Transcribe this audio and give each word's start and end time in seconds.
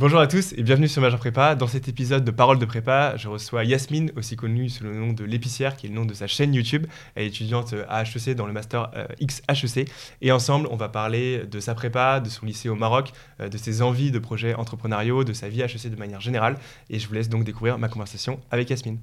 Bonjour 0.00 0.20
à 0.20 0.28
tous 0.28 0.52
et 0.52 0.62
bienvenue 0.62 0.86
sur 0.86 1.02
Major 1.02 1.18
Prépa. 1.18 1.56
Dans 1.56 1.66
cet 1.66 1.88
épisode 1.88 2.24
de 2.24 2.30
Parole 2.30 2.60
de 2.60 2.64
Prépa, 2.64 3.16
je 3.16 3.26
reçois 3.26 3.64
Yasmine, 3.64 4.12
aussi 4.14 4.36
connue 4.36 4.68
sous 4.68 4.84
le 4.84 4.94
nom 4.94 5.12
de 5.12 5.24
l'épicière, 5.24 5.76
qui 5.76 5.86
est 5.86 5.88
le 5.88 5.96
nom 5.96 6.04
de 6.04 6.14
sa 6.14 6.28
chaîne 6.28 6.54
YouTube. 6.54 6.86
Elle 7.16 7.24
est 7.24 7.26
étudiante 7.30 7.74
à 7.88 8.04
HEC 8.04 8.36
dans 8.36 8.46
le 8.46 8.52
master 8.52 8.92
euh, 8.94 9.08
XHEC. 9.20 9.90
Et 10.22 10.30
ensemble, 10.30 10.68
on 10.70 10.76
va 10.76 10.88
parler 10.88 11.42
de 11.50 11.58
sa 11.58 11.74
prépa, 11.74 12.20
de 12.20 12.28
son 12.28 12.46
lycée 12.46 12.68
au 12.68 12.76
Maroc, 12.76 13.10
euh, 13.40 13.48
de 13.48 13.58
ses 13.58 13.82
envies 13.82 14.12
de 14.12 14.20
projets 14.20 14.54
entrepreneuriaux, 14.54 15.24
de 15.24 15.32
sa 15.32 15.48
vie 15.48 15.62
HEC 15.62 15.90
de 15.90 15.96
manière 15.96 16.20
générale. 16.20 16.58
Et 16.90 17.00
je 17.00 17.08
vous 17.08 17.14
laisse 17.14 17.28
donc 17.28 17.42
découvrir 17.42 17.76
ma 17.76 17.88
conversation 17.88 18.38
avec 18.52 18.70
Yasmine. 18.70 19.00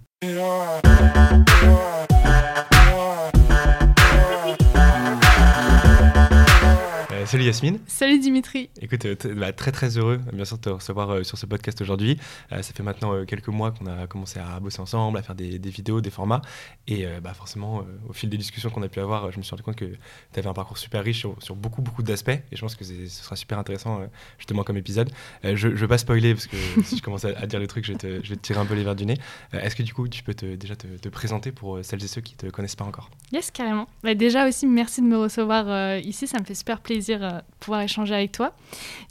Euh, 7.26 7.28
salut 7.28 7.44
Yasmine. 7.44 7.80
Salut 7.88 8.20
Dimitri. 8.20 8.70
Écoute, 8.82 9.05
euh, 9.05 9.16
bah, 9.36 9.52
très 9.52 9.71
très 9.71 9.98
heureux 9.98 10.20
bien 10.32 10.46
sûr 10.46 10.57
de 10.57 10.62
te 10.62 10.70
recevoir 10.70 11.10
euh, 11.10 11.24
sur 11.24 11.38
ce 11.38 11.46
podcast 11.46 11.82
aujourd'hui. 11.82 12.18
ça 12.50 12.62
fait 12.62 12.84
maintenant 12.84 13.25
quelques 13.25 13.48
mois 13.48 13.71
qu'on 13.71 13.88
a 13.88 14.07
commencé 14.07 14.39
à 14.39 14.60
bosser 14.60 14.79
ensemble, 14.79 15.18
à 15.18 15.24
faire 15.24 15.36
des, 15.36 15.57
vidéos, 15.57 16.01
des 16.01 16.10
formats. 16.10 16.42
Et 16.88 17.06
bah, 17.24 17.34
forcément, 17.34 17.84
au 18.07 18.14
fil 18.14 18.29
des 18.29 18.38
discussions 18.38 18.70
qu'on 18.70 18.84
a 18.84 18.88
pu 18.88 19.00
avoir, 19.00 19.32
je 19.32 19.38
me 19.38 19.43
suis 19.43 19.51
rendu 19.51 19.64
compte 19.64 19.75
que 19.75 19.86
tu 19.86 20.39
avais 20.39 20.48
un 20.48 20.54
parcours 20.54 20.78
super 20.78 21.04
riche 21.04 21.25
sur, 21.39 21.56
beaucoup 21.56 21.82
beaucoup 21.82 22.04
d'aspects. 22.04 22.29
Et 22.29 22.56
je 22.56 22.61
pense 22.61 22.75
que 22.75 22.84
ce 22.84 23.07
sera 23.07 23.36
super 23.36 23.57
intéressant 23.57 24.01
justement 24.37 24.64
comme 24.64 24.78
épisode. 24.78 25.10
je 25.43 25.68
ne 25.68 25.76
veux 25.76 25.87
pas 25.87 25.98
spoiler 25.98 26.34
parce 26.34 26.48
que 26.48 26.57
si 26.84 26.98
je 26.98 27.01
commence 27.01 27.26
à, 27.26 27.46
dire 27.48 27.60
les 27.60 27.68
trucs, 27.68 27.86
je 27.86 27.93
vais, 27.93 27.98
te, 27.98 28.23
je 28.23 28.29
vais, 28.29 28.36
te, 28.36 28.42
tirer 28.42 28.60
un 28.60 28.65
peu 28.65 28.76
les 28.76 28.84
verres 28.84 28.96
du 28.96 29.06
nez. 29.06 29.18
Est-ce 29.54 29.76
que 29.76 29.84
du 29.84 29.93
coup, 29.93 30.07
tu 30.07 30.23
peux 30.23 30.34
te, 30.34 30.56
déjà 30.56 30.76
te, 30.76 31.10
présenter 31.10 31.51
pour 31.51 31.79
celles 31.84 32.03
et 32.03 32.08
ceux 32.08 32.22
qui 32.22 32.34
ne 32.34 32.50
te 32.50 32.53
connaissent 32.53 32.76
pas 32.76 32.86
encore? 32.86 33.09
Yes, 33.31 33.52
carrément. 33.52 33.88
Bah, 34.03 34.16
déjà 34.16 34.48
aussi, 34.48 34.67
merci 34.67 35.02
de 35.02 35.08
me 35.08 35.17
recevoir 35.17 35.98
ici. 35.98 36.28
Ça 36.28 36.39
me 36.39 36.45
fait 36.45 36.56
super 36.56 36.81
plaisir 36.81 37.14
euh, 37.22 37.39
pouvoir 37.59 37.81
échanger 37.81 38.14
avec 38.14 38.31
toi. 38.31 38.53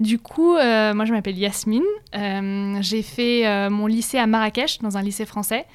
Du 0.01 0.19
coup, 0.19 0.57
euh, 0.57 0.95
moi 0.95 1.05
je 1.05 1.13
m'appelle 1.13 1.39
Yasmine. 1.39 1.83
Euh, 2.15 2.79
j'ai 2.81 3.03
fait 3.03 3.69
mon 3.71 3.87
lycée 3.87 4.19
à 4.19 4.27
Marrakech, 4.27 4.79
dans 4.79 4.97
un 4.97 5.03
lycée 5.03 5.27
français. 5.27 5.67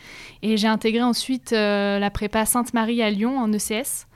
Et 0.41 0.57
j'ai 0.57 0.67
intégré 0.67 1.01
ensuite 1.01 1.51
la 1.51 2.09
prépa 2.09 2.45
Sainte-Marie 2.45 3.01
à 3.01 3.09
Lyon 3.09 3.37
en 3.37 3.51
ECS. 3.51 4.07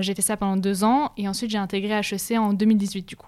j'ai 0.00 0.14
fait 0.14 0.22
ça 0.22 0.36
pendant 0.36 0.56
deux 0.56 0.84
ans. 0.84 1.12
Et 1.16 1.28
ensuite 1.28 1.50
j'ai 1.50 1.58
intégré 1.58 1.98
HEC 1.98 2.38
en 2.38 2.52
2018 2.52 3.08
du 3.08 3.16
coup. 3.16 3.26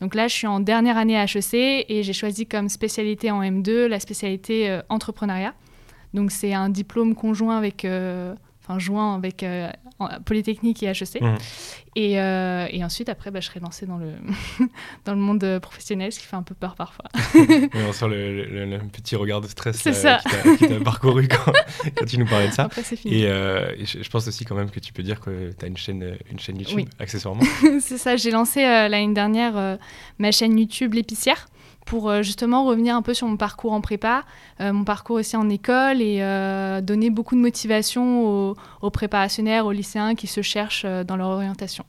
Donc 0.00 0.16
là, 0.16 0.26
je 0.26 0.34
suis 0.34 0.48
en 0.48 0.58
dernière 0.58 0.98
année 0.98 1.16
à 1.16 1.24
HEC 1.24 1.54
et 1.54 2.02
j'ai 2.02 2.12
choisi 2.12 2.46
comme 2.46 2.68
spécialité 2.68 3.30
en 3.30 3.40
M2 3.42 3.86
la 3.86 4.00
spécialité 4.00 4.80
entrepreneuriat. 4.88 5.54
Donc 6.12 6.32
c'est 6.32 6.54
un 6.54 6.68
diplôme 6.68 7.14
conjoint 7.14 7.56
avec 7.56 7.86
enfin 8.70 8.78
joint 8.78 9.14
avec 9.14 9.44
Polytechnique 10.24 10.82
et 10.82 10.86
HEC. 10.86 11.20
Mmh. 11.20 11.36
Et, 11.96 12.20
euh, 12.20 12.68
et, 12.70 12.84
ensuite, 12.84 13.08
après, 13.08 13.30
bah, 13.30 13.40
je 13.40 13.46
serai 13.46 13.58
lancée 13.58 13.84
dans 13.84 13.96
le, 13.96 14.12
dans 15.04 15.12
le 15.12 15.18
monde 15.18 15.58
professionnel, 15.60 16.12
ce 16.12 16.20
qui 16.20 16.26
fait 16.26 16.36
un 16.36 16.42
peu 16.42 16.54
peur 16.54 16.76
parfois. 16.76 17.06
on 17.34 17.92
sent 17.92 18.08
le, 18.08 18.78
petit 18.92 19.16
regard 19.16 19.40
de 19.40 19.48
stress 19.48 19.82
qui 19.82 20.68
t'a 20.68 20.80
parcouru 20.84 21.26
quand, 21.26 21.52
quand, 21.96 22.04
tu 22.06 22.18
nous 22.18 22.26
parlais 22.26 22.48
de 22.48 22.52
ça. 22.52 22.64
Après, 22.64 22.82
fini. 22.82 23.22
Et, 23.22 23.26
euh, 23.26 23.74
je, 23.84 24.08
pense 24.08 24.28
aussi 24.28 24.44
quand 24.44 24.54
même 24.54 24.70
que 24.70 24.80
tu 24.80 24.92
peux 24.92 25.02
dire 25.02 25.20
que 25.20 25.50
tu 25.58 25.64
as 25.64 25.68
une 25.68 25.76
chaîne, 25.76 26.16
une 26.30 26.38
chaîne 26.38 26.58
YouTube, 26.58 26.88
accessoirement. 26.98 27.42
c'est 27.80 27.98
ça, 27.98 28.16
j'ai 28.16 28.30
lancé 28.30 28.64
euh, 28.64 28.88
l'année 28.88 29.12
dernière 29.12 29.78
ma 30.18 30.30
chaîne 30.30 30.58
YouTube 30.58 30.94
L'épicière 30.94 31.48
pour 31.90 32.08
euh, 32.08 32.22
justement 32.22 32.64
revenir 32.64 32.94
un 32.94 33.02
peu 33.02 33.14
sur 33.14 33.26
mon 33.26 33.36
parcours 33.36 33.72
en 33.72 33.80
prépa, 33.80 34.22
euh, 34.60 34.72
mon 34.72 34.84
parcours 34.84 35.16
aussi 35.16 35.36
en 35.36 35.48
école 35.48 36.00
et 36.00 36.18
euh, 36.22 36.80
donner 36.80 37.10
beaucoup 37.10 37.34
de 37.34 37.40
motivation 37.40 38.28
aux, 38.28 38.56
aux, 38.80 38.90
préparationnaires, 38.90 39.66
aux 39.66 39.72
lycéens 39.72 40.14
qui 40.14 40.28
se 40.28 40.40
cherchent 40.40 40.86
dans 40.86 41.16
leur 41.16 41.30
orientation. 41.30 41.84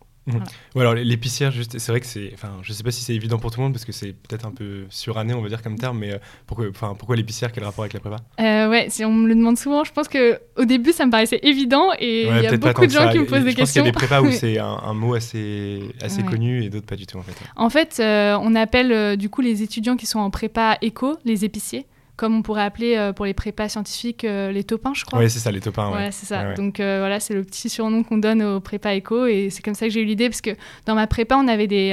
Alors 0.75 0.93
l'épicière, 0.93 1.51
juste, 1.51 1.77
c'est 1.79 1.91
vrai 1.91 1.99
que 1.99 2.05
c'est, 2.05 2.31
enfin, 2.33 2.51
je 2.61 2.73
sais 2.73 2.83
pas 2.83 2.91
si 2.91 3.03
c'est 3.03 3.13
évident 3.13 3.37
pour 3.37 3.51
tout 3.51 3.59
le 3.59 3.65
monde 3.65 3.73
parce 3.73 3.85
que 3.85 3.91
c'est 3.91 4.13
peut-être 4.13 4.45
un 4.45 4.51
peu 4.51 4.85
suranné, 4.89 5.33
on 5.33 5.41
va 5.41 5.49
dire 5.49 5.61
comme 5.61 5.77
terme, 5.77 5.99
mais 5.99 6.19
pourquoi, 6.47 6.67
enfin, 6.69 6.95
pourquoi 6.97 7.15
l'épicière 7.15 7.51
Quel 7.51 7.63
rapport 7.63 7.83
avec 7.83 7.93
la 7.93 7.99
prépa? 7.99 8.17
Ouais, 8.39 8.88
si 8.89 9.05
on 9.05 9.11
me 9.11 9.27
le 9.27 9.35
demande 9.35 9.57
souvent, 9.57 9.83
je 9.83 9.91
pense 9.91 10.07
que 10.07 10.39
au 10.57 10.65
début 10.65 10.91
ça 10.91 11.05
me 11.05 11.11
paraissait 11.11 11.39
évident 11.43 11.89
et 11.99 12.27
il 12.27 12.43
y 12.43 12.47
a 12.47 12.57
beaucoup 12.57 12.85
de 12.85 12.91
gens 12.91 13.09
qui 13.11 13.19
me 13.19 13.25
posent 13.25 13.43
des 13.43 13.53
questions. 13.53 13.56
Je 13.56 13.61
pense 13.61 13.72
qu'il 13.72 13.81
y 13.81 13.88
a 13.88 13.91
des 13.91 13.91
prépas 13.91 14.22
où 14.22 14.31
c'est 14.31 14.59
un, 14.59 14.94
mot 14.94 15.13
assez, 15.13 15.81
assez 16.01 16.23
connu 16.23 16.63
et 16.63 16.69
d'autres 16.69 16.85
pas 16.85 16.95
du 16.95 17.06
tout 17.06 17.17
en 17.17 17.23
fait. 17.23 17.35
En 17.56 17.69
fait, 17.69 18.01
on 18.01 18.56
appelle 18.56 19.17
du 19.17 19.29
coup 19.29 19.41
les 19.41 19.63
étudiants 19.63 19.95
qui 19.95 20.06
sont 20.06 20.19
en 20.19 20.29
prépa 20.29 20.77
éco 20.81 21.17
les 21.25 21.45
épiciers 21.45 21.85
comme 22.21 22.35
on 22.35 22.43
pourrait 22.43 22.61
appeler 22.61 22.97
euh, 22.97 23.13
pour 23.13 23.25
les 23.25 23.33
prépas 23.33 23.67
scientifiques 23.67 24.25
euh, 24.25 24.51
les 24.51 24.63
topins, 24.63 24.93
je 24.93 25.03
crois. 25.05 25.17
Oui, 25.17 25.27
c'est 25.27 25.39
ça, 25.39 25.49
les 25.49 25.59
topins. 25.59 25.91
Ouais, 25.91 26.11
c'est 26.11 26.27
ça. 26.27 26.53
Donc 26.53 26.79
euh, 26.79 26.99
voilà, 26.99 27.19
c'est 27.19 27.33
le 27.33 27.43
petit 27.43 27.67
surnom 27.67 28.03
qu'on 28.03 28.19
donne 28.19 28.43
aux 28.43 28.59
prépas 28.59 28.93
éco 28.93 29.25
et 29.25 29.49
c'est 29.49 29.63
comme 29.63 29.73
ça 29.73 29.87
que 29.87 29.91
j'ai 29.91 30.01
eu 30.01 30.05
l'idée 30.05 30.29
parce 30.29 30.41
que 30.41 30.51
dans 30.85 30.93
ma 30.93 31.07
prépa, 31.07 31.35
on 31.35 31.47
avait 31.47 31.65
des, 31.65 31.89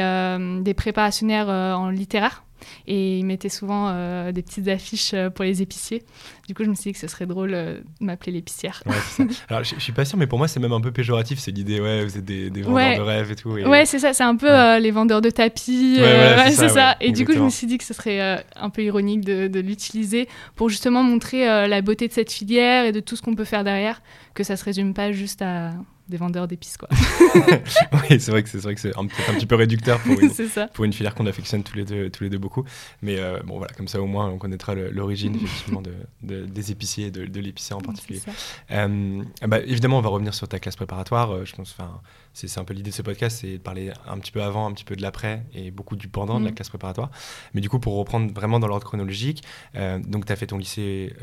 des 0.60 0.74
préparationnaires 0.74 1.48
en 1.48 1.88
littéraire 1.88 2.44
et 2.86 3.18
ils 3.18 3.24
mettaient 3.24 3.48
souvent 3.48 3.88
euh, 3.88 4.32
des 4.32 4.42
petites 4.42 4.68
affiches 4.68 5.12
euh, 5.14 5.30
pour 5.30 5.44
les 5.44 5.62
épiciers. 5.62 6.02
Du 6.46 6.54
coup, 6.54 6.64
je 6.64 6.70
me 6.70 6.74
suis 6.74 6.90
dit 6.90 6.92
que 6.92 6.98
ce 6.98 7.06
serait 7.06 7.26
drôle 7.26 7.52
euh, 7.52 7.80
de 8.00 8.06
m'appeler 8.06 8.32
l'épicière. 8.32 8.82
Alors, 9.48 9.64
je, 9.64 9.78
suis 9.78 9.92
pas 9.92 10.04
sûr, 10.04 10.18
mais 10.18 10.26
pour 10.26 10.38
moi, 10.38 10.48
c'est 10.48 10.60
même 10.60 10.72
un 10.72 10.80
peu 10.80 10.92
péjoratif. 10.92 11.38
C'est 11.38 11.50
l'idée, 11.50 11.80
ouais, 11.80 12.04
vous 12.04 12.16
êtes 12.16 12.24
des, 12.24 12.50
vendeurs 12.62 12.98
de 12.98 13.02
rêves 13.02 13.30
et 13.30 13.36
tout. 13.36 13.50
Ouais, 13.50 13.86
c'est 13.86 13.98
ça. 13.98 14.12
C'est 14.12 14.24
un 14.24 14.36
peu 14.36 14.78
les 14.78 14.90
vendeurs 14.90 15.20
de 15.20 15.30
tapis. 15.30 15.96
Ouais, 15.98 16.50
c'est 16.50 16.68
ça. 16.68 16.96
Et 17.00 17.12
du 17.12 17.24
coup, 17.24 17.32
je 17.32 17.40
me 17.40 17.50
suis 17.50 17.66
dit 17.66 17.78
que 17.78 17.84
ce 17.84 17.94
serait 17.94 18.44
un 18.56 18.70
peu 18.70 18.82
ironique 18.82 19.24
de, 19.24 19.48
de 19.48 19.60
l'utiliser 19.60 20.28
pour 20.56 20.68
justement 20.68 21.02
montrer 21.02 21.46
la 21.68 21.82
beauté 21.82 22.08
de 22.08 22.12
cette 22.12 22.32
filière 22.32 22.84
et 22.84 22.92
de 22.92 23.00
tout 23.00 23.16
ce 23.16 23.22
qu'on 23.22 23.34
peut 23.34 23.44
faire 23.44 23.64
derrière, 23.64 24.02
que 24.34 24.44
ça 24.44 24.56
se 24.56 24.64
résume 24.64 24.94
pas 24.94 25.12
juste 25.12 25.42
à 25.42 25.72
des 26.08 26.16
vendeurs 26.16 26.48
d'épices 26.48 26.76
quoi. 26.76 26.88
oui, 28.10 28.20
c'est 28.20 28.30
vrai 28.30 28.42
que 28.42 28.48
c'est 28.48 28.58
vrai 28.58 28.74
que 28.74 28.80
c'est 28.80 28.96
un, 28.96 29.02
un, 29.02 29.34
petit 29.34 29.46
peu 29.46 29.54
réducteur 29.54 30.00
pour 30.00 30.18
une, 30.20 30.30
pour 30.74 30.84
une 30.84 30.92
filière 30.92 31.14
qu'on 31.14 31.26
affectionne 31.26 31.62
tous 31.62 31.76
les 31.76 31.84
deux 31.84 32.10
tous 32.10 32.24
les 32.24 32.30
deux 32.30 32.38
beaucoup. 32.38 32.64
Mais 33.02 33.18
euh, 33.18 33.40
bon 33.44 33.58
voilà, 33.58 33.72
comme 33.74 33.88
ça 33.88 34.00
au 34.00 34.06
moins 34.06 34.28
on 34.28 34.38
connaîtra 34.38 34.74
l'origine 34.74 35.34
effectivement 35.42 35.82
de, 35.82 36.46
des 36.46 36.72
épiciers 36.72 37.06
et 37.06 37.10
de, 37.10 37.26
de 37.26 37.40
l'épicier 37.40 37.74
en 37.74 37.80
particulier. 37.80 38.20
Euh, 38.70 39.22
bah, 39.46 39.60
évidemment, 39.60 39.98
on 39.98 40.02
va 40.02 40.10
revenir 40.10 40.34
sur 40.34 40.48
ta 40.48 40.58
classe 40.58 40.76
préparatoire. 40.76 41.32
Euh, 41.32 41.44
je 41.44 41.54
pense, 41.54 41.74
enfin, 41.78 42.00
c'est 42.32 42.58
un 42.58 42.64
peu 42.64 42.74
l'idée 42.74 42.90
de 42.90 42.94
ce 42.94 43.02
podcast, 43.02 43.38
c'est 43.40 43.54
de 43.54 43.58
parler 43.58 43.92
un 44.06 44.18
petit 44.18 44.32
peu 44.32 44.42
avant, 44.42 44.66
un 44.66 44.72
petit 44.72 44.84
peu 44.84 44.96
de 44.96 45.02
l'après 45.02 45.44
et 45.54 45.70
beaucoup 45.70 45.96
du 45.96 46.08
pendant 46.08 46.38
de 46.38 46.44
la 46.44 46.50
mm. 46.50 46.54
classe 46.54 46.68
préparatoire. 46.68 47.10
Mais 47.54 47.60
du 47.60 47.68
coup, 47.68 47.78
pour 47.78 47.96
reprendre 47.96 48.32
vraiment 48.32 48.60
dans 48.60 48.68
l'ordre 48.68 48.86
chronologique, 48.86 49.42
donc 49.74 50.26
tu 50.26 50.32
as 50.32 50.36
fait 50.36 50.46
ton 50.46 50.58
lycée 50.58 51.14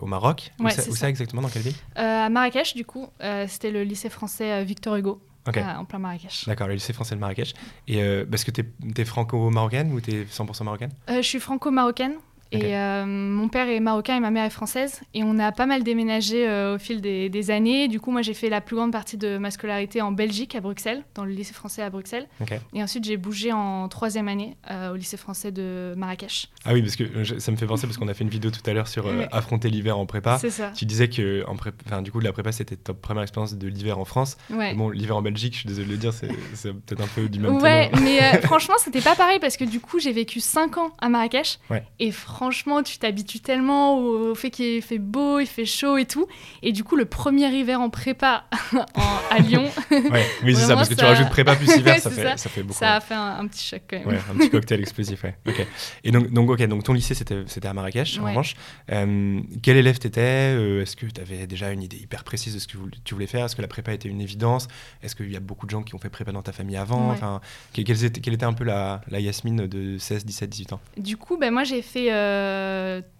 au 0.00 0.06
Maroc. 0.06 0.52
où, 0.58 0.68
ça, 0.70 1.08
exactement 1.08 1.42
Dans 1.42 1.48
quelle 1.48 1.62
ville? 1.62 1.74
À 1.94 2.28
Marrakech, 2.28 2.74
du 2.74 2.84
coup. 2.84 3.08
c'était 3.48 3.70
le 3.70 3.82
lycée 3.82 4.08
français 4.08 4.52
euh, 4.52 4.64
Victor 4.64 4.96
Hugo. 4.96 5.20
en 5.46 5.84
plein 5.84 5.98
Marrakech. 5.98 6.44
D'accord, 6.46 6.68
le 6.68 6.74
lycée 6.74 6.92
français 6.92 7.14
de 7.14 7.20
Marrakech. 7.20 7.54
Et 7.88 8.02
euh, 8.02 8.24
parce 8.30 8.44
que 8.44 8.50
tu 8.50 8.64
es, 8.96 9.04
franco-marocaine 9.04 9.92
ou 9.92 10.00
tu 10.00 10.12
es 10.12 10.24
100% 10.24 10.64
marocaine? 10.64 10.92
Euh, 11.08 11.16
Je 11.16 11.26
suis 11.26 11.40
franco-marocaine. 11.40 12.14
Et 12.52 12.76
euh, 12.76 13.06
mon 13.06 13.48
père 13.48 13.68
est 13.68 13.80
marocain 13.80 14.16
et 14.16 14.20
ma 14.20 14.30
mère 14.30 14.44
est 14.44 14.50
française. 14.50 15.00
Et 15.14 15.22
on 15.22 15.38
a 15.38 15.52
pas 15.52 15.66
mal 15.66 15.84
déménagé 15.84 16.48
euh, 16.48 16.74
au 16.74 16.78
fil 16.78 17.00
des, 17.00 17.50
années. 17.50 17.88
Du 17.88 18.00
coup, 18.00 18.10
moi, 18.10 18.22
j'ai 18.22 18.34
fait 18.34 18.48
la 18.48 18.60
plus 18.60 18.76
grande 18.76 18.92
partie 18.92 19.16
de 19.16 19.38
ma 19.38 19.50
scolarité 19.50 20.02
en 20.02 20.12
Belgique, 20.12 20.54
à 20.54 20.60
Bruxelles, 20.60 21.04
dans 21.14 21.24
le 21.24 21.32
lycée 21.32 21.54
français 21.54 21.82
à 21.82 21.90
Bruxelles. 21.90 22.26
Et 22.74 22.82
ensuite, 22.82 23.04
j'ai 23.04 23.16
bougé 23.16 23.52
en 23.52 23.88
troisième 23.88 24.28
année 24.28 24.56
euh, 24.70 24.92
au 24.92 24.96
lycée 24.96 25.16
français 25.16 25.52
de 25.52 25.94
Marrakech. 25.96 26.48
Ah 26.64 26.72
oui, 26.72 26.82
parce 26.82 26.96
que 26.96 27.24
ça 27.38 27.50
me 27.50 27.56
fait 27.56 27.66
penser, 27.66 27.86
parce 27.86 27.96
qu'on 27.96 28.08
a 28.08 28.14
fait 28.14 28.24
une 28.24 28.30
vidéo 28.30 28.50
tout 28.50 28.68
à 28.68 28.72
l'heure 28.72 28.88
sur 28.88 29.06
affronter 29.32 29.70
l'hiver 29.70 29.98
en 29.98 30.06
prépa. 30.06 30.38
C'est 30.38 30.50
ça. 30.50 30.70
Tu 30.74 30.84
disais 30.84 31.08
que 31.08 31.44
en 31.46 31.54
enfin, 31.86 32.02
du 32.02 32.10
coup, 32.12 32.20
la 32.20 32.32
prépa, 32.32 32.52
c'était 32.52 32.76
ta 32.76 32.94
première 32.94 33.22
expérience 33.22 33.54
de 33.54 33.68
l'hiver 33.68 33.98
en 33.98 34.04
France. 34.04 34.36
Bon, 34.50 34.90
l'hiver 34.90 35.16
en 35.16 35.22
Belgique, 35.22 35.54
je 35.54 35.58
suis 35.60 35.68
désolé 35.68 35.86
de 35.86 35.92
le 35.92 35.98
dire, 35.98 36.12
c'est 36.12 36.28
peut-être 36.72 37.02
un 37.02 37.08
peu 37.14 37.28
du 37.28 37.38
même 37.38 37.56
Ouais, 37.60 37.90
mais 38.02 38.40
franchement, 38.42 38.74
c'était 38.78 39.00
pas 39.00 39.14
pareil 39.14 39.38
parce 39.38 39.56
que 39.56 39.64
du 39.64 39.80
coup, 39.80 39.98
j'ai 39.98 40.12
vécu 40.12 40.40
5 40.40 40.78
ans 40.78 40.90
à 41.00 41.08
Marrakech. 41.08 41.58
Et 41.98 42.10
franchement, 42.10 42.39
tu 42.84 42.98
t'habitues 42.98 43.40
tellement 43.40 43.98
au, 43.98 44.34
fait 44.34 44.50
qu'il 44.50 44.80
fait 44.82 44.98
beau, 44.98 45.38
il 45.40 45.46
fait 45.46 45.64
chaud 45.64 45.98
et 45.98 46.06
tout. 46.06 46.26
Et 46.62 46.72
du 46.72 46.84
coup, 46.84 46.96
le 46.96 47.04
premier 47.04 47.48
hiver 47.48 47.80
en 47.80 47.90
prépa 47.90 48.44
à 49.30 49.38
Lyon. 49.38 49.68
ouais, 49.90 50.26
oui, 50.44 50.54
c'est 50.54 50.66
ça, 50.66 50.74
parce 50.74 50.88
que 50.88 50.94
tu 50.94 51.04
rajoutes 51.04 51.28
prépa 51.28 51.56
plus 51.56 51.76
hiver, 51.76 51.98
ça, 52.00 52.10
fait, 52.10 52.38
ça. 52.38 52.48
fait 52.48 52.62
beaucoup. 52.62 52.78
Ça 52.78 52.96
a 52.96 53.00
fait 53.00 53.14
un, 53.14 53.46
petit 53.46 53.66
choc 53.66 53.82
quand 53.88 53.98
même. 53.98 54.08
Ouais, 54.08 54.18
un 54.30 54.36
petit 54.36 54.50
cocktail 54.50 54.80
explosif, 54.80 55.22
ouais. 55.24 55.36
Ok. 55.46 55.66
Et 56.04 56.10
donc, 56.10 56.30
donc, 56.30 56.50
ok, 56.50 56.62
donc 56.66 56.84
ton 56.84 56.92
lycée, 56.92 57.14
c'était 57.14 57.68
à 57.68 57.74
Marrakech, 57.74 58.18
en 58.18 58.24
revanche. 58.24 58.54
Euh, 58.90 59.40
quel 59.62 59.76
élève 59.76 59.98
t'étais 59.98 60.54
euh, 60.56 60.82
Est-ce 60.82 60.96
que 60.96 61.06
tu 61.06 61.20
avais 61.20 61.46
déjà 61.46 61.70
une 61.72 61.82
idée 61.82 61.98
hyper 61.98 62.24
précise 62.24 62.54
de 62.54 62.58
ce 62.58 62.66
que 62.66 62.78
tu 63.04 63.14
voulais 63.14 63.26
faire? 63.26 63.44
Est-ce 63.44 63.56
que 63.56 63.62
la 63.62 63.68
prépa 63.68 63.92
était 63.92 64.08
une 64.08 64.20
évidence? 64.20 64.68
Est-ce 65.02 65.14
qu'il 65.14 65.30
y 65.30 65.36
a 65.36 65.40
beaucoup 65.40 65.66
de 65.66 65.70
gens 65.70 65.82
qui 65.82 65.94
ont 65.94 65.98
fait 65.98 66.10
prépa 66.10 66.32
dans 66.32 66.42
ta 66.42 66.52
famille 66.52 66.76
avant? 66.76 67.10
Enfin, 67.10 67.40
quelle, 67.72 67.90
était, 67.90 68.20
quelle, 68.20 68.34
était, 68.34 68.44
un 68.44 68.52
peu 68.52 68.64
la, 68.64 69.02
la 69.10 69.20
Yasmine 69.20 69.66
de 69.66 69.98
16, 69.98 70.24
17, 70.24 70.50
18 70.50 70.72
ans? 70.72 70.80
Du 70.96 71.16
coup, 71.16 71.36
ben, 71.36 71.52
moi, 71.52 71.64
j'ai 71.64 71.82
fait. 71.82 72.12
Euh, 72.12 72.29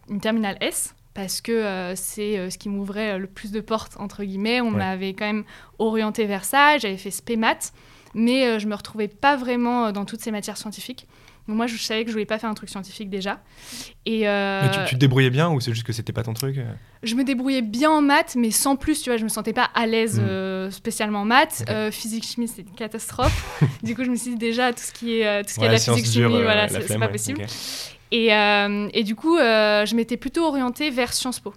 une 0.08 0.20
terminale 0.20 0.56
S 0.60 0.94
parce 1.14 1.40
que 1.40 1.52
euh, 1.52 1.94
c'est 1.96 2.38
euh, 2.38 2.50
ce 2.50 2.58
qui 2.58 2.68
m'ouvrait 2.68 3.18
le 3.18 3.26
plus 3.26 3.50
de 3.50 3.60
portes, 3.60 3.94
entre 3.98 4.24
guillemets. 4.24 4.60
On 4.60 4.70
m'avait 4.70 5.12
quand 5.12 5.26
même 5.26 5.44
orienté 5.78 6.26
vers 6.26 6.44
ça, 6.44 6.78
j'avais 6.78 6.96
fait 6.96 7.10
SPEMAT, 7.10 7.58
mais 8.14 8.46
euh, 8.46 8.58
je 8.58 8.66
me 8.66 8.74
retrouvais 8.74 9.08
pas 9.08 9.36
vraiment 9.36 9.92
dans 9.92 10.04
toutes 10.04 10.20
ces 10.20 10.30
matières 10.30 10.56
scientifiques. 10.56 11.06
Donc 11.48 11.56
moi, 11.56 11.66
je 11.66 11.76
savais 11.76 12.04
que 12.04 12.10
je 12.10 12.12
voulais 12.12 12.26
pas 12.26 12.38
faire 12.38 12.50
un 12.50 12.54
truc 12.54 12.68
scientifique 12.68 13.10
déjà. 13.10 13.40
Et 14.06 14.20
mais 14.20 14.70
tu, 14.86 14.94
te 14.94 15.00
débrouillais 15.00 15.30
bien 15.30 15.50
ou 15.50 15.58
c'est 15.58 15.72
juste 15.72 15.86
que 15.86 15.92
c'était 15.92 16.12
pas 16.12 16.22
ton 16.22 16.32
truc 16.32 16.60
Je 17.02 17.14
me 17.16 17.24
débrouillais 17.24 17.62
bien 17.62 17.90
en 17.90 18.02
maths, 18.02 18.36
mais 18.36 18.52
sans 18.52 18.76
plus, 18.76 19.02
tu 19.02 19.10
vois, 19.10 19.16
je 19.16 19.24
me 19.24 19.28
sentais 19.28 19.52
pas 19.52 19.68
à 19.74 19.86
l'aise 19.86 20.20
hmm. 20.20 20.70
spécialement 20.70 21.22
en 21.22 21.24
maths. 21.24 21.64
physique, 21.90 22.24
chimie, 22.24 22.46
c'est 22.46 22.62
une 22.62 22.74
catastrophe. 22.74 23.60
du 23.82 23.96
coup, 23.96 24.04
je 24.04 24.10
me 24.10 24.16
suis 24.16 24.30
dit 24.32 24.36
déjà, 24.36 24.72
tout 24.72 24.82
ce 24.82 24.92
qui 24.92 25.20
est, 25.20 25.42
tout 25.42 25.50
ce 25.50 25.58
qui 25.58 25.64
est 25.64 25.68
la 25.68 25.78
physique, 25.78 26.06
chimie, 26.06 26.42
voilà, 26.42 26.68
c'est 26.68 26.98
pas 26.98 27.08
possible. 27.08 27.44
Et, 28.12 28.28
et 28.28 29.04
du 29.04 29.14
coup, 29.14 29.36
je 29.36 29.94
m'étais 29.94 30.16
plutôt 30.16 30.44
orientée 30.44 30.90
vers 30.90 31.12
Sciences 31.12 31.40
Po. 31.40 31.54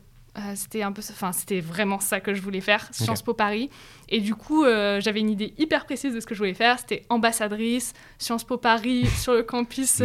c'était 0.55 0.83
un 0.83 0.91
peu, 0.91 1.01
enfin, 1.11 1.31
c'était 1.31 1.61
vraiment 1.61 2.00
ça 2.00 2.19
que 2.19 2.33
je 2.33 2.41
voulais 2.41 2.61
faire, 2.61 2.88
Sciences 2.91 3.21
Po 3.21 3.33
Paris. 3.33 3.69
Et 4.09 4.19
du 4.19 4.35
coup, 4.35 4.63
j'avais 4.65 5.19
une 5.19 5.29
idée 5.29 5.53
hyper 5.57 5.85
précise 5.85 6.13
de 6.13 6.19
ce 6.19 6.25
que 6.25 6.35
je 6.35 6.39
voulais 6.39 6.53
faire. 6.53 6.79
C'était 6.79 7.05
ambassadrice, 7.09 7.94
Sciences 8.19 8.44
Po 8.44 8.57
Paris, 8.57 9.07
sur 9.19 9.33
le 9.33 9.44
campus. 9.44 10.01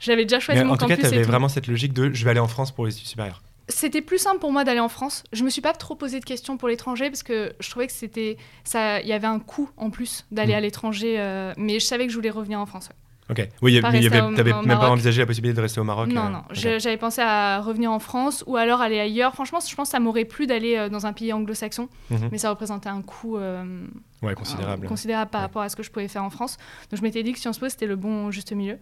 j'avais 0.00 0.24
déjà 0.24 0.40
choisi 0.40 0.62
mon 0.64 0.76
campus. 0.76 0.84
En 0.84 0.96
tout 0.96 1.02
cas, 1.02 1.08
tu 1.08 1.14
avais 1.14 1.24
vraiment 1.24 1.48
cette 1.48 1.66
logique 1.66 1.92
de 1.92 2.12
je 2.12 2.24
vais 2.24 2.30
aller 2.30 2.40
en 2.40 2.48
France 2.48 2.72
pour 2.72 2.86
les 2.86 2.94
études 2.94 3.06
supérieures 3.06 3.42
c'était 3.70 4.02
plus 4.02 4.18
simple 4.18 4.40
pour 4.40 4.52
moi 4.52 4.64
d'aller 4.64 4.80
en 4.80 4.88
France. 4.88 5.24
Je 5.32 5.44
me 5.44 5.50
suis 5.50 5.62
pas 5.62 5.72
trop 5.72 5.94
posé 5.94 6.20
de 6.20 6.24
questions 6.24 6.56
pour 6.56 6.68
l'étranger 6.68 7.08
parce 7.08 7.22
que 7.22 7.52
je 7.60 7.70
trouvais 7.70 7.86
que 7.86 7.92
c'était 7.92 8.36
ça, 8.64 9.00
il 9.00 9.06
y 9.06 9.12
avait 9.12 9.26
un 9.26 9.38
coût 9.38 9.70
en 9.76 9.90
plus 9.90 10.26
d'aller 10.30 10.52
mm. 10.52 10.56
à 10.56 10.60
l'étranger, 10.60 11.14
euh, 11.18 11.54
mais 11.56 11.78
je 11.78 11.84
savais 11.84 12.06
que 12.06 12.12
je 12.12 12.16
voulais 12.16 12.30
revenir 12.30 12.60
en 12.60 12.66
France. 12.66 12.90
Ok. 13.30 13.48
Oui, 13.62 13.74
tu 13.76 13.82
n'avais 13.82 14.52
même 14.52 14.78
pas 14.78 14.90
envisagé 14.90 15.22
la 15.22 15.26
possibilité 15.26 15.56
de 15.56 15.62
rester 15.62 15.80
au 15.80 15.84
Maroc 15.84 16.08
Non, 16.08 16.26
euh, 16.26 16.30
non. 16.30 16.42
J'avais 16.52 16.96
pensé 16.96 17.20
à 17.22 17.60
revenir 17.60 17.92
en 17.92 17.98
France 17.98 18.42
ou 18.46 18.56
alors 18.56 18.80
aller 18.80 18.98
ailleurs. 18.98 19.32
Franchement, 19.34 19.60
je 19.60 19.74
pense 19.74 19.88
que 19.88 19.92
ça 19.92 20.00
m'aurait 20.00 20.24
plu 20.24 20.46
d'aller 20.46 20.76
euh, 20.76 20.88
dans 20.88 21.06
un 21.06 21.12
pays 21.12 21.32
anglo-saxon, 21.32 21.88
mhm. 22.10 22.28
mais 22.32 22.38
ça 22.38 22.50
représentait 22.50 22.88
un 22.88 23.02
coût 23.02 23.38
ouais, 23.38 24.34
considérable. 24.34 24.86
considérable 24.86 25.30
par 25.30 25.40
rapport 25.40 25.62
à 25.62 25.68
ce 25.68 25.76
que 25.76 25.82
je 25.82 25.90
pouvais 25.90 26.08
faire 26.08 26.24
en 26.24 26.30
France. 26.30 26.56
Donc 26.90 26.98
je 26.98 27.02
m'étais 27.02 27.22
dit 27.22 27.32
que 27.32 27.38
Sciences 27.38 27.58
Po, 27.58 27.68
c'était 27.68 27.86
le 27.86 27.96
bon 27.96 28.30
juste 28.30 28.52
milieu. 28.52 28.78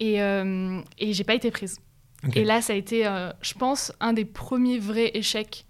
Et, 0.00 0.16
et 0.16 1.12
j'ai 1.12 1.24
pas 1.24 1.34
été 1.34 1.50
prise. 1.50 1.78
Et 2.34 2.44
là, 2.44 2.62
ça 2.62 2.72
a 2.72 2.76
été, 2.76 3.06
euh, 3.06 3.32
je 3.42 3.54
pense, 3.54 3.92
un 4.00 4.12
des 4.12 4.24
premiers 4.24 4.78
vrais 4.78 5.10
échecs 5.14 5.66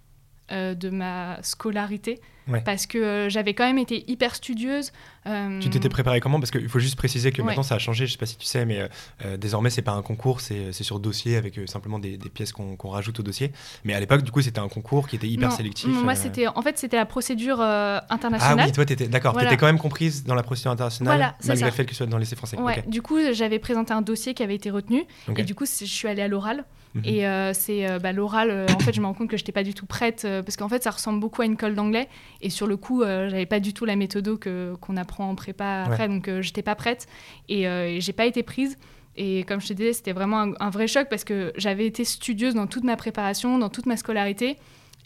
euh, 0.51 0.75
de 0.75 0.91
ma 0.91 1.43
scolarité 1.43 2.21
parce 2.65 2.87
que 2.87 2.99
euh, 2.99 3.29
j'avais 3.29 3.55
quand 3.55 3.65
même 3.65 3.79
été 3.79 4.05
hyper 4.11 4.35
studieuse. 4.35 4.93
Euh, 5.27 5.61
tu 5.61 5.71
t'étais 5.71 5.89
préparée 5.89 6.21
comment? 6.21 6.41
Parce 6.41 6.51
qu'il 6.51 6.69
faut 6.69 6.81
juste 6.81 6.97
préciser 6.97 7.33
que 7.33 7.43
maintenant 7.43 7.63
ça 7.63 7.77
a 7.77 7.79
changé, 7.79 8.07
je 8.07 8.13
sais 8.13 8.19
pas 8.19 8.27
si 8.27 8.37
tu 8.37 8.47
sais, 8.47 8.65
mais 8.65 8.89
euh, 9.25 9.37
désormais 9.37 9.71
c'est 9.71 9.83
pas 9.83 9.93
un 9.93 10.03
concours, 10.03 10.41
c'est 10.41 10.73
sur 10.73 10.99
dossier 10.99 11.37
avec 11.37 11.59
simplement 11.67 11.99
des, 11.99 12.19
pièces 12.33 12.53
qu'on 12.53 12.89
rajoute 12.89 13.21
au 13.21 13.23
dossier. 13.23 13.53
Mais 13.85 13.95
à 13.95 14.01
l'époque, 14.01 14.23
du 14.23 14.31
coup, 14.31 14.43
c'était 14.43 14.61
un 14.61 14.69
concours 14.69 15.09
qui 15.09 15.17
était 15.17 15.29
hyper 15.29 15.53
sélectif. 15.53 15.89
Moi, 15.89 16.15
c'était 16.15 16.47
en 16.47 16.63
fait 16.63 16.79
c'était 16.79 16.97
la 16.97 17.07
procédure 17.07 17.61
internationale. 17.61 18.61
Ah 18.61 18.65
oui, 18.67 18.73
toi, 18.73 18.85
étais 18.85 19.09
d'accord, 19.09 19.37
tu 19.37 19.45
étais 19.45 19.57
quand 19.57 19.67
même 19.67 19.79
comprise 19.79 20.25
dans 20.25 20.35
la 20.35 20.43
procédure 20.43 20.73
internationale 20.73 21.35
malgré 21.45 21.67
le 21.67 21.73
fait 21.73 21.85
que 21.85 21.91
tu 21.91 21.97
sois 21.97 22.07
dans 22.07 22.19
les 22.19 22.23
lycée 22.23 22.37
français. 22.37 22.59
Ouais. 22.59 22.85
Du 22.87 23.03
coup, 23.03 23.19
j'avais 23.33 23.59
présenté 23.59 23.93
un 23.93 24.03
dossier 24.03 24.35
qui 24.35 24.43
avait 24.43 24.55
été 24.55 24.71
retenu 24.71 25.05
et 25.37 25.43
du 25.43 25.55
coup, 25.55 25.65
je 25.67 25.85
suis 25.85 26.09
allée 26.09 26.23
à 26.23 26.29
l'oral. 26.29 26.65
Mhm. 26.95 27.03
Et 27.07 27.53
c'est 27.55 27.99
bah, 28.01 28.13
l'oral, 28.13 28.67
en 28.75 28.79
fait, 28.79 28.93
je 28.93 29.01
me 29.01 29.07
rends 29.07 29.15
compte 29.15 29.31
que 29.31 29.37
je 29.37 29.43
n'étais 29.43 29.53
pas 29.53 29.63
du 29.63 29.75
tout 29.75 29.87
prête 29.87 30.27
parce 30.45 30.57
qu'en 30.57 30.69
fait, 30.69 30.83
ça 30.83 30.91
ressemble 30.91 31.21
beaucoup 31.21 31.43
à 31.43 31.45
une 31.47 31.57
colle 31.57 31.75
d'anglais. 31.75 32.09
Et 32.41 32.51
sur 32.51 32.67
le 32.67 32.77
coup, 32.77 33.03
euh, 33.03 33.29
j'avais 33.29 33.47
pas 33.47 33.61
du 33.61 33.73
tout 33.73 33.85
la 33.85 33.97
méthode 33.97 34.39
qu'on 34.81 34.97
apprend 34.97 35.29
en 35.29 35.35
prépa 35.35 35.85
après, 35.87 36.09
donc 36.09 36.29
euh, 36.29 36.43
j'étais 36.43 36.63
pas 36.63 36.75
prête 36.75 37.07
et, 37.49 37.67
euh, 37.67 37.99
j'ai 38.01 38.13
pas 38.13 38.27
été 38.27 38.43
prise. 38.43 38.79
Et 39.17 39.45
comme 39.45 39.61
je 39.61 39.69
te 39.69 39.73
disais, 39.75 39.93
c'était 39.93 40.13
vraiment 40.13 40.55
un, 40.59 40.71
vrai 40.71 40.87
choc 40.87 41.09
parce 41.11 41.25
que 41.25 41.53
j'avais 41.57 41.87
été 41.87 42.05
studieuse 42.05 42.55
dans 42.55 42.67
toute 42.67 42.85
ma 42.85 42.97
préparation, 42.97 43.59
dans 43.59 43.69
toute 43.69 43.87
ma 43.87 43.97
scolarité. 43.97 44.57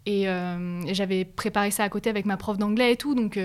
Et, 0.06 0.26
j'avais 0.92 1.24
préparé 1.24 1.72
ça 1.72 1.82
à 1.82 1.88
côté 1.88 2.08
avec 2.08 2.26
ma 2.26 2.36
prof 2.36 2.56
d'anglais 2.56 2.92
et 2.92 2.96
tout. 2.96 3.16
Donc 3.16 3.38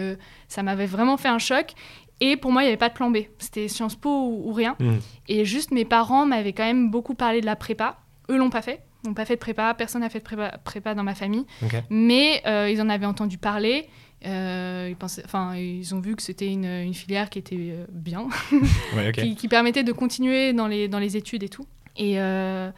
ça 0.48 0.62
m'avait 0.62 0.86
vraiment 0.86 1.18
fait 1.18 1.30
un 1.30 1.40
choc. 1.40 1.74
Et 2.20 2.38
pour 2.38 2.52
moi, 2.52 2.62
il 2.62 2.66
n'y 2.66 2.70
avait 2.70 2.78
pas 2.78 2.90
de 2.90 2.94
plan 2.94 3.10
B. 3.10 3.18
C'était 3.40 3.68
Sciences 3.68 3.96
Po 3.96 4.44
ou, 4.46 4.54
rien. 4.54 4.76
Mmh. 4.80 4.98
Et 5.28 5.44
juste, 5.44 5.72
mes 5.72 5.86
parents 5.86 6.28
m'avaient 6.28 6.54
quand 6.54 6.66
même 6.66 6.92
beaucoup 6.92 7.16
parlé 7.16 7.42
de 7.42 7.48
la 7.48 7.56
prépa. 7.56 7.98
Eux 8.30 8.38
l'ont 8.38 8.50
pas 8.50 8.62
fait. 8.62 8.82
Ils 9.04 9.08
n'ont 9.08 9.14
pas 9.14 9.26
fait 9.26 9.36
de 9.36 9.40
prépa. 9.40 9.74
Personne 9.74 10.02
n'a 10.02 10.10
fait 10.10 10.20
de 10.20 10.24
prépa, 10.24 10.58
prépa, 10.64 10.94
dans 10.94 11.04
ma 11.04 11.16
famille. 11.16 11.46
Mais 11.90 12.42
ils 12.70 12.82
en 12.82 12.90
avaient 12.90 13.06
entendu 13.06 13.38
parler. 13.38 13.88
Euh, 14.26 14.88
ils, 14.90 14.96
pensaient, 14.96 15.24
ils 15.58 15.96
ont 15.96 16.00
vu 16.00 16.16
que 16.16 16.22
c'était 16.22 16.48
une, 16.48 16.66
une, 16.66 16.94
filière 16.94 17.30
qui 17.32 17.40
était 17.40 17.56
euh, 17.58 17.86
bien, 17.90 18.28
qui, 19.14 19.36
qui, 19.36 19.48
permettait 19.48 19.84
de 19.84 19.92
continuer 19.92 20.54
dans 20.54 20.68
les, 20.68 20.88
dans 20.88 21.00
les 21.00 21.18
études 21.18 21.42
et 21.42 21.50
tout. 21.50 21.66
Et, 21.98 22.22
euh, 22.22 22.70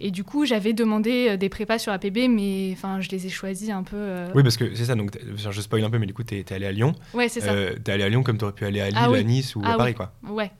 et 0.00 0.10
du 0.10 0.24
coup, 0.24 0.46
j'avais 0.46 0.72
demandé 0.72 1.36
des 1.36 1.48
prépas 1.50 1.78
sur 1.78 1.92
APB, 1.92 2.28
mais 2.30 2.70
enfin, 2.72 3.00
je 3.00 3.10
les 3.10 3.26
ai 3.26 3.28
choisis 3.28 3.68
un 3.68 3.82
peu. 3.82 4.24
Oui, 4.34 4.42
parce 4.42 4.56
que 4.56 4.74
c'est 4.74 4.86
ça, 4.86 4.94
donc 4.94 5.16
je 5.36 5.60
spoil 5.60 5.84
un 5.84 5.90
peu, 5.90 5.98
mais 5.98 6.06
du 6.06 6.14
coup, 6.14 6.24
tu 6.24 6.38
es, 6.38 6.52
allé 6.52 6.66
à 6.66 6.72
Lyon. 6.72 6.94
Ouais, 7.12 7.28
c'est 7.28 7.40
ça. 7.40 7.52
tu 7.54 7.90
es 7.90 7.94
allé 7.94 8.02
à 8.04 8.08
Lyon 8.08 8.22
comme 8.22 8.38
tu 8.38 8.44
aurais 8.44 8.54
pu 8.54 8.64
aller 8.64 8.80
à 8.80 8.88
Lille, 8.88 8.98
ah 8.98 9.12
à 9.12 9.22
Nice 9.22 9.54
ou 9.54 9.62
à 9.62 9.72
ah 9.72 9.76
Paris, 9.76 9.94
quoi. 9.94 10.14
Ouais. 10.28 10.50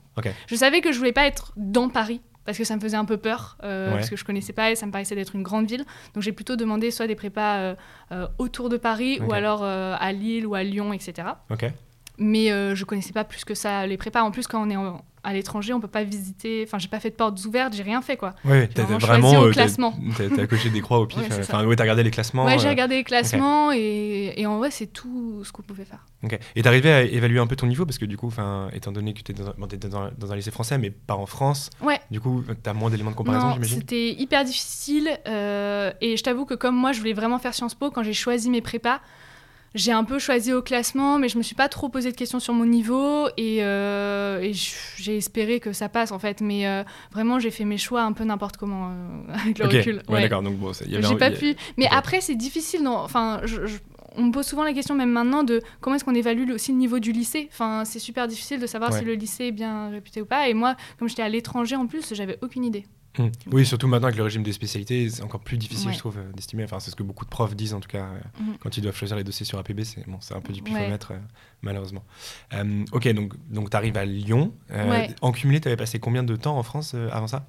Je 0.47 0.55
savais 0.55 0.83
que 0.83 0.93
je 0.93 0.99
voulais 0.99 1.13
pas 1.13 1.27
être 1.27 1.53
dans 1.57 1.89
Paris 1.89 2.21
parce 2.47 2.57
que 2.57 2.65
ça 2.65 2.77
me 2.77 2.81
faisait 2.81 2.97
un 2.97 3.05
peu 3.05 3.17
peur, 3.17 3.59
euh, 3.65 3.93
parce 3.93 4.09
que 4.09 4.17
je 4.17 4.25
connaissais 4.25 4.53
pas 4.53 4.71
et 4.71 4.77
ça 4.77 4.87
me 4.87 4.93
paraissait 4.93 5.17
d'être 5.17 5.35
une 5.35 5.43
grande 5.43 5.67
ville. 5.67 5.85
Donc 6.15 6.23
j'ai 6.23 6.33
plutôt 6.33 6.57
demandé 6.57 6.91
soit 6.91 7.07
des 7.07 7.17
prépas 7.17 7.57
euh, 7.57 7.75
euh, 8.13 8.29
autour 8.39 8.69
de 8.69 8.77
Paris 8.77 9.21
ou 9.21 9.33
alors 9.33 9.65
à 9.65 10.13
Lille 10.13 10.47
ou 10.47 10.55
à 10.55 10.63
Lyon, 10.63 10.93
etc. 10.93 11.29
Mais 12.19 12.49
je 12.49 12.85
connaissais 12.85 13.13
pas 13.13 13.25
plus 13.25 13.45
que 13.45 13.55
ça 13.55 13.87
les 13.87 13.97
prépas. 13.97 14.23
En 14.23 14.31
plus, 14.31 14.47
quand 14.47 14.67
on 14.67 14.71
est 14.71 14.77
en, 14.77 15.05
à 15.27 15.33
l'étranger, 15.33 15.73
on 15.73 15.81
peut 15.81 15.89
pas 15.89 16.05
visiter. 16.05 16.63
Enfin, 16.65 16.79
j'ai 16.79 16.87
pas 16.87 17.01
fait 17.01 17.11
de 17.11 17.17
portes 17.17 17.45
ouvertes, 17.45 17.75
j'ai 17.75 17.83
rien 17.83 18.01
fait 18.01 18.17
quoi. 18.17 18.37
Ouais, 18.45 18.69
t'as 18.69 18.85
vraiment, 18.85 19.41
au 19.41 19.47
euh, 19.47 19.51
classement. 19.51 19.93
T'as 20.17 20.47
coché 20.47 20.71
des 20.71 20.81
croix 20.81 21.01
au 21.01 21.07
pif. 21.07 21.19
Euh, 21.19 21.41
enfin, 21.41 21.67
ouais, 21.67 21.75
t'as 21.75 21.83
regardé 21.83 22.05
les 22.05 22.13
classements. 22.13 22.45
Ouais, 22.45 22.61
j'ai 22.61 22.69
euh, 22.69 22.71
regardé 22.71 22.95
les 22.95 23.05
classements 23.05 23.73
et, 23.73 24.35
et, 24.37 24.47
en 24.47 24.59
vrai, 24.59 24.71
c'est 24.71 24.87
tout 24.87 25.43
ce 25.43 25.51
qu'on 25.51 25.63
pouvait 25.63 25.85
faire. 25.85 26.07
Ok. 26.23 26.39
Et 26.55 26.63
t'arrivais 26.63 26.93
à 26.93 27.03
évaluer 27.03 27.41
un 27.41 27.49
peu 27.49 27.57
ton 27.57 27.67
niveau 27.67 27.85
parce 27.85 27.99
que 27.99 28.05
du 28.05 28.17
coup, 28.17 28.29
enfin, 28.29 28.69
étant 28.73 28.93
donné 28.93 29.15
que 29.15 29.23
tu 29.23 29.33
dans, 29.35 29.53
dans, 29.59 30.11
dans, 30.17 30.33
un 30.33 30.37
lycée 30.37 30.53
français, 30.53 30.79
mais 30.79 30.91
pas 30.91 31.17
en 31.17 31.27
France. 31.27 31.71
Ouais. 31.83 31.99
Du 32.13 32.21
coup, 32.21 32.45
t'as 32.63 32.73
moins 32.73 32.91
d'éléments 32.91 33.11
de 33.11 33.17
comparaison, 33.17 33.53
j'imagine? 33.53 33.81
C'était 33.81 34.13
hyper 34.13 34.45
difficile 34.45 35.09
et 35.27 36.17
je 36.17 36.23
t'avoue 36.23 36.45
que 36.45 36.55
comme 36.55 36.77
moi, 36.77 36.93
je 36.93 37.01
voulais 37.01 37.15
vraiment 37.15 37.41
faire 37.41 37.53
Sciences 37.53 37.75
Po 37.75 37.91
quand 37.91 38.05
j'ai 38.05 38.13
choisi 38.13 38.49
mes 38.49 38.61
prépas 38.61 39.01
j'ai 39.77 39.93
un 39.93 40.05
peu 40.05 40.19
choisi 40.19 40.53
au 40.53 40.63
classement, 40.63 41.19
mais 41.19 41.29
je 41.29 41.37
me 41.37 41.43
suis 41.43 41.55
pas 41.55 41.69
trop 41.69 41.89
posé 41.89 42.11
de 42.11 42.17
questions 42.17 42.41
sur 42.41 42.55
mon 42.55 42.65
niveau 42.65 43.29
et, 43.37 43.63
euh, 43.63 44.53
j'ai 44.97 45.17
espéré 45.19 45.61
que 45.61 45.73
ça 45.73 45.89
passe 45.89 46.13
en 46.13 46.19
fait. 46.19 46.41
Mais 46.41 46.67
euh, 46.67 46.83
vraiment, 47.13 47.39
j'ai 47.39 47.51
fait 47.51 47.65
mes 47.65 47.77
choix 47.77 48.03
un 48.03 48.13
peu 48.13 48.25
n'importe 48.25 48.57
comment 48.57 48.91
euh, 48.91 49.35
avec 49.45 49.59
le 49.59 49.67
recul. 49.67 50.03
Ouais, 50.09 50.23
d'accord. 50.23 50.43
Donc 50.43 50.57
bon, 50.57 50.73
j'ai 50.73 51.17
pas 51.17 51.31
pu. 51.31 51.55
Mais 51.77 51.87
après, 51.91 52.21
c'est 52.21 52.35
difficile. 52.35 52.89
Enfin, 52.89 53.43
on 54.17 54.25
me 54.25 54.33
pose 54.33 54.47
souvent 54.47 54.65
la 54.65 54.73
question, 54.73 54.95
même 54.95 55.13
maintenant, 55.13 55.45
de 55.45 55.63
comment 55.81 55.97
est-ce 55.97 56.05
qu'on 56.05 56.15
évalue 56.15 56.51
aussi 56.51 56.73
le 56.73 56.79
niveau 56.79 56.99
du 56.99 57.13
lycée. 57.13 57.49
Enfin, 57.53 57.85
c'est 57.85 57.99
super 57.99 58.29
difficile 58.29 58.61
de 58.61 58.67
savoir 58.67 58.93
si 58.93 59.05
le 59.05 59.15
lycée 59.15 59.47
est 59.47 59.53
bien 59.53 59.91
réputé 59.91 60.23
ou 60.23 60.27
pas. 60.27 60.49
Et 60.49 60.55
moi, 60.55 60.77
comme 60.99 61.09
j'étais 61.09 61.23
à 61.23 61.29
l'étranger 61.29 61.77
en 61.77 61.87
plus, 61.87 62.15
j'avais 62.15 62.39
aucune 62.43 62.65
idée. 62.65 62.87
Mmh. 63.19 63.29
Oui, 63.53 63.67
surtout 63.67 63.89
maintenant 63.89 64.09
avec 64.09 64.19
le 64.19 64.25
régime 64.25 64.43
des 64.43 64.53
spécialités, 64.53 65.09
c'est 65.09 65.23
encore 65.23 65.41
plus 65.41 65.57
difficile, 65.57 65.93
je 65.93 65.99
trouve, 65.99 66.19
euh, 66.19 66.33
d'estimer. 66.33 66.65
Enfin, 66.65 66.81
c'est 66.81 66.91
ce 66.91 66.97
que 66.97 67.03
beaucoup 67.03 67.25
de 67.25 67.31
profs 67.31 67.57
disent, 67.57 67.75
en 67.75 67.81
tout 67.81 67.89
cas, 67.89 68.05
euh, 68.05 68.43
mmh. 68.43 68.57
quand 68.61 68.77
ils 68.77 68.83
doivent 68.83 68.97
choisir 68.97 69.17
les 69.17 69.25
dossiers 69.25 69.47
sur 69.47 69.59
APB, 69.59 69.83
c'est 69.85 70.07
bon, 70.07 70.19
un 70.31 70.41
peu 70.41 70.53
du 70.53 70.63
pifomètre, 70.63 71.13
euh, 71.13 71.19
malheureusement. 71.63 72.05
ok, 72.93 73.09
donc, 73.13 73.33
donc 73.51 73.71
tu 73.71 73.77
arrives 73.77 73.97
à 73.97 74.05
Lyon. 74.05 74.53
En 75.23 75.33
cumulé, 75.33 75.61
tu 75.61 75.69
avais 75.69 75.77
passé 75.77 75.99
combien 75.99 76.23
de 76.23 76.37
temps 76.37 76.59
en 76.59 76.63
France 76.63 76.95
avant 76.95 77.27
ça? 77.27 77.49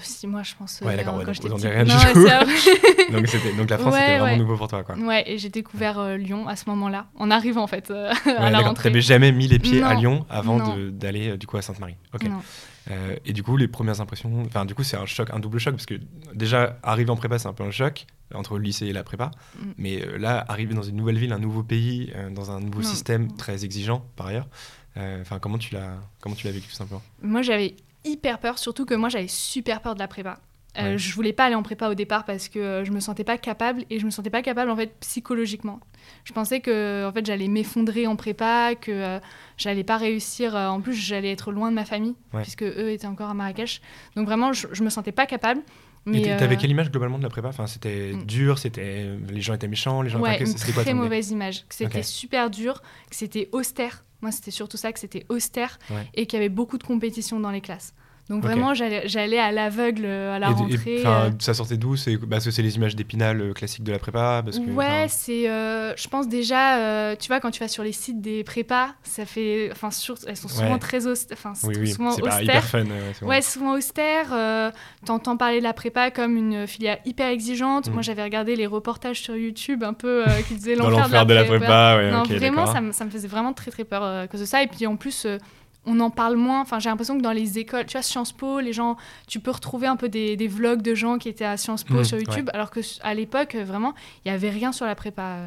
Six 0.00 0.26
mois, 0.26 0.42
je 0.42 0.54
pense. 0.54 0.80
Ouais, 0.82 0.96
d'accord, 0.96 1.14
donc, 1.14 1.26
vous 1.26 1.56
rien 1.56 1.84
du 1.84 1.90
tout. 1.90 2.24
donc, 3.12 3.56
donc, 3.56 3.70
la 3.70 3.78
France, 3.78 3.94
c'était 3.94 4.18
vraiment 4.18 4.36
nouveau 4.36 4.56
pour 4.56 4.68
toi, 4.68 4.82
quoi. 4.84 4.96
Ouais, 4.96 5.24
et 5.26 5.38
j'ai 5.38 5.48
découvert 5.48 6.16
Lyon 6.16 6.46
à 6.48 6.56
ce 6.56 6.68
moment-là, 6.70 7.06
en 7.16 7.30
arrivant, 7.30 7.62
en 7.62 7.66
fait, 7.66 7.90
à 8.26 8.50
la 8.50 8.60
rentrée. 8.60 9.00
jamais 9.00 9.32
mis 9.32 9.48
les 9.48 9.58
pieds 9.58 9.82
à 9.82 9.94
Lyon 9.94 10.26
avant 10.30 10.76
d'aller, 10.90 11.36
du 11.36 11.46
coup, 11.46 11.56
à 11.56 11.62
Sainte-Marie. 11.62 11.96
Ok. 12.14 12.26
Euh, 12.90 13.16
et 13.24 13.32
du 13.32 13.42
coup, 13.42 13.56
les 13.56 13.68
premières 13.68 14.00
impressions, 14.00 14.42
enfin, 14.46 14.64
du 14.64 14.74
coup, 14.74 14.84
c'est 14.84 14.96
un 14.96 15.06
choc, 15.06 15.28
un 15.32 15.40
double 15.40 15.58
choc, 15.58 15.74
parce 15.74 15.86
que 15.86 15.94
déjà, 16.34 16.78
arriver 16.82 17.10
en 17.10 17.16
prépa, 17.16 17.38
c'est 17.38 17.48
un 17.48 17.52
peu 17.52 17.64
un 17.64 17.70
choc 17.70 18.06
entre 18.34 18.58
le 18.58 18.64
lycée 18.64 18.86
et 18.86 18.92
la 18.92 19.02
prépa. 19.02 19.30
Mm. 19.58 19.64
Mais 19.78 20.02
euh, 20.02 20.18
là, 20.18 20.44
arriver 20.48 20.74
dans 20.74 20.82
une 20.82 20.96
nouvelle 20.96 21.18
ville, 21.18 21.32
un 21.32 21.38
nouveau 21.38 21.62
pays, 21.62 22.12
euh, 22.14 22.30
dans 22.30 22.50
un 22.50 22.60
nouveau 22.60 22.82
système 22.82 23.32
très 23.32 23.64
exigeant, 23.64 24.06
par 24.16 24.28
ailleurs, 24.28 24.48
enfin, 24.96 25.38
comment 25.38 25.58
tu 25.58 25.74
l'as, 25.74 25.98
comment 26.20 26.34
tu 26.34 26.46
l'as 26.46 26.52
vécu 26.52 26.68
tout 26.68 26.74
simplement? 26.74 27.02
Moi, 27.22 27.42
j'avais 27.42 27.76
hyper 28.06 28.38
peur, 28.38 28.58
surtout 28.58 28.86
que 28.86 28.94
moi, 28.94 29.08
j'avais 29.08 29.28
super 29.28 29.82
peur 29.82 29.94
de 29.94 30.00
la 30.00 30.08
prépa. 30.08 30.38
Euh, 30.78 30.98
Je 30.98 31.14
voulais 31.14 31.32
pas 31.32 31.46
aller 31.46 31.54
en 31.54 31.62
prépa 31.62 31.88
au 31.88 31.94
départ 31.94 32.24
parce 32.24 32.48
que 32.48 32.58
euh, 32.58 32.84
je 32.84 32.92
me 32.92 33.00
sentais 33.00 33.24
pas 33.24 33.38
capable 33.38 33.84
et 33.90 33.98
je 33.98 34.04
me 34.04 34.10
sentais 34.10 34.30
pas 34.30 34.42
capable 34.42 34.70
en 34.70 34.76
fait 34.76 34.94
psychologiquement. 35.00 35.80
Je 36.24 36.32
pensais 36.32 36.60
que 36.60 37.06
en 37.08 37.12
fait 37.12 37.24
j'allais 37.24 37.48
m'effondrer 37.48 38.06
en 38.06 38.16
prépa, 38.16 38.74
que 38.74 38.92
euh, 38.92 39.18
j'allais 39.56 39.84
pas 39.84 39.96
réussir. 39.96 40.54
En 40.54 40.80
plus 40.80 40.94
j'allais 40.94 41.32
être 41.32 41.52
loin 41.52 41.70
de 41.70 41.74
ma 41.74 41.84
famille 41.84 42.14
puisque 42.42 42.62
eux 42.62 42.90
étaient 42.90 43.06
encore 43.06 43.30
à 43.30 43.34
Marrakech. 43.34 43.80
Donc 44.16 44.26
vraiment 44.26 44.52
je, 44.52 44.66
je 44.72 44.82
me 44.82 44.90
sentais 44.90 45.12
pas 45.12 45.26
capable. 45.26 45.62
Mais 46.04 46.22
tu 46.22 46.28
avais 46.30 46.56
quelle 46.56 46.70
image 46.70 46.90
globalement 46.90 47.18
de 47.18 47.24
la 47.24 47.30
prépa? 47.30 47.48
Enfin, 47.48 47.66
C'était 47.66 48.12
mm. 48.12 48.24
dur, 48.26 48.58
c'était 48.58 49.06
les 49.28 49.40
gens 49.40 49.54
étaient 49.54 49.66
méchants, 49.66 50.02
les 50.02 50.10
gens 50.10 50.20
ouais, 50.20 50.40
une 50.40 50.54
très 50.54 50.94
mauvaise 50.94 51.30
image. 51.30 51.66
Que 51.68 51.74
c'était 51.74 52.02
super 52.02 52.50
dur, 52.50 52.80
que 53.10 53.16
c'était 53.16 53.48
austère. 53.52 54.04
Moi, 54.26 54.32
c'était 54.32 54.50
surtout 54.50 54.76
ça, 54.76 54.92
que 54.92 54.98
c'était 54.98 55.24
austère 55.28 55.78
et 56.14 56.26
qu'il 56.26 56.36
y 56.36 56.42
avait 56.42 56.48
beaucoup 56.48 56.78
de 56.78 56.82
compétition 56.82 57.38
dans 57.38 57.52
les 57.52 57.60
classes. 57.60 57.94
Donc 58.28 58.42
vraiment, 58.42 58.74
j'allais 58.74 59.38
à 59.38 59.52
l'aveugle 59.52 60.04
euh, 60.04 60.34
à 60.34 60.38
la 60.40 60.48
rentrée. 60.48 61.02
Euh. 61.04 61.30
Ça 61.38 61.54
sortait 61.54 61.76
d'où? 61.76 61.96
C'est 61.96 62.16
parce 62.16 62.44
que 62.44 62.50
c'est 62.50 62.62
les 62.62 62.74
images 62.74 62.96
d'épinal 62.96 63.40
euh, 63.40 63.52
classiques 63.52 63.84
de 63.84 63.92
la 63.92 64.00
prépa 64.00 64.42
parce 64.44 64.58
que, 64.58 64.70
Ouais, 64.70 65.06
c'est. 65.08 65.44
je 65.44 66.08
pense 66.08 66.28
déjà, 66.28 67.14
tu 67.16 67.28
vois, 67.28 67.40
quand 67.40 67.50
tu 67.50 67.60
vas 67.60 67.68
sur 67.68 67.84
les 67.84 67.92
sites 67.92 68.20
des 68.20 68.42
prépas, 68.42 68.90
ça 69.02 69.24
fait. 69.24 69.70
Enfin, 69.70 69.90
elles 70.26 70.36
sont 70.36 70.48
souvent 70.48 70.78
très 70.78 71.06
austères. 71.06 71.36
Enfin, 71.38 71.52
oui, 71.68 71.74
oui. 71.78 71.90
souvent 71.90 72.10
austères. 72.10 72.28
Pas 72.28 72.42
hyper 72.42 72.64
fun. 72.64 72.84
ouais, 73.22 73.42
souvent 73.42 73.74
austères. 73.74 74.72
T'entends 75.04 75.36
parler 75.36 75.58
de 75.58 75.64
la 75.64 75.72
prépa 75.72 76.10
comme 76.10 76.36
une 76.36 76.66
filière 76.66 76.98
hyper 77.04 77.28
exigeante. 77.28 77.88
Moi, 77.90 78.00
mm. 78.00 78.04
j'avais 78.04 78.24
regardé 78.24 78.56
les 78.56 78.66
reportages 78.66 79.20
sur 79.20 79.36
YouTube 79.36 79.84
un 79.84 79.94
peu 79.94 80.24
qui 80.48 80.54
disaient 80.54 80.74
l'enfer 80.76 81.26
de, 81.26 81.34
la 81.34 81.44
prépa. 81.44 81.96
Ouais, 81.96 82.10
non, 82.10 82.24
vraiment, 82.24 82.66
ça, 82.66 82.80
ça, 82.90 83.04
me 83.04 83.10
faisait 83.10 83.28
vraiment 83.28 83.52
très 83.52 83.70
très 83.70 83.84
peur 83.84 84.02
à 84.02 84.26
cause 84.26 84.40
de 84.40 84.46
ça. 84.46 84.62
Et 84.62 84.66
puis 84.66 84.86
en 84.86 84.96
plus 84.96 85.26
on 85.86 86.00
en 86.00 86.10
parle 86.10 86.36
moins. 86.36 86.60
Enfin, 86.60 86.78
j'ai 86.78 86.88
l'impression 86.90 87.16
que 87.16 87.22
dans 87.22 87.32
les 87.32 87.58
écoles, 87.58 87.86
tu 87.86 87.92
vois, 87.92 88.02
Sciences 88.02 88.32
Po, 88.32 88.60
les 88.60 88.72
gens, 88.72 88.96
tu 89.26 89.40
peux 89.40 89.50
retrouver 89.50 89.86
un 89.86 89.96
peu 89.96 90.08
des, 90.08 90.36
des 90.36 90.48
vlogs 90.48 90.82
de 90.82 90.94
gens 90.94 91.18
qui 91.18 91.28
étaient 91.28 91.44
à 91.44 91.56
Sciences 91.56 91.84
Po 91.84 91.94
mmh, 91.94 92.04
sur 92.04 92.18
YouTube, 92.18 92.50
alors 92.52 92.70
que 92.70 92.80
à 93.02 93.14
l'époque, 93.14 93.54
vraiment, 93.54 93.94
il 94.24 94.28
y 94.28 94.34
avait 94.34 94.50
rien 94.50 94.72
sur 94.72 94.84
la 94.86 94.94
prépa 94.94 95.38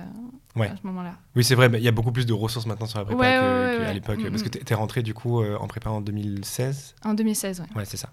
à 0.56 0.76
ce 0.76 0.86
moment-là. 0.88 1.14
Oui, 1.36 1.44
c'est 1.44 1.56
vrai, 1.56 1.70
il 1.74 1.84
y 1.84 1.88
a 1.88 1.92
beaucoup 1.92 2.12
plus 2.12 2.26
de 2.26 2.34
ressources 2.34 2.66
maintenant 2.66 2.86
sur 2.86 3.00
la 3.00 3.06
prépa 3.06 3.24
qu'à 3.24 3.94
l'époque. 3.94 4.20
Mmh, 4.20 4.30
parce 4.30 4.44
que 4.44 4.50
mmh. 4.50 4.64
tu 4.66 4.74
es 4.74 4.76
rentré 4.76 5.04
du 5.04 5.14
coup 5.14 5.42
euh, 5.42 5.58
en 5.58 5.68
prépa 5.68 5.90
en 5.90 6.02
2016 6.02 6.96
En 7.04 7.14
2016, 7.14 7.64
oui. 7.66 7.78
Ouais, 7.78 7.86
c'est 7.86 7.98
ça. 7.98 8.10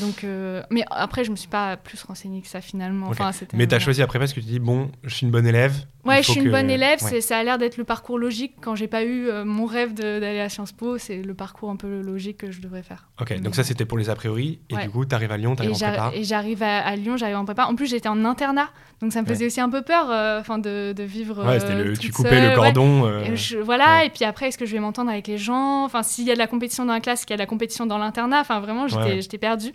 Donc, 0.00 0.24
euh, 0.24 0.62
mais 0.70 0.84
après, 0.90 1.24
je 1.24 1.30
me 1.30 1.36
suis 1.36 1.48
pas 1.48 1.76
plus 1.78 2.02
renseignée 2.02 2.42
que 2.42 2.48
ça 2.48 2.60
finalement. 2.60 3.08
Enfin, 3.08 3.30
mais 3.54 3.66
tu 3.66 3.74
as 3.74 3.78
choisi 3.78 4.02
après 4.02 4.18
parce 4.18 4.32
que 4.34 4.40
tu 4.40 4.46
dis 4.46 4.58
bon, 4.58 4.90
je 5.04 5.14
suis 5.14 5.24
une 5.24 5.32
bonne 5.32 5.46
élève. 5.46 5.74
Ouais, 6.04 6.22
je 6.22 6.30
suis 6.30 6.40
une 6.40 6.50
bonne 6.50 6.70
élève. 6.70 6.98
c'est 7.00 7.20
Ça 7.20 7.38
a 7.38 7.42
l'air 7.42 7.56
d'être 7.56 7.78
le 7.78 7.84
parcours 7.84 8.18
logique. 8.18 8.54
Quand 8.60 8.74
j'ai 8.74 8.86
pas 8.86 9.02
eu 9.02 9.28
euh, 9.28 9.44
mon 9.44 9.64
rêve 9.64 9.94
d'aller 9.94 10.40
à 10.40 10.48
Sciences 10.48 10.72
Po, 10.72 10.98
c'est 10.98 11.22
le 11.22 11.34
parcours 11.34 11.70
un 11.70 11.76
peu 11.76 12.02
logique 12.02 12.38
que 12.38 12.50
je 12.50 12.60
devrais 12.60 12.82
faire. 12.82 13.08
Ok, 13.20 13.40
donc 13.40 13.54
ça 13.54 13.64
c'était 13.64 13.86
pour 13.86 13.96
les 13.96 14.10
a 14.10 14.14
priori. 14.14 14.60
Et 14.68 14.76
du 14.76 14.90
coup, 14.90 15.06
tu 15.06 15.14
arrives 15.14 15.32
à 15.32 15.38
Lyon, 15.38 15.56
tu 15.56 15.62
arrives 15.62 15.74
en 15.74 15.78
prépa. 15.78 16.10
Et 16.14 16.24
j'arrive 16.24 16.62
à, 16.62 16.94
Lyon, 16.96 17.16
j'arrive 17.16 17.36
en 17.36 17.44
prépa. 17.44 17.64
En 17.64 17.74
plus, 17.74 17.86
j'étais 17.86 18.08
en 18.08 18.24
internat, 18.24 18.68
donc 19.00 19.12
ça 19.12 19.22
me 19.22 19.26
faisait 19.26 19.46
aussi 19.46 19.60
un 19.60 19.70
peu 19.70 19.82
peur, 19.82 20.10
euh, 20.10 20.42
de, 20.42 21.02
vivre. 21.02 21.42
Ouais, 21.66 21.72
c'était 21.72 21.84
le, 21.84 21.96
tu 21.96 22.12
coupais 22.12 22.48
le 22.48 22.54
cordon. 22.54 23.22
voilà, 23.62 24.04
et 24.04 24.10
puis 24.10 24.24
après, 24.24 24.48
est-ce 24.48 24.58
que 24.58 24.66
je 24.66 24.72
vais 24.72 24.80
m'entendre 24.80 25.10
avec 25.10 25.26
les 25.26 25.38
gens? 25.38 25.84
Enfin, 25.84 26.02
s'il 26.02 26.24
y 26.24 26.30
a 26.30 26.34
de 26.34 26.38
la 26.38 26.46
compétition 26.46 26.84
dans 26.84 26.92
la 26.92 27.00
classe, 27.00 27.24
qu'il 27.24 27.30
y 27.30 27.34
a 27.34 27.36
de 27.36 27.42
la 27.42 27.46
compétition 27.46 27.86
dans 27.86 27.98
l'internat. 27.98 28.40
Enfin, 28.40 28.60
vraiment, 28.60 28.86
j'étais 28.88 29.38
perdue. 29.38 29.72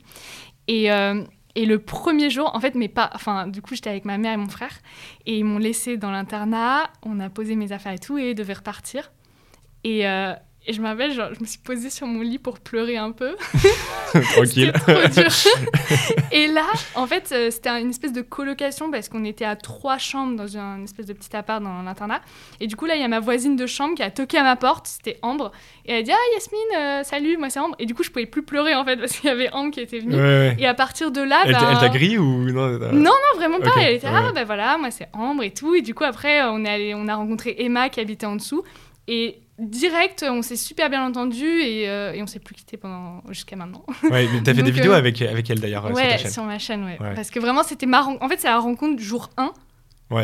Et, 0.68 0.92
euh, 0.92 1.24
et 1.56 1.66
le 1.66 1.80
premier 1.80 2.30
jour, 2.30 2.52
en 2.54 2.60
fait, 2.60 2.76
mais 2.76 2.88
pas. 2.88 3.10
Enfin, 3.14 3.48
du 3.48 3.62
coup, 3.62 3.76
j'étais 3.76 3.90
avec 3.90 4.06
ma 4.06 4.18
mère 4.18 4.34
et 4.34 4.38
mon 4.38 4.48
frère. 4.48 4.74
Et 5.26 5.38
ils 5.38 5.44
m'ont 5.44 5.58
laissé 5.58 5.98
dans 5.98 6.12
l'internat. 6.12 6.90
On 7.04 7.20
a 7.20 7.30
posé 7.30 7.56
mes 7.56 7.72
affaires 7.72 7.94
et 7.94 8.00
tout. 8.00 8.18
Et 8.18 8.34
devait 8.34 8.54
repartir. 8.54 9.12
Et, 9.84 10.08
euh, 10.08 10.34
et 10.68 10.74
je 10.74 10.82
m'appelle, 10.82 11.12
je 11.12 11.40
me 11.40 11.46
suis 11.46 11.58
posée 11.58 11.90
sur 11.90 12.06
mon 12.06 12.22
lit 12.22 12.38
pour 12.38 12.60
pleurer 12.60 12.96
un 12.96 13.12
peu. 13.12 13.36
Tranquille. 14.34 14.72
trop 14.74 14.94
dur. 15.08 15.32
et 16.32 16.46
là, 16.46 16.66
en 16.94 17.08
fait, 17.08 17.32
euh, 17.32 17.50
c'était 17.50 17.70
une 17.82 17.90
espèce 17.90 18.14
de 18.14 18.22
colocation 18.22 18.92
parce 18.92 19.10
qu'on 19.10 19.26
était 19.26 19.46
à 19.46 19.56
trois 19.56 19.98
chambres 19.98 20.36
dans 20.36 20.56
une 20.56 20.84
espèce 20.84 21.08
de 21.08 21.14
petit 21.14 21.36
appart 21.36 21.64
dans 21.64 21.82
l'internat. 21.82 22.22
Et 22.60 22.68
du 22.68 22.76
coup, 22.76 22.86
là, 22.86 22.94
il 22.96 23.02
y 23.02 23.04
a 23.04 23.08
ma 23.08 23.20
voisine 23.20 23.56
de 23.56 23.66
chambre 23.66 23.96
qui 23.96 24.04
a 24.04 24.12
toqué 24.12 24.38
à 24.38 24.44
ma 24.44 24.56
porte. 24.56 24.86
C'était 24.86 25.18
Ambre. 25.24 25.52
Et 25.86 25.94
elle 25.94 26.00
a 26.00 26.04
dit 26.04 26.12
Ah, 26.12 26.34
Yasmine, 26.36 26.60
euh, 26.78 27.04
salut, 27.04 27.38
moi 27.38 27.50
c'est 27.50 27.60
Ambre. 27.60 27.76
Et 27.80 27.88
du 27.88 27.96
coup, 27.96 28.04
je 28.04 28.12
pouvais 28.12 28.28
plus 28.28 28.44
pleurer 28.44 28.76
en 28.76 28.86
fait 28.86 28.98
parce 28.98 29.14
qu'il 29.14 29.30
y 29.30 29.34
avait 29.34 29.52
Ambre 29.54 29.72
qui 29.72 29.80
était 29.80 30.00
venue. 30.00 30.16
Et 30.60 30.68
à 30.68 30.76
partir 30.76 31.10
de 31.12 31.22
là. 31.22 31.42
Elle 31.46 31.56
t'a 31.56 31.90
grillé 31.90 32.20
ou 32.20 32.52
non 32.52 32.78
Non, 32.78 32.90
non, 32.92 33.38
vraiment 33.38 33.60
pas. 33.60 33.72
Elle 33.80 33.96
était 33.96 34.08
Ah, 34.08 34.32
ben 34.32 34.46
voilà, 34.46 34.78
moi 34.78 34.92
c'est 34.92 35.08
Ambre 35.14 35.42
et 35.42 35.52
tout. 35.52 35.74
Et 35.74 35.82
du 35.82 35.96
coup, 35.96 36.04
après, 36.04 36.44
on, 36.44 36.64
est 36.66 36.70
allé, 36.70 36.94
on 36.94 37.08
a 37.08 37.16
rencontré 37.16 37.56
Emma 37.58 37.90
qui 37.90 38.00
habitait 38.00 38.28
en 38.28 38.36
dessous. 38.36 38.64
Et 39.08 39.42
direct, 39.62 40.26
on 40.28 40.42
s'est 40.42 40.56
super 40.56 40.90
bien 40.90 41.06
entendu 41.06 41.46
et, 41.46 41.88
euh, 41.88 42.14
et 42.14 42.22
on 42.22 42.28
s'est 42.28 42.40
plus 42.40 42.56
quitté 42.56 42.78
pendant 42.78 43.22
jusqu'à 43.30 43.56
maintenant. 43.56 43.86
Ouais, 44.04 44.28
mais 44.34 44.42
t'as 44.44 44.54
fait 44.54 44.64
des 44.64 44.72
vidéos 44.72 44.92
euh, 44.92 44.98
avec, 44.98 45.22
avec 45.22 45.50
elle 45.50 45.60
d'ailleurs 45.60 45.86
ouais, 45.86 45.94
sur 45.94 46.10
ta 46.12 46.18
chaîne. 46.18 46.32
sur 46.32 46.44
ma 46.44 46.60
chaîne, 46.60 46.84
ouais. 46.84 46.98
Parce 47.16 47.30
que 47.30 47.40
vraiment, 47.40 47.64
c'était 47.64 47.86
marrant. 47.86 48.18
En 48.22 48.30
fait, 48.30 48.40
c'est 48.40 48.48
la 48.48 48.60
rencontre 48.60 49.02
jour 49.02 49.30
1 49.38 49.54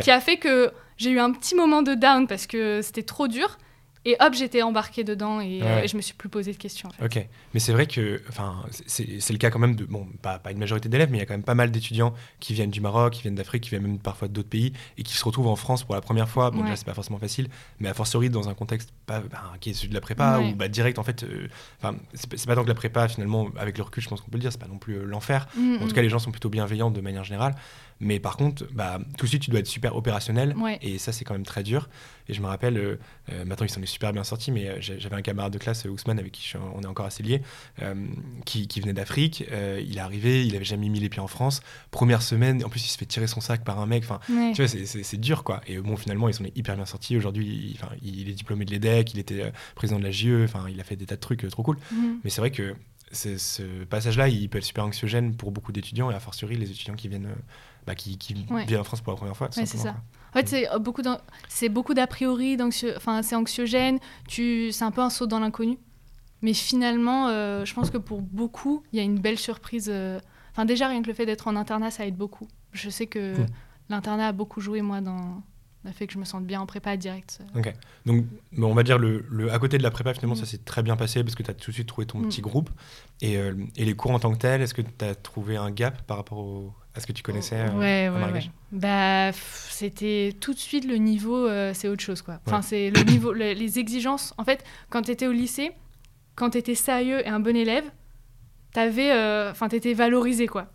qui 0.02 0.12
a 0.12 0.20
fait 0.20 0.38
que 0.38 0.72
j'ai 0.98 1.12
eu 1.12 1.20
un 1.20 1.32
petit 1.32 1.56
moment 1.56 1.82
de 1.82 1.94
down 1.94 2.28
parce 2.28 2.48
que 2.48 2.82
c'était 2.82 3.04
trop 3.04 3.28
dur. 3.28 3.58
Et 4.08 4.16
hop, 4.22 4.34
j'étais 4.34 4.62
embarquée 4.62 5.04
dedans 5.04 5.42
et, 5.42 5.62
euh, 5.62 5.86
je 5.86 5.98
me 5.98 6.02
suis 6.02 6.14
plus 6.14 6.30
posé 6.30 6.54
de 6.54 6.58
questions. 6.58 6.88
Ok, 7.04 7.20
mais 7.54 7.60
c'est 7.60 7.74
vrai 7.74 7.88
que, 7.88 8.22
enfin, 8.30 8.64
c'est 8.86 9.30
le 9.30 9.38
cas 9.38 9.50
quand 9.50 9.60
même 9.60 9.76
de, 9.76 9.84
bon, 9.84 10.08
pas, 10.22 10.40
pas 10.40 10.52
une 10.52 10.60
majorité 10.60 10.88
d'élèves, 10.88 11.10
mais 11.12 11.18
il 11.18 11.20
y 11.20 11.24
a 11.24 11.26
quand 11.26 11.34
même 11.34 11.44
pas 11.44 11.56
mal 11.56 11.72
d'étudiants 11.72 12.14
qui 12.40 12.54
viennent 12.54 12.70
du 12.72 12.80
Maroc, 12.80 13.16
qui 13.16 13.24
viennent 13.24 13.36
d'Afrique, 13.36 13.64
qui 13.64 13.72
viennent 13.72 13.84
même 13.84 14.00
parfois 14.00 14.30
d'autres 14.30 14.48
pays 14.48 14.72
et 14.98 15.04
qui 15.04 15.14
se 15.14 15.26
retrouvent 15.26 15.50
en 15.50 15.58
France 15.58 15.84
pour 15.84 15.94
la 15.94 16.00
première 16.00 16.30
fois. 16.30 16.52
Bon, 16.52 16.62
déjà, 16.62 16.78
c'est 16.78 16.86
pas 16.86 16.94
forcément 16.94 17.20
facile, 17.20 17.50
mais 17.82 17.90
a 17.90 17.94
fortiori 17.94 18.30
dans 18.30 18.48
un 18.48 18.54
contexte 18.54 18.94
pas, 19.06 19.20
ben, 19.20 19.40
qui 19.60 19.72
est 19.72 19.74
celui 19.74 19.90
de 19.90 19.94
la 19.94 20.00
prépa 20.00 20.40
ou 20.40 20.56
bah, 20.56 20.70
direct, 20.70 21.00
en 21.00 21.04
fait, 21.04 21.24
euh, 21.24 21.50
enfin, 21.82 21.98
c'est 22.14 22.48
pas 22.48 22.56
tant 22.56 22.64
que 22.64 22.70
la 22.70 22.76
prépa, 22.76 23.10
finalement, 23.10 23.50
avec 23.58 23.78
le 23.78 23.84
recul, 23.84 24.02
je 24.02 24.08
pense 24.08 24.22
qu'on 24.22 24.32
peut 24.32 24.38
le 24.38 24.42
dire, 24.42 24.54
c'est 24.54 24.62
pas 24.62 24.68
non 24.68 24.78
plus 24.78 24.94
euh, 24.94 25.04
l'enfer. 25.04 25.50
Mm, 25.58 25.80
en 25.82 25.86
tout 25.86 25.94
cas, 25.94 26.02
les 26.02 26.10
gens 26.10 26.20
sont 26.20 26.32
plutôt 26.32 26.50
bienveillants 26.50 26.92
de 26.92 27.02
manière 27.02 27.26
générale. 27.26 27.56
Mais 28.00 28.20
par 28.20 28.38
contre, 28.38 28.66
bah, 28.74 29.00
tout 29.18 29.26
de 29.26 29.30
suite, 29.30 29.42
tu 29.42 29.50
dois 29.50 29.60
être 29.60 29.68
super 29.68 29.96
opérationnel. 29.96 30.56
Et 30.82 30.98
ça, 30.98 31.12
c'est 31.12 31.26
quand 31.26 31.34
même 31.34 31.46
très 31.46 31.64
dur. 31.64 31.90
Et 32.30 32.34
je 32.34 32.42
me 32.42 32.48
rappelle, 32.48 32.78
euh, 32.78 33.00
euh, 33.32 33.46
maintenant, 33.46 33.66
il 33.66 33.70
s'en 33.70 33.82
est 33.82 33.88
super 33.88 34.12
bien 34.14 34.24
sorti, 34.24 34.52
mais 34.52 34.68
euh, 34.68 34.76
j'avais 34.80 35.16
un 35.16 35.22
camarade 35.22 35.54
de 35.54 35.58
classe, 35.58 35.86
Ousmane, 35.86 36.20
avec 36.20 36.34
qui 36.34 36.54
on 36.58 36.82
est 36.82 36.88
encore 36.88 37.06
assez 37.06 37.24
liés, 37.24 37.42
qui, 38.46 38.68
qui, 38.68 38.82
venait 38.82 38.94
d'Afrique. 38.94 39.44
il 39.80 39.98
est 39.98 40.02
arrivé, 40.02 40.46
il 40.46 40.56
avait 40.56 40.66
jamais 40.66 40.90
mis 40.90 41.00
les 41.00 41.10
pieds 41.10 41.22
en 41.22 41.28
France. 41.28 41.62
Première 41.92 42.22
semaine, 42.22 42.64
en 42.64 42.70
plus, 42.70 42.86
il 42.86 42.90
se 42.90 42.98
fait 42.98 43.06
tirer 43.06 43.28
son 43.28 43.42
sac 43.42 43.64
par 43.64 43.80
un 43.80 43.86
mec. 43.86 44.04
Enfin, 44.04 44.20
tu 44.54 44.64
vois, 44.64 44.68
c'est 44.68 45.20
dur, 45.20 45.44
quoi. 45.44 45.62
Et 45.68 45.78
bon, 45.80 45.96
finalement, 45.96 46.28
il 46.28 46.34
s'en 46.34 46.44
est 46.44 46.56
hyper 46.58 46.76
bien 46.76 46.86
sorti. 46.86 47.18
Aujourd'hui, 47.18 47.78
il, 48.02 48.20
il, 48.20 48.30
est 48.30 48.34
diplômé 48.34 48.66
de 48.66 48.72
l'EDEC, 48.72 49.14
il 49.14 49.20
était 49.20 49.52
président 49.76 50.00
de 50.00 50.04
la 50.04 50.12
JE, 50.12 50.44
enfin, 50.44 50.66
il 50.70 50.80
a 50.80 50.84
fait 50.84 50.96
des 50.96 51.06
tas 51.06 51.16
de 51.16 51.22
trucs 51.22 51.48
trop 51.50 51.64
cool. 51.64 51.78
Mhm. 51.92 52.20
Mais 52.24 52.30
c'est 52.30 52.42
vrai 52.42 52.52
que 52.52 52.76
ce 53.12 53.84
passage-là, 53.86 54.28
il 54.28 54.50
peut 54.50 54.58
être 54.58 54.66
super 54.66 54.84
anxiogène 54.84 55.36
pour 55.36 55.52
beaucoup 55.52 55.72
d'étudiants, 55.72 56.12
et 56.12 56.16
a 56.16 56.20
fortiori 56.20 56.56
les 56.56 56.70
étudiants 56.70 56.96
qui 56.96 57.08
viennent 57.08 57.30
bah, 57.88 57.96
qui, 57.96 58.18
qui 58.18 58.34
vient 58.68 58.82
en 58.82 58.84
France 58.84 59.00
pour 59.00 59.14
la 59.14 59.18
première 59.18 59.38
fois. 59.38 59.48
c'est 59.50 59.66
ça. 59.66 59.96
En 60.30 60.34
fait, 60.34 60.50
c'est 60.50 60.70
euh, 60.70 60.78
beaucoup, 60.78 61.02
c'est 61.48 61.70
beaucoup 61.70 61.94
d'a 61.94 62.06
priori, 62.06 62.58
enfin, 62.98 63.24
c'est 63.24 63.36
anxiogène, 63.36 63.98
tu... 64.28 64.74
c'est 64.74 64.84
un 64.84 64.92
peu 64.92 65.02
un 65.02 65.10
saut 65.10 65.26
dans 65.26 65.40
l'inconnu. 65.40 65.80
Mais 66.42 66.54
finalement, 66.54 67.30
euh, 67.30 67.66
je 67.66 67.74
pense 67.74 67.90
que 67.90 67.98
pour 67.98 68.22
beaucoup, 68.22 68.84
il 68.92 68.98
y 68.98 69.00
a 69.00 69.04
une 69.04 69.20
belle 69.20 69.40
surprise. 69.40 69.88
Euh, 69.90 70.20
enfin, 70.52 70.66
déjà, 70.66 70.90
rien 70.90 71.02
que 71.02 71.08
le 71.08 71.14
fait 71.14 71.26
d'être 71.26 71.48
en 71.48 71.56
internat, 71.56 71.90
ça 71.90 72.06
aide 72.06 72.18
beaucoup. 72.18 72.48
Je 72.74 72.90
sais 72.90 73.08
que 73.08 73.40
hmm. 73.40 73.46
l'internat 73.90 74.28
a 74.28 74.32
beaucoup 74.34 74.60
joué, 74.60 74.82
moi, 74.82 75.00
dans 75.00 75.42
le 75.86 75.92
fait 75.94 76.06
que 76.06 76.14
je 76.14 76.20
me 76.20 76.26
sente 76.26 76.46
bien 76.46 76.60
en 76.60 76.66
prépa 76.66 76.98
direct. 76.98 77.40
Ok. 77.56 77.74
Donc, 78.06 78.26
on 78.58 78.74
va 78.76 78.84
dire, 78.84 79.00
le, 79.00 79.26
le, 79.30 79.52
à 79.52 79.58
côté 79.58 79.78
de 79.78 79.84
la 79.84 79.92
prépa, 79.92 80.14
finalement, 80.14 80.36
ça 80.36 80.46
s'est 80.46 80.60
très 80.60 80.84
bien 80.84 80.98
passé 80.98 81.24
parce 81.24 81.36
que 81.36 81.42
tu 81.42 81.50
as 81.50 81.54
tout 81.54 81.72
de 81.72 81.76
suite 81.76 81.88
trouvé 81.88 82.06
ton 82.06 82.20
hmm. 82.20 82.28
petit 82.28 82.42
groupe. 82.42 82.70
Et, 83.22 83.36
et, 83.78 83.86
les 83.86 83.96
cours 83.96 84.12
en 84.12 84.20
tant 84.20 84.32
que 84.34 84.38
tels, 84.38 84.62
est-ce 84.62 84.74
que 84.74 84.84
tu 84.84 85.06
as 85.06 85.16
trouvé 85.16 85.56
un 85.56 85.72
gap 85.72 86.04
par 86.04 86.18
rapport 86.18 86.40
au, 86.40 86.74
est-ce 86.98 87.06
que 87.06 87.14
tu 87.14 87.24
connaissais 87.24 87.56
euh, 87.56 87.80
Ouais, 87.80 88.10
ouais, 88.10 88.50
Bah, 88.72 89.32
c'était 89.32 90.36
tout 90.40 90.54
de 90.54 90.60
suite 90.60 90.86
le 90.86 90.96
niveau, 90.96 91.48
euh, 91.48 91.72
c'est 91.74 91.88
autre 91.88 92.02
chose, 92.02 92.22
quoi. 92.24 92.40
Enfin, 92.46 92.62
c'est 92.62 92.90
le 92.90 93.04
niveau, 93.04 93.34
les 93.34 93.80
exigences. 93.80 94.34
En 94.38 94.44
fait, 94.44 94.64
quand 94.90 95.04
tu 95.04 95.12
étais 95.12 95.28
au 95.28 95.32
lycée, 95.32 95.72
quand 96.36 96.52
tu 96.52 96.58
étais 96.58 96.76
sérieux 96.76 97.26
et 97.26 97.30
un 97.30 97.40
bon 97.40 97.56
élève, 97.56 97.86
t'avais, 98.74 99.12
euh, 99.12 99.52
enfin, 99.52 99.70
t'étais 99.70 99.94
valorisé, 99.94 100.48
quoi. 100.48 100.68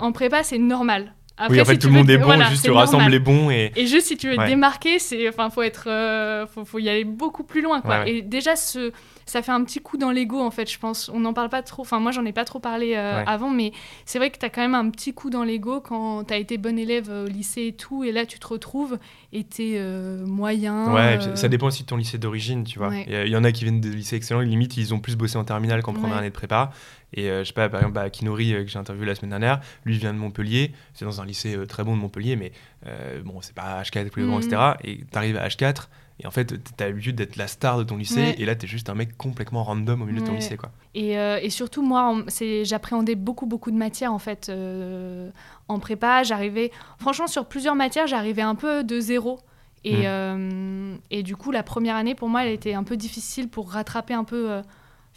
En 0.00 0.10
prépa, 0.10 0.42
c'est 0.42 0.58
normal. 0.58 1.14
Après, 1.38 1.54
oui, 1.54 1.60
en 1.60 1.64
fait, 1.64 1.78
tout 1.78 1.88
le 1.88 1.94
monde 1.94 2.10
est 2.10 2.18
bon, 2.18 2.40
juste 2.50 2.64
tu 2.64 2.70
rassembles 2.70 3.10
les 3.10 3.18
bons. 3.18 3.50
Et, 3.50 3.72
et 3.76 3.86
juste 3.86 4.08
si 4.08 4.16
tu 4.16 4.28
veux 4.28 4.36
te 4.36 4.46
démarquer, 4.46 4.98
c'est, 4.98 5.28
enfin, 5.28 5.50
faut 5.50 5.62
être, 5.62 5.88
faut, 6.52 6.64
faut, 6.64 6.78
y 6.78 6.88
aller 6.88 7.04
beaucoup 7.04 7.44
plus 7.44 7.62
loin, 7.62 7.80
quoi. 7.80 8.06
Et 8.08 8.22
déjà, 8.22 8.56
ce, 8.56 8.92
ça 9.28 9.42
fait 9.42 9.52
un 9.52 9.62
petit 9.62 9.80
coup 9.80 9.98
dans 9.98 10.10
l'ego, 10.10 10.40
en 10.40 10.50
fait, 10.50 10.70
je 10.70 10.78
pense. 10.78 11.10
On 11.12 11.20
n'en 11.20 11.34
parle 11.34 11.50
pas 11.50 11.62
trop. 11.62 11.82
Enfin, 11.82 12.00
moi, 12.00 12.12
j'en 12.12 12.24
ai 12.24 12.32
pas 12.32 12.44
trop 12.44 12.60
parlé 12.60 12.94
euh, 12.96 13.22
avant, 13.26 13.50
mais 13.50 13.72
c'est 14.06 14.18
vrai 14.18 14.30
que 14.30 14.38
tu 14.38 14.46
as 14.46 14.48
quand 14.48 14.62
même 14.62 14.74
un 14.74 14.88
petit 14.90 15.12
coup 15.12 15.28
dans 15.28 15.44
l'ego 15.44 15.80
quand 15.80 16.24
tu 16.24 16.34
as 16.34 16.38
été 16.38 16.56
bon 16.56 16.78
élève 16.78 17.10
au 17.10 17.28
lycée 17.28 17.66
et 17.66 17.72
tout, 17.74 18.04
et 18.04 18.12
là, 18.12 18.24
tu 18.24 18.38
te 18.38 18.46
retrouves 18.46 18.98
et 19.32 19.44
tu 19.44 19.62
es 19.62 19.78
euh, 19.78 20.24
moyen. 20.26 20.92
Ouais, 20.92 21.18
ça 21.34 21.46
euh. 21.46 21.48
dépend 21.48 21.66
aussi 21.66 21.82
de 21.82 21.88
ton 21.88 21.96
lycée 21.96 22.16
d'origine, 22.16 22.64
tu 22.64 22.78
vois. 22.78 22.90
Il 23.06 23.28
y, 23.28 23.36
en 23.36 23.44
a 23.44 23.52
qui 23.52 23.64
viennent 23.64 23.80
de 23.80 23.90
lycées 23.90 24.16
excellents, 24.16 24.40
limite, 24.40 24.78
ils 24.78 24.94
ont 24.94 25.00
plus 25.00 25.16
bossé 25.16 25.36
en 25.36 25.44
terminale 25.44 25.82
qu'en 25.82 25.92
première 25.92 26.16
année 26.16 26.30
de 26.30 26.34
prépa. 26.34 26.70
Et 27.14 27.28
je 27.28 27.44
sais 27.44 27.52
pas, 27.54 27.68
par 27.68 27.80
exemple, 27.80 27.94
bah, 27.94 28.10
Kinori, 28.10 28.52
que 28.52 28.66
j'ai 28.66 28.78
interviewé 28.78 29.06
la 29.06 29.14
semaine 29.14 29.30
dernière, 29.30 29.60
lui 29.84 29.96
vient 29.96 30.12
de 30.12 30.18
Montpellier, 30.18 30.72
c'est 30.92 31.06
dans 31.06 31.22
un 31.22 31.24
lycée 31.24 31.56
très 31.66 31.82
bon 31.82 31.96
de 31.96 32.00
Montpellier, 32.00 32.36
mais 32.36 32.52
bon, 33.24 33.40
c'est 33.40 33.54
pas 33.54 33.80
H4 33.82 34.10
plus 34.10 34.26
grand, 34.26 34.40
etc. 34.40 34.72
Et 34.84 34.98
tu 35.10 35.16
arrives 35.18 35.38
à 35.38 35.48
H4, 35.48 35.88
et 36.20 36.26
en 36.26 36.30
fait, 36.30 36.46
tu 36.46 36.82
as 36.82 36.88
l'habitude 36.88 37.14
d'être 37.14 37.36
la 37.36 37.46
star 37.46 37.78
de 37.78 37.84
ton 37.84 37.96
lycée, 37.96 38.34
et 38.38 38.44
là, 38.44 38.56
tu 38.56 38.66
es 38.66 38.68
juste 38.68 38.90
un 38.90 38.94
mec 38.94 39.16
complètement 39.16 39.62
random 39.62 40.02
au 40.02 40.04
milieu 40.04 40.20
de 40.20 40.26
ton 40.26 40.34
lycée. 40.34 40.56
Quoi. 40.56 40.70
Et, 40.94 41.16
euh, 41.16 41.38
et 41.40 41.48
surtout, 41.48 41.82
moi, 41.82 42.24
j'appréhendais 42.64 43.14
beaucoup, 43.14 43.46
beaucoup 43.46 43.70
de 43.70 43.76
matières, 43.76 44.12
en 44.12 44.18
fait, 44.18 44.48
euh, 44.48 45.30
en 45.68 45.78
prépa. 45.78 46.24
J'arrivais, 46.24 46.72
franchement, 46.98 47.28
sur 47.28 47.46
plusieurs 47.46 47.76
matières, 47.76 48.08
j'arrivais 48.08 48.42
un 48.42 48.56
peu 48.56 48.82
de 48.82 48.98
zéro. 48.98 49.38
Et, 49.84 49.98
mmh. 49.98 50.06
euh, 50.06 50.96
et, 51.12 51.22
du 51.22 51.36
coup, 51.36 51.52
la 51.52 51.62
première 51.62 51.94
année, 51.94 52.16
pour 52.16 52.28
moi, 52.28 52.44
elle 52.44 52.52
était 52.52 52.74
un 52.74 52.82
peu 52.82 52.96
difficile 52.96 53.48
pour 53.48 53.70
rattraper 53.70 54.14
un 54.14 54.24
peu 54.24 54.60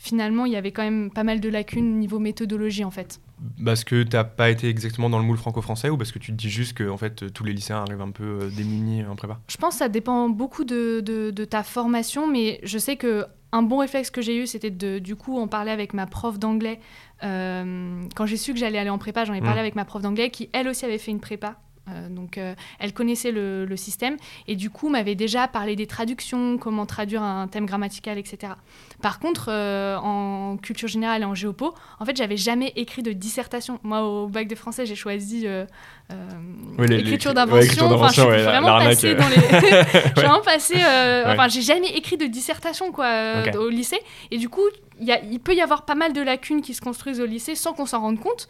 finalement, 0.01 0.45
il 0.45 0.51
y 0.51 0.55
avait 0.55 0.71
quand 0.71 0.81
même 0.81 1.11
pas 1.11 1.23
mal 1.23 1.39
de 1.39 1.47
lacunes 1.47 1.99
niveau 1.99 2.17
méthodologie, 2.17 2.83
en 2.83 2.89
fait. 2.89 3.21
Parce 3.63 3.83
que 3.83 4.01
tu 4.01 4.15
n'as 4.15 4.23
pas 4.23 4.49
été 4.49 4.67
exactement 4.67 5.11
dans 5.11 5.19
le 5.19 5.25
moule 5.25 5.37
franco-français 5.37 5.89
ou 5.89 5.97
parce 5.97 6.11
que 6.11 6.17
tu 6.17 6.31
te 6.31 6.37
dis 6.37 6.49
juste 6.49 6.73
que 6.73 6.89
en 6.89 6.97
fait, 6.97 7.31
tous 7.31 7.43
les 7.43 7.53
lycéens 7.53 7.83
arrivent 7.83 8.01
un 8.01 8.09
peu 8.09 8.39
euh, 8.41 8.49
démunis 8.49 9.05
en 9.05 9.15
prépa? 9.15 9.39
Je 9.47 9.57
pense 9.57 9.75
que 9.75 9.79
ça 9.79 9.89
dépend 9.89 10.27
beaucoup 10.29 10.63
de, 10.63 11.01
de, 11.01 11.45
ta 11.45 11.61
formation, 11.61 12.27
mais 12.27 12.59
je 12.63 12.79
sais 12.79 12.95
que 12.95 13.25
un 13.51 13.61
bon 13.61 13.77
réflexe 13.77 14.09
que 14.09 14.21
j'ai 14.21 14.41
eu, 14.41 14.47
c'était 14.47 14.71
de, 14.71 14.97
du 14.97 15.15
coup, 15.15 15.37
en 15.37 15.47
parler 15.47 15.71
avec 15.71 15.93
ma 15.93 16.07
prof 16.07 16.39
d'anglais. 16.39 16.79
Euh, 17.23 18.01
quand 18.15 18.25
j'ai 18.25 18.37
su 18.37 18.53
que 18.53 18.59
j'allais 18.59 18.79
aller 18.79 18.89
en 18.89 18.97
prépa, 18.97 19.25
j'en 19.25 19.33
ai 19.33 19.41
parlé 19.41 19.57
mmh. 19.57 19.59
avec 19.59 19.75
ma 19.75 19.85
prof 19.85 20.01
d'anglais 20.01 20.31
qui, 20.31 20.49
elle 20.53 20.67
aussi, 20.67 20.85
avait 20.85 20.97
fait 20.97 21.11
une 21.11 21.19
prépa 21.19 21.57
Euh, 21.89 22.09
donc, 22.09 22.37
euh, 22.37 22.53
elle 22.79 22.93
connaissait 22.93 23.31
le, 23.31 23.67
système 23.75 24.17
et 24.47 24.55
du 24.55 24.69
coup 24.69 24.89
m'avait 24.89 25.15
déjà 25.15 25.47
parlé 25.47 25.75
des 25.75 25.87
traductions, 25.87 26.57
comment 26.57 26.85
traduire 26.85 27.23
un 27.23 27.47
thème 27.47 27.65
grammatical, 27.65 28.17
etc. 28.17 28.53
Par 29.01 29.19
contre, 29.19 29.45
euh, 29.49 29.97
en 29.97 30.57
culture 30.57 30.87
générale 30.87 31.23
et 31.23 31.25
en 31.25 31.33
géopo, 31.33 31.73
en 31.99 32.05
fait, 32.05 32.15
j'avais 32.15 32.37
jamais 32.37 32.73
écrit 32.75 33.01
de 33.01 33.11
dissertation. 33.11 33.79
Moi, 33.83 34.03
au 34.03 34.27
bac 34.27 34.47
de 34.47 34.55
français, 34.55 34.85
j'ai 34.85 34.95
choisi 34.95 35.47
l'écriture 36.77 37.33
d'invention. 37.33 37.91
enfin, 37.91 38.07
je 38.09 38.21
suis 38.21 38.43
vraiment 38.43 38.77
passée 38.77 39.15
dans 39.15 39.29
les. 39.29 39.37
vraiment 40.15 40.41
passé. 40.41 40.75
Enfin, 41.25 41.47
j'ai 41.47 41.61
jamais 41.61 41.89
écrit 41.95 42.17
de 42.17 42.25
dissertation 42.27 42.91
quoi 42.91 43.09
au 43.57 43.69
lycée. 43.69 43.99
Et 44.29 44.37
du 44.37 44.49
coup, 44.49 44.67
il 44.99 45.39
peut 45.39 45.55
y 45.55 45.61
avoir 45.61 45.85
pas 45.85 45.95
mal 45.95 46.13
de 46.13 46.21
lacunes 46.21 46.61
qui 46.61 46.73
se 46.73 46.81
construisent 46.81 47.21
au 47.21 47.25
lycée 47.25 47.55
sans 47.55 47.73
qu'on 47.73 47.85
s'en 47.85 48.01
rende 48.01 48.19
compte. 48.19 48.49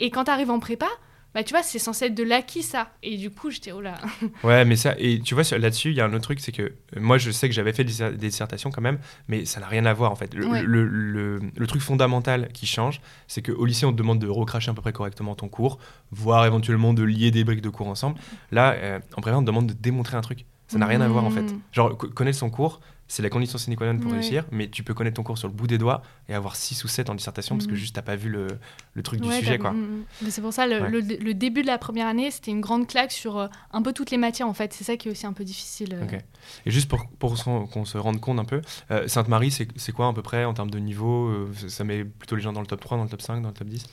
Et 0.00 0.10
quand 0.10 0.24
tu 0.24 0.30
arrives 0.30 0.50
en 0.50 0.58
prépa, 0.58 0.88
bah 1.34 1.42
tu 1.42 1.54
vois, 1.54 1.62
c'est 1.62 1.78
censé 1.78 2.06
être 2.06 2.14
de 2.14 2.22
l'acquis 2.22 2.62
ça. 2.62 2.90
Et 3.02 3.16
du 3.16 3.30
coup, 3.30 3.50
j'étais 3.50 3.72
oh 3.72 3.80
là. 3.80 3.98
ouais, 4.44 4.64
mais 4.64 4.76
ça, 4.76 4.94
et 4.98 5.20
tu 5.20 5.34
vois, 5.34 5.44
là-dessus, 5.58 5.90
il 5.90 5.96
y 5.96 6.00
a 6.00 6.04
un 6.04 6.12
autre 6.12 6.24
truc, 6.24 6.40
c'est 6.40 6.52
que 6.52 6.62
euh, 6.62 6.72
moi, 6.96 7.18
je 7.18 7.30
sais 7.30 7.48
que 7.48 7.54
j'avais 7.54 7.72
fait 7.72 7.84
des, 7.84 8.16
dissertations 8.16 8.70
quand 8.70 8.82
même, 8.82 8.98
mais 9.28 9.44
ça 9.44 9.60
n'a 9.60 9.66
rien 9.66 9.86
à 9.86 9.92
voir 9.94 10.12
en 10.12 10.16
fait. 10.16 10.34
Le, 10.34 10.62
le, 10.62 11.40
le, 11.56 11.66
truc 11.66 11.80
fondamental 11.80 12.48
qui 12.52 12.66
change, 12.66 13.00
c'est 13.28 13.42
qu'au 13.42 13.64
lycée, 13.64 13.86
on 13.86 13.92
te 13.92 13.96
demande 13.96 14.18
de 14.18 14.28
recracher 14.28 14.70
à 14.70 14.74
peu 14.74 14.82
près 14.82 14.92
correctement 14.92 15.34
ton 15.34 15.48
cours, 15.48 15.78
voire 16.10 16.44
éventuellement 16.44 16.92
de 16.92 17.02
lier 17.02 17.30
des 17.30 17.44
briques 17.44 17.62
de 17.62 17.70
cours 17.70 17.88
ensemble. 17.88 18.18
Là, 18.50 18.72
euh, 18.72 19.00
en 19.16 19.22
prépa, 19.22 19.36
on 19.36 19.40
te 19.40 19.46
demande 19.46 19.66
de 19.68 19.74
démontrer 19.74 20.16
un 20.16 20.22
truc. 20.22 20.44
Ça 20.68 20.78
n'a 20.78 20.86
rien 20.86 21.00
à 21.02 21.08
voir 21.08 21.24
en 21.24 21.30
fait. 21.30 21.42
Mmh. 21.42 21.60
Genre, 21.72 21.96
connaître 21.98 22.38
son 22.38 22.48
cours, 22.48 22.80
c'est 23.12 23.22
la 23.22 23.28
condition 23.28 23.58
sine 23.58 23.76
qua 23.76 23.92
non 23.92 23.98
pour 23.98 24.10
réussir, 24.10 24.46
mais 24.50 24.70
tu 24.70 24.82
peux 24.82 24.94
connaître 24.94 25.16
ton 25.16 25.22
cours 25.22 25.36
sur 25.36 25.46
le 25.46 25.52
bout 25.52 25.66
des 25.66 25.76
doigts 25.76 26.00
et 26.30 26.34
avoir 26.34 26.56
6 26.56 26.82
ou 26.82 26.88
7 26.88 27.10
en 27.10 27.14
dissertation 27.14 27.56
parce 27.56 27.66
que 27.66 27.74
mm. 27.74 27.76
juste 27.76 27.94
t'as 27.94 28.00
pas 28.00 28.16
vu 28.16 28.30
le, 28.30 28.46
le 28.94 29.02
truc 29.02 29.20
du 29.20 29.30
sujet. 29.30 29.58
quoi. 29.58 29.72
Mm, 29.72 30.04
mm. 30.22 30.30
C'est 30.30 30.40
pour 30.40 30.54
ça, 30.54 30.66
le, 30.66 30.88
le, 30.88 31.34
début 31.34 31.60
de 31.60 31.66
la 31.66 31.76
première 31.76 32.06
année, 32.06 32.30
c'était 32.30 32.52
une 32.52 32.62
grande 32.62 32.86
claque 32.86 33.12
sur 33.12 33.36
euh, 33.36 33.48
un 33.74 33.82
peu 33.82 33.92
toutes 33.92 34.12
les 34.12 34.16
matières 34.16 34.48
en 34.48 34.54
fait. 34.54 34.72
C'est 34.72 34.84
ça 34.84 34.96
qui 34.96 35.08
est 35.08 35.10
aussi 35.10 35.26
un 35.26 35.34
peu 35.34 35.44
difficile. 35.44 35.92
Euh. 35.92 36.18
Et 36.64 36.70
juste 36.70 36.88
pour, 36.88 37.06
pour 37.18 37.36
qu'on 37.44 37.84
se 37.84 37.98
rende 37.98 38.18
compte 38.18 38.38
un 38.38 38.46
peu, 38.46 38.62
euh, 38.90 39.06
Sainte-Marie, 39.06 39.50
c'est 39.50 39.92
quoi 39.92 40.08
à 40.08 40.12
peu 40.14 40.22
près 40.22 40.46
en 40.46 40.54
termes 40.54 40.70
de 40.70 40.78
niveau 40.78 41.50
Ça 41.68 41.84
met 41.84 42.04
plutôt 42.04 42.36
les 42.36 42.42
gens 42.42 42.54
dans 42.54 42.62
le 42.62 42.66
top 42.66 42.80
3, 42.80 42.96
dans 42.96 43.04
le 43.04 43.10
top 43.10 43.20
5, 43.20 43.42
dans 43.42 43.48
le 43.48 43.54
top 43.54 43.68
10 43.68 43.84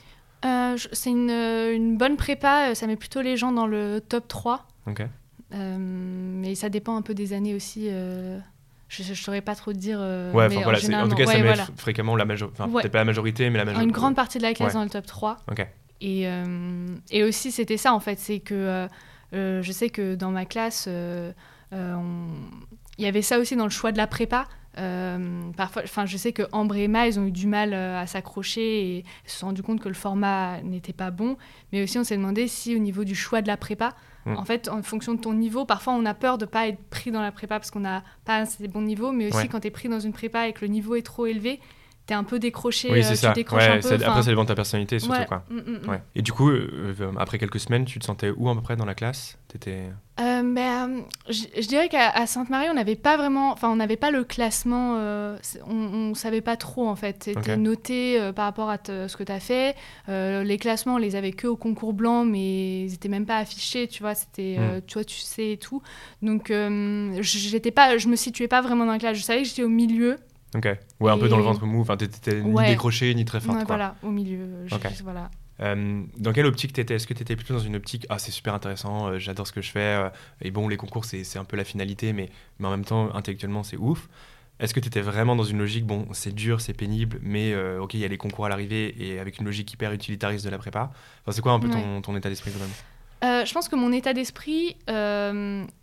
C'est 0.94 1.10
une, 1.10 1.28
une, 1.28 1.98
bonne 1.98 2.16
prépa, 2.16 2.74
ça 2.74 2.86
met 2.86 2.96
plutôt 2.96 3.20
les 3.20 3.36
gens 3.36 3.52
dans 3.52 3.66
le 3.66 4.00
top 4.00 4.28
3. 4.28 4.66
mais 5.50 6.54
ça 6.54 6.70
dépend 6.70 6.96
un 6.96 7.02
peu 7.02 7.12
des 7.12 7.34
années 7.34 7.54
aussi 7.54 7.90
je 8.90 9.08
ne 9.08 9.14
saurais 9.14 9.40
pas 9.40 9.54
trop 9.54 9.72
dire. 9.72 9.98
Euh, 10.00 10.32
ouais, 10.32 10.48
mais 10.48 10.56
en, 10.64 10.70
en, 11.04 11.08
tout 11.08 11.14
cas, 11.14 11.26
ça 11.26 11.38
met 11.38 11.54
fréquemment 11.76 12.16
la 12.16 12.24
majorité. 12.24 12.60
Enfin, 12.60 12.70
peut-être 12.72 12.92
pas 12.92 12.98
la 12.98 13.04
majorité, 13.04 13.48
mais 13.48 13.58
la 13.58 13.64
majorité. 13.64 13.86
Une 13.86 13.92
grande 13.92 14.16
partie 14.16 14.38
de 14.38 14.42
la 14.42 14.52
classe 14.52 14.74
dans 14.74 14.82
le 14.82 14.90
top 14.90 15.06
3. 15.06 15.36
Ok. 15.50 15.66
Et, 16.00 16.26
euh, 16.26 16.86
et 17.10 17.22
aussi, 17.22 17.52
c'était 17.52 17.76
ça, 17.76 17.94
en 17.94 18.00
fait. 18.00 18.18
C'est 18.18 18.40
que 18.40 18.88
euh, 19.32 19.62
je 19.62 19.72
sais 19.72 19.90
que 19.90 20.16
dans 20.16 20.32
ma 20.32 20.44
classe, 20.44 20.88
il 20.90 21.34
y 22.98 23.06
avait 23.06 23.22
ça 23.22 23.38
aussi 23.38 23.54
dans 23.54 23.64
le 23.64 23.70
choix 23.70 23.92
de 23.92 23.96
la 23.96 24.08
prépa. 24.08 24.48
parfois, 25.56 25.82
enfin, 25.84 26.04
je 26.04 26.16
sais 26.16 26.32
que 26.32 26.42
Ambre 26.50 26.74
et 26.74 26.84
Emma, 26.84 27.06
ils 27.06 27.20
ont 27.20 27.26
eu 27.26 27.32
du 27.32 27.46
mal 27.46 27.72
à 27.72 28.08
s'accrocher 28.08 28.96
et 28.96 29.04
se 29.24 29.38
sont 29.38 29.46
rendu 29.46 29.62
compte 29.62 29.80
que 29.80 29.88
le 29.88 29.94
format 29.94 30.60
n'était 30.62 30.92
pas 30.92 31.12
bon. 31.12 31.36
Mais 31.72 31.84
aussi, 31.84 31.96
on 31.96 32.04
s'est 32.04 32.16
demandé 32.16 32.48
si 32.48 32.74
au 32.74 32.80
niveau 32.80 33.04
du 33.04 33.14
choix 33.14 33.40
de 33.40 33.46
la 33.46 33.56
prépa, 33.56 33.94
Mm. 34.26 34.36
En 34.36 34.44
fait, 34.44 34.68
en 34.68 34.82
fonction 34.82 35.14
de 35.14 35.20
ton 35.20 35.34
niveau, 35.34 35.64
parfois 35.64 35.94
on 35.94 36.04
a 36.04 36.14
peur 36.14 36.38
de 36.38 36.44
ne 36.44 36.50
pas 36.50 36.68
être 36.68 36.82
pris 36.90 37.10
dans 37.10 37.22
la 37.22 37.32
prépa 37.32 37.58
parce 37.58 37.70
qu'on 37.70 37.80
n'a 37.80 38.04
pas 38.24 38.36
assez 38.36 38.68
bon 38.68 38.82
niveau, 38.82 39.12
mais 39.12 39.28
aussi 39.28 39.48
quand 39.48 39.60
tu 39.60 39.68
es 39.68 39.70
pris 39.70 39.88
dans 39.88 40.00
une 40.00 40.12
prépa 40.12 40.48
et 40.48 40.52
que 40.52 40.60
le 40.62 40.68
niveau 40.68 40.94
est 40.94 41.02
trop 41.02 41.26
élevé, 41.26 41.60
un 42.14 42.24
peu 42.24 42.38
décroché, 42.38 42.90
oui, 42.90 43.02
euh, 43.02 43.28
un 43.28 43.32
peu. 43.32 43.40
Après, 43.40 44.22
ça 44.22 44.30
dépend 44.30 44.42
de 44.42 44.48
ta 44.48 44.54
personnalité 44.54 44.98
surtout. 44.98 45.24
Quoi. 45.26 45.44
Mm, 45.50 45.90
mm, 45.90 45.98
et 46.14 46.22
du 46.22 46.32
coup, 46.32 46.50
euh, 46.50 46.94
euh, 47.00 47.12
après 47.18 47.38
quelques 47.38 47.60
semaines, 47.60 47.84
tu 47.84 47.98
te 47.98 48.04
sentais 48.04 48.30
où 48.30 48.48
à 48.48 48.54
peu 48.54 48.60
près 48.60 48.76
dans 48.76 48.84
la 48.84 48.94
classe? 48.94 49.38
Étais... 49.54 49.90
Euh, 50.20 51.00
je, 51.28 51.66
dirais 51.66 51.88
qu'à 51.88 52.26
Sainte-Marie, 52.26 52.68
on 52.70 52.74
n'avait 52.74 52.94
pas 52.94 53.16
vraiment, 53.16 53.52
enfin, 53.52 53.68
on 53.68 53.76
n'avait 53.76 53.96
pas 53.96 54.10
le 54.10 54.22
classement, 54.22 54.96
euh, 54.98 55.36
on, 55.66 56.10
ne 56.10 56.14
savait 56.14 56.40
pas 56.40 56.56
trop 56.56 56.88
en 56.88 56.94
fait. 56.94 57.24
C'était 57.24 57.56
noté 57.56 58.30
par 58.36 58.44
rapport 58.44 58.70
à 58.70 58.78
ce 58.84 59.16
que 59.16 59.24
tu 59.24 59.32
as 59.32 59.40
fait. 59.40 59.74
les 60.08 60.58
classements, 60.58 60.94
on 60.94 60.98
les 60.98 61.16
avait 61.16 61.32
que 61.32 61.46
au 61.46 61.56
concours 61.56 61.94
blanc, 61.94 62.24
mais 62.24 62.82
ils 62.82 62.90
n'étaient 62.90 63.08
même 63.08 63.26
pas 63.26 63.38
affichés, 63.38 63.88
tu 63.88 64.02
vois. 64.02 64.14
C'était, 64.14 64.58
tu 64.86 64.94
vois, 64.94 65.04
tu 65.04 65.16
sais 65.16 65.52
et 65.52 65.56
tout. 65.56 65.82
Donc, 66.22 66.52
j'étais 67.20 67.72
pas, 67.72 67.98
je 67.98 68.08
me 68.08 68.16
situais 68.16 68.48
pas 68.48 68.60
vraiment 68.60 68.86
dans 68.86 68.92
la 68.92 68.98
classe. 68.98 69.16
Je 69.16 69.22
savais 69.22 69.42
que 69.42 69.48
j'étais 69.48 69.64
au 69.64 69.68
milieu. 69.68 70.16
Ok. 70.54 70.68
Ouais, 71.00 71.10
un 71.10 71.18
peu 71.18 71.28
dans 71.28 71.36
le 71.36 71.44
ventre 71.44 71.64
mou. 71.64 71.80
Enfin, 71.80 71.96
t'étais 71.96 72.42
ni 72.42 72.64
décroché 72.66 73.14
ni 73.14 73.24
très 73.24 73.40
forte. 73.40 73.58
Ouais, 73.58 73.64
voilà, 73.66 73.96
au 74.02 74.10
milieu. 74.10 74.66
Voilà. 75.02 75.30
Euh, 75.62 76.02
dans 76.16 76.32
quelle 76.32 76.46
optique 76.46 76.72
t'étais? 76.72 76.94
Est-ce 76.94 77.06
que 77.06 77.14
tu 77.14 77.22
étais 77.22 77.36
plutôt 77.36 77.54
dans 77.54 77.60
une 77.60 77.76
optique 77.76 78.06
ah 78.08 78.18
c'est 78.18 78.30
super 78.30 78.54
intéressant, 78.54 79.08
euh, 79.08 79.18
j'adore 79.18 79.46
ce 79.46 79.52
que 79.52 79.60
je 79.60 79.70
fais 79.70 79.80
euh, 79.80 80.08
et 80.40 80.50
bon 80.50 80.68
les 80.68 80.78
concours 80.78 81.04
c'est 81.04 81.36
un 81.36 81.44
peu 81.44 81.56
la 81.56 81.64
finalité 81.64 82.12
mais, 82.12 82.30
mais 82.58 82.66
en 82.66 82.70
même 82.70 82.84
temps 82.84 83.14
intellectuellement 83.14 83.62
c'est 83.62 83.76
ouf. 83.76 84.08
Est-ce 84.58 84.74
que 84.74 84.80
tu 84.80 84.88
étais 84.88 85.00
vraiment 85.00 85.36
dans 85.36 85.44
une 85.44 85.58
logique 85.58 85.86
bon 85.86 86.06
c'est 86.12 86.34
dur, 86.34 86.60
c'est 86.60 86.72
pénible 86.72 87.18
mais 87.22 87.54
ok 87.78 87.94
il 87.94 88.00
y 88.00 88.04
a 88.04 88.08
les 88.08 88.16
concours 88.16 88.46
à 88.46 88.48
l'arrivée 88.48 88.94
et 88.98 89.18
avec 89.18 89.38
une 89.38 89.44
logique 89.44 89.72
hyper 89.72 89.92
utilitariste 89.92 90.44
de 90.44 90.50
la 90.50 90.58
prépa? 90.58 90.92
Enfin, 91.22 91.32
c'est 91.32 91.42
quoi 91.42 91.52
un 91.52 91.60
peu 91.60 91.68
ton, 91.68 92.00
ton, 92.00 92.16
état 92.16 92.30
d'esprit 92.30 92.52
quand 92.52 92.60
même? 92.60 92.70
Je 93.22 93.52
pense 93.52 93.68
que 93.68 93.76
mon 93.76 93.92
état 93.92 94.12
d'esprit, 94.12 94.76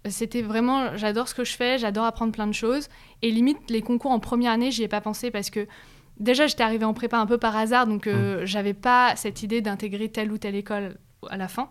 c'était 0.06 0.42
vraiment, 0.42 0.96
j'adore 0.96 1.28
ce 1.28 1.36
que 1.36 1.44
je 1.44 1.54
fais, 1.54 1.78
j'adore 1.78 2.06
apprendre 2.06 2.32
plein 2.32 2.48
de 2.48 2.54
choses. 2.54 2.88
Et 3.22 3.32
limite, 3.32 3.58
les 3.70 3.82
concours 3.82 4.12
en 4.12 4.20
première 4.20 4.52
année, 4.52 4.72
j'y 4.72 4.84
ai 4.84 4.88
pas 4.88 5.02
pensé 5.02 5.32
parce 5.32 5.50
que 5.50 5.68
déjà, 6.20 6.48
j'étais 6.48 6.64
arrivée 6.64 6.86
en 6.86 6.94
prépa 6.94 7.18
un 7.18 7.26
peu 7.26 7.38
par 7.38 7.56
hasard, 7.56 7.88
donc 7.88 8.08
euh, 8.08 8.42
mm. 8.42 8.46
j'avais 8.46 8.74
pas 8.74 9.16
cette 9.16 9.44
idée 9.44 9.62
d'intégrer 9.62 10.10
telle 10.10 10.32
ou 10.32 10.38
telle 10.38 10.56
école 10.56 10.98
à 11.30 11.38
la 11.38 11.48
fin. 11.48 11.70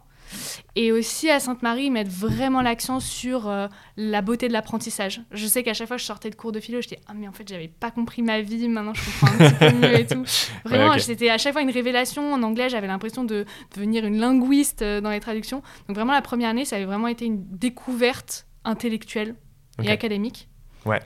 Et 0.75 0.93
aussi 0.93 1.31
à 1.31 1.41
Sainte-Marie, 1.41 1.85
ils 1.85 1.91
mettent 1.91 2.13
vraiment 2.13 2.61
l'accent 2.61 3.01
sur 3.01 3.49
euh, 3.49 3.67
la 3.97 4.23
beauté 4.23 4.49
de 4.49 4.53
l'apprentissage. 4.53 5.23
Je 5.31 5.47
sais 5.47 5.63
qu'à 5.63 5.75
chaque 5.75 5.89
fois 5.89 5.97
que 5.97 6.03
je 6.03 6.07
sortais 6.07 6.31
de 6.31 6.35
cours 6.35 6.53
de 6.53 6.61
philo, 6.61 6.81
j'étais 6.81 7.01
ah 7.07 7.13
mais 7.15 7.29
en 7.29 7.33
fait 7.33 7.49
j'avais 7.49 7.69
pas 7.69 7.91
compris 7.91 8.23
ma 8.23 8.41
vie, 8.41 8.69
maintenant 8.69 8.95
je 8.95 9.03
comprends 9.05 9.35
un 9.35 9.51
petit 9.51 9.59
peu 9.59 9.73
mieux 9.73 9.99
et 10.01 10.07
tout. 10.07 10.25
Vraiment, 10.65 10.99
c'était 10.99 11.31
à 11.31 11.39
chaque 11.39 11.53
fois 11.53 11.63
une 11.63 11.71
révélation. 11.71 12.33
En 12.33 12.43
anglais, 12.43 12.69
j'avais 12.69 12.87
l'impression 12.87 13.25
de 13.25 13.45
devenir 13.75 14.05
une 14.05 14.19
linguiste 14.19 14.83
euh, 14.83 15.01
dans 15.01 15.11
les 15.11 15.21
traductions. 15.21 15.63
Donc 15.89 15.97
vraiment 15.97 16.13
la 16.13 16.23
première 16.23 16.51
année, 16.51 16.65
ça 16.65 16.77
avait 16.77 16.85
vraiment 16.85 17.09
été 17.09 17.25
une 17.25 17.45
découverte 17.57 18.47
intellectuelle 18.65 19.35
et 19.83 19.91
académique. 19.91 20.49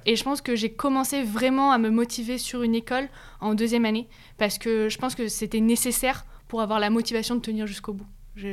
Et 0.06 0.16
je 0.16 0.24
pense 0.24 0.40
que 0.40 0.56
j'ai 0.56 0.72
commencé 0.72 1.22
vraiment 1.22 1.72
à 1.72 1.78
me 1.78 1.90
motiver 1.90 2.38
sur 2.38 2.62
une 2.62 2.74
école 2.74 3.08
en 3.40 3.54
deuxième 3.54 3.84
année 3.84 4.08
parce 4.36 4.58
que 4.58 4.88
je 4.88 4.98
pense 4.98 5.14
que 5.14 5.28
c'était 5.28 5.60
nécessaire 5.60 6.26
pour 6.48 6.60
avoir 6.60 6.80
la 6.80 6.90
motivation 6.90 7.34
de 7.34 7.40
tenir 7.40 7.66
jusqu'au 7.66 7.92
bout. 7.92 8.06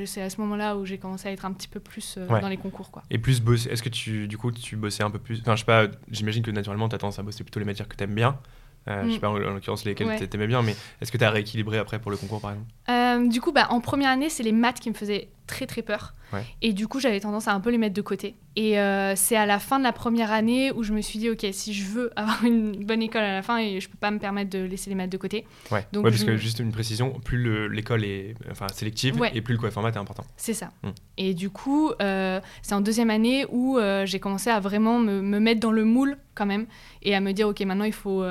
C'est 0.06 0.22
à 0.22 0.30
ce 0.30 0.42
moment-là 0.42 0.76
où 0.76 0.86
j'ai 0.86 0.98
commencé 0.98 1.30
à 1.30 1.32
être 1.32 1.46
un 1.46 1.54
petit 1.54 1.68
peu 1.68 1.80
plus 1.80 2.16
euh, 2.18 2.28
dans 2.28 2.50
les 2.50 2.58
concours. 2.58 2.92
Quoi. 2.92 3.04
Et 3.10 3.18
plus 3.18 3.42
bosser, 3.42 3.70
est-ce 3.70 3.84
que 3.84 3.90
tu, 3.90 4.28
du 4.28 4.38
coup, 4.38 4.52
tu 4.52 4.76
bossais 4.76 5.04
un 5.04 5.12
peu 5.12 5.20
plus 5.20 5.40
Enfin, 5.42 5.56
je 5.56 5.60
sais 5.60 5.66
pas, 5.66 5.88
j'imagine 6.10 6.44
que 6.44 6.52
naturellement, 6.52 6.90
tu 6.90 6.96
as 6.96 6.98
tendance 6.98 7.20
à 7.20 7.24
bosser 7.24 7.44
plutôt 7.44 7.60
les 7.60 7.66
matières 7.66 7.88
que 7.88 7.96
tu 7.96 8.04
aimes 8.04 8.16
bien. 8.16 8.40
Euh, 8.88 9.04
Je 9.06 9.12
sais 9.12 9.18
mm. 9.18 9.22
pas 9.22 9.30
en, 9.30 9.38
l'occurrence 9.38 9.86
lesquelles 9.86 10.30
tu 10.30 10.36
aimais 10.36 10.48
bien, 10.48 10.62
mais 10.62 10.76
est-ce 11.02 11.12
que 11.12 11.18
tu 11.18 11.24
as 11.24 11.30
rééquilibré 11.30 11.78
après 11.78 12.00
pour 12.00 12.12
le 12.12 12.18
concours 12.18 12.42
par 12.42 12.52
exemple? 12.52 12.70
Euh, 13.18 13.28
Du 13.28 13.42
coup, 13.42 13.52
bah, 13.52 13.68
en 13.70 13.82
première 13.82 14.10
année, 14.10 14.30
c'est 14.30 14.44
les 14.44 14.52
maths 14.52 14.80
qui 14.80 14.90
me 14.90 14.96
faisaient 14.96 15.30
très 15.48 15.66
très 15.66 15.82
peur. 15.82 16.14
Et 16.62 16.74
du 16.74 16.88
coup, 16.88 17.00
j'avais 17.00 17.20
tendance 17.20 17.48
à 17.48 17.54
un 17.54 17.60
peu 17.60 17.70
les 17.70 17.78
mettre 17.78 17.96
de 17.96 18.02
côté. 18.02 18.36
Et 18.56 18.80
euh, 18.80 19.16
c'est 19.16 19.36
à 19.36 19.46
la 19.46 19.60
fin 19.60 19.78
de 19.78 19.84
la 19.84 19.94
première 19.94 20.32
année 20.32 20.72
où 20.72 20.84
je 20.84 20.92
me 20.92 21.02
suis 21.02 21.20
dit, 21.20 21.30
ok, 21.30 21.46
si 21.52 21.74
je 21.74 21.86
veux 21.86 22.12
avoir 22.16 22.44
une 22.44 22.84
bonne 22.84 23.02
école 23.02 23.24
à 23.24 23.34
la 23.34 23.42
fin, 23.42 23.60
et 23.60 23.80
je 23.80 23.88
peux 23.88 23.98
pas 23.98 24.12
me 24.12 24.20
permettre 24.20 24.50
de 24.50 24.60
laisser 24.60 24.90
les 24.90 24.96
maths 24.96 25.10
de 25.10 25.18
côté. 25.18 25.46
Ouais, 25.72 25.86
Donc, 25.94 26.04
parce 26.04 26.24
que 26.24 26.36
juste 26.36 26.60
une 26.60 26.72
précision, 26.72 27.20
plus 27.24 27.70
l'école 27.70 28.04
est 28.04 28.36
enfin, 28.52 28.68
sélective 28.74 29.22
et 29.34 29.42
plus 29.42 29.54
le 29.54 29.60
coefficient 29.60 29.82
maths 29.82 29.96
est 29.96 30.00
important. 30.00 30.26
C'est 30.38 30.54
ça. 30.54 30.72
Hmm. 30.84 30.90
Et 31.18 31.34
du 31.34 31.50
coup, 31.50 31.92
euh, 32.02 32.42
c'est 32.62 32.76
en 32.76 32.82
deuxième 32.82 33.10
année 33.10 33.46
où 33.50 33.78
euh, 33.78 34.06
j'ai 34.06 34.20
commencé 34.20 34.50
à 34.50 34.60
vraiment 34.60 35.00
me, 35.00 35.22
me, 35.22 35.40
mettre 35.40 35.60
dans 35.60 35.72
le 35.72 35.86
moule 35.86 36.18
quand 36.36 36.46
même 36.46 36.68
et 37.02 37.16
à 37.16 37.22
me 37.22 37.32
dire, 37.32 37.48
ok, 37.48 37.60
maintenant 37.62 37.86
il 37.86 37.94
faut 37.94 38.24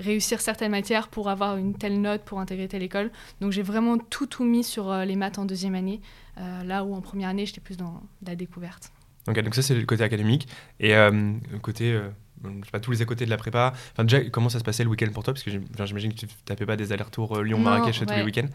réussir 0.00 0.40
certaines 0.40 0.70
matières 0.70 1.08
pour 1.08 1.28
avoir 1.28 1.56
une 1.56 1.74
telle 1.74 2.00
note, 2.00 2.22
pour 2.22 2.40
intégrer 2.40 2.68
telle 2.68 2.82
école. 2.82 3.10
Donc 3.40 3.52
j'ai 3.52 3.62
vraiment 3.62 3.98
tout, 3.98 4.27
tout 4.28 4.44
mis 4.44 4.64
sur 4.64 4.94
les 4.94 5.16
maths 5.16 5.38
en 5.38 5.44
deuxième 5.44 5.74
année. 5.74 6.00
Euh, 6.40 6.62
là 6.64 6.84
où 6.84 6.94
en 6.94 7.00
première 7.00 7.28
année, 7.28 7.46
j'étais 7.46 7.60
plus 7.60 7.76
dans 7.76 8.02
la 8.26 8.36
découverte. 8.36 8.92
Ok, 9.26 9.40
donc 9.40 9.54
ça 9.54 9.62
c'est 9.62 9.74
le 9.74 9.84
côté 9.84 10.02
académique. 10.02 10.48
Et 10.80 10.94
euh, 10.94 11.10
le 11.10 11.58
côté, 11.58 11.92
euh, 11.92 12.08
je 12.44 12.64
sais 12.64 12.70
pas, 12.70 12.80
tous 12.80 12.92
les 12.92 13.04
côtés 13.04 13.24
de 13.24 13.30
la 13.30 13.36
prépa. 13.36 13.72
Enfin, 13.92 14.04
déjà, 14.04 14.24
comment 14.30 14.48
ça 14.48 14.58
se 14.58 14.64
passait 14.64 14.84
le 14.84 14.90
week-end 14.90 15.10
pour 15.12 15.24
toi? 15.24 15.34
Parce 15.34 15.42
que 15.42 15.50
j'imagine 15.50 16.12
que 16.12 16.20
tu 16.20 16.26
tapais 16.44 16.66
pas 16.66 16.76
des 16.76 16.92
allers-retours 16.92 17.42
Lyon-Marrakech 17.42 18.00
tous 18.00 18.14
les 18.14 18.22
week-ends. 18.22 18.48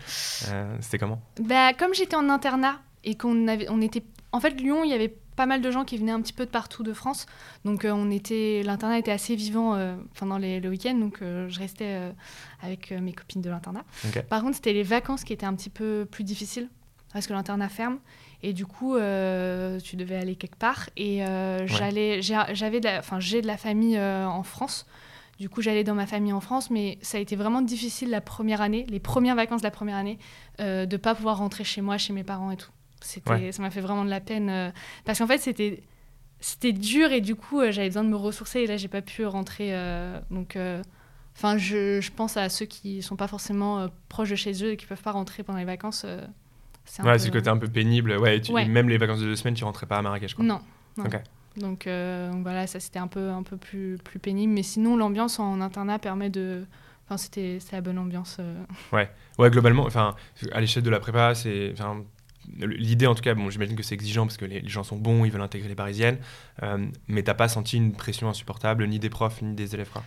C'était 0.80 0.98
comment? 0.98 1.22
Bah, 1.42 1.74
Comme 1.74 1.94
j'étais 1.94 2.16
en 2.16 2.30
internat 2.30 2.80
et 3.04 3.16
qu'on 3.16 3.48
avait, 3.48 3.68
on 3.70 3.82
était. 3.82 4.04
En 4.32 4.40
fait, 4.40 4.52
Lyon, 4.52 4.84
il 4.84 4.90
y 4.90 4.94
avait 4.94 5.14
pas 5.36 5.46
mal 5.46 5.62
de 5.62 5.72
gens 5.72 5.86
qui 5.86 5.98
venaient 5.98 6.12
un 6.12 6.22
petit 6.22 6.34
peu 6.34 6.46
de 6.46 6.52
partout 6.52 6.84
de 6.84 6.94
France. 6.94 7.26
Donc 7.66 7.86
on 7.86 8.12
était, 8.12 8.64
l'internat 8.64 9.00
était 9.00 9.12
assez 9.12 9.36
vivant 9.36 9.78
pendant 10.18 10.38
les, 10.38 10.60
le 10.60 10.70
week-end, 10.70 10.96
donc 10.96 11.20
je 11.22 11.60
restais 11.60 12.14
avec 12.62 12.92
mes 12.92 13.14
copines 13.14 13.42
de 13.42 13.50
l'internat. 13.50 13.84
Par 14.30 14.42
contre, 14.42 14.56
c'était 14.56 14.74
les 14.74 14.84
vacances 14.84 15.24
qui 15.24 15.34
étaient 15.34 15.46
un 15.46 15.56
petit 15.56 15.70
peu 15.70 16.08
plus 16.10 16.24
difficiles 16.24 16.70
parce 17.14 17.28
que 17.28 17.34
l'internat 17.34 17.70
ferme. 17.70 18.00
Et 18.42 18.52
du 18.52 18.66
coup, 18.66 18.96
euh, 18.96 19.80
tu 19.80 19.96
devais 19.96 20.18
aller 20.18 20.36
quelque 20.36 20.58
part. 20.58 20.90
Et 20.98 21.26
euh, 21.26 21.66
j'allais, 21.66 22.22
j'avais, 22.22 22.82
enfin, 22.98 23.20
j'ai 23.20 23.42
de 23.42 23.48
la 23.48 23.56
famille 23.56 23.98
euh, 23.98 24.28
en 24.28 24.44
France. 24.44 24.86
Du 25.40 25.50
coup, 25.50 25.62
j'allais 25.62 25.84
dans 25.84 25.96
ma 25.96 26.06
famille 26.06 26.34
en 26.34 26.42
France, 26.42 26.70
mais 26.70 26.98
ça 27.02 27.18
a 27.18 27.22
été 27.22 27.36
vraiment 27.36 27.62
difficile 27.62 28.10
la 28.10 28.22
première 28.22 28.62
année, 28.62 28.86
les 28.90 29.00
premières 29.00 29.36
vacances 29.36 29.62
de 29.62 29.68
la 29.68 29.72
première 29.72 29.96
année, 29.96 30.20
de 30.60 30.98
pas 30.98 31.16
pouvoir 31.16 31.38
rentrer 31.38 31.64
chez 31.64 31.82
moi, 31.82 31.98
chez 31.98 32.14
mes 32.14 32.24
parents 32.24 32.52
et 32.52 32.56
tout. 32.56 32.70
C'était, 33.04 33.52
Ça 33.52 33.62
m'a 33.62 33.70
fait 33.70 33.82
vraiment 33.82 34.06
de 34.06 34.10
la 34.10 34.22
peine. 34.22 34.74
parce 35.06 35.20
qu'en 35.20 35.28
fait, 35.28 35.38
c'était, 35.38 35.84
c'était 36.40 36.74
dur 36.74 37.12
et 37.12 37.22
du 37.22 37.36
coup, 37.36 37.62
j'avais 37.70 37.88
besoin 37.88 38.04
de 38.04 38.10
me 38.10 38.16
ressourcer 38.16 38.62
et 38.62 38.68
là, 38.68 38.78
j'ai 38.78 38.88
pas 38.88 39.02
pu 39.02 39.26
rentrer. 39.26 39.74
donc. 40.32 40.58
Enfin, 41.36 41.58
je, 41.58 42.00
je, 42.00 42.12
pense 42.12 42.38
à 42.38 42.48
ceux 42.48 42.68
qui 42.68 43.02
sont 43.02 43.16
pas 43.16 43.28
forcément 43.28 43.88
proches 44.08 44.30
de 44.30 44.36
chez 44.36 44.64
eux 44.64 44.74
et 44.74 44.78
qui 44.78 44.86
peuvent 44.86 45.02
pas 45.02 45.14
rentrer 45.14 45.42
pendant 45.42 45.58
les 45.58 45.66
vacances. 45.66 46.06
c'est 46.86 47.02
ouais, 47.02 47.18
c'est 47.18 47.28
le 47.28 47.34
côté 47.34 47.50
un 47.50 47.58
peu 47.58 47.68
pénible. 47.68 48.18
Ouais, 48.18 48.40
Même 48.68 48.88
les 48.88 48.98
vacances 49.00 49.20
de 49.20 49.26
deux 49.26 49.36
semaines, 49.36 49.56
tu 49.56 49.64
rentrais 49.64 49.88
pas 49.88 49.98
à 49.98 50.02
Marrakech, 50.02 50.36
quoi. 50.36 50.46
Non. 50.46 50.62
non. 50.98 51.06
Donc, 51.58 51.86
voilà, 51.86 52.68
ça 52.68 52.80
c'était 52.80 53.00
un 53.00 53.08
peu, 53.08 53.30
un 53.30 53.44
peu 53.44 53.58
plus, 53.58 53.98
plus 54.04 54.20
pénible. 54.20 54.54
Mais 54.54 54.64
sinon, 54.64 54.96
l'ambiance 54.96 55.40
en 55.40 55.60
internat 55.60 55.98
permet 55.98 56.30
de, 56.30 56.66
Enfin, 57.06 57.18
c'était 57.18 57.60
la 57.72 57.82
bonne 57.82 57.98
ambiance. 57.98 58.38
Euh. 58.40 58.64
Ouais. 58.92 59.10
ouais, 59.38 59.50
globalement, 59.50 59.86
enfin, 59.86 60.16
à 60.52 60.62
l'échelle 60.62 60.84
de 60.84 60.90
la 60.90 61.00
prépa, 61.00 61.36
c'est. 61.36 61.74
L'idée, 62.60 63.08
en 63.08 63.16
tout 63.16 63.22
cas, 63.22 63.34
bon, 63.34 63.50
j'imagine 63.50 63.76
que 63.76 63.84
c'est 63.84 63.96
exigeant 63.96 64.26
parce 64.26 64.38
que 64.38 64.46
les, 64.46 64.68
gens 64.68 64.84
sont 64.84 64.98
bons, 64.98 65.26
ils 65.26 65.32
veulent 65.32 65.42
intégrer 65.42 65.70
les 65.70 65.76
parisiennes, 65.76 66.18
euh, 66.62 66.86
mais 67.08 67.24
t'as 67.24 67.34
pas 67.34 67.48
senti 67.48 67.78
une 67.78 67.94
pression 67.94 68.30
insupportable, 68.30 68.88
ni 68.88 69.00
des 69.00 69.10
profs, 69.10 69.42
ni 69.42 69.56
des 69.56 69.74
élèves, 69.74 69.90
quoi 69.92 70.04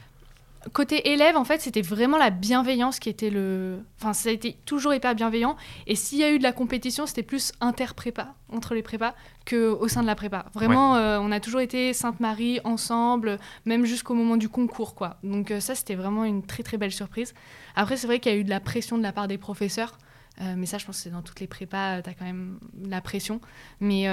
côté 0.72 1.12
élève, 1.12 1.36
en 1.36 1.44
fait, 1.44 1.60
c'était 1.60 1.82
vraiment 1.82 2.18
la 2.18 2.30
bienveillance 2.30 2.98
qui 2.98 3.08
était 3.08 3.30
le. 3.30 3.78
Enfin, 4.00 4.12
ça 4.12 4.28
a 4.28 4.32
été 4.32 4.56
toujours 4.64 4.94
hyper 4.94 5.14
bienveillant. 5.14 5.56
Et 5.86 5.94
s'il 5.94 6.18
y 6.18 6.24
a 6.24 6.30
eu 6.30 6.38
de 6.38 6.42
la 6.42 6.52
compétition, 6.52 7.06
c'était 7.06 7.22
plus 7.22 7.52
inter-prépa, 7.60 8.34
entre 8.52 8.74
les 8.74 8.82
prépas, 8.82 9.14
qu'au 9.48 9.88
sein 9.88 10.02
de 10.02 10.06
la 10.06 10.14
prépa. 10.14 10.46
Vraiment, 10.54 10.96
euh, 10.96 11.18
on 11.20 11.32
a 11.32 11.40
toujours 11.40 11.60
été 11.60 11.92
Sainte-Marie 11.92 12.60
ensemble, 12.64 13.38
même 13.64 13.84
jusqu'au 13.84 14.14
moment 14.14 14.36
du 14.36 14.48
concours, 14.48 14.94
quoi. 14.94 15.18
Donc, 15.22 15.50
euh, 15.50 15.60
ça, 15.60 15.74
c'était 15.74 15.94
vraiment 15.94 16.24
une 16.24 16.42
très, 16.42 16.62
très 16.62 16.76
belle 16.76 16.92
surprise. 16.92 17.34
Après, 17.74 17.96
c'est 17.96 18.06
vrai 18.06 18.18
qu'il 18.18 18.32
y 18.32 18.34
a 18.34 18.38
eu 18.38 18.44
de 18.44 18.50
la 18.50 18.60
pression 18.60 18.98
de 18.98 19.02
la 19.02 19.12
part 19.12 19.28
des 19.28 19.38
professeurs. 19.38 19.98
Euh, 20.40 20.54
mais 20.56 20.66
ça, 20.66 20.78
je 20.78 20.84
pense 20.84 20.96
que 20.96 21.02
c'est 21.02 21.10
dans 21.10 21.22
toutes 21.22 21.40
les 21.40 21.46
prépas, 21.46 22.02
tu 22.02 22.10
as 22.10 22.14
quand 22.14 22.24
même 22.24 22.58
la 22.82 23.00
pression. 23.00 23.40
Mais, 23.80 24.06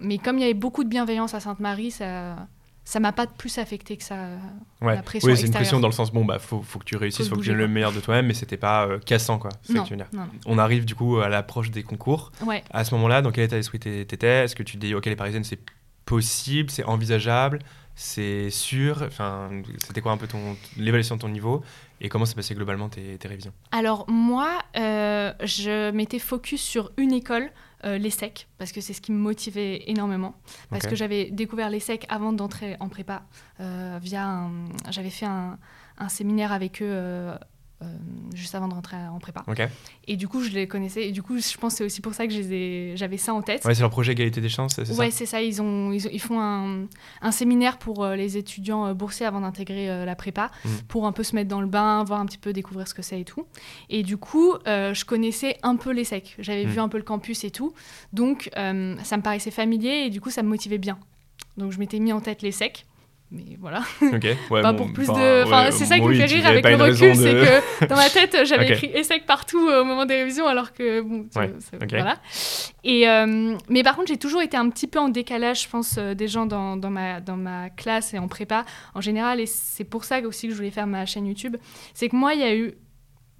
mais 0.00 0.18
comme 0.18 0.38
il 0.38 0.42
y 0.42 0.44
avait 0.44 0.54
beaucoup 0.54 0.84
de 0.84 0.88
bienveillance 0.88 1.34
à 1.34 1.40
Sainte-Marie, 1.40 1.90
ça, 1.90 2.36
ça 2.86 3.00
m'a 3.00 3.12
pas 3.12 3.26
plus 3.26 3.58
affecté 3.58 3.96
que 3.96 4.04
ça. 4.04 4.28
Ouais. 4.80 4.94
La 4.94 5.02
pression 5.02 5.28
oui, 5.28 5.36
c'est 5.36 5.46
une 5.46 5.52
pression 5.52 5.80
dans 5.80 5.88
le 5.88 5.92
sens 5.92 6.12
bon 6.12 6.24
bah 6.24 6.38
faut, 6.38 6.62
faut 6.62 6.78
que 6.78 6.84
tu 6.84 6.96
réussisses, 6.96 7.26
il 7.26 7.28
faut 7.28 7.36
que 7.36 7.42
tu 7.42 7.50
aies 7.50 7.54
le 7.54 7.66
meilleur 7.66 7.92
de 7.92 7.98
toi-même, 7.98 8.26
mais 8.26 8.34
c'était 8.34 8.56
pas 8.56 8.86
euh, 8.86 9.00
cassant 9.00 9.38
quoi. 9.38 9.50
Non, 9.68 9.84
que 9.84 9.94
non, 9.94 10.04
non. 10.12 10.28
On 10.46 10.56
arrive 10.56 10.84
du 10.84 10.94
coup 10.94 11.18
à 11.18 11.28
l'approche 11.28 11.72
des 11.72 11.82
concours. 11.82 12.30
Ouais. 12.44 12.62
À 12.70 12.84
ce 12.84 12.94
moment-là, 12.94 13.22
dans 13.22 13.32
quel 13.32 13.44
état 13.44 13.56
d'esprit 13.56 13.80
t'étais? 13.80 14.44
Est-ce 14.44 14.54
que 14.54 14.62
tu 14.62 14.76
te 14.76 14.86
dis 14.86 14.94
ok 14.94 15.06
les 15.06 15.16
Parisiennes 15.16 15.42
c'est 15.42 15.58
possible, 16.04 16.70
c'est 16.70 16.84
envisageable, 16.84 17.58
c'est 17.96 18.50
sûr 18.50 19.02
Enfin, 19.02 19.50
c'était 19.78 20.02
quoi 20.02 20.12
un 20.12 20.18
peu 20.18 20.28
ton 20.28 20.56
l'évaluation 20.76 21.16
de 21.16 21.22
ton 21.22 21.28
niveau 21.28 21.64
et 22.00 22.08
comment 22.08 22.26
s'est 22.26 22.34
passé 22.34 22.54
globalement 22.54 22.88
tes, 22.88 23.16
tes 23.18 23.26
révisions? 23.26 23.52
Alors 23.72 24.08
moi, 24.08 24.62
euh, 24.76 25.32
je 25.42 25.90
m'étais 25.90 26.18
focus 26.18 26.60
sur 26.60 26.92
une 26.98 27.12
école 27.12 27.50
euh, 27.84 27.98
l'ESSEC, 27.98 28.48
parce 28.58 28.72
que 28.72 28.80
c'est 28.80 28.92
ce 28.92 29.00
qui 29.00 29.12
me 29.12 29.18
motivait 29.18 29.84
énormément. 29.86 30.34
Parce 30.70 30.86
que 30.86 30.96
j'avais 30.96 31.30
découvert 31.30 31.70
l'ESSEC 31.70 32.06
avant 32.08 32.32
d'entrer 32.32 32.76
en 32.80 32.88
prépa. 32.88 33.22
Euh, 33.60 33.98
via 34.02 34.48
J'avais 34.90 35.10
fait 35.10 35.26
un, 35.26 35.58
un, 35.98 36.08
séminaire 36.08 36.52
avec 36.52 36.82
eux 36.82 36.88
euh, 36.88 37.36
juste 38.34 38.54
avant 38.54 38.68
de 38.68 38.74
rentrer 38.74 38.96
en 38.96 39.18
prépa. 39.18 39.44
Et 40.06 40.16
du 40.16 40.28
coup, 40.28 40.42
je 40.42 40.50
les 40.50 40.66
connaissais. 40.66 41.08
Et 41.08 41.12
du 41.12 41.22
coup, 41.22 41.38
je 41.38 41.56
pense 41.58 41.74
que 41.74 41.78
c'est 41.78 41.84
aussi 41.84 42.00
pour 42.00 42.14
ça 42.14 42.26
que 42.26 42.32
j'avais 42.96 43.16
ça 43.16 43.34
en 43.34 43.42
tête. 43.42 43.64
Ouais, 43.64 43.74
c'est 43.74 43.82
leur 43.82 43.90
projet 43.90 44.12
Égalité 44.12 44.40
des 44.40 44.48
chances, 44.48 44.74
c'est 44.76 44.84
ça 44.86 44.94
Ouais, 44.94 45.10
c'est 45.10 45.26
ça. 45.26 45.42
Ils, 45.42 45.60
ont, 45.60 45.92
ils, 45.92 46.20
font 46.20 46.40
un, 46.40 46.86
un, 47.20 47.30
séminaire 47.30 47.76
pour 47.76 48.04
euh, 48.04 48.16
les 48.16 48.36
étudiants 48.36 48.86
euh, 48.86 48.94
boursiers 48.94 49.26
avant 49.26 49.40
d'intégrer 49.40 50.04
la 50.04 50.16
prépa, 50.16 50.50
mm. 50.64 50.68
pour 50.88 51.06
un 51.06 51.12
peu 51.12 51.22
se 51.22 51.34
mettre 51.34 51.48
dans 51.48 51.60
le 51.60 51.66
bain, 51.66 52.02
voir 52.04 52.20
un 52.20 52.26
petit 52.26 52.38
peu, 52.38 52.52
découvrir 52.52 52.88
ce 52.88 52.94
que 52.94 53.02
c'est 53.02 53.20
et 53.20 53.24
tout. 53.24 53.46
Et 53.90 54.02
du 54.02 54.16
coup, 54.16 54.54
je 54.66 55.04
connaissais 55.04 55.58
un 55.62 55.76
peu 55.76 55.90
les 55.92 56.04
secs. 56.04 56.34
J'avais 56.38 56.64
mm. 56.64 56.70
vu 56.70 56.80
un 56.80 56.88
peu 56.88 56.98
le 56.98 57.04
campus 57.04 57.44
et 57.44 57.50
tout. 57.50 57.74
Donc, 58.12 58.50
ça 58.54 58.72
me 58.72 59.22
paraissait 59.22 59.50
familier 59.50 60.04
et 60.06 60.10
du 60.10 60.20
coup, 60.20 60.30
ça 60.30 60.42
me 60.42 60.48
motivait 60.48 60.78
bien. 60.78 60.98
Donc, 61.56 61.72
je 61.72 61.78
m'étais 61.78 61.98
mis 61.98 62.12
en 62.12 62.20
tête 62.20 62.42
les 62.42 62.52
secs 62.52 62.86
mais 63.32 63.56
voilà. 63.60 63.82
pas 64.50 64.72
pour 64.74 64.92
plus 64.92 65.08
de. 65.08 65.44
Enfin, 65.44 65.70
c'est 65.72 65.84
ça 65.84 65.98
qui 65.98 66.04
me 66.04 66.14
fait 66.14 66.26
rire 66.26 66.46
avec 66.46 66.64
le 66.64 66.76
recul, 66.76 67.16
c'est 67.16 67.32
que 67.32 67.86
dans 67.86 67.96
ma 67.96 68.08
tête, 68.08 68.36
j'avais 68.44 68.72
écrit 68.72 68.90
ESSEC 68.94 69.26
partout 69.26 69.68
euh, 69.68 69.82
au 69.82 69.84
moment 69.84 70.06
des 70.06 70.14
révisions, 70.14 70.46
alors 70.46 70.72
que 70.72 71.00
bon, 71.00 71.26
voilà. 71.32 72.16
Et 72.84 73.08
euh, 73.08 73.56
mais 73.68 73.82
par 73.82 73.96
contre, 73.96 74.08
j'ai 74.08 74.16
toujours 74.16 74.42
été 74.42 74.56
un 74.56 74.68
petit 74.70 74.86
peu 74.86 75.00
en 75.00 75.08
décalage, 75.08 75.64
je 75.64 75.68
pense, 75.68 75.96
euh, 75.98 76.14
des 76.14 76.28
gens 76.28 76.46
dans, 76.46 76.76
dans, 76.76 76.90
ma 76.90 77.20
dans 77.20 77.36
ma 77.36 77.68
classe 77.70 78.14
et 78.14 78.18
en 78.18 78.28
prépa 78.28 78.64
en 78.94 79.00
général, 79.00 79.40
et 79.40 79.46
c'est 79.46 79.84
pour 79.84 80.04
ça 80.04 80.20
aussi 80.20 80.46
que 80.46 80.52
je 80.52 80.58
voulais 80.58 80.70
faire 80.70 80.86
ma 80.86 81.04
chaîne 81.04 81.26
YouTube. 81.26 81.56
C'est 81.94 82.08
que 82.08 82.16
moi, 82.16 82.34
il 82.34 82.40
y 82.40 82.44
a 82.44 82.54
eu 82.54 82.74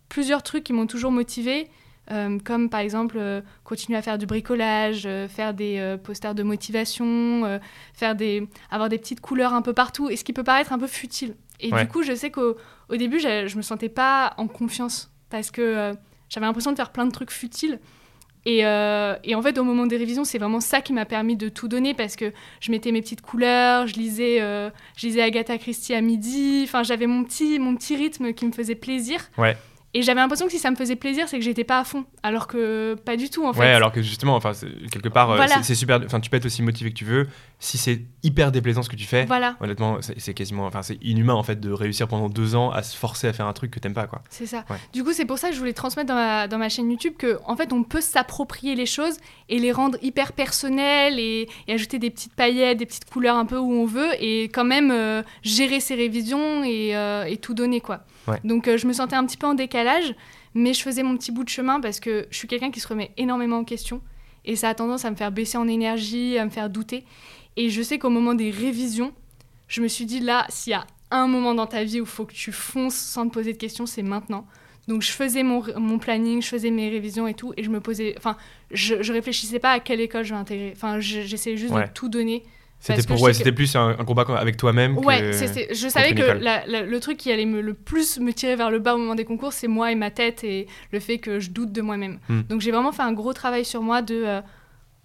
plusieurs 0.09 0.43
trucs 0.43 0.65
qui 0.65 0.73
m'ont 0.73 0.87
toujours 0.87 1.13
motivée 1.13 1.69
euh, 2.13 2.39
comme 2.45 2.71
par 2.71 2.81
exemple 2.81 3.17
euh, 3.19 3.41
continuer 3.65 3.99
à 3.99 4.03
faire 4.03 4.17
du 4.17 4.27
bricolage, 4.27 5.03
euh, 5.07 5.27
faire 5.27 5.55
des 5.55 5.97
posters 6.05 6.35
de 6.35 6.43
motivation, 6.43 7.61
faire 7.95 8.15
des, 8.15 8.47
avoir 8.71 8.89
des 8.89 8.99
petites 8.99 9.21
couleurs 9.21 9.55
un 9.55 9.63
peu 9.63 9.73
partout, 9.73 10.09
et 10.09 10.17
ce 10.17 10.25
qui 10.25 10.33
peut 10.33 10.45
paraître 10.45 10.73
un 10.73 10.79
peu 10.79 10.87
futile. 10.87 11.35
Et 11.61 11.71
du 11.71 11.89
coup, 11.89 12.03
je 12.03 12.15
sais 12.15 12.31
qu'au 12.31 12.57
au 12.89 12.97
début, 12.97 13.19
je 13.19 13.57
me 13.57 13.63
sentais 13.63 13.89
pas 13.89 14.35
en 14.37 14.47
confiance 14.47 15.11
parce 15.31 15.51
que 15.51 15.95
j'avais 16.29 16.47
l'impression 16.47 16.71
de 16.71 16.77
faire 16.77 16.93
plein 16.93 17.07
de 17.07 17.13
trucs 17.13 17.31
futiles. 17.31 17.81
Et, 18.45 18.59
et, 18.61 19.35
en 19.35 19.43
fait, 19.43 19.59
au 19.59 19.65
moment 19.65 19.87
des 19.87 19.97
révisions, 19.97 20.25
c'est 20.25 20.39
vraiment 20.39 20.61
ça 20.61 20.81
qui 20.81 20.93
m'a 20.93 21.05
permis 21.05 21.37
de 21.37 21.49
tout 21.49 21.67
donner 21.67 21.95
parce 21.95 22.15
que 22.15 22.33
je 22.61 22.71
mettais 22.71 22.93
mes 22.93 23.01
petites 23.01 23.23
couleurs, 23.23 23.87
je 23.87 23.95
lisais, 23.95 24.39
je 24.97 25.07
lisais 25.07 25.23
Agatha 25.23 25.59
Christie 25.59 25.95
à 25.95 26.01
midi. 26.01 26.63
Enfin, 26.65 26.83
j'avais 26.83 27.07
mon 27.07 27.25
petit, 27.25 27.59
mon 27.59 27.75
petit 27.75 27.97
rythme 27.97 28.33
qui 28.35 28.47
me 28.47 28.53
faisait 28.53 28.77
plaisir. 28.77 29.21
Ouais. 29.39 29.57
Et 29.97 30.03
j'avais 30.03 30.21
l'impression 30.21 30.45
que 30.45 30.53
si 30.53 30.59
ça 30.59 30.71
me 30.71 30.77
faisait 30.77 30.95
plaisir, 30.95 31.27
c'est 31.27 31.39
que 31.39 31.45
j'étais 31.45 31.65
pas 31.65 31.79
à 31.79 31.85
fond. 31.85 32.05
Alors 32.23 32.49
que 32.49 32.97
pas 33.07 33.17
du 33.17 33.31
tout, 33.31 33.47
en 33.47 33.55
fait. 33.55 33.61
Ouais, 33.61 33.73
alors 33.73 33.93
que 33.93 34.03
justement, 34.03 34.37
enfin, 34.37 34.53
quelque 34.93 35.09
part, 35.09 35.31
euh, 35.31 35.43
c'est 35.63 35.75
super. 35.75 36.03
Enfin, 36.05 36.21
tu 36.21 36.29
peux 36.29 36.37
être 36.37 36.45
aussi 36.45 36.61
motivé 36.61 36.91
que 36.91 36.97
tu 36.97 37.07
veux. 37.07 37.27
Si 37.61 37.79
c'est 37.79 38.03
hyper 38.23 38.53
déplaisant 38.53 38.83
ce 38.83 38.91
que 38.91 38.97
tu 38.97 39.07
fais, 39.07 39.25
voilà. 39.25 39.57
honnêtement, 39.59 39.97
c'est 40.03 40.35
quasiment. 40.35 40.67
Enfin, 40.67 40.83
c'est 40.83 41.03
inhumain, 41.03 41.33
en 41.33 41.43
fait, 41.43 41.61
de 41.61 41.73
réussir 41.73 42.09
pendant 42.09 42.29
deux 42.29 42.55
ans 42.55 42.71
à 42.73 42.83
se 42.83 42.95
forcer 42.95 43.27
à 43.27 43.33
faire 43.33 43.47
un 43.47 43.55
truc 43.55 43.71
que 43.71 43.81
t'aimes 43.81 43.95
pas, 43.95 44.07
quoi. 44.07 44.21
C'est 44.29 44.45
ça. 44.45 44.67
Du 44.93 45.03
coup, 45.03 45.15
c'est 45.15 45.25
pour 45.25 45.39
ça 45.39 45.49
que 45.49 45.55
je 45.55 45.61
voulais 45.61 45.73
transmettre 45.73 46.09
dans 46.09 46.15
ma, 46.15 46.47
dans 46.47 46.59
ma 46.59 46.69
chaîne 46.69 46.91
YouTube 46.91 47.15
que, 47.19 47.39
en 47.47 47.57
fait, 47.57 47.73
on 47.73 47.83
peut 47.83 48.03
s'approprier 48.03 48.75
les 48.75 48.85
choses 48.85 49.17
et 49.49 49.59
les 49.59 49.73
rendre 49.73 49.97
hyper 50.03 50.35
personnelles 50.35 51.19
et, 51.19 51.49
ajouter 51.71 51.99
des 51.99 52.11
petites 52.11 52.35
paillettes, 52.35 52.77
des 52.77 52.87
petites 52.87 53.09
couleurs 53.09 53.37
un 53.37 53.47
peu 53.47 53.57
où 53.57 53.73
on 53.73 53.87
veut 53.87 54.11
et 54.21 54.45
quand 54.45 54.65
même 54.65 54.91
euh, 54.91 55.23
gérer 55.43 55.81
ses 55.81 55.95
révisions 55.95 56.65
et, 56.65 56.95
euh, 56.95 57.25
et 57.25 57.39
tout 57.39 57.55
donner, 57.55 57.81
quoi. 57.81 58.03
Donc 58.45 58.69
euh, 58.69 58.77
je 58.77 58.87
me 58.87 58.93
sentais 58.93 59.17
un 59.17 59.25
petit 59.25 59.37
peu 59.37 59.47
en 59.47 59.55
décalage, 59.55 60.15
mais 60.55 60.75
je 60.75 60.83
faisais 60.83 61.03
mon 61.03 61.17
petit 61.17 61.33
bout 61.33 61.45
de 61.45 61.49
chemin 61.49 61.81
parce 61.81 62.01
que 62.01 62.27
je 62.31 62.37
suis 62.37 62.49
quelqu'un 62.49 62.71
qui 62.71 62.81
se 62.81 62.89
remet 62.89 63.13
énormément 63.17 63.59
en 63.59 63.65
question 63.65 64.01
et 64.45 64.57
ça 64.57 64.69
a 64.69 64.75
tendance 64.75 65.05
à 65.05 65.11
me 65.11 65.17
faire 65.17 65.33
baisser 65.33 65.59
en 65.59 65.69
énergie, 65.69 66.39
à 66.39 66.45
me 66.45 66.51
faire 66.51 66.71
douter. 66.71 67.05
Et 67.57 67.71
je 67.71 67.83
sais 67.83 67.99
qu'au 67.99 68.11
moment 68.11 68.35
des 68.35 68.51
révisions, 68.51 69.13
je 69.69 69.81
me 69.83 69.89
suis 69.89 70.07
dit 70.07 70.21
là, 70.21 70.47
s'il 70.49 70.73
y 70.73 70.75
a 70.75 70.87
un 71.11 71.27
moment 71.27 71.55
dans 71.55 71.67
ta 71.67 71.85
vie 71.85 72.01
où 72.01 72.05
il 72.05 72.09
faut 72.09 72.25
que 72.25 72.35
tu 72.35 72.53
fonces 72.53 72.95
sans 72.95 73.29
te 73.29 73.33
poser 73.33 73.53
de 73.53 73.59
questions, 73.59 73.87
c'est 73.87 74.03
maintenant. 74.03 74.47
Donc 74.89 75.03
je 75.03 75.11
faisais 75.11 75.43
mon, 75.43 75.65
mon, 75.79 75.99
planning, 75.99 76.41
je 76.41 76.49
faisais 76.49 76.71
mes 76.71 76.89
révisions 76.89 77.27
et 77.27 77.35
tout, 77.35 77.53
et 77.57 77.65
je 77.65 77.71
me 77.71 77.81
posais, 77.81 78.15
enfin, 78.19 78.37
je, 78.71 79.03
je 79.03 79.13
réfléchissais 79.13 79.59
pas 79.59 79.73
à 79.73 79.81
quelle 79.81 80.01
école 80.01 80.25
je 80.25 80.33
vais 80.33 80.41
intégrer. 80.41 80.73
Enfin, 80.77 81.01
j'essayais 81.01 81.57
juste 81.57 81.75
de 81.75 81.89
tout 81.93 82.09
donner 82.09 82.45
c'était 82.79 83.03
pour 83.03 83.21
ouais, 83.21 83.33
c'était 83.33 83.53
plus 83.53 83.75
un, 83.75 83.95
combat 84.07 84.25
avec 84.37 84.57
toi-même. 84.57 84.99
Ouais, 84.99 85.33
je 85.33 85.89
savais 85.89 86.15
que 86.15 86.23
le 86.23 86.99
truc 86.99 87.17
qui 87.17 87.33
allait 87.33 87.47
me, 87.47 87.61
le 87.61 87.75
plus 87.75 88.19
me 88.19 88.33
tirer 88.33 88.57
vers 88.57 88.71
le 88.71 88.79
bas 88.79 88.95
au 88.95 88.99
moment 88.99 89.15
des 89.15 89.25
concours, 89.25 89.53
c'est 89.53 89.69
moi 89.69 89.93
et 89.93 89.95
ma 89.95 90.11
tête 90.11 90.45
et 90.45 90.67
le 90.93 91.01
fait 91.01 91.19
que 91.19 91.41
je 91.41 91.51
doute 91.51 91.73
de 91.73 91.83
moi-même. 91.83 92.19
Hmm. 92.29 92.43
Donc 92.49 92.61
j'ai 92.61 92.71
vraiment 92.71 92.93
fait 92.93 93.03
un 93.03 93.13
gros 93.13 93.33
travail 93.33 93.65
sur 93.65 93.83
moi 93.83 94.03
de 94.03 94.23
euh, 94.25 94.41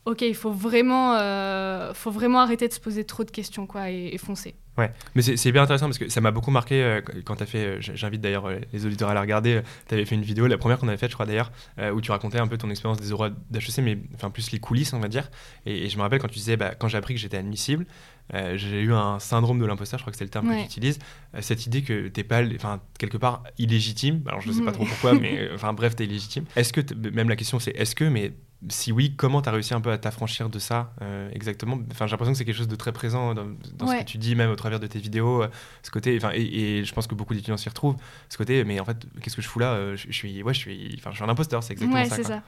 ok, 0.06 0.22
il 0.22 0.36
faut 0.36 0.52
vraiment, 0.52 1.16
euh, 1.16 1.94
faut 1.94 2.12
vraiment 2.12 2.40
arrêter 2.40 2.68
de 2.68 2.74
se 2.74 2.80
poser 2.80 3.04
trop 3.04 3.24
de 3.24 3.32
questions 3.32 3.68
quoi 3.68 3.90
et 3.90 4.18
foncer. 4.18 4.56
Ouais, 4.78 4.90
mais 5.16 5.22
c'est 5.22 5.52
bien 5.52 5.64
intéressant 5.64 5.88
parce 5.88 5.98
que 5.98 6.08
ça 6.08 6.22
m'a 6.22 6.32
beaucoup 6.32 6.50
marqué 6.50 6.82
euh, 6.82 7.02
quand 7.26 7.36
tu 7.36 7.44
as 7.44 7.46
fait. 7.46 7.66
Euh, 7.66 7.78
j'invite 7.82 8.22
d'ailleurs 8.22 8.46
euh, 8.46 8.60
les 8.72 8.86
auditeurs 8.86 9.10
à 9.10 9.14
la 9.14 9.20
regarder. 9.20 9.62
tu 9.90 9.94
avais 9.94 10.06
fait 10.06 10.16
une 10.16 10.22
vidéo, 10.22 10.48
la 10.48 10.58
première 10.58 10.80
qu'on 10.80 10.88
avait 10.88 10.98
faite, 10.98 11.10
je 11.10 11.16
crois 11.16 11.26
d'ailleurs, 11.26 11.52
où 11.94 12.00
tu 12.00 12.12
racontais 12.12 12.40
un 12.40 12.48
peu 12.48 12.58
ton 12.58 12.70
expérience 12.70 13.00
des 13.00 13.10
euros 13.10 13.28
d'HEC, 13.50 13.80
mais 13.80 13.98
enfin 14.16 14.30
plus 14.30 14.52
les 14.52 14.60
coulisses, 14.60 14.94
on 14.94 15.00
va 15.00 15.10
dire. 15.10 15.30
Et, 15.66 15.90
je 15.90 15.98
me 15.98 16.02
rappelle 16.02 16.20
quand 16.20 16.30
tu 16.30 16.40
disais, 16.40 16.56
bah, 16.56 16.74
quand 16.78 16.88
j'ai 16.88 16.98
appris 16.98 17.14
que 17.14 17.20
j'étais 17.20 17.38
admissible, 17.38 17.86
j'ai 18.34 18.82
eu 18.82 18.94
un 18.94 19.20
syndrome 19.20 19.60
de 19.60 19.66
l'imposteur, 19.66 20.00
je 20.00 20.04
crois 20.04 20.12
que 20.12 20.18
c'est 20.18 20.24
le 20.24 20.30
terme 20.30 20.48
que 20.48 20.60
tu 20.60 20.66
utilises. 20.66 21.00
cette 21.42 21.66
idée 21.66 21.82
que 21.82 22.08
t'es 22.08 22.24
pas, 22.24 22.42
enfin, 22.56 22.80
quelque 22.98 23.18
part 23.18 23.44
illégitime. 23.58 24.24
Alors 24.26 24.40
je 24.40 24.48
ne 24.48 24.54
sais 24.54 24.64
pas 24.64 24.72
trop 24.72 24.86
pourquoi, 24.86 25.14
mais 25.14 25.50
enfin 25.54 25.74
bref, 25.74 25.96
tu 25.96 26.04
es 26.04 26.06
illégitime. 26.06 26.46
Est-ce 26.56 26.72
que, 26.72 26.82
même 27.10 27.28
la 27.28 27.36
question 27.36 27.60
c'est 27.60 27.72
est-ce 27.72 27.94
que, 27.94 28.06
mais 28.06 28.34
si 28.70 28.92
oui, 28.92 29.14
comment 29.16 29.42
tu 29.42 29.50
as 29.50 29.52
réussi 29.52 29.74
un 29.74 29.82
peu 29.82 29.92
à 29.92 29.98
t'affranchir 29.98 30.50
de 30.50 30.60
ça 30.60 30.94
exactement? 31.34 31.80
Enfin, 31.92 32.08
j'ai 32.08 32.12
l'impression 32.12 32.34
que 32.34 32.38
c'est 32.38 32.46
quelque 32.46 32.58
chose 32.58 32.68
de 32.68 32.76
très 32.76 32.92
présent 32.92 33.34
dans, 33.34 33.46
ce 33.88 34.00
que 34.00 34.04
tu 34.04 34.18
dis, 34.18 34.36
même 34.36 34.52
au 34.52 34.56
travers 34.56 34.80
de 34.80 34.88
tes 34.88 35.00
vidéos, 35.00 35.44
euh, 35.44 35.48
ce 35.84 35.92
côté, 35.92 36.16
enfin, 36.18 36.32
et, 36.34 36.84
je 36.84 36.94
pense 36.94 37.08
que 37.08 37.16
beaucoup 37.16 37.34
d'étudiants 37.34 37.58
s'y 37.58 37.70
retrouvent, 37.70 37.98
ce 38.30 38.38
côté, 38.38 38.64
mais 38.64 38.80
en 38.80 38.86
fait, 38.86 38.98
qu'est-ce 39.22 39.36
que 39.36 39.42
je 39.42 39.48
fous 39.48 39.60
là 39.60 39.74
euh, 39.74 39.96
je, 39.96 40.12
suis, 40.12 40.44
ouais, 40.44 40.54
je 40.54 40.60
suis, 40.60 40.92
je 40.98 41.12
suis 41.12 41.24
un 41.24 41.30
imposteur, 41.30 41.64
c'est 41.64 41.74
exactement 41.74 42.02
ouais, 42.02 42.10
ça. 42.10 42.24
ça. 42.24 42.42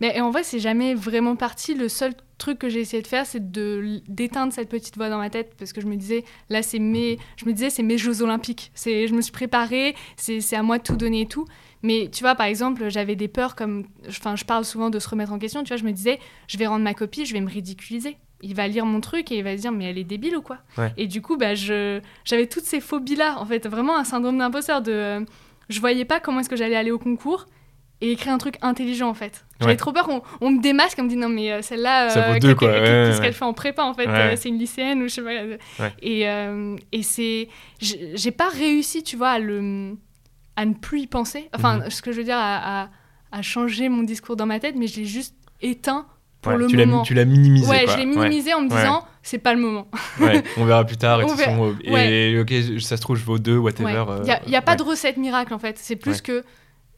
Mais 0.00 0.20
en 0.20 0.30
vrai, 0.30 0.42
c'est 0.42 0.58
jamais 0.58 0.94
vraiment 0.94 1.36
parti. 1.36 1.74
Le 1.74 1.88
seul 1.88 2.12
truc 2.36 2.58
que 2.58 2.68
j'ai 2.68 2.80
essayé 2.80 3.02
de 3.02 3.06
faire, 3.06 3.26
c'est 3.26 3.50
de 3.50 4.00
d'éteindre 4.08 4.52
cette 4.52 4.68
petite 4.68 4.96
voix 4.96 5.08
dans 5.08 5.18
ma 5.18 5.30
tête 5.30 5.54
parce 5.58 5.72
que 5.72 5.80
je 5.80 5.86
me 5.86 5.96
disais, 5.96 6.24
là, 6.50 6.62
c'est 6.62 6.78
mes, 6.78 7.18
je 7.36 7.46
me 7.46 7.52
disais, 7.52 7.70
c'est 7.70 7.82
mes 7.82 7.98
Jeux 7.98 8.22
Olympiques. 8.22 8.70
C'est, 8.74 9.08
je 9.08 9.14
me 9.14 9.22
suis 9.22 9.32
préparée, 9.32 9.94
c'est, 10.16 10.40
à 10.54 10.62
moi 10.62 10.78
de 10.78 10.82
tout 10.82 10.96
donner 10.96 11.22
et 11.22 11.26
tout. 11.26 11.46
Mais 11.82 12.08
tu 12.12 12.22
vois, 12.24 12.34
par 12.34 12.46
exemple, 12.46 12.88
j'avais 12.88 13.16
des 13.16 13.28
peurs 13.28 13.54
comme. 13.54 13.84
Enfin, 14.08 14.36
je 14.36 14.44
parle 14.44 14.64
souvent 14.64 14.90
de 14.90 14.98
se 14.98 15.08
remettre 15.08 15.32
en 15.32 15.38
question. 15.38 15.62
Tu 15.62 15.68
vois, 15.68 15.76
je 15.76 15.84
me 15.84 15.92
disais, 15.92 16.18
je 16.48 16.58
vais 16.58 16.66
rendre 16.66 16.84
ma 16.84 16.94
copie, 16.94 17.24
je 17.26 17.32
vais 17.32 17.40
me 17.40 17.50
ridiculiser. 17.50 18.16
Il 18.40 18.54
va 18.54 18.68
lire 18.68 18.86
mon 18.86 19.00
truc 19.00 19.32
et 19.32 19.38
il 19.38 19.44
va 19.44 19.56
se 19.56 19.62
dire, 19.62 19.72
mais 19.72 19.86
elle 19.86 19.98
est 19.98 20.04
débile 20.04 20.36
ou 20.36 20.42
quoi 20.42 20.58
Et 20.96 21.06
du 21.06 21.22
coup, 21.22 21.36
bah, 21.36 21.54
j'avais 21.54 22.46
toutes 22.46 22.64
ces 22.64 22.80
phobies-là. 22.80 23.36
En 23.38 23.46
fait, 23.46 23.66
vraiment 23.66 23.96
un 23.96 24.04
syndrome 24.04 24.38
d'imposteur. 24.38 24.80
De, 24.80 24.92
euh, 24.92 25.20
je 25.68 25.80
voyais 25.80 26.04
pas 26.04 26.20
comment 26.20 26.40
est-ce 26.40 26.48
que 26.48 26.56
j'allais 26.56 26.76
aller 26.76 26.90
au 26.90 26.98
concours 26.98 27.46
et 28.00 28.12
écrire 28.12 28.32
un 28.32 28.38
truc 28.38 28.56
intelligent 28.62 29.08
en 29.08 29.14
fait. 29.14 29.44
J'avais 29.60 29.76
trop 29.76 29.92
peur 29.92 30.06
qu'on 30.06 30.22
on 30.40 30.50
me 30.50 30.62
démasque, 30.62 30.98
on 31.00 31.04
me 31.04 31.08
dit 31.08 31.16
non 31.16 31.28
mais 31.28 31.50
euh, 31.50 31.62
celle-là, 31.62 32.16
euh, 32.16 32.38
qu'est-ce 32.38 33.20
qu'elle 33.20 33.32
fait 33.32 33.44
en 33.44 33.52
prépa 33.52 33.82
en 33.82 33.92
fait, 33.92 34.06
euh, 34.06 34.36
c'est 34.36 34.48
une 34.48 34.58
lycéenne 34.58 35.02
ou 35.02 35.08
je 35.08 35.14
sais 35.14 35.22
pas. 35.22 35.88
Et, 36.00 36.22
et 36.92 37.02
c'est, 37.02 37.48
j'ai 37.80 38.30
pas 38.30 38.48
réussi, 38.48 39.02
tu 39.02 39.16
vois, 39.16 39.30
à, 39.30 39.38
le, 39.38 39.96
à 40.58 40.64
ne 40.64 40.74
plus 40.74 41.02
y 41.02 41.06
penser. 41.06 41.48
Enfin, 41.54 41.78
mhm. 41.78 41.90
ce 41.90 42.02
que 42.02 42.10
je 42.10 42.18
veux 42.18 42.24
dire, 42.24 42.36
à, 42.36 42.88
à, 43.30 43.42
changer 43.42 43.88
mon 43.88 44.02
discours 44.02 44.34
dans 44.34 44.44
ma 44.44 44.58
tête, 44.58 44.74
mais 44.76 44.88
je 44.88 44.96
l'ai 44.96 45.06
juste 45.06 45.36
éteint 45.62 46.04
pour 46.42 46.52
le 46.52 46.66
tu 46.66 46.76
moment. 46.76 47.02
Tu 47.02 47.14
l'as 47.14 47.24
minimisé. 47.24 47.70
Ouais, 47.70 47.84
je 47.86 47.96
l'ai 47.96 48.06
minimisé 48.06 48.52
en 48.54 48.62
me 48.62 48.68
disant 48.68 49.04
c'est 49.22 49.38
pas 49.38 49.54
le 49.54 49.60
moment. 49.60 49.86
ouais, 50.20 50.42
on 50.56 50.64
verra 50.64 50.84
plus 50.84 50.96
tard. 50.96 51.20
Et, 51.84 52.32
et, 52.32 52.40
ok, 52.40 52.52
ça 52.80 52.96
se 52.96 53.00
trouve, 53.00 53.16
je 53.16 53.24
vaux 53.24 53.38
deux, 53.38 53.56
whatever. 53.56 54.04
Il 54.24 54.50
n'y 54.50 54.56
a, 54.56 54.62
pas 54.62 54.74
de 54.74 54.82
recette 54.82 55.16
miracle 55.16 55.54
en 55.54 55.60
fait. 55.60 55.78
C'est 55.78 55.96
plus 55.96 56.20
que 56.20 56.42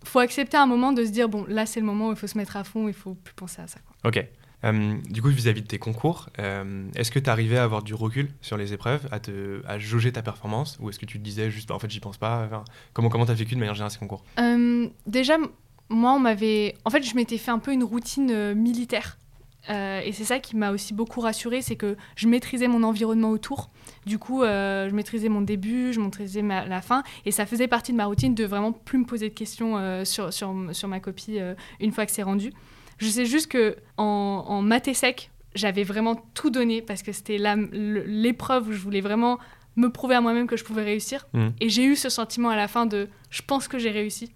faut 0.05 0.21
accepter 0.21 0.57
un 0.57 0.67
moment 0.67 0.93
de 0.93 1.05
se 1.05 1.11
dire 1.11 1.29
bon 1.29 1.45
là 1.47 1.67
c'est 1.67 1.79
le 1.79 1.85
moment 1.85 2.09
où 2.09 2.13
il 2.13 2.17
faut 2.17 2.27
se 2.27 2.39
mettre 2.39 2.57
à 2.57 2.65
fond 2.65 2.89
il 2.89 2.95
faut 2.95 3.13
plus 3.13 3.35
penser 3.35 3.61
à 3.61 3.67
ça 3.67 3.81
quoi. 3.81 4.09
ok 4.09 4.25
euh, 4.65 4.97
du 5.09 5.23
coup 5.23 5.29
vis-à-vis 5.29 5.63
de 5.63 5.67
tes 5.67 5.79
concours 5.79 6.29
euh, 6.39 6.87
est-ce 6.95 7.11
que 7.11 7.19
tu 7.19 7.31
arrivais 7.31 7.57
à 7.57 7.65
avoir 7.65 7.83
du 7.83 7.95
recul 7.95 8.29
sur 8.43 8.59
les 8.59 8.75
épreuves 8.75 9.09
à 9.11 9.19
te 9.19 9.63
jauger 9.79 10.13
ta 10.13 10.21
performance 10.21 10.77
ou 10.81 10.91
est-ce 10.91 10.99
que 10.99 11.07
tu 11.07 11.19
te 11.19 11.25
disais 11.25 11.51
juste 11.51 11.69
bah, 11.69 11.75
en 11.75 11.79
fait 11.79 11.91
j'y 11.91 12.01
pense 12.01 12.19
pas 12.19 12.63
comment 12.93 13.09
comment 13.09 13.25
t'as 13.25 13.33
vécu 13.33 13.55
de 13.55 13.61
manière 13.61 13.75
générale 13.75 13.91
ces 13.91 13.99
concours? 13.99 14.23
Euh, 14.39 14.87
déjà 15.07 15.39
moi 15.89 16.13
on 16.13 16.19
m'avait 16.19 16.75
en 16.85 16.91
fait 16.91 17.03
je 17.03 17.15
m'étais 17.15 17.39
fait 17.39 17.51
un 17.51 17.59
peu 17.59 17.73
une 17.73 17.85
routine 17.85 18.53
militaire 18.55 19.17
et 19.69 20.11
c'est 20.13 20.25
ça 20.25 20.41
qui 20.41 20.57
m'a 20.57 20.73
aussi 20.73 20.95
beaucoup 20.95 21.21
rassurée, 21.21 21.63
c'est 21.63 21.77
que 21.77 21.97
je 22.17 22.27
maîtrisais 22.27 22.67
mon 22.67 22.83
environnement 22.83 23.31
autour. 23.31 23.71
Du 24.05 24.19
coup, 24.19 24.43
je 24.43 24.91
maîtrisais 24.91 25.29
mon 25.29 25.43
début, 25.43 25.93
je 25.93 26.01
maîtrisais 26.01 26.43
la 26.43 26.83
fin, 26.83 27.05
et 27.25 27.31
ça 27.31 27.47
faisait 27.47 27.69
partie 27.69 27.93
de 27.93 27.97
ma 27.97 28.07
routine 28.07 28.35
de 28.35 28.45
vraiment 28.45 28.73
plus 28.73 28.99
me 28.99 29.05
poser 29.05 29.29
de 29.29 29.35
questions 29.35 30.05
sur, 30.05 30.33
sur, 30.33 30.57
sur, 30.73 30.89
ma 30.89 30.99
copie 30.99 31.39
une 31.79 31.93
fois 31.93 32.05
que 32.05 32.11
c'est 32.11 32.25
rendu. 32.25 32.53
Je 33.01 33.09
sais 33.09 33.27
juste 33.27 33.49
que 33.49 33.77
en, 33.97 34.45
en 34.47 34.63
maths 34.63 34.95
sec, 34.95 35.31
j'avais 35.55 35.83
vraiment 35.83 36.17
tout 36.35 36.51
donné 36.51 36.83
parce 36.83 37.03
que 37.03 37.13
c'était 37.13 37.39
l'épreuve 37.73 38.69
où 38.69 38.73
je 38.73 38.79
voulais 38.79 39.01
vraiment 39.01 39.39
me 39.77 39.89
prouver 39.89 40.15
à 40.15 40.21
moi-même 40.21 40.47
que 40.47 40.57
je 40.57 40.65
pouvais 40.65 40.85
réussir. 40.85 41.27
Mmh. 41.33 41.49
Et 41.61 41.69
j'ai 41.69 41.85
eu 41.85 41.97
ce 41.97 42.09
sentiment 42.09 42.51
à 42.51 42.57
la 42.57 42.69
fin 42.69 42.87
de 42.87 43.09
je 43.31 43.43
pense 43.43 43.69
que 43.69 43.79
j'ai 43.79 43.91
réussi. 43.91 44.33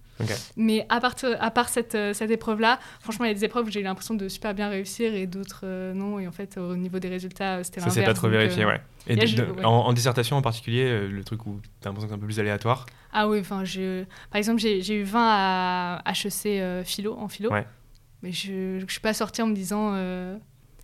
Mais 0.57 0.87
à 0.89 1.01
part, 1.01 1.15
à 1.41 1.51
part 1.51 1.69
cette, 1.69 1.95
euh, 1.95 2.13
cette 2.13 2.31
épreuve-là, 2.31 2.79
franchement, 3.01 3.25
il 3.25 3.29
y 3.29 3.31
a 3.33 3.35
des 3.35 3.45
épreuves 3.45 3.67
où 3.67 3.71
j'ai 3.71 3.81
eu 3.81 3.85
l'impression 3.85 4.15
de 4.15 4.29
super 4.29 4.55
bien 4.55 4.69
réussir 4.69 5.15
et 5.15 5.27
d'autres 5.27 5.63
euh, 5.65 5.93
non. 5.93 6.19
Et 6.19 6.29
en 6.29 6.33
fait, 6.33 6.57
au 6.57 6.77
niveau 6.77 6.99
des 6.99 7.09
résultats, 7.09 7.65
c'était 7.65 7.81
l'inverse. 7.81 7.95
Ça 7.95 8.01
s'est 8.01 8.07
pas 8.07 8.15
trop 8.15 8.29
vérifié, 8.29 8.65
euh, 8.65 8.69
ouais. 8.69 8.81
Et 9.07 9.65
En, 9.65 9.93
dissertation 9.93 10.37
en 10.37 10.43
particulier, 10.43 11.09
le 11.09 11.25
truc 11.25 11.47
où 11.47 11.61
tu 11.61 11.69
as 11.87 11.91
l'impression 11.91 12.07
que 12.07 12.13
c'est 12.13 12.17
un 12.17 12.21
peu 12.21 12.27
plus 12.27 12.41
aléatoire? 12.41 12.87
Ah 13.13 13.29
oui, 13.29 13.41
enfin, 13.41 13.63
par 14.31 14.39
exemple, 14.39 14.61
j'ai 14.61 14.95
eu 14.95 15.03
20 15.03 15.21
à 15.21 16.03
HEC 16.07 16.85
philo, 16.85 17.17
en 17.19 17.29
philo. 17.29 17.51
Mais 18.25 18.33
je 18.33 18.81
ne 18.81 18.89
suis 18.89 19.01
pas 19.01 19.15
sortie 19.15 19.43
en 19.43 19.47
me 19.47 19.55
disant 19.55 19.93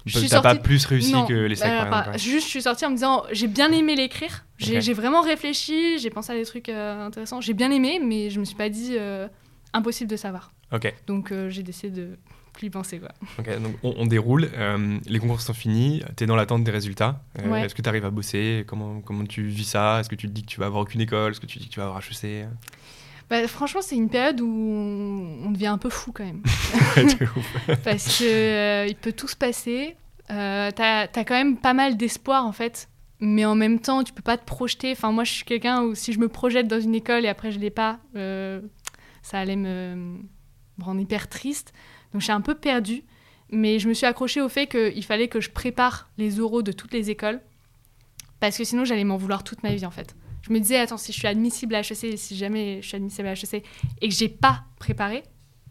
tu 0.06 0.26
n'as 0.28 0.40
pas 0.40 0.54
plus 0.54 0.84
réussi 0.86 1.14
que 1.28 1.34
les 1.34 1.56
sacs, 1.56 1.90
bah, 1.90 2.12
Juste, 2.16 2.46
je 2.46 2.50
suis 2.50 2.62
sortie 2.62 2.84
en 2.84 2.90
me 2.90 2.94
disant, 2.94 3.24
j'ai 3.32 3.48
bien 3.48 3.70
aimé 3.72 3.96
l'écrire. 3.96 4.44
J'ai 4.58 4.92
vraiment 4.92 5.22
réfléchi, 5.22 5.98
j'ai 5.98 6.10
pensé 6.10 6.32
à 6.32 6.36
des 6.36 6.44
trucs 6.44 6.68
euh, 6.68 7.06
intéressants. 7.06 7.40
J'ai 7.40 7.54
bien 7.54 7.70
aimé, 7.70 8.00
mais 8.02 8.30
je 8.30 8.40
me 8.40 8.44
suis 8.44 8.56
pas 8.56 8.68
dit 8.68 8.96
euh, 8.98 9.28
impossible 9.72 10.10
de 10.10 10.16
savoir. 10.16 10.52
Ok. 10.72 10.92
Donc 11.06 11.32
euh, 11.32 11.50
j'ai 11.50 11.62
décidé 11.62 11.90
de 11.90 12.18
plus 12.52 12.66
y 12.66 12.70
penser. 12.70 12.98
Quoi. 12.98 13.10
Ok, 13.38 13.60
donc 13.60 13.76
on, 13.82 14.06
déroule. 14.06 14.50
les 15.06 15.18
concours 15.18 15.40
sont 15.40 15.54
finis. 15.54 16.02
Tu 16.16 16.24
es 16.24 16.26
dans 16.26 16.36
l'attente 16.36 16.64
des 16.64 16.70
résultats. 16.70 17.22
Est-ce 17.38 17.74
que 17.74 17.82
tu 17.82 17.88
arrives 17.88 18.04
à 18.04 18.10
bosser? 18.10 18.64
Comment, 18.66 19.00
comment 19.00 19.24
tu 19.24 19.46
vis 19.46 19.64
ça? 19.64 20.00
Est-ce 20.00 20.08
que 20.08 20.14
tu 20.14 20.28
te 20.28 20.32
dis 20.32 20.42
que 20.42 20.48
tu 20.48 20.60
vas 20.60 20.66
avoir 20.66 20.82
aucune 20.82 21.00
école? 21.00 21.32
Est-ce 21.32 21.40
que 21.40 21.46
tu 21.46 21.58
dis 21.58 21.68
que 21.68 21.72
tu 21.72 21.80
vas 21.80 21.86
avoir 21.86 22.02
HEC 22.02 22.46
bah, 23.30 23.46
franchement, 23.46 23.80
c'est 23.80 23.94
une 23.94 24.10
période 24.10 24.40
où 24.40 24.48
on, 24.48 25.52
devient 25.52 25.68
un 25.68 25.78
peu 25.78 25.88
fou 25.88 26.10
quand 26.10 26.24
même. 26.24 26.42
Parce 27.84 28.18
que 28.18 28.24
euh, 28.24 28.86
il 28.88 28.96
peut 28.96 29.12
tout 29.12 29.28
se 29.28 29.36
passer. 29.36 29.96
Euh, 30.30 30.70
t'as 30.74 31.02
as 31.02 31.24
quand 31.24 31.34
même 31.34 31.56
pas 31.56 31.72
mal 31.72 31.96
d'espoir 31.96 32.44
en 32.44 32.52
fait, 32.52 32.88
mais 33.20 33.44
en 33.44 33.54
même 33.54 33.78
temps, 33.78 34.02
tu 34.02 34.12
peux 34.12 34.22
pas 34.22 34.36
te 34.36 34.44
projeter. 34.44 34.90
Enfin, 34.90 35.12
moi, 35.12 35.22
je 35.22 35.30
suis 35.30 35.44
quelqu'un 35.44 35.82
où 35.82 35.94
si 35.94 36.12
je 36.12 36.18
me 36.18 36.28
projette 36.28 36.66
dans 36.66 36.80
une 36.80 36.94
école 36.94 37.24
et 37.24 37.28
après 37.28 37.52
je 37.52 37.60
l'ai 37.60 37.70
pas, 37.70 38.00
euh, 38.16 38.60
ça 39.22 39.38
allait 39.38 39.56
me, 39.56 39.94
me, 39.94 40.84
rendre 40.84 41.00
hyper 41.00 41.28
triste. 41.28 41.72
Donc, 42.12 42.22
j'ai 42.22 42.32
un 42.32 42.40
peu 42.40 42.56
perdu. 42.56 43.04
Mais 43.52 43.80
je 43.80 43.88
me 43.88 43.94
suis 43.94 44.06
accrochée 44.06 44.40
au 44.40 44.48
fait 44.48 44.66
qu'il 44.68 45.04
fallait 45.04 45.26
que 45.26 45.40
je 45.40 45.50
prépare 45.50 46.08
les 46.18 46.38
oraux 46.38 46.62
de 46.62 46.70
toutes 46.70 46.92
les 46.92 47.10
écoles. 47.10 47.40
Parce 48.38 48.56
que 48.56 48.62
sinon, 48.62 48.84
j'allais 48.84 49.04
m'en 49.04 49.16
vouloir 49.16 49.42
toute 49.42 49.62
ma 49.64 49.74
vie 49.74 49.84
en 49.84 49.90
fait 49.90 50.14
je 50.50 50.54
me 50.54 50.58
disais, 50.58 50.78
attends, 50.78 50.96
si 50.96 51.12
je 51.12 51.18
suis 51.18 51.28
admissible 51.28 51.76
à 51.76 51.80
HEC, 51.80 52.18
si 52.18 52.36
jamais 52.36 52.82
je 52.82 52.88
suis 52.88 52.96
admissible 52.96 53.28
à 53.28 53.32
HEC 53.34 53.64
et 54.00 54.08
que 54.08 54.14
j'ai 54.14 54.28
pas 54.28 54.64
préparé, 54.80 55.22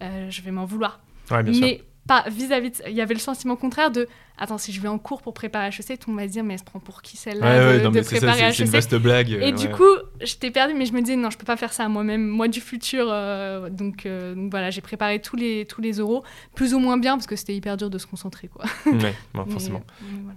euh, 0.01 0.29
je 0.29 0.41
vais 0.41 0.51
m'en 0.51 0.63
vouloir. 0.63 1.01
mais 1.31 1.81
pas 2.07 2.23
vis-à-vis, 2.29 2.81
il 2.87 2.95
y 2.95 3.01
avait 3.01 3.13
le 3.13 3.19
sentiment 3.19 3.57
contraire 3.57 3.91
de, 3.91 4.07
attends, 4.37 4.57
si 4.57 4.71
je 4.71 4.79
vais 4.79 4.87
en 4.87 4.97
cours 4.97 5.21
pour 5.21 5.33
préparer 5.33 5.67
HEC, 5.67 5.99
tout 5.99 6.09
le 6.09 6.15
monde 6.15 6.21
va 6.21 6.27
se 6.29 6.31
dire, 6.31 6.45
mais 6.45 6.53
elle 6.53 6.59
se 6.59 6.63
prend 6.63 6.79
pour 6.79 7.01
qui 7.01 7.17
celle-là 7.17 7.89
de, 7.89 8.01
préparer 8.01 8.47
HEC 8.47 8.53
C'est 8.55 8.63
une 8.63 8.69
vaste 8.69 8.95
blague. 8.95 9.31
Et 9.31 9.51
du 9.51 9.69
coup, 9.69 9.83
j'étais 10.21 10.49
perdue, 10.49 10.73
mais 10.75 10.85
je 10.85 10.93
me 10.93 11.01
disais, 11.01 11.17
non, 11.17 11.29
je 11.29 11.37
peux 11.37 11.45
pas 11.45 11.57
faire 11.57 11.73
ça 11.73 11.83
à 11.83 11.89
moi-même, 11.89 12.25
moi 12.25 12.47
du 12.47 12.61
futur. 12.61 13.07
Euh, 13.09 13.69
donc, 13.69 14.05
euh, 14.05 14.33
donc, 14.33 14.49
voilà, 14.49 14.69
j'ai 14.69 14.81
préparé 14.81 15.21
tous 15.21 15.35
les, 15.35 15.65
tous 15.65 15.81
les 15.81 15.99
euros, 15.99 16.23
plus 16.55 16.73
ou 16.73 16.79
moins 16.79 16.97
bien, 16.97 17.17
parce 17.17 17.27
que 17.27 17.35
c'était 17.35 17.53
hyper 17.53 17.75
dur 17.75 17.89
de 17.89 17.97
se 17.97 18.07
concentrer. 18.07 18.47
Quoi. 18.47 18.63
ouais, 18.85 19.13
forcément. 19.51 19.83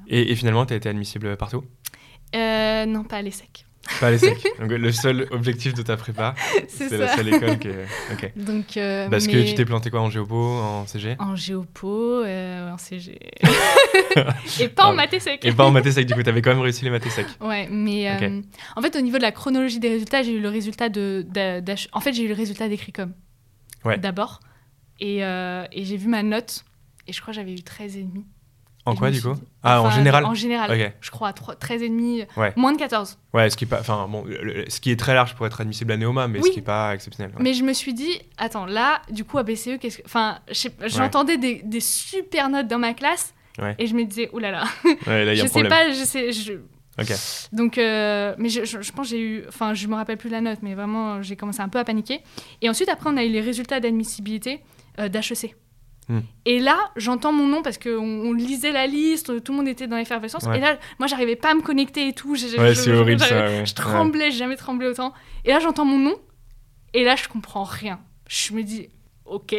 et, 0.08 0.32
et, 0.32 0.34
finalement, 0.34 0.66
tu 0.66 0.74
as 0.74 0.78
été 0.78 0.88
admissible 0.88 1.36
partout? 1.36 1.62
Non, 2.34 3.04
pas 3.04 3.18
à 3.18 3.22
l'ESSEC. 3.22 3.66
Pas 4.00 4.10
les 4.10 4.18
secs. 4.18 4.46
Donc, 4.60 4.70
le 4.70 4.92
seul 4.92 5.26
objectif 5.30 5.74
de 5.74 5.82
ta 5.82 5.96
prépa, 5.96 6.34
c'est 6.68 6.96
la 6.96 7.16
seule 7.16 7.28
école 7.28 7.58
qui 7.58 7.68
Ok. 8.12 8.32
Donc, 8.36 8.76
euh, 8.76 9.08
Parce 9.08 9.26
que 9.26 9.48
tu 9.48 9.54
t'es 9.54 9.64
planté 9.64 9.90
quoi 9.90 10.00
en 10.00 10.10
géopo, 10.10 10.36
en 10.36 10.86
CG 10.86 11.16
En 11.18 11.34
géopo, 11.34 12.22
euh, 12.22 12.72
en 12.72 12.78
CG. 12.78 13.18
et 14.60 14.68
pas 14.68 14.86
en 14.86 14.94
maths 14.94 15.18
sec. 15.18 15.44
Et 15.44 15.52
pas 15.52 15.64
en 15.64 15.70
maths 15.70 15.90
sec, 15.90 16.06
du 16.06 16.14
coup, 16.14 16.22
t'avais 16.22 16.42
quand 16.42 16.50
même 16.50 16.60
réussi 16.60 16.84
les 16.84 16.90
maths 16.90 17.08
sec. 17.08 17.26
Ouais, 17.40 17.68
mais 17.70 18.08
euh, 18.08 18.40
en 18.76 18.82
fait, 18.82 18.94
au 18.96 19.00
niveau 19.00 19.16
de 19.18 19.22
la 19.22 19.32
chronologie 19.32 19.80
des 19.80 19.88
résultats, 19.88 20.22
j'ai 20.22 20.32
eu 20.32 20.40
le 20.40 20.48
résultat 20.48 20.88
de. 20.88 21.26
en 21.92 22.00
fait, 22.00 22.12
j'ai 22.12 22.24
eu 22.24 22.28
le 22.28 22.34
résultat. 22.34 22.66
Ouais. 23.84 23.98
D'abord. 23.98 24.40
Et, 25.00 25.18
et 25.18 25.84
j'ai 25.84 25.96
vu 25.96 26.08
ma 26.08 26.22
note, 26.22 26.64
et 27.08 27.12
je 27.12 27.20
crois 27.20 27.32
que 27.32 27.36
j'avais 27.36 27.52
eu 27.52 27.56
13,5. 27.56 28.22
En 28.84 28.96
quoi, 28.96 29.10
du 29.10 29.22
coup 29.22 29.34
Ah, 29.62 29.80
en 29.80 29.90
général 29.90 30.24
En 30.24 30.34
général, 30.34 30.92
je 31.00 31.10
crois, 31.10 31.30
13,5, 31.30 32.26
ouais. 32.36 32.52
moins 32.56 32.72
de 32.72 32.78
14. 32.78 33.18
Ouais, 33.32 33.48
ce 33.48 33.56
qui, 33.56 33.64
est 33.64 33.68
pas, 33.68 33.80
enfin, 33.80 34.08
bon, 34.08 34.24
ce 34.68 34.80
qui 34.80 34.90
est 34.90 34.96
très 34.96 35.14
large 35.14 35.34
pour 35.34 35.46
être 35.46 35.60
admissible 35.60 35.92
à 35.92 35.96
Néoma, 35.96 36.26
mais 36.28 36.42
ce 36.42 36.50
qui 36.50 36.56
n'est 36.56 36.62
pas 36.62 36.94
exceptionnel. 36.94 37.32
Mais 37.38 37.54
je 37.54 37.62
me 37.62 37.72
suis 37.72 37.94
dit, 37.94 38.20
attends, 38.38 38.66
là, 38.66 39.02
du 39.10 39.24
coup, 39.24 39.38
à 39.38 39.42
BCE, 39.42 39.78
qu'est-ce 39.80 39.98
que. 39.98 40.02
Enfin, 40.04 40.38
j'entendais 40.86 41.38
des, 41.38 41.62
des, 41.64 41.80
super 41.80 42.48
notes 42.48 42.68
dans 42.68 42.78
ma 42.78 42.94
classe, 42.94 43.34
et 43.78 43.86
je 43.86 43.94
me 43.94 44.04
disais, 44.04 44.30
oulala. 44.32 44.64
Là, 45.06 45.24
y 45.24 45.30
a 45.30 45.34
je 45.34 45.46
sais 45.46 45.64
pas, 45.64 45.90
je 45.90 46.04
sais. 46.04 46.32
Je... 46.32 46.54
Ok. 46.98 47.12
Donc, 47.52 47.78
euh, 47.78 48.34
mais 48.38 48.48
je, 48.48 48.64
je, 48.64 48.92
pense 48.92 49.08
j'ai 49.08 49.20
eu, 49.20 49.44
enfin, 49.48 49.72
je 49.74 49.86
me 49.86 49.94
rappelle 49.94 50.18
plus 50.18 50.28
la 50.28 50.40
note, 50.40 50.58
mais 50.62 50.74
vraiment, 50.74 51.22
j'ai 51.22 51.36
commencé 51.36 51.60
un 51.60 51.68
peu 51.68 51.78
à 51.78 51.84
paniquer. 51.84 52.20
Et 52.60 52.68
ensuite, 52.68 52.88
après, 52.88 53.08
on 53.10 53.16
a 53.16 53.24
eu 53.24 53.30
les 53.30 53.40
résultats 53.40 53.80
d'admissibilité 53.80 54.60
euh, 54.98 55.08
d'HEC. 55.08 55.54
Hmm. 56.08 56.20
Et 56.44 56.58
là, 56.58 56.90
j'entends 56.96 57.32
mon 57.32 57.46
nom 57.46 57.62
parce 57.62 57.78
qu'on 57.78 57.90
on 57.90 58.32
lisait 58.32 58.72
la 58.72 58.86
liste, 58.86 59.42
tout 59.44 59.52
le 59.52 59.58
monde 59.58 59.68
était 59.68 59.86
dans 59.86 59.96
l'effervescence. 59.96 60.44
Et 60.54 60.58
là, 60.58 60.78
moi, 60.98 61.06
j'arrivais 61.06 61.36
pas 61.36 61.52
à 61.52 61.54
me 61.54 61.62
connecter 61.62 62.08
et 62.08 62.12
tout. 62.12 62.32
ouais, 62.32 62.74
c'est 62.74 62.92
horrible 62.92 63.20
ça. 63.20 63.64
Je 63.64 63.74
tremblais, 63.74 64.30
j'ai 64.30 64.38
jamais 64.38 64.56
tremblé 64.56 64.86
autant. 64.88 65.12
Et 65.44 65.50
là, 65.50 65.60
j'entends 65.60 65.84
mon 65.84 65.98
nom. 65.98 66.16
Et 66.94 67.04
là, 67.04 67.16
je 67.16 67.28
comprends 67.28 67.64
rien. 67.64 68.00
Je 68.28 68.52
me 68.52 68.62
dis, 68.62 68.88
ok. 69.24 69.54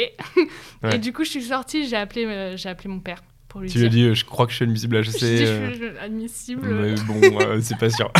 et 0.91 0.97
du 0.99 1.13
coup, 1.13 1.23
je 1.23 1.31
suis 1.31 1.43
sortie, 1.43 1.87
j'ai 1.87 1.95
appelé, 1.95 2.25
euh, 2.25 2.57
j'ai 2.57 2.69
appelé 2.69 2.89
mon 2.89 2.99
père. 2.99 3.23
Pour 3.47 3.61
lui 3.61 3.69
tu 3.69 3.79
lui 3.79 3.85
as 3.85 3.89
dit, 3.89 4.15
je 4.15 4.25
crois 4.25 4.45
que 4.45 4.51
je 4.51 4.57
suis 4.57 4.63
admissible 4.63 4.97
à 4.97 4.99
HEC. 4.99 5.05
Je 5.05 5.17
dis, 5.17 5.37
je 5.45 5.73
suis 5.75 5.97
admissible. 5.99 6.67
Mais 6.67 6.95
bon, 7.07 7.39
euh, 7.41 7.59
c'est 7.61 7.77
pas 7.77 7.89
sûr. 7.89 8.11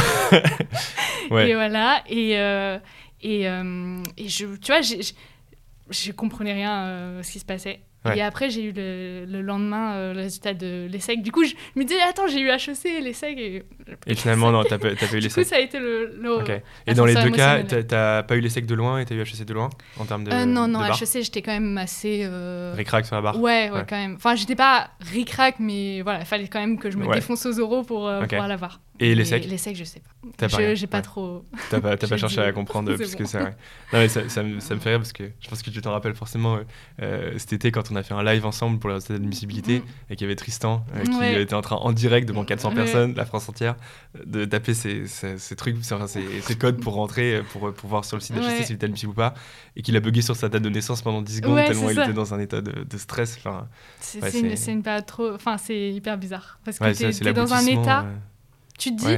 ouais. 1.32 1.50
Et 1.50 1.54
voilà. 1.54 2.04
Et, 2.08 2.40
euh, 2.40 2.78
et, 3.22 3.44
et 3.44 4.30
je, 4.30 4.46
tu 4.58 4.72
vois, 4.72 4.82
je 4.82 6.12
comprenais 6.12 6.54
rien 6.54 7.20
à 7.20 7.24
ce 7.24 7.32
qui 7.32 7.40
se 7.40 7.46
passait. 7.46 7.82
Et 8.16 8.22
après, 8.22 8.50
j'ai 8.50 8.64
eu 8.64 8.72
le, 8.72 9.26
le 9.26 9.42
lendemain 9.42 9.94
euh, 9.94 10.14
le 10.14 10.22
résultat 10.22 10.54
de 10.54 10.88
l'ESSEC. 10.90 11.22
Du 11.22 11.32
coup, 11.32 11.44
je 11.46 11.54
me 11.76 11.84
disais, 11.84 12.02
attends, 12.02 12.28
j'ai 12.28 12.40
eu 12.40 12.50
HEC, 12.50 13.02
l'ESSEC. 13.02 13.38
Et, 13.38 13.64
et 14.08 14.16
finalement, 14.16 14.52
non, 14.52 14.64
t'as 14.64 14.78
pas, 14.78 14.90
pas 14.90 15.06
eu 15.14 15.20
l'ESSEC. 15.20 15.22
Du 15.22 15.44
coup, 15.44 15.50
ça 15.50 15.56
a 15.56 15.60
été 15.60 15.80
le. 15.80 16.18
le 16.20 16.62
Et 16.86 16.94
dans 16.94 17.06
les 17.06 17.16
deux 17.16 17.32
cas, 17.32 17.64
t'as 17.64 18.24
pas 18.24 18.36
eu 18.36 18.42
l'ESSEC 18.42 18.66
de 18.66 18.76
loin 18.76 19.00
et 19.00 19.06
t'as 19.06 19.16
eu 19.16 19.22
HEC 19.22 19.46
de 19.46 19.54
loin 19.54 19.70
en 20.00 20.06
termes 20.06 20.24
de. 20.24 20.32
Euh, 20.32 20.46
non, 20.46 20.68
non, 20.68 20.84
HEC, 20.86 21.24
j'étais 21.24 21.42
quand 21.42 21.54
même 21.54 21.78
assez. 21.78 22.22
Euh... 22.24 22.74
Ric-rac 22.76 23.06
sur 23.06 23.16
la 23.16 23.22
barre 23.22 23.40
ouais, 23.40 23.70
ouais, 23.70 23.86
quand 23.88 23.98
même. 23.98 24.16
Enfin, 24.16 24.36
j'étais 24.36 24.56
pas 24.56 24.90
ric-rac, 25.00 25.56
mais 25.60 26.02
voilà, 26.02 26.20
il 26.20 26.26
fallait 26.26 26.48
quand 26.48 26.60
même 26.60 26.78
que 26.78 26.92
je 26.92 26.98
me 26.98 27.12
défonce 27.14 27.46
aux 27.46 27.54
euros 27.54 27.84
pour 27.84 28.08
euh, 28.08 28.24
pouvoir 28.24 28.48
l'avoir. 28.48 28.80
Et 29.04 29.16
les 29.16 29.26
secs 29.26 29.46
Les 29.46 29.58
secs, 29.58 29.76
je 29.76 29.84
sais 29.84 30.02
pas. 30.40 30.48
Je 30.48 30.76
J'ai 30.76 30.88
pas 30.88 31.02
trop. 31.02 31.44
T'as 31.70 31.82
pas, 31.82 31.98
pas 31.98 32.18
cherché 32.18 32.40
à 32.40 32.52
comprendre 32.54 32.94
plus 32.96 33.16
que 33.16 33.26
ça. 33.26 33.44
Ouais. 33.44 33.50
Non, 33.92 34.00
mais 34.00 34.08
ça, 34.08 34.30
ça, 34.30 34.44
me, 34.44 34.60
ça, 34.60 34.76
me, 34.76 34.80
fait 34.80 34.92
rire 34.92 35.00
parce 35.00 35.12
que 35.12 35.26
je 35.42 35.50
pense 35.50 35.62
que 35.62 35.70
tu 35.70 35.82
t'en 35.82 35.92
rappelles 35.92 36.16
forcément 36.16 36.60
euh, 37.02 37.34
cet 37.38 37.54
été 37.54 37.72
quand 37.72 37.92
on 37.92 37.96
a 37.98 38.04
fait 38.04 38.14
un 38.14 38.24
live 38.24 38.46
ensemble 38.46 38.80
pour 38.80 38.90
la 38.90 39.00
d'admissibilité 39.00 39.80
mm. 39.80 39.84
et 40.10 40.16
qu'il 40.16 40.26
y 40.26 40.30
avait 40.30 40.38
Tristan 40.38 40.86
euh, 40.96 41.04
qui 41.04 41.42
était 41.42 41.54
en 41.54 41.62
train 41.62 41.76
en 41.76 41.92
direct 41.92 42.28
devant 42.28 42.46
400 42.46 42.74
personnes, 42.74 43.14
la 43.16 43.26
France 43.26 43.50
entière, 43.50 43.76
de 44.26 44.46
taper 44.46 44.74
ses, 44.74 45.06
ses, 45.08 45.56
trucs, 45.58 45.78
ses, 45.84 46.56
codes 46.56 46.80
pour 46.80 46.94
rentrer, 46.94 47.42
pour, 47.52 47.74
pour 47.74 47.90
voir 47.90 48.06
sur 48.06 48.16
le 48.16 48.22
site 48.22 48.36
d'HSC 48.36 48.66
s'il 48.66 48.76
était 48.76 48.86
admissible 48.86 49.12
ou 49.12 49.16
pas, 49.16 49.34
et 49.76 49.82
qu'il 49.82 49.98
a 49.98 50.00
bugué 50.00 50.22
sur 50.22 50.36
sa 50.36 50.48
date 50.48 50.64
de 50.64 50.70
naissance 50.70 51.02
pendant 51.02 51.22
10 51.22 51.38
secondes 51.38 51.58
tellement 51.66 51.90
il 51.90 52.00
était 52.00 52.14
dans 52.14 52.34
un 52.34 52.40
état 52.40 52.62
de, 52.62 52.84
de 52.84 52.98
stress. 52.98 53.38
Enfin, 53.40 53.68
c'est 54.00 54.40
une, 54.40 54.78
une 54.78 54.84
période 54.84 55.06
trop. 55.06 55.34
Enfin, 55.34 55.58
c'est 55.58 55.92
hyper 55.92 56.18
bizarre 56.18 56.60
parce 56.64 56.80
que 56.80 57.24
t'es 57.24 57.34
dans 57.34 57.54
un 57.54 57.66
état. 57.66 58.06
Tu 58.84 58.96
te 58.96 59.06
dis, 59.06 59.18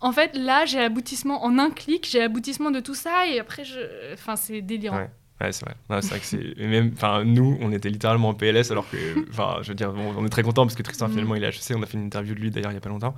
en 0.00 0.12
fait, 0.12 0.34
là, 0.34 0.64
j'ai 0.64 0.78
l'aboutissement 0.78 1.44
en 1.44 1.58
un 1.58 1.70
clic, 1.70 2.08
j'ai 2.10 2.18
l'aboutissement 2.18 2.70
de 2.70 2.80
tout 2.80 2.94
ça, 2.94 3.26
et 3.26 3.38
après, 3.38 3.64
je... 3.64 4.14
enfin, 4.14 4.36
c'est 4.36 4.62
délirant. 4.62 4.96
Ouais. 4.96 5.52
c'est 5.52 5.64
vrai. 5.64 5.74
c'est 6.00 6.08
vrai 6.08 6.18
que 6.18 6.24
c'est. 6.24 6.56
même, 6.58 6.92
enfin, 6.94 7.24
nous, 7.24 7.58
on 7.60 7.70
était 7.72 7.90
littéralement 7.90 8.30
en 8.30 8.34
PLS, 8.34 8.70
alors 8.70 8.88
que, 8.88 8.96
enfin, 9.30 9.58
je 9.62 9.68
veux 9.68 9.74
dire, 9.74 9.92
on, 9.94 10.24
est 10.24 10.30
très 10.30 10.42
content 10.42 10.64
parce 10.64 10.74
que 10.74 10.82
Tristan, 10.82 11.08
mm. 11.08 11.10
finalement, 11.10 11.34
il 11.34 11.44
est 11.44 11.48
HEC. 11.48 11.76
On 11.76 11.82
a 11.82 11.86
fait 11.86 11.98
une 11.98 12.06
interview 12.06 12.34
de 12.34 12.40
lui 12.40 12.50
d'ailleurs 12.50 12.70
il 12.70 12.74
y 12.74 12.78
a 12.78 12.80
pas 12.80 12.88
longtemps. 12.88 13.14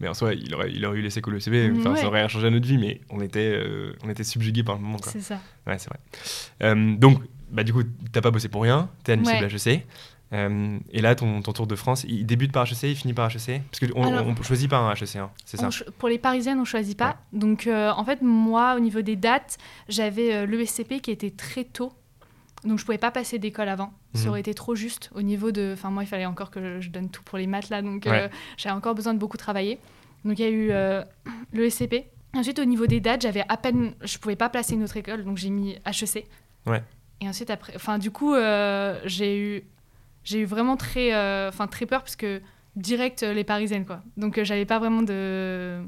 Mais 0.00 0.08
en 0.08 0.14
soi, 0.14 0.34
il 0.34 0.52
aurait, 0.54 0.72
il 0.72 0.84
aurait 0.86 0.98
eu 0.98 1.02
laissé 1.02 1.20
couler 1.20 1.36
le 1.36 1.40
CV. 1.40 1.70
Enfin, 1.78 1.94
ça 1.94 2.06
aurait 2.06 2.18
rien 2.20 2.28
changé 2.28 2.48
à 2.48 2.50
notre 2.50 2.66
vie, 2.66 2.78
mais 2.78 3.00
on 3.10 3.20
était, 3.20 3.52
euh, 3.54 3.94
on 4.02 4.10
était 4.10 4.24
subjugués 4.24 4.64
par 4.64 4.74
le 4.74 4.80
moment. 4.80 4.98
C'est 5.02 5.20
ça. 5.20 5.38
Ouais, 5.66 5.78
c'est 5.78 5.88
vrai. 5.88 6.00
Euh, 6.64 6.96
donc, 6.96 7.22
bah, 7.52 7.62
du 7.62 7.72
coup, 7.72 7.82
t'as 8.10 8.20
pas 8.20 8.32
bossé 8.32 8.48
pour 8.48 8.62
rien. 8.62 8.88
T'es 9.04 9.12
admissible 9.12 9.44
à 9.44 9.46
HEC. 9.46 9.86
Euh, 10.32 10.78
et 10.90 11.00
là, 11.00 11.14
ton, 11.14 11.42
ton, 11.42 11.52
Tour 11.52 11.66
de 11.66 11.76
France, 11.76 12.04
il 12.08 12.26
débute 12.26 12.52
par 12.52 12.64
HEC, 12.64 12.82
il 12.84 12.96
finit 12.96 13.14
par 13.14 13.30
HEC 13.30 13.62
Parce 13.70 13.92
qu'on 13.92 14.02
on 14.02 14.42
choisit 14.42 14.68
pas 14.68 14.78
un 14.78 14.92
HEC, 14.92 15.16
hein, 15.16 15.30
c'est 15.44 15.56
ça 15.58 15.68
Pour 15.98 16.08
les 16.08 16.18
parisiennes, 16.18 16.58
on 16.58 16.64
choisit 16.64 16.98
pas. 16.98 17.18
Donc, 17.32 17.66
euh, 17.66 17.90
en 17.90 18.04
fait, 18.04 18.22
moi, 18.22 18.74
au 18.76 18.80
niveau 18.80 19.02
des 19.02 19.16
dates, 19.16 19.58
j'avais 19.88 20.34
euh, 20.34 20.46
l'ESCP 20.46 21.00
qui 21.00 21.10
était 21.10 21.30
très 21.30 21.64
tôt. 21.64 21.92
Donc, 22.64 22.78
je 22.78 22.84
pouvais 22.84 22.98
pas 22.98 23.10
passer 23.10 23.38
d'école 23.38 23.68
avant. 23.68 23.92
Ça 24.14 24.22
mhm. 24.22 24.28
aurait 24.30 24.40
été 24.40 24.54
trop 24.54 24.74
juste 24.74 25.10
au 25.14 25.22
niveau 25.22 25.52
de. 25.52 25.72
Enfin, 25.74 25.90
moi, 25.90 26.02
il 26.02 26.06
fallait 26.06 26.26
encore 26.26 26.50
que 26.50 26.80
je 26.80 26.88
donne 26.88 27.10
tout 27.10 27.22
pour 27.22 27.36
les 27.36 27.46
maths 27.46 27.68
là. 27.68 27.82
Donc, 27.82 28.08
j'avais 28.56 28.74
encore 28.74 28.94
besoin 28.94 29.12
de 29.12 29.18
beaucoup 29.18 29.36
travailler. 29.36 29.78
Donc, 30.24 30.38
il 30.38 30.42
y 30.42 30.48
a 30.48 30.50
eu 30.50 31.04
l'ESCP. 31.52 32.06
Ensuite, 32.32 32.58
au 32.58 32.64
niveau 32.64 32.86
des 32.86 33.00
dates, 33.00 33.20
j'avais 33.20 33.44
à 33.48 33.58
peine. 33.58 33.92
Je 34.02 34.16
pouvais 34.16 34.34
pas 34.34 34.48
placer 34.48 34.74
une 34.74 34.82
autre 34.82 34.96
école. 34.96 35.24
Donc, 35.24 35.36
j'ai 35.36 35.50
mis 35.50 35.76
HEC. 35.84 36.26
Ouais. 36.66 36.82
Et 37.20 37.28
ensuite, 37.28 37.50
après. 37.50 37.74
Enfin, 37.76 37.98
du 37.98 38.10
coup, 38.10 38.34
j'ai 39.04 39.38
eu 39.38 39.64
j'ai 40.24 40.40
eu 40.40 40.44
vraiment 40.44 40.76
très, 40.76 41.14
euh, 41.14 41.50
très 41.70 41.86
peur 41.86 42.02
parce 42.02 42.16
que 42.16 42.40
direct 42.76 43.22
euh, 43.22 43.32
les 43.32 43.44
parisiennes 43.44 43.84
quoi. 43.84 44.00
Donc 44.16 44.38
euh, 44.38 44.44
j'avais 44.44 44.64
pas 44.64 44.78
vraiment 44.78 45.02
de 45.02 45.78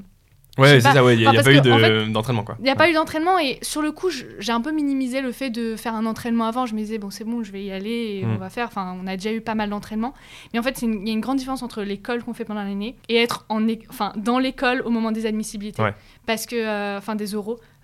Ouais, 0.57 0.69
c'est 0.69 0.81
ça, 0.81 0.93
il 1.13 1.19
n'y 1.19 1.27
a, 1.27 1.43
pas 1.43 1.51
eu 1.51 1.61
d'entraînement. 2.09 2.43
quoi. 2.43 2.55
Il 2.57 2.63
n'y 2.63 2.71
a 2.71 2.75
pas 2.75 2.89
eu 2.89 2.93
d'entraînement 2.93 3.37
et 3.37 3.59
sur 3.61 3.83
le 3.83 3.91
coup, 3.91 4.09
j'ai 4.09 4.51
un 4.51 4.59
peu 4.59 4.71
minimisé 4.71 5.21
le 5.21 5.31
fait 5.31 5.51
de 5.51 5.75
faire 5.75 5.93
un 5.93 6.07
entraînement 6.07 6.45
avant. 6.45 6.65
Je 6.65 6.73
me 6.73 6.79
disais, 6.79 6.97
bon, 6.97 7.11
c'est 7.11 7.25
bon, 7.25 7.43
je 7.43 7.51
vais 7.51 7.63
y 7.63 7.71
aller 7.71 8.21
et 8.21 8.25
on 8.25 8.35
mm. 8.35 8.37
va 8.37 8.49
faire. 8.49 8.65
Enfin, 8.65 8.97
on 8.99 9.05
a 9.05 9.17
déjà 9.17 9.31
eu 9.31 9.39
pas 9.39 9.53
mal 9.53 9.69
d'entraînements. 9.69 10.15
Mais 10.53 10.59
en 10.59 10.63
fait, 10.63 10.81
il 10.81 11.07
y 11.07 11.11
a 11.11 11.13
une 11.13 11.21
grande 11.21 11.37
différence 11.37 11.61
entre 11.61 11.83
l'école 11.83 12.23
qu'on 12.23 12.33
fait 12.33 12.43
pendant 12.43 12.63
l'année 12.63 12.95
et 13.07 13.17
être 13.17 13.45
en 13.49 13.67
enfin, 13.89 14.13
dans 14.15 14.39
l'école 14.39 14.81
au 14.81 14.89
moment 14.89 15.11
des 15.11 15.27
admissibilités. 15.27 15.83
Parce 16.25 16.47
que, 16.47 16.97
enfin, 16.97 17.13
des 17.13 17.35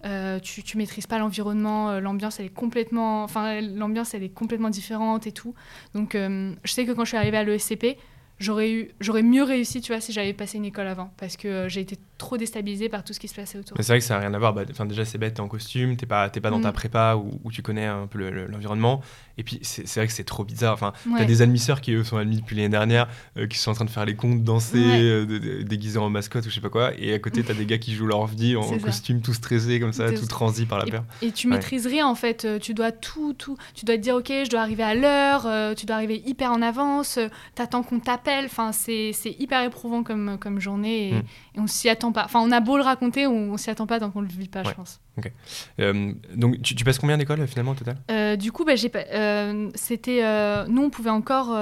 euros. 0.04 0.40
tu, 0.42 0.64
tu 0.64 0.78
maîtrises 0.78 1.08
pas 1.08 1.20
l'environnement, 1.20 2.00
l'ambiance 2.00 2.40
elle 2.40 2.48
est 2.48 2.54
complètement, 2.54 3.24
enfin 3.24 3.62
l'ambiance 3.62 4.14
elle 4.14 4.24
est 4.24 4.34
complètement 4.34 4.70
différente 4.70 5.28
et 5.28 5.32
tout. 5.32 5.54
Donc 5.94 6.16
je 6.16 6.72
sais 6.72 6.86
que 6.86 6.92
quand 6.92 7.04
je 7.04 7.10
suis 7.10 7.18
arrivée 7.18 7.38
à 7.38 7.44
l'ESCP, 7.44 7.98
j'aurais 8.40 8.72
eu 8.72 8.92
j'aurais 9.00 9.24
mieux 9.24 9.44
réussi 9.44 9.82
tu 9.82 9.92
vois 9.92 10.02
si 10.02 10.12
j'avais 10.12 10.34
passé 10.34 10.58
une 10.58 10.66
école 10.66 10.88
avant 10.88 11.12
parce 11.18 11.38
que 11.38 11.48
euh, 11.48 11.70
j'ai 11.70 11.82
été 11.82 11.98
trop 12.18 12.38
déstabilisée 12.38 12.90
par 12.90 13.04
tout 13.04 13.14
ce 13.14 13.20
qui 13.20 13.28
se 13.28 13.36
passait 13.36 13.58
autour. 13.58 13.76
Mais 13.78 13.84
c'est 13.84 13.94
vrai 13.94 14.00
que 14.00 14.06
ça 14.06 14.16
n'a 14.16 14.22
rien 14.22 14.34
à 14.34 14.40
voir. 14.40 14.54
Bah, 14.54 14.64
enfin 14.70 14.86
déjà 14.86 15.06
c'est 15.06 15.18
bête 15.18 15.36
t'es 15.36 15.42
en 15.42 15.48
costume 15.48 15.96
t'es 15.98 16.06
pas 16.06 16.30
pas 16.30 16.50
dans 16.50 16.62
ta 16.62 16.70
mm. 16.70 16.74
prépa 16.74 17.16
où, 17.16 17.52
tu 17.52 17.62
connais 17.62 17.86
un 17.86 18.08
peu 18.08 18.20
l'environnement. 18.48 19.02
Et 19.38 19.44
puis 19.44 19.60
c'est 19.64 19.96
vrai 19.96 20.08
que 20.08 20.14
c'est 20.14 20.24
trop 20.24 20.44
bizarre. 20.44 20.74
Enfin 20.74 20.94
t'as 21.18 21.26
des 21.26 21.42
admisseurs 21.42 21.82
qui 21.82 21.92
eux 21.94 22.04
sont 22.04 22.18
admis 22.18 22.38
depuis 22.38 22.56
l'année 22.56 22.70
dernière 22.70 23.08
euh, 23.38 23.48
qui 23.48 23.58
sont 23.58 23.72
en 23.72 23.74
train 23.74 23.86
de 23.86 23.90
faire 23.90 24.06
les 24.06 24.16
comptes 24.16 24.44
danser 24.44 24.78
euh, 24.84 25.64
déguisés 25.64 26.00
en 26.00 26.10
mascotte 26.10 26.46
ou 26.46 26.50
je 26.50 26.56
sais 26.56 26.62
pas 26.62 26.70
quoi. 26.70 26.92
Et 26.98 27.14
à 27.14 27.20
côté 27.20 27.44
t'as 27.44 27.54
des 27.54 27.66
gars 27.66 27.78
qui 27.78 27.94
jouent 27.94 28.08
leur 28.08 28.26
vie 28.28 28.56
en, 28.56 28.78
costume 28.84 29.22
tout 29.22 29.34
stressé 29.34 29.80
comme 29.80 29.94
ça 29.94 30.12
tout 30.12 30.26
transi 30.26 30.66
par 30.66 30.80
la 30.80 30.86
peur. 30.86 31.04
et, 31.22 31.32
tu 31.32 31.48
maîtrises 31.48 31.88
rien 31.88 32.08
en 32.08 32.16
fait. 32.16 32.48
Tu 32.60 32.74
dois 32.74 32.92
tout 32.92 33.34
tout 33.34 33.58
tu 33.74 33.86
dois 33.86 33.98
te 33.98 34.02
dire 34.02 34.16
ok 34.16 34.28
je 34.28 34.50
dois 34.50 34.62
arriver 34.62 34.84
à 34.84 34.96
l'heure 34.96 35.76
tu 35.76 35.86
dois 35.86 35.96
arriver 35.96 36.22
hyper 36.26 36.52
en 36.52 36.62
avance 36.62 37.20
t'attends 37.56 37.84
qu'on 37.84 38.00
t'appelle. 38.00 38.46
Enfin, 38.46 38.72
c'est 38.72 39.14
hyper 39.40 39.64
éprouvant 39.64 40.04
comme, 40.04 40.38
comme 40.40 40.60
journée 40.60 41.10
et, 41.53 41.53
on 41.58 41.68
s'y 41.68 41.90
attend 41.90 42.12
pas. 42.12 42.26
Enfin, 42.26 42.40
on 42.42 42.52
a 42.52 42.60
beau 42.60 42.78
le 42.78 42.84
raconter, 42.84 43.28
on, 43.28 43.58
s'y 43.58 43.70
attend 43.70 43.88
pas 43.88 44.00
tant 44.00 44.10
qu'on 44.10 44.22
le 44.22 44.28
vit 44.28 44.48
pas, 44.48 44.64
je 44.64 44.72
pense. 44.72 45.00
Ok. 45.18 45.32
Euh, 45.80 46.14
donc, 46.36 46.62
tu, 46.62 46.76
passes 46.84 47.00
combien 47.00 47.18
d'écoles 47.18 47.46
finalement 47.48 47.72
au 47.72 47.76
total? 47.76 47.98
Euh, 48.12 48.36
Du 48.36 48.52
coup, 48.52 48.66
bah, 48.66 48.74
euh, 48.96 49.70
c'était. 49.76 50.66
nous, 50.68 50.84
on 50.84 50.90
pouvait 50.90 51.10
encore. 51.10 51.56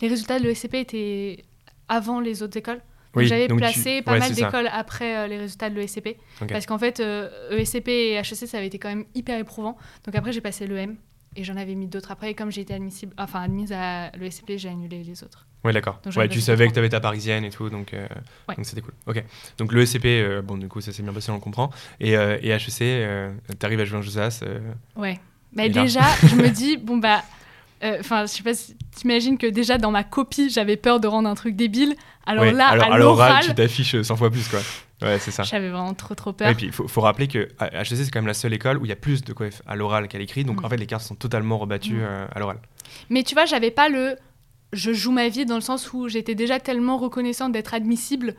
les 0.00 0.08
résultats 0.08 0.38
de 0.38 0.44
l'ESCP 0.44 0.74
étaient 0.74 1.44
avant 1.88 2.20
les 2.20 2.42
autres 2.42 2.56
écoles. 2.56 2.80
J'avais 3.16 3.48
placé 3.48 4.02
pas 4.02 4.18
mal 4.18 4.32
d'écoles 4.32 4.68
après 4.72 5.28
les 5.28 5.38
résultats 5.38 5.70
de 5.70 5.74
l'ESCP. 5.74 6.16
Parce 6.48 6.66
qu'en 6.66 6.78
fait, 6.78 7.00
ESCP 7.50 7.88
et 7.88 8.14
HEC, 8.16 8.46
ça 8.46 8.58
avait 8.58 8.66
été 8.66 8.78
quand 8.78 8.88
même 8.88 9.04
hyper 9.14 9.38
éprouvant. 9.38 9.76
Donc 10.04 10.14
après, 10.14 10.32
j'ai 10.32 10.40
passé 10.40 10.66
l'EM 10.66 10.96
et 11.36 11.44
j'en 11.44 11.56
avais 11.56 11.74
mis 11.74 11.86
d'autres 11.86 12.10
après. 12.10 12.30
Et 12.30 12.34
comme 12.34 12.50
j'ai 12.50 12.60
été 12.62 12.74
admissible, 12.74 13.14
enfin, 13.18 13.42
admise 13.42 13.72
à 13.72 14.10
l'ESCP, 14.16 14.52
j'ai 14.56 14.68
annulé 14.68 15.02
les 15.02 15.22
autres. 15.24 15.46
Ouais, 15.64 15.72
d'accord. 15.72 16.00
Ouais, 16.16 16.28
tu 16.28 16.40
savais 16.40 16.68
que 16.68 16.72
tu 16.72 16.78
avais 16.78 16.88
ta 16.88 17.00
parisienne 17.00 17.44
et 17.44 17.50
tout, 17.50 17.68
donc 17.68 17.92
euh, 17.92 18.06
donc 18.48 18.64
c'était 18.64 18.80
cool. 18.80 18.94
Ok. 19.06 19.24
Donc 19.58 19.72
le 19.72 19.84
SCP, 19.84 20.04
euh, 20.06 20.42
bon, 20.42 20.56
du 20.56 20.68
coup, 20.68 20.80
ça 20.80 20.92
s'est 20.92 21.02
bien 21.02 21.12
passé, 21.12 21.30
on 21.30 21.34
le 21.34 21.40
comprend. 21.40 21.70
Et, 22.00 22.16
euh, 22.16 22.38
et 22.42 22.50
HEC, 22.50 22.78
tu 23.58 23.66
arrives 23.66 23.80
à 23.80 23.84
jouer 23.84 23.98
en 23.98 24.02
Josas. 24.02 24.42
ouais. 24.96 25.18
Bah, 25.52 25.68
déjà, 25.68 26.02
je 26.28 26.36
me 26.36 26.50
dis, 26.50 26.76
bon, 26.82 26.98
bah. 26.98 27.22
Enfin, 27.82 28.26
je 28.26 28.32
sais 28.32 28.42
pas 28.42 28.54
si 28.54 28.76
t'imagines 28.96 29.38
que 29.38 29.46
déjà 29.46 29.78
dans 29.78 29.90
ma 29.90 30.04
copie, 30.04 30.50
j'avais 30.50 30.76
peur 30.76 31.00
de 31.00 31.06
rendre 31.06 31.28
un 31.28 31.34
truc 31.34 31.54
débile. 31.54 31.94
Alors 32.26 32.44
là, 32.44 32.68
alors, 32.68 32.92
à 32.92 32.98
l'oral, 32.98 33.44
tu 33.44 33.54
t'affiches 33.54 34.02
100 34.02 34.16
fois 34.16 34.30
plus, 34.30 34.48
quoi. 34.48 34.60
Ouais, 35.00 35.18
c'est 35.20 35.30
ça. 35.30 35.44
J'avais 35.44 35.68
vraiment 35.68 35.94
trop 35.94 36.14
trop 36.14 36.32
peur. 36.32 36.48
et 36.48 36.54
puis 36.54 36.66
il 36.66 36.72
faut, 36.72 36.88
faut, 36.88 37.00
rappeler 37.00 37.28
que 37.28 37.48
HEC 37.60 37.86
c'est 37.86 38.10
quand 38.10 38.18
même 38.18 38.26
la 38.26 38.34
seule 38.34 38.52
école 38.52 38.78
où 38.78 38.84
il 38.84 38.88
y 38.88 38.92
a 38.92 38.96
plus 38.96 39.22
de 39.22 39.32
coef 39.32 39.62
à 39.66 39.76
l'oral 39.76 40.08
qu'à 40.08 40.18
l'écrit, 40.18 40.44
donc 40.44 40.60
mm. 40.60 40.64
en 40.64 40.68
fait 40.68 40.76
les 40.76 40.86
cartes 40.86 41.04
sont 41.04 41.14
totalement 41.14 41.56
rebattues 41.56 42.00
mm. 42.00 42.28
à 42.34 42.38
l'oral. 42.40 42.58
Mais 43.08 43.22
tu 43.22 43.34
vois, 43.34 43.44
j'avais 43.44 43.70
pas 43.70 43.88
le 43.88 44.16
je 44.72 44.92
joue 44.92 45.12
ma 45.12 45.28
vie 45.28 45.46
dans 45.46 45.54
le 45.54 45.60
sens 45.60 45.92
où 45.92 46.08
j'étais 46.08 46.34
déjà 46.34 46.60
tellement 46.60 46.98
reconnaissante 46.98 47.52
d'être 47.52 47.74
admissible 47.74 48.34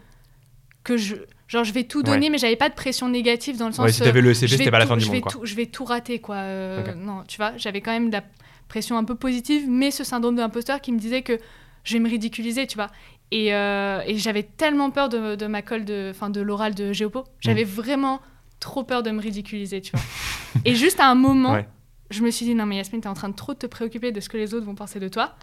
que 0.83 0.97
je 0.97 1.15
genre 1.47 1.63
je 1.63 1.73
vais 1.73 1.83
tout 1.83 2.03
donner 2.03 2.29
mais 2.29 2.37
j'avais 2.37 2.55
pas 2.55 2.69
de 2.69 2.75
pression 2.75 3.09
négative 3.09 3.57
dans 3.57 3.67
le 3.67 3.73
sens 3.73 3.85
ouais, 3.85 3.91
si 3.91 4.01
t'avais 4.01 4.21
le 4.21 4.31
ECG 4.31 4.47
c'était 4.47 4.71
pas 4.71 4.79
la 4.79 4.85
fin 4.85 4.97
du 4.97 5.05
monde 5.07 5.21
quoi. 5.21 5.31
Tout, 5.31 5.41
je 5.43 5.55
vais 5.55 5.65
tout 5.65 5.85
rater 5.85 6.19
quoi 6.19 6.35
euh, 6.35 6.93
non 6.95 7.23
tu 7.27 7.37
vois 7.37 7.53
j'avais 7.57 7.81
quand 7.81 7.91
même 7.91 8.09
de 8.09 8.13
la 8.13 8.23
pression 8.69 8.97
un 8.97 9.03
peu 9.03 9.15
positive 9.15 9.69
mais 9.69 9.91
ce 9.91 10.05
syndrome 10.05 10.35
de 10.35 10.41
l'imposteur 10.41 10.79
qui 10.79 10.93
me 10.93 10.99
disait 10.99 11.21
que 11.21 11.37
je 11.83 11.93
vais 11.93 11.99
me 11.99 12.09
ridiculiser 12.09 12.67
tu 12.67 12.75
vois. 12.75 12.87
Et, 13.31 13.53
euh, 13.53 14.01
et 14.07 14.17
j'avais 14.17 14.43
tellement 14.43 14.89
peur 14.89 15.09
de, 15.09 15.35
de, 15.35 15.45
ma 15.45 15.61
colle 15.61 15.85
de 15.85 16.11
fin 16.15 16.29
de 16.29 16.41
l'oral 16.41 16.73
de 16.73 16.93
Géopo. 16.93 17.25
J'avais 17.41 17.65
mm. 17.65 17.67
vraiment 17.67 18.21
trop 18.59 18.83
peur 18.83 19.03
de 19.03 19.11
me 19.11 19.21
ridiculiser 19.21 19.81
tu 19.81 19.91
vois. 19.91 20.01
Et 20.65 20.75
juste 20.75 20.99
à 20.99 21.07
un 21.07 21.15
moment 21.15 21.61
je 22.09 22.23
me 22.23 22.31
suis 22.31 22.45
dit 22.45 22.55
non 22.55 22.65
mais 22.65 22.77
Yasmine 22.77 23.01
t'es 23.01 23.07
en 23.07 23.13
train 23.13 23.29
de 23.29 23.35
trop 23.35 23.53
te 23.53 23.67
préoccuper 23.67 24.11
de 24.11 24.19
ce 24.19 24.29
que 24.29 24.37
les 24.37 24.53
autres 24.53 24.65
vont 24.65 24.75
penser 24.75 24.99
de 24.99 25.09
toi. 25.09 25.35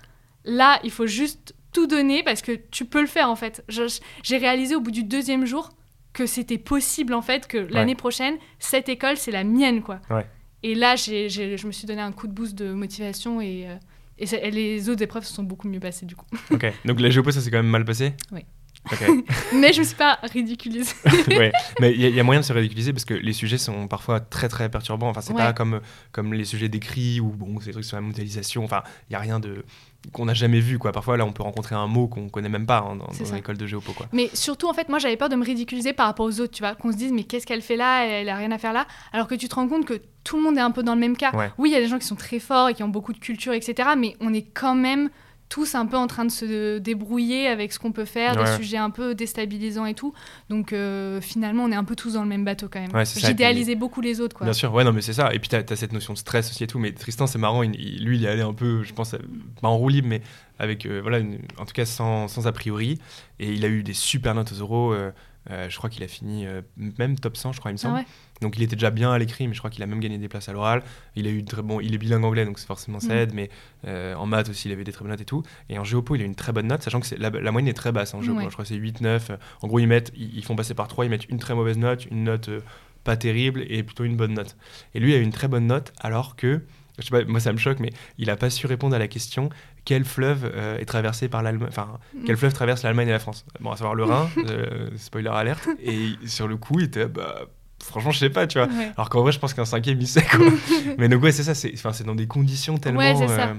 Là, 0.44 0.78
il 0.84 0.92
faut 0.92 1.06
juste 1.06 1.54
tout 1.72 1.86
donner 1.86 2.22
parce 2.22 2.40
que 2.40 2.52
tu 2.52 2.84
peux 2.84 3.00
le 3.00 3.06
faire 3.06 3.28
en 3.28 3.36
fait. 3.36 3.64
J'ai 4.22 4.38
réalisé 4.38 4.76
au 4.76 4.80
bout 4.80 4.92
du 4.92 5.02
deuxième 5.02 5.44
jour 5.44 5.70
que 6.12 6.24
c'était 6.24 6.56
possible 6.56 7.12
en 7.12 7.20
fait 7.20 7.46
que 7.46 7.58
l'année 7.58 7.94
prochaine, 7.94 8.36
cette 8.58 8.88
école, 8.88 9.18
c'est 9.18 9.32
la 9.32 9.44
mienne 9.44 9.82
quoi. 9.82 10.00
Et 10.66 10.74
là, 10.74 10.96
je 10.96 11.64
me 11.64 11.70
suis 11.70 11.86
donné 11.86 12.02
un 12.02 12.10
coup 12.10 12.26
de 12.26 12.32
boost 12.32 12.56
de 12.56 12.72
motivation 12.72 13.40
et, 13.40 13.68
euh, 13.68 13.76
et, 14.18 14.50
les 14.50 14.88
autres 14.88 15.00
épreuves 15.00 15.24
se 15.24 15.32
sont 15.32 15.44
beaucoup 15.44 15.68
mieux 15.68 15.78
passées 15.78 16.06
du 16.06 16.16
coup. 16.16 16.26
Ok, 16.50 16.66
donc 16.84 16.98
la 16.98 17.08
géopo, 17.08 17.30
ça 17.30 17.40
s'est 17.40 17.52
quand 17.52 17.58
même 17.58 17.68
mal 17.68 17.84
passé? 17.84 18.14
Oui. 18.32 18.40
mais 19.54 19.72
je 19.72 19.80
me 19.80 19.84
suis 19.84 19.94
pas 19.94 20.18
ridiculisée. 20.24 20.92
ouais. 21.28 21.52
Mais 21.80 21.92
il 21.92 22.00
y, 22.00 22.18
a 22.18 22.22
moyen 22.24 22.40
de 22.40 22.44
se 22.44 22.52
ridiculiser 22.52 22.92
parce 22.92 23.04
que 23.04 23.14
les 23.14 23.32
sujets 23.32 23.58
sont 23.58 23.86
parfois 23.86 24.18
très 24.18 24.48
très 24.48 24.68
perturbants. 24.68 25.08
Enfin, 25.08 25.20
c'est 25.20 25.34
pas 25.34 25.52
comme, 25.52 25.80
comme 26.10 26.34
les 26.34 26.44
sujets 26.44 26.68
d'écrit 26.68 27.20
ou 27.20 27.30
bon, 27.30 27.58
des 27.60 27.70
trucs 27.70 27.84
sur 27.84 27.96
la 27.96 28.00
modélisation. 28.00 28.64
Enfin, 28.64 28.82
il 29.08 29.12
y 29.12 29.16
a 29.16 29.20
rien 29.20 29.38
de 29.38 29.64
qu'on 30.12 30.24
n'a 30.26 30.34
jamais 30.34 30.60
vu 30.60 30.78
quoi. 30.78 30.92
Parfois 30.92 31.16
là 31.16 31.24
on 31.24 31.32
peut 31.32 31.42
rencontrer 31.42 31.74
un 31.74 31.86
mot 31.86 32.08
qu'on 32.08 32.28
connaît 32.28 32.48
même 32.48 32.66
pas 32.66 32.78
hein, 32.78 32.96
dans, 32.96 33.06
dans 33.06 33.34
l'école 33.34 33.56
de 33.56 33.66
géopo 33.66 33.92
quoi. 33.92 34.06
Mais 34.12 34.30
surtout 34.34 34.68
en 34.68 34.72
fait 34.72 34.88
moi 34.88 34.98
j'avais 34.98 35.16
peur 35.16 35.28
de 35.28 35.36
me 35.36 35.44
ridiculiser 35.44 35.92
par 35.92 36.06
rapport 36.06 36.26
aux 36.26 36.40
autres, 36.40 36.52
tu 36.52 36.62
vois, 36.62 36.74
qu'on 36.74 36.92
se 36.92 36.96
dise 36.96 37.12
mais 37.12 37.24
qu'est-ce 37.24 37.46
qu'elle 37.46 37.62
fait 37.62 37.76
là, 37.76 38.04
elle 38.04 38.28
a 38.28 38.36
rien 38.36 38.52
à 38.52 38.58
faire 38.58 38.72
là, 38.72 38.86
alors 39.12 39.26
que 39.26 39.34
tu 39.34 39.48
te 39.48 39.54
rends 39.54 39.68
compte 39.68 39.84
que 39.84 40.00
tout 40.24 40.36
le 40.36 40.42
monde 40.42 40.58
est 40.58 40.62
un 40.62 40.70
peu 40.70 40.82
dans 40.82 40.94
le 40.94 41.00
même 41.00 41.16
cas. 41.16 41.32
Oui 41.58 41.70
il 41.70 41.72
y 41.72 41.76
a 41.76 41.80
des 41.80 41.88
gens 41.88 41.98
qui 41.98 42.06
sont 42.06 42.16
très 42.16 42.38
forts 42.38 42.68
et 42.68 42.74
qui 42.74 42.82
ont 42.82 42.88
beaucoup 42.88 43.12
de 43.12 43.18
culture 43.18 43.52
etc. 43.52 43.90
Mais 43.96 44.16
on 44.20 44.32
est 44.32 44.42
quand 44.42 44.74
même 44.74 45.10
tous 45.48 45.74
un 45.74 45.86
peu 45.86 45.96
en 45.96 46.06
train 46.06 46.24
de 46.24 46.30
se 46.30 46.78
débrouiller 46.78 47.46
avec 47.46 47.72
ce 47.72 47.78
qu'on 47.78 47.92
peut 47.92 48.04
faire, 48.04 48.36
des 48.36 48.56
sujets 48.56 48.76
un 48.76 48.90
peu 48.90 49.14
déstabilisants 49.14 49.86
et 49.86 49.94
tout. 49.94 50.12
Donc 50.50 50.72
euh, 50.72 51.20
finalement, 51.20 51.64
on 51.64 51.72
est 51.72 51.76
un 51.76 51.84
peu 51.84 51.94
tous 51.94 52.14
dans 52.14 52.22
le 52.22 52.28
même 52.28 52.44
bateau 52.44 52.68
quand 52.68 52.80
même. 52.80 53.04
J'idéalisais 53.16 53.76
beaucoup 53.76 54.00
les 54.00 54.20
autres. 54.20 54.36
Quoi. 54.36 54.46
Bien 54.46 54.52
sûr, 54.52 54.72
ouais, 54.72 54.84
non, 54.84 54.92
mais 54.92 55.02
c'est 55.02 55.12
ça. 55.12 55.32
Et 55.32 55.38
puis 55.38 55.48
tu 55.48 55.56
as, 55.56 55.76
cette 55.76 55.92
notion 55.92 56.12
de 56.12 56.18
stress 56.18 56.50
aussi 56.50 56.64
et 56.64 56.66
tout. 56.66 56.78
Mais 56.78 56.92
Tristan, 56.92 57.26
c'est 57.26 57.38
marrant, 57.38 57.62
lui, 57.62 57.72
il 57.72 58.24
est 58.24 58.28
allé 58.28 58.42
un 58.42 58.54
peu, 58.54 58.82
je 58.82 58.92
pense, 58.92 59.14
pas 59.60 59.68
en 59.68 59.76
roue 59.76 59.88
libre, 59.88 60.08
mais 60.08 60.22
avec, 60.58 60.86
euh, 60.86 61.00
voilà, 61.00 61.20
en 61.58 61.64
tout 61.64 61.74
cas 61.74 61.84
sans, 61.84 62.28
sans, 62.28 62.46
a 62.46 62.52
priori. 62.52 62.98
Et 63.38 63.52
il 63.52 63.64
a 63.64 63.68
eu 63.68 63.82
des 63.82 63.94
super 63.94 64.34
notes 64.34 64.52
aux 64.52 64.60
euros. 64.60 64.92
Euh, 64.92 65.12
je 65.68 65.76
crois 65.76 65.90
qu'il 65.90 66.02
a 66.02 66.08
fini 66.08 66.44
même 66.76 67.18
top 67.18 67.36
100, 67.36 67.52
je 67.52 67.60
crois, 67.60 67.70
il 67.70 67.74
me 67.74 67.78
semble. 67.78 68.00
Ah 68.00 68.04
donc 68.40 68.56
il 68.56 68.62
était 68.62 68.76
déjà 68.76 68.90
bien 68.90 69.12
à 69.12 69.18
l'écrit, 69.18 69.48
mais 69.48 69.54
je 69.54 69.58
crois 69.58 69.70
qu'il 69.70 69.82
a 69.82 69.86
même 69.86 70.00
gagné 70.00 70.18
des 70.18 70.28
places 70.28 70.48
à 70.48 70.52
l'oral. 70.52 70.82
Il 71.14 71.26
a 71.26 71.30
eu 71.30 71.44
très 71.44 71.62
bon, 71.62 71.80
il 71.80 71.94
est 71.94 71.98
bilingue 71.98 72.24
anglais, 72.24 72.44
donc 72.44 72.58
forcément 72.58 73.00
ça 73.00 73.14
mm. 73.14 73.18
aide, 73.18 73.34
mais 73.34 73.50
en 73.84 74.26
maths 74.26 74.48
aussi, 74.48 74.68
il 74.68 74.72
avait 74.72 74.84
des 74.84 74.92
très 74.92 75.02
bonnes 75.02 75.12
notes 75.12 75.20
et 75.20 75.26
tout. 75.26 75.42
Et 75.68 75.78
en 75.78 75.84
géopo, 75.84 76.14
il 76.14 76.22
a 76.22 76.24
une 76.24 76.34
très 76.34 76.52
bonne 76.52 76.66
note, 76.66 76.82
sachant 76.82 77.00
que 77.00 77.06
la, 77.16 77.30
la, 77.30 77.52
moyenne 77.52 77.68
est 77.68 77.74
très 77.74 77.92
basse 77.92 78.14
en 78.14 78.22
géopo. 78.22 78.40
Je 78.42 78.48
crois 78.48 78.64
que 78.64 78.68
c'est 78.68 78.76
8-9. 78.76 79.38
En 79.62 79.68
gros, 79.68 79.78
ils, 79.78 79.86
mettent, 79.86 80.12
ils, 80.16 80.44
font 80.44 80.56
passer 80.56 80.74
par 80.74 80.88
3, 80.88 81.06
ils 81.06 81.08
mettent 81.08 81.28
une 81.28 81.38
très 81.38 81.54
mauvaise 81.54 81.78
note, 81.78 82.06
une 82.06 82.24
note 82.24 82.50
pas 83.04 83.16
terrible 83.16 83.64
et 83.68 83.82
plutôt 83.82 84.04
une 84.04 84.16
bonne 84.16 84.34
note. 84.34 84.56
Et 84.94 85.00
lui 85.00 85.14
a 85.14 85.18
eu 85.18 85.22
une 85.22 85.32
très 85.32 85.48
bonne 85.48 85.66
note, 85.66 85.92
alors 86.00 86.36
que 86.36 86.60
je 86.98 87.04
sais 87.04 87.10
pas, 87.10 87.24
moi 87.24 87.40
ça 87.40 87.52
me 87.52 87.58
choque, 87.58 87.78
mais 87.78 87.92
il 88.18 88.26
n'a 88.26 88.36
pas 88.36 88.50
su 88.50 88.66
répondre 88.66 88.94
à 88.94 88.98
la 88.98 89.08
question 89.08 89.50
quel 89.84 90.04
fleuve 90.04 90.50
euh, 90.52 90.78
est 90.78 90.84
traversé 90.84 91.28
par 91.28 91.42
l'Allemagne, 91.42 91.68
enfin 91.68 91.98
mm. 92.14 92.24
quel 92.26 92.36
fleuve 92.36 92.52
traverse 92.52 92.82
l'Allemagne 92.82 93.08
et 93.08 93.12
la 93.12 93.18
France? 93.18 93.46
Bon, 93.60 93.70
à 93.70 93.76
savoir 93.76 93.94
le 93.94 94.04
Rhin, 94.04 94.28
euh, 94.38 94.90
spoiler 94.96 95.30
alerte. 95.30 95.68
Et 95.80 96.14
sur 96.26 96.48
le 96.48 96.56
coup, 96.56 96.80
il 96.80 96.86
était 96.86 97.06
bah 97.06 97.46
franchement 97.82 98.10
je 98.10 98.18
sais 98.18 98.30
pas, 98.30 98.46
tu 98.46 98.58
vois. 98.58 98.68
Alors 98.96 99.08
qu'en 99.08 99.22
vrai, 99.22 99.32
je 99.32 99.38
pense 99.38 99.54
qu'un 99.54 99.64
cinquième 99.64 100.00
il 100.00 100.06
sait 100.06 100.24
quoi. 100.24 100.46
mais 100.98 101.08
donc 101.08 101.22
ouais, 101.22 101.32
c'est 101.32 101.42
ça, 101.42 101.54
c'est 101.54 102.04
dans 102.04 102.14
des 102.14 102.26
conditions 102.26 102.78
tellement. 102.78 103.00
Ouais, 103.00 103.14
c'est 103.16 103.28
ça. 103.28 103.48
Euh, 103.48 103.54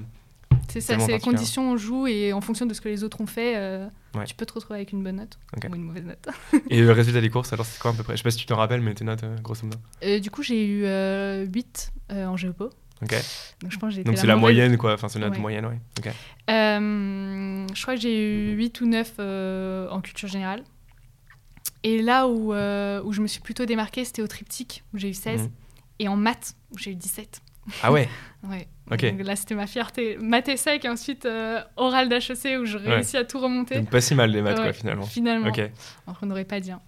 c'est 0.70 0.82
ça, 0.82 1.00
c'est 1.00 1.14
les 1.14 1.20
conditions, 1.20 1.72
on 1.72 1.78
joue 1.78 2.08
et 2.08 2.34
en 2.34 2.42
fonction 2.42 2.66
de 2.66 2.74
ce 2.74 2.82
que 2.82 2.90
les 2.90 3.04
autres 3.04 3.22
ont 3.22 3.28
fait, 3.28 3.80
tu 4.26 4.36
peux 4.36 4.46
te 4.46 4.54
retrouver 4.54 4.80
avec 4.80 4.92
une 4.92 5.04
bonne 5.04 5.18
note 5.18 5.40
ou 5.70 5.76
une 5.76 5.84
mauvaise 5.84 6.06
note. 6.06 6.28
et 6.70 6.82
le 6.82 6.92
résultat 6.92 7.22
des 7.22 7.30
courses, 7.30 7.54
alors 7.54 7.66
c'est 7.66 7.80
quoi 7.80 7.92
à 7.92 7.94
peu 7.94 8.04
près? 8.04 8.14
Je 8.14 8.18
sais 8.18 8.24
pas 8.24 8.32
si 8.32 8.38
tu 8.38 8.46
t'en 8.46 8.58
rappelles, 8.58 8.82
mais 8.82 8.94
tes 8.94 9.06
notes, 9.06 9.24
grosso 9.42 9.66
modo. 9.66 10.20
du 10.20 10.32
coup, 10.32 10.44
j'ai 10.44 10.66
eu 10.66 11.48
8 11.48 11.92
en 12.12 12.38
géopo. 12.38 12.70
Ok. 13.02 13.16
Donc 13.62 13.72
je 13.72 13.78
pense 13.78 13.96
Donc 14.00 14.18
c'est 14.18 14.28
la, 14.28 14.36
moyenne, 14.36 14.78
quoi. 14.78 14.94
Enfin, 14.94 15.08
c'est 15.08 15.20
notre 15.20 15.40
moyenne, 15.40 15.66
ouais. 15.66 15.80
Euh, 16.50 17.68
je 17.74 17.82
crois 17.82 17.96
que 17.96 18.02
j'ai 18.02 18.52
eu 18.52 18.56
8 18.56 18.82
ou 18.82 18.88
9 18.88 19.14
euh, 19.20 19.90
en 19.90 20.02
culture 20.02 20.28
générale. 20.28 20.64
Et 21.88 22.02
là 22.02 22.28
où, 22.28 22.54
euh, 22.54 23.02
où 23.04 23.14
je 23.14 23.22
me 23.22 23.28
suis 23.28 23.40
plutôt 23.40 23.66
démarquée, 23.66 24.04
c'était 24.04 24.22
au 24.22 24.28
triptyque, 24.28 24.84
où 24.94 24.98
j'ai 24.98 25.10
eu 25.10 25.14
16. 25.14 25.44
Mhm. 25.44 25.52
Et 26.00 26.08
en 26.10 26.18
maths, 26.18 26.56
où 26.72 26.78
j'ai 26.78 26.92
eu 26.92 26.96
17. 26.96 27.42
Ah 27.82 27.94
ouais 27.94 28.10
Ouais. 28.44 28.68
Donc 28.90 29.24
là, 29.24 29.36
c'était 29.36 29.56
ma 29.56 29.68
fierté. 29.68 30.18
Maths 30.18 30.50
et 30.50 30.58
sec, 30.58 30.84
et 30.84 30.90
ensuite 30.90 31.28
oral 31.76 32.10
d'HEC, 32.10 32.60
où 32.60 32.66
je 32.66 32.78
réussis 32.78 33.18
à 33.18 33.24
tout 33.24 33.40
remonter. 33.40 33.76
Donc 33.76 33.90
pas 33.90 34.02
si 34.02 34.16
mal 34.16 34.32
les 34.32 34.42
maths, 34.42 34.58
quoi, 34.58 34.74
finalement. 34.74 35.06
Finalement. 35.06 35.48
Ok. 35.48 35.62
on 36.22 36.26
n'aurait 36.26 36.46
pas 36.46 36.60
dit. 36.60 36.72
Hein. 36.72 36.82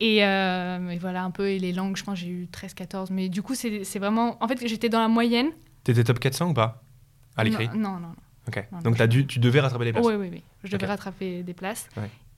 Et, 0.00 0.18
et, 0.18 0.98
voilà, 0.98 1.22
un 1.22 1.30
peu, 1.30 1.48
et 1.48 1.58
les 1.58 1.72
langues, 1.72 1.96
je 1.96 2.04
pense 2.04 2.18
j'ai 2.18 2.28
eu 2.28 2.48
13-14. 2.52 3.08
Mais 3.10 3.28
du 3.28 3.42
coup, 3.42 3.54
c'est 3.54 3.98
vraiment... 3.98 4.42
En 4.42 4.48
fait, 4.48 4.66
j'étais 4.66 4.88
dans 4.88 5.00
la 5.00 5.08
moyenne. 5.08 5.50
T'étais 5.84 6.04
top 6.04 6.18
400 6.18 6.50
ou 6.50 6.54
pas? 6.54 6.82
À 7.36 7.44
l'écrit? 7.44 7.68
non, 7.68 7.94
non, 7.94 8.00
non. 8.00 8.14
Ok. 8.48 8.66
Donc 8.82 9.00
as 9.00 9.06
dû, 9.06 9.26
tu 9.26 9.38
devais 9.38 9.60
rattraper 9.60 9.86
des 9.86 9.92
places 9.92 10.06
Oui, 10.06 10.14
oui, 10.14 10.28
oui. 10.32 10.42
Je 10.64 10.76
devais 10.76 10.86
rattraper 10.86 11.42
des 11.42 11.54
places. 11.54 11.88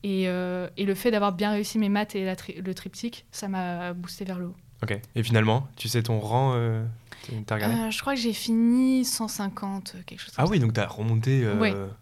Et, 0.03 0.27
euh, 0.27 0.67
et, 0.77 0.85
le 0.85 0.95
fait 0.95 1.11
d'avoir 1.11 1.31
bien 1.31 1.51
réussi 1.51 1.77
mes 1.77 1.89
maths 1.89 2.15
et 2.15 2.25
le 2.25 2.73
triptyque, 2.73 3.25
ça 3.31 3.47
m'a 3.47 3.93
boosté 3.93 4.25
vers 4.25 4.39
le 4.39 4.47
haut. 4.47 4.55
Ok. 4.83 4.99
Et 5.15 5.21
finalement, 5.21 5.67
tu 5.75 5.87
sais 5.87 6.01
ton 6.01 6.19
rang 6.19 6.53
euh, 6.55 6.83
euh, 7.31 7.91
Je 7.91 8.01
crois 8.01 8.15
que 8.15 8.19
j'ai 8.19 8.33
fini 8.33 9.05
150, 9.05 9.97
quelque 10.07 10.19
chose 10.19 10.33
comme 10.35 10.43
Ah 10.43 10.49
oui, 10.49 10.59
donc 10.59 10.73
tu 10.73 10.79
as 10.79 10.87
remonté 10.87 11.45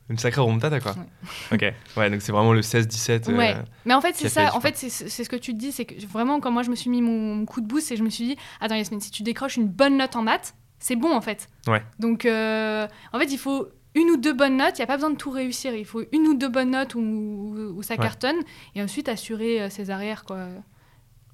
une 0.09 0.17
sacrée 0.17 0.39
remontada, 0.39 0.79
quoi. 0.79 0.95
ok. 1.51 1.73
Ouais, 1.97 2.09
donc 2.09 2.21
c'est 2.21 2.31
vraiment 2.31 2.53
le 2.53 2.61
16-17. 2.61 3.35
ouais. 3.35 3.55
Mais 3.85 3.93
en 3.93 4.01
fait, 4.01 4.15
c'est 4.15 4.29
ça. 4.29 4.55
En 4.55 4.61
fait, 4.61 4.77
c'est 4.77 4.89
ce 5.09 5.29
que 5.29 5.35
tu 5.35 5.53
te 5.53 5.57
dis, 5.57 5.71
c'est 5.71 5.85
que 5.85 6.05
vraiment, 6.07 6.39
quand 6.39 6.51
moi 6.51 6.63
je 6.63 6.69
me 6.69 6.75
suis 6.75 6.89
mis 6.89 7.01
mon 7.01 7.45
coup 7.45 7.59
de 7.59 7.67
boost 7.67 7.91
et 7.91 7.97
je 7.97 8.03
me 8.03 8.09
suis 8.09 8.25
dit, 8.25 8.37
attends 8.61 8.75
Yasmine, 8.75 9.01
si 9.01 9.11
tu 9.11 9.23
décroches 9.23 9.57
une 9.57 9.67
bonne 9.67 9.97
note 9.97 10.15
en 10.15 10.21
maths, 10.21 10.55
c'est 10.79 10.95
bon 10.95 11.13
en 11.13 11.21
fait. 11.21 11.49
Ouais. 11.67 11.83
Donc, 11.99 12.25
euh, 12.25 12.87
en 13.13 13.19
fait, 13.19 13.31
il 13.31 13.37
faut 13.37 13.67
une 13.95 14.09
ou 14.09 14.17
deux 14.17 14.33
bonnes 14.33 14.57
notes. 14.57 14.77
Il 14.77 14.81
n'y 14.81 14.83
a 14.83 14.87
pas 14.87 14.97
besoin 14.97 15.11
de 15.11 15.17
tout 15.17 15.31
réussir. 15.31 15.73
Il 15.75 15.85
faut 15.85 16.03
une 16.11 16.27
ou 16.27 16.33
deux 16.35 16.49
bonnes 16.49 16.71
notes 16.71 16.95
où, 16.95 16.99
où 17.75 17.81
ça 17.83 17.97
cartonne. 17.97 18.37
Et 18.75 18.81
ensuite, 18.81 19.09
assurer 19.09 19.61
euh, 19.61 19.69
ses 19.69 19.89
arrières 19.89 20.23
quoi, 20.23 20.47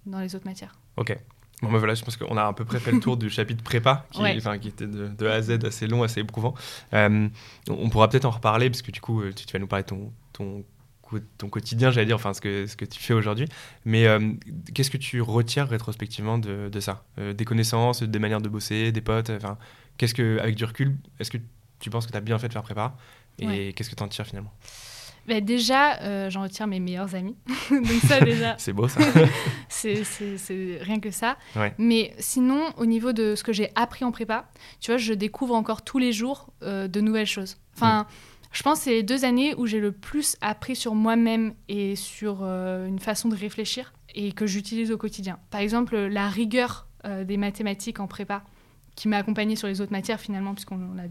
dans 0.06 0.20
les 0.20 0.36
autres 0.36 0.46
matières. 0.46 0.76
Ok. 0.98 1.18
Bon, 1.62 1.72
ben 1.72 1.78
voilà, 1.78 1.94
je 1.96 2.04
pense 2.04 2.18
qu'on 2.18 2.36
a 2.36 2.44
à 2.44 2.54
peu 2.54 2.66
près 2.66 2.80
fait 2.80 2.92
le 2.92 3.00
tour 3.00 3.16
du 3.16 3.30
chapitre 3.30 3.64
prépa, 3.64 4.06
qui, 4.12 4.22
qui 4.60 4.68
était 4.68 4.88
de, 4.88 5.26
A 5.26 5.34
à 5.36 5.42
Z 5.42 5.64
assez 5.64 5.88
long, 5.88 6.04
assez 6.04 6.20
éprouvant. 6.20 6.54
Euh, 6.94 7.30
on 7.70 7.90
pourra 7.90 8.10
peut-être 8.10 8.26
en 8.26 8.32
reparler, 8.32 8.70
parce 8.70 8.82
que 8.82 8.92
du 8.92 9.00
coup, 9.00 9.24
tu, 9.36 9.46
tu 9.46 9.54
vas 9.54 9.60
nous 9.60 9.68
parler 9.68 9.84
de 9.84 9.88
ton, 9.88 10.12
ton 10.34 10.66
ton 11.38 11.50
quotidien, 11.50 11.92
j'allais 11.92 12.06
dire, 12.06 12.16
enfin 12.16 12.34
ce 12.34 12.42
que, 12.42 12.66
ce 12.68 12.76
que 12.76 12.86
tu 12.86 13.00
fais 13.00 13.14
aujourd'hui. 13.14 13.48
Mais 13.86 14.08
euh, 14.08 14.34
qu'est-ce 14.74 14.90
que 14.90 14.98
tu 14.98 15.22
retires 15.22 15.68
rétrospectivement 15.68 16.38
de, 16.38 16.70
de 16.70 16.80
ça? 16.80 17.06
Euh, 17.20 17.34
Des 17.34 17.46
connaissances, 17.46 18.04
des 18.04 18.20
manières 18.20 18.42
de 18.42 18.50
bosser, 18.50 18.92
des 18.92 19.02
potes 19.02 19.30
enfin, 19.30 19.58
qu'est-ce 19.98 20.14
que, 20.14 20.40
Avec 20.40 20.56
du 20.56 20.66
recul, 20.66 20.98
est-ce 21.20 21.32
que 21.32 21.38
tu 21.86 21.90
penses 21.90 22.06
que 22.06 22.12
tu 22.12 22.18
as 22.18 22.22
bien 22.22 22.38
fait 22.38 22.48
de 22.48 22.54
faire 22.54 22.64
prépa 22.64 22.96
Et 23.40 23.74
qu'est-ce 23.74 23.90
que 23.90 23.96
tu 23.96 24.04
en 24.04 24.08
tires 24.08 24.28
finalement 24.28 24.54
bah 25.28 25.42
déjà, 25.42 26.00
euh, 26.02 26.30
j'en 26.30 26.44
retire 26.44 26.68
mes 26.68 26.80
meilleurs 26.80 27.16
amis. 27.16 27.36
Donc 27.72 28.00
ça 28.08 28.20
déjà. 28.20 28.54
c'est 28.60 28.74
beau 28.74 28.88
ça. 28.88 29.02
c'est 29.70 30.78
rien 30.82 31.00
que 31.00 31.10
ça. 31.10 31.36
Mais 31.80 32.14
sinon, 32.20 32.72
au 32.78 32.86
niveau 32.86 33.12
de 33.12 33.34
ce 33.34 33.44
que 33.44 33.52
j'ai 33.52 33.72
appris 33.74 34.06
en 34.06 34.12
prépa, 34.12 34.48
tu 34.80 34.92
vois, 34.92 35.00
je 35.00 35.14
découvre 35.14 35.56
encore 35.56 35.82
tous 35.82 35.98
les 35.98 36.14
jours 36.14 36.54
de 36.62 37.02
nouvelles 37.02 37.26
choses. 37.26 37.58
Enfin, 37.74 38.04
mm. 38.04 38.06
Je 38.56 38.64
pense 38.64 38.80
que 38.80 38.84
c'est 38.86 38.92
les 38.92 39.04
deux 39.04 39.26
années 39.26 39.54
où 39.56 39.66
j'ai 39.66 39.82
le 39.82 39.92
plus 39.92 40.38
appris 40.40 40.78
sur 40.78 40.96
moi-même 40.96 41.54
et 41.68 41.98
sur 41.98 42.40
euh, 42.42 42.88
une 42.88 43.00
façon 43.00 43.28
de 43.28 43.36
réfléchir 43.36 43.92
et 44.16 44.32
que 44.32 44.48
j'utilise 44.48 44.94
au 44.94 44.98
quotidien. 44.98 45.40
Par 45.50 45.60
exemple, 45.60 45.98
la 45.98 46.30
rigueur 46.30 46.88
euh, 47.04 47.26
des 47.26 47.36
mathématiques 47.36 48.00
en 48.00 48.08
prépa 48.08 48.44
qui 48.96 49.08
m'a 49.08 49.18
accompagnée 49.18 49.56
sur 49.56 49.68
les 49.68 49.82
autres 49.82 49.92
matières 49.92 50.20
finalement, 50.20 50.54
puisqu'on 50.54 50.76
a... 50.98 51.04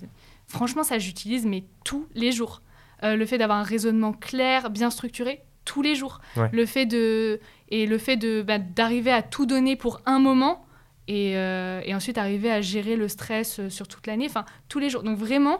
Franchement, 0.47 0.83
ça 0.83 0.99
j'utilise, 0.99 1.47
mais 1.47 1.65
tous 1.85 2.07
les 2.15 2.33
jours. 2.33 2.63
Euh, 3.03 3.17
le 3.17 3.27
fait 3.27 3.39
d'avoir 3.39 3.59
un 3.59 3.63
raisonnement 3.63 4.13
clair, 4.13 4.71
bien 4.71 4.91
structuré, 4.91 5.43
tous 5.65 5.83
les 5.83 5.95
jours. 5.95 6.21
Le 6.53 6.67
fait 6.67 6.87
de... 6.87 7.41
Et 7.69 7.87
le 7.87 7.99
fait 7.99 8.17
de, 8.17 8.43
bah, 8.43 8.59
d'arriver 8.59 9.11
à 9.11 9.23
tout 9.23 9.47
donner 9.47 9.77
pour 9.77 10.01
un 10.07 10.19
moment 10.19 10.67
et, 11.09 11.33
et 11.33 11.95
ensuite 11.95 12.19
arriver 12.19 12.51
à 12.51 12.61
gérer 12.61 12.97
le 12.97 13.09
stress 13.09 13.69
sur 13.69 13.89
toute 13.89 14.07
l'année, 14.07 14.27
enfin 14.27 14.45
tous 14.69 14.79
les 14.79 14.89
jours. 14.91 15.03
Donc 15.03 15.19
vraiment, 15.19 15.59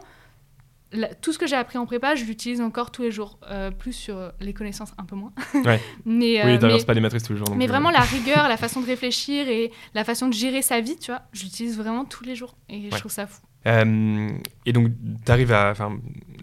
tout 1.21 1.33
ce 1.33 1.37
que 1.37 1.47
j'ai 1.47 1.55
appris 1.55 1.77
en 1.77 1.85
prépa, 1.85 2.15
je 2.15 2.25
l'utilise 2.25 2.61
encore 2.61 2.91
tous 2.91 3.01
les 3.01 3.11
jours, 3.11 3.39
euh, 3.49 3.71
plus 3.71 3.93
sur 3.93 4.31
les 4.39 4.53
connaissances 4.53 4.93
un 4.97 5.05
peu 5.05 5.15
moins. 5.15 5.33
Ouais. 5.65 5.81
mais, 6.05 6.43
oui, 6.45 6.59
euh, 6.61 6.83
pas 6.85 6.93
des 6.93 6.99
matrices 6.99 7.23
tous 7.23 7.33
les 7.33 7.39
jours. 7.39 7.55
mais 7.55 7.67
vraiment 7.67 7.89
la 7.89 8.01
rigueur, 8.01 8.47
la 8.47 8.57
façon 8.57 8.81
de 8.81 8.85
réfléchir 8.85 9.47
et 9.47 9.71
la 9.93 10.03
façon 10.03 10.27
de 10.27 10.33
gérer 10.33 10.61
sa 10.61 10.79
vie, 10.81 10.95
tu 10.97 11.11
vois, 11.11 11.21
j'utilise 11.33 11.77
vraiment 11.77 12.05
tous 12.05 12.23
les 12.23 12.35
jours 12.35 12.55
et 12.69 12.89
je 12.91 12.97
trouve 12.97 13.11
ça 13.11 13.25
fou. 13.25 13.41
Euh, 13.67 14.29
et 14.67 14.73
donc, 14.73 14.91
tu 15.25 15.31
arrives 15.31 15.51
à. 15.51 15.73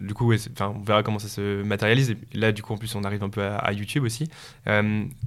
Du 0.01 0.12
coup, 0.12 0.32
on 0.32 0.80
verra 0.80 1.05
comment 1.05 1.20
ça 1.20 1.28
se 1.28 1.62
matérialise. 1.62 2.11
Et 2.11 2.16
là, 2.36 2.51
du 2.51 2.62
coup, 2.62 2.72
en 2.72 2.78
plus, 2.78 2.93
on 2.97 3.05
arrive 3.05 3.22
un 3.22 3.28
peu 3.28 3.43
à, 3.43 3.72
YouTube 3.72 4.03
aussi. 4.03 4.28
tu 4.66 4.72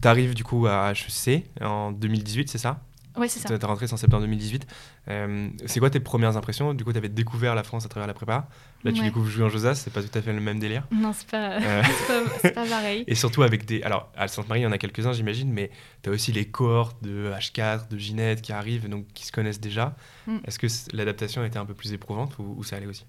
arrives, 0.03 0.33
du 0.33 0.43
coup, 0.43 0.67
à 0.67 0.91
HEC 0.91 1.45
en 1.61 1.93
2018, 1.93 2.49
c'est 2.49 2.57
ça? 2.57 2.81
Oui, 3.17 3.29
c'est 3.29 3.39
ça. 3.39 3.47
Tu 3.47 3.53
es 3.53 3.65
rentré 3.65 3.85
en 3.91 3.97
septembre 3.97 4.21
2018. 4.21 4.67
Euh, 5.09 5.49
c'est 5.65 5.79
quoi 5.79 5.89
tes 5.89 5.99
premières 5.99 6.37
impressions 6.37 6.73
Du 6.73 6.83
coup, 6.83 6.91
tu 6.91 6.97
avais 6.97 7.09
découvert 7.09 7.55
la 7.55 7.63
France 7.63 7.85
à 7.85 7.89
travers 7.89 8.07
la 8.07 8.13
prépa. 8.13 8.47
Là, 8.83 8.91
tu 8.91 9.01
découvres 9.01 9.27
jouer 9.27 9.45
en 9.45 9.49
Josas, 9.49 9.75
c'est 9.75 9.91
pas 9.91 10.03
tout 10.03 10.15
à 10.17 10.21
fait 10.21 10.33
le 10.33 10.39
même 10.39 10.59
délire. 10.59 10.83
Non, 10.91 11.11
c'est 11.13 11.27
pas, 11.27 11.53
euh. 11.53 11.83
pas, 12.43 12.49
pas, 12.49 12.65
pareil. 12.65 13.03
Et 13.07 13.15
surtout 13.15 13.43
avec 13.43 13.65
des. 13.65 13.81
Alors, 13.83 14.11
à 14.15 14.27
Sainte-Marie, 14.27 14.61
il 14.61 14.63
y 14.63 14.67
en 14.67 14.71
a 14.71 14.77
quelques-uns, 14.77 15.13
j'imagine, 15.13 15.51
mais 15.51 15.71
tu 16.03 16.09
as 16.09 16.13
aussi 16.13 16.31
les 16.31 16.45
cohortes 16.45 17.03
de 17.03 17.31
H4, 17.31 17.87
de 17.89 17.97
Ginette 17.97 18.41
qui 18.41 18.53
arrivent, 18.53 18.87
donc 18.89 19.05
qui 19.13 19.25
se 19.25 19.31
connaissent 19.31 19.61
déjà. 19.61 19.95
Mm. 20.27 20.37
Est-ce 20.45 20.59
que 20.59 20.67
l'adaptation 20.95 21.43
était 21.43 21.57
un 21.57 21.65
peu 21.65 21.73
plus 21.73 21.93
éprouvante 21.93 22.37
ou 22.37 22.63
ça 22.63 22.75
allait 22.75 22.85
aussi? 22.85 23.05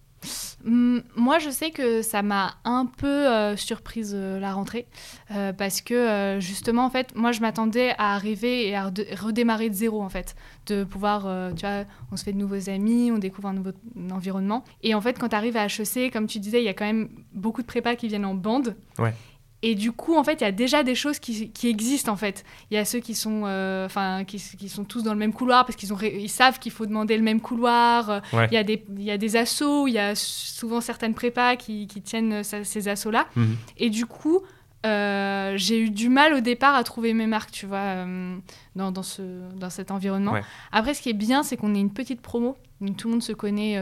Moi, 0.65 1.39
je 1.39 1.51
sais 1.51 1.71
que 1.71 2.03
ça 2.03 2.23
m'a 2.23 2.55
un 2.65 2.87
peu 2.87 3.07
euh, 3.07 3.57
surprise 3.57 4.13
euh, 4.15 4.41
la 4.41 4.53
rentrée 4.53 4.87
euh, 5.31 5.53
parce 5.53 5.81
que 5.81 6.39
justement, 6.41 6.85
en 6.85 6.91
fait, 6.91 7.15
moi, 7.15 7.33
je 7.33 7.41
m'attendais 7.41 7.91
à 7.99 8.15
arriver 8.15 8.69
et 8.69 8.75
à 8.75 8.91
redémarrer 9.21 9.71
de 9.71 9.75
zéro, 9.75 10.03
en 10.03 10.09
fait, 10.09 10.35
de 10.67 10.85
pouvoir, 10.85 11.23
tu 11.55 11.67
vois, 11.67 11.85
on 12.11 12.17
se 12.17 12.25
fait 12.25 12.33
de 12.33 12.39
nouveaux 12.39 12.69
amis, 12.69 13.11
on 13.13 13.19
découvre 13.19 13.49
un 13.49 13.55
nouveau 13.55 13.73
environnement. 14.11 14.65
Et 14.83 14.95
en 14.95 15.01
fait, 15.01 15.19
quand 15.19 15.29
tu 15.29 15.37
arrives 15.37 15.57
à 15.57 15.67
HEC, 15.67 16.13
comme 16.13 16.27
tu 16.27 16.39
disais, 16.41 16.61
il 16.61 16.65
y 16.65 16.69
a 16.69 16.75
quand 16.75 16.87
même 16.87 17.09
beaucoup 17.33 17.63
de 17.63 17.67
prépas 17.67 17.95
qui 17.95 18.09
viennent 18.09 18.27
en 18.27 18.35
bande. 18.35 18.75
Ouais. 18.99 19.15
Et 19.63 19.75
du 19.75 19.91
coup, 19.91 20.17
en 20.17 20.23
fait, 20.23 20.41
il 20.41 20.45
y 20.45 20.47
a 20.47 20.53
déjà 20.53 20.83
des 20.83 20.95
choses 20.95 21.19
qui, 21.19 21.51
qui 21.51 21.69
existent, 21.69 22.13
en 22.13 22.17
fait. 22.17 22.45
Il 22.71 22.75
y 22.75 22.79
a 22.79 22.85
ceux 22.85 23.01
qui 23.01 23.15
sont, 23.15 23.43
euh, 23.47 23.89
qui, 24.27 24.39
qui, 24.39 24.69
sont 24.69 24.85
tous 24.85 25.03
dans 25.03 25.13
le 25.13 25.19
même 25.19 25.33
couloir 25.33 25.65
parce 25.65 25.77
qu'ils 25.77 25.93
ont 25.93 25.99
ils 26.01 26.29
savent 26.29 26.59
qu'il 26.59 26.73
faut 26.73 26.87
demander 26.87 27.17
le 27.17 27.23
même 27.23 27.41
couloir. 27.41 28.23
Il, 28.33 28.53
y 28.53 28.57
a 28.57 28.63
des, 28.63 28.85
il 28.97 29.03
y 29.03 29.11
a 29.11 29.19
des 29.19 29.37
assos, 29.37 29.89
il 29.89 29.95
y 29.95 29.99
a 29.99 30.15
souvent 30.15 30.81
certaines 30.81 31.15
prépas 31.15 31.57
qui, 31.57 31.87
qui 31.87 32.03
tiennent 32.03 32.45
ces 32.45 32.89
assos-là. 32.89 33.27
Mhm. 33.35 33.57
Et 33.79 33.91
du 33.91 34.07
coup, 34.07 34.43
euh, 34.85 35.55
j'ai 35.57 35.81
eu 35.81 35.91
du 35.91 36.09
mal 36.09 36.35
au 36.35 36.41
départ 36.41 36.75
à 36.75 36.85
trouver 36.85 37.13
mes 37.13 37.27
marques, 37.27 37.51
tu 37.51 37.67
vois, 37.67 37.79
euh, 37.79 38.37
dans, 38.77 38.93
dans, 38.93 39.03
ce, 39.03 39.23
dans 39.55 39.71
cet 39.71 39.91
environnement. 39.91 40.35
Après, 40.71 40.95
ce 40.95 41.03
qui 41.03 41.09
est 41.09 41.15
bien, 41.15 41.43
c'est 41.43 41.57
qu'on 41.57 41.75
est 41.75 41.81
une 41.81 41.93
petite 41.93 42.21
promo. 42.21 42.57
Donc, 42.81 42.97
tout 42.97 43.09
le 43.09 43.13
monde 43.15 43.23
se 43.23 43.33
connaît 43.33 43.79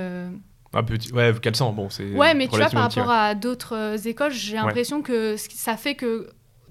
un 0.75 0.83
petit, 0.83 1.12
ouais, 1.12 1.33
sent 1.33 1.72
bon, 1.72 1.89
c'est. 1.91 2.11
Ouais, 2.12 2.35
mais 2.35 2.49
tu 2.49 2.57
vois, 2.57 2.68
par 2.68 2.83
rapport 2.83 3.11
à 3.11 3.35
d'autres 3.35 3.77
euh, 3.77 3.97
écoles, 3.97 4.33
j'ai 4.33 4.57
l'impression 4.57 5.03
que 5.03 5.37
ça 5.37 5.77
fait 5.77 5.95
que 5.95 6.31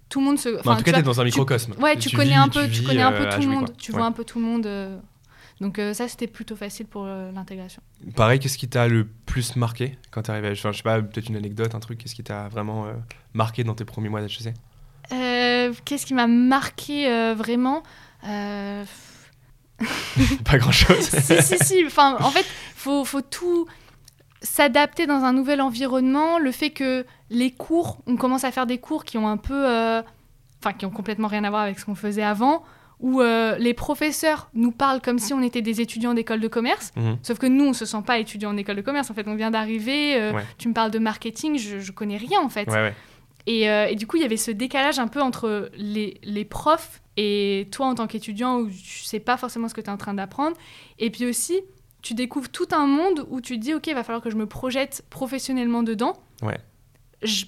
tout 0.10 0.20
le 0.20 0.26
monde 0.26 0.40
se. 0.40 0.50
en 0.68 0.76
tout 0.76 0.84
cas, 0.84 0.94
tu 0.94 1.00
es 1.00 1.04
dans 1.04 1.22
un 1.22 1.24
microcosme. 1.24 1.74
Ouais, 1.80 1.98
tu, 1.98 2.16
connais 2.16 2.36
un 2.36 2.50
peu, 2.50 2.68
tu, 2.70 2.84
connais 2.84 3.02
un 3.02 3.12
peu 3.12 3.30
tout 3.30 3.42
le 3.42 3.48
monde, 3.48 3.72
tu 3.78 3.92
vois 3.92 4.06
un 4.06 4.12
peu 4.12 4.24
tout 4.24 4.40
le 4.40 4.46
monde. 4.46 4.66
Euh, 4.66 4.98
donc 5.62 5.80
euh, 5.80 5.94
ça, 5.94 6.08
c'était 6.08 6.28
plutôt 6.28 6.56
facile 6.56 6.88
pour 6.88 7.06
l'intégration. 7.06 7.82
Pareil, 8.16 8.40
qu'est-ce 8.40 8.58
qui 8.58 8.68
t'a 8.68 8.88
le 8.88 9.08
plus 9.26 9.56
marqué 9.56 9.98
quand 10.12 10.24
tu 10.24 10.32
arrivé 10.32 10.52
enfin, 10.52 10.72
Je 10.72 10.78
sais 10.78 10.84
pas, 10.84 11.02
peut-être 11.02 11.30
une 11.30 11.38
anecdote, 11.38 11.74
un 11.76 11.80
truc, 11.80 12.00
qu'est-ce 12.00 12.16
qui 12.16 12.24
t'a 12.24 12.50
vraiment 12.50 12.88
marqué 13.34 13.64
dans 13.64 13.76
tes 13.76 13.86
premiers 13.86 14.10
mois 14.10 14.22
d'HEC 14.22 14.54
Qu'est-ce 15.86 16.06
qui 16.06 16.14
m'a 16.14 16.28
marqué 16.28 17.34
vraiment 17.36 17.84
Pas 20.46 20.58
grand-chose. 20.58 21.10
si, 21.10 21.42
si, 21.42 21.58
si. 21.58 21.84
Enfin, 21.86 22.18
en 22.20 22.30
fait, 22.30 22.46
faut, 22.76 23.06
faut 23.06 23.22
tout 23.22 23.68
s'adapter 24.44 25.08
dans 25.08 25.24
un 25.24 25.34
nouvel 25.34 25.62
environnement. 25.62 26.38
Le 26.38 26.52
fait 26.52 26.70
que 26.70 27.06
les 27.30 27.52
cours, 27.52 27.98
on 28.06 28.18
commence 28.18 28.44
à 28.44 28.52
faire 28.52 28.68
des 28.68 28.78
cours 28.78 29.06
qui 29.06 29.18
ont 29.18 29.28
un 29.28 29.38
peu... 29.38 29.66
Enfin, 30.60 30.74
qui 30.78 30.86
ont 30.86 30.92
complètement 30.92 31.28
rien 31.28 31.44
à 31.44 31.50
voir 31.50 31.64
avec 31.64 31.80
ce 31.80 31.86
qu'on 31.86 31.96
faisait 31.96 32.24
avant 32.24 32.64
où 33.04 33.20
euh, 33.20 33.58
les 33.58 33.74
professeurs 33.74 34.50
nous 34.54 34.72
parlent 34.72 35.02
comme 35.02 35.20
si 35.20 35.34
on 35.34 35.42
était 35.42 35.62
des 35.62 35.82
étudiants 35.82 36.14
d'école 36.14 36.40
de 36.40 36.48
commerce, 36.48 36.94
mhm. 36.96 37.18
sauf 37.22 37.38
que 37.38 37.46
nous, 37.46 37.66
on 37.66 37.74
se 37.74 37.86
sent 37.86 38.02
pas 38.06 38.18
étudiants 38.18 38.54
d'école 38.54 38.78
de 38.78 38.82
commerce. 38.82 39.12
En 39.12 39.14
fait, 39.14 39.28
on 39.28 39.36
vient 39.36 39.52
d'arriver, 39.52 40.16
euh, 40.16 40.32
tu 40.58 40.70
me 40.70 40.74
parles 40.74 40.90
de 40.90 41.00
marketing, 41.00 41.60
je, 41.60 41.80
je 41.80 41.92
connais 41.92 42.16
rien 42.16 42.40
en 42.40 42.48
fait. 42.50 42.70
Et, 43.46 43.70
euh, 43.70 43.88
et, 43.88 43.96
du 43.96 44.08
coup, 44.08 44.16
il 44.16 44.22
y 44.22 44.26
avait 44.26 44.38
ce 44.38 44.52
décalage 44.52 45.00
un 45.00 45.10
peu 45.10 45.22
entre 45.22 45.70
les, 45.76 46.18
les 46.24 46.46
profs 46.46 47.02
et 47.18 47.68
toi 47.74 47.88
en 47.88 47.96
tant 47.96 48.08
qu'étudiant 48.08 48.60
où 48.60 48.70
tu 48.70 49.04
sais 49.04 49.20
pas 49.20 49.36
forcément 49.36 49.68
ce 49.68 49.74
que 49.74 49.82
tu 49.82 49.88
es 49.88 49.92
en 49.92 49.98
train 49.98 50.14
d'apprendre. 50.14 50.56
Et 50.98 51.10
puis 51.10 51.26
aussi, 51.26 51.60
tu 52.04 52.14
découvres 52.14 52.50
tout 52.50 52.68
un 52.72 52.86
monde 52.86 53.26
où 53.30 53.42
tu 53.42 53.58
te 53.58 53.64
dis, 53.64 53.74
OK, 53.74 53.88
il 53.88 53.96
va 53.96 54.04
falloir 54.04 54.22
que 54.22 54.30
je 54.30 54.36
me 54.36 54.46
projette 54.46 55.04
professionnellement 55.10 55.82
dedans. 55.82 56.14
Ouais. 56.44 56.60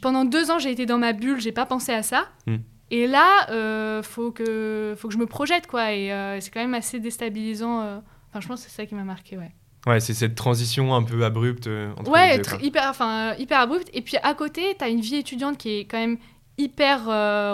pendant 0.01 0.25
deux 0.25 0.49
ans, 0.49 0.57
j'ai 0.57 0.71
été 0.71 0.85
dans 0.85 0.97
ma 0.97 1.13
bulle, 1.13 1.39
j'ai 1.39 1.51
pas 1.51 1.65
pensé 1.65 1.91
à 1.91 2.01
ça. 2.01 2.29
Hmm. 2.47 2.57
Et 2.89 3.05
là, 3.07 3.49
euh, 3.49 4.01
faut 4.01 4.31
que 4.31 4.95
faut 4.97 5.09
que 5.09 5.13
je 5.13 5.19
me 5.19 5.25
projette 5.25 5.67
quoi. 5.67 5.91
Et 5.91 6.11
euh, 6.11 6.39
c'est 6.39 6.51
quand 6.51 6.61
même 6.61 6.73
assez 6.73 6.99
déstabilisant. 6.99 7.81
Euh. 7.81 7.99
Enfin, 8.29 8.39
je 8.39 8.47
pense 8.47 8.63
que 8.63 8.69
c'est 8.69 8.75
ça 8.75 8.85
qui 8.85 8.95
m'a 8.95 9.03
marqué, 9.03 9.37
ouais. 9.37 9.51
Ouais, 9.87 9.99
c'est 9.99 10.13
cette 10.13 10.35
transition 10.35 10.95
un 10.95 11.03
peu 11.03 11.23
abrupte 11.25 11.69
entre 11.97 12.09
Ouais, 12.09 12.37
les 12.37 12.43
deux, 12.43 12.65
hyper, 12.65 12.89
enfin 12.89 13.35
hyper 13.35 13.59
abrupte. 13.59 13.89
Et 13.93 14.01
puis 14.01 14.17
à 14.23 14.33
côté, 14.33 14.75
tu 14.77 14.83
as 14.83 14.89
une 14.89 15.01
vie 15.01 15.15
étudiante 15.15 15.57
qui 15.57 15.79
est 15.79 15.85
quand 15.85 15.99
même 15.99 16.17
hyper 16.57 17.05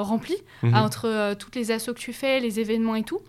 remplie 0.06 0.38
mhm. 0.62 0.76
entre 0.76 1.34
toutes 1.34 1.56
les 1.56 1.72
assos 1.72 1.94
que 1.94 2.00
tu 2.00 2.14
fais, 2.14 2.40
les 2.40 2.60
événements 2.60 2.96
et 2.96 3.04
tout. 3.04 3.20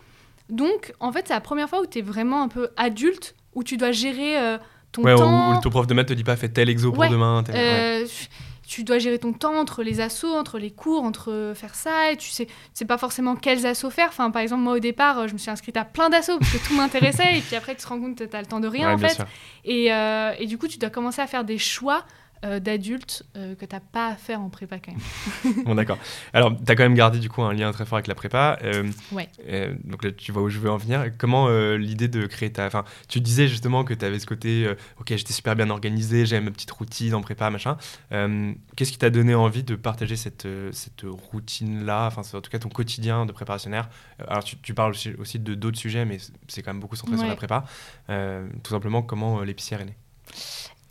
Donc, 0.51 0.93
en 1.01 1.11
fait, 1.11 1.27
c'est 1.27 1.35
la 1.35 1.41
première 1.41 1.69
fois 1.69 1.81
où 1.81 1.87
tu 1.87 1.99
es 1.99 2.03
vraiment 2.03 2.43
un 2.43 2.49
peu 2.49 2.69
adulte, 2.77 3.35
où 3.55 3.63
tu 3.63 3.77
dois 3.77 3.93
gérer 3.93 4.59
ton 4.93 5.03
temps. 5.03 5.53
Où, 5.53 5.57
où 5.57 5.61
ton 5.61 5.71
prof 5.71 5.87
de 5.87 5.95
maths 5.95 6.09
te 6.09 6.13
dit 6.13 6.25
pas 6.25 6.37
fais 6.37 6.49
tel 6.49 6.69
exo 6.69 6.93
pour 6.93 7.09
demain. 7.09 7.43
Tel 7.43 8.07
tu 8.73 8.85
dois 8.85 8.99
gérer 8.99 9.19
ton 9.19 9.35
temps 9.35 9.55
entre 9.55 9.83
les 9.83 10.01
assos, 10.01 10.35
entre 10.35 10.59
les 10.59 10.71
cours, 10.71 11.03
entre 11.03 11.53
faire 11.55 11.75
ça, 11.75 12.11
et 12.11 12.17
tu 12.17 12.31
sais, 12.31 12.47
sais 12.73 12.87
pas 12.87 12.97
forcément 12.97 13.37
quels 13.37 13.67
assos 13.67 13.91
faire. 13.91 14.09
Enfin, 14.09 14.31
par 14.31 14.41
exemple, 14.41 14.63
moi 14.63 14.75
au 14.75 14.79
départ, 14.79 15.29
je 15.29 15.35
me 15.35 15.39
suis 15.39 15.51
inscrite 15.51 15.77
à 15.77 15.85
plein 15.85 16.09
d'assos 16.09 16.39
parce 16.39 16.53
que 16.53 16.67
tout 16.67 16.75
m'intéressait, 16.75 17.37
et 17.37 17.41
puis 17.41 17.55
après, 17.55 17.75
tu 17.75 17.83
te 17.83 17.89
rends 17.89 18.01
compte 18.01 18.17
que 18.17 18.25
tu 18.25 18.35
as 18.35 18.41
le 18.41 18.47
temps 18.47 18.61
de 18.61 18.69
rien 18.69 18.91
en 18.95 18.97
fait. 18.97 19.19
Et, 19.67 19.93
euh, 19.93 20.33
et, 20.39 20.47
du 20.47 20.57
coup, 20.57 20.69
tu 20.69 20.79
dois 20.79 20.89
commencer 20.89 21.21
à 21.21 21.27
faire 21.27 21.45
des 21.45 21.59
choix 21.59 22.05
euh, 22.45 22.59
d'adultes 22.59 23.25
euh, 23.37 23.55
que 23.55 23.65
tu 23.65 23.73
n'as 23.73 23.81
pas 23.81 24.09
à 24.09 24.17
faire 24.17 24.41
en 24.41 24.49
prépa 24.49 24.81
quand 24.81 24.91
même. 24.93 25.65
bon, 25.65 25.77
d'accord. 25.77 25.97
Alors, 26.33 26.53
tu 26.53 26.73
as 26.73 26.75
quand 26.75 26.83
même 26.83 26.97
gardé 26.97 27.21
du 27.21 27.29
coup 27.29 27.43
un 27.43 27.53
lien 27.53 27.71
très 27.71 27.87
fort 27.87 27.99
avec 27.99 28.09
la 28.09 28.17
prépa. 28.17 28.59
Euh, 28.65 28.91
ouais. 29.13 29.29
donc 29.85 30.03
là, 30.03 30.11
tu 30.11 30.33
vois 30.33 30.43
où 30.43 30.49
je 30.49 30.59
veux 30.59 30.69
en 30.69 30.77
venir. 30.77 31.05
Comment 31.19 31.49
l'idée 31.77 32.09
de 32.09 32.27
créer 32.27 32.53
ta. 32.53 32.67
Enfin, 32.67 32.85
tu 33.09 33.21
disais 33.21 33.47
justement 33.47 33.85
que 33.85 33.95
tu 33.95 34.05
avais 34.05 34.19
ce 34.19 34.27
côté, 34.27 34.69
ok, 34.99 35.15
j'étais 35.15 35.33
super 35.33 35.55
bien 35.55 35.71
organisé, 35.71 36.27
j'avais 36.27 36.43
ma 36.43 36.51
petite 36.51 36.73
routine 36.73 37.15
en 37.15 37.21
prépa, 37.21 37.49
machin. 37.49 37.77
Qu'est-ce 38.11 38.91
qui 38.91 38.99
t'a 38.99 39.11
donné 39.11 39.37
envie 39.37 39.63
de 39.63 39.77
partager 39.77 40.17
cette, 40.17 40.49
cette 40.73 41.03
routine-là, 41.05 42.07
enfin, 42.09 42.23
en 42.37 42.41
tout 42.41 42.51
cas 42.51 42.59
ton 42.59 42.71
quotidien 42.71 43.25
de 43.25 43.31
préparationnaire 43.31 43.89
Alors, 44.27 44.43
tu, 44.43 44.75
parles 44.75 44.95
aussi, 45.19 45.39
de 45.39 45.55
d'autres 45.55 45.79
sujets, 45.79 46.05
mais 46.05 46.19
c'est 46.49 46.63
quand 46.63 46.73
même 46.73 46.81
beaucoup 46.81 46.97
centré 46.97 47.17
sur 47.17 47.29
la 47.29 47.37
prépa. 47.37 47.65
tout 48.09 48.71
simplement, 48.71 49.03
comment 49.03 49.43
l'épicière 49.43 49.81
est 49.81 49.87
née? 49.87 49.97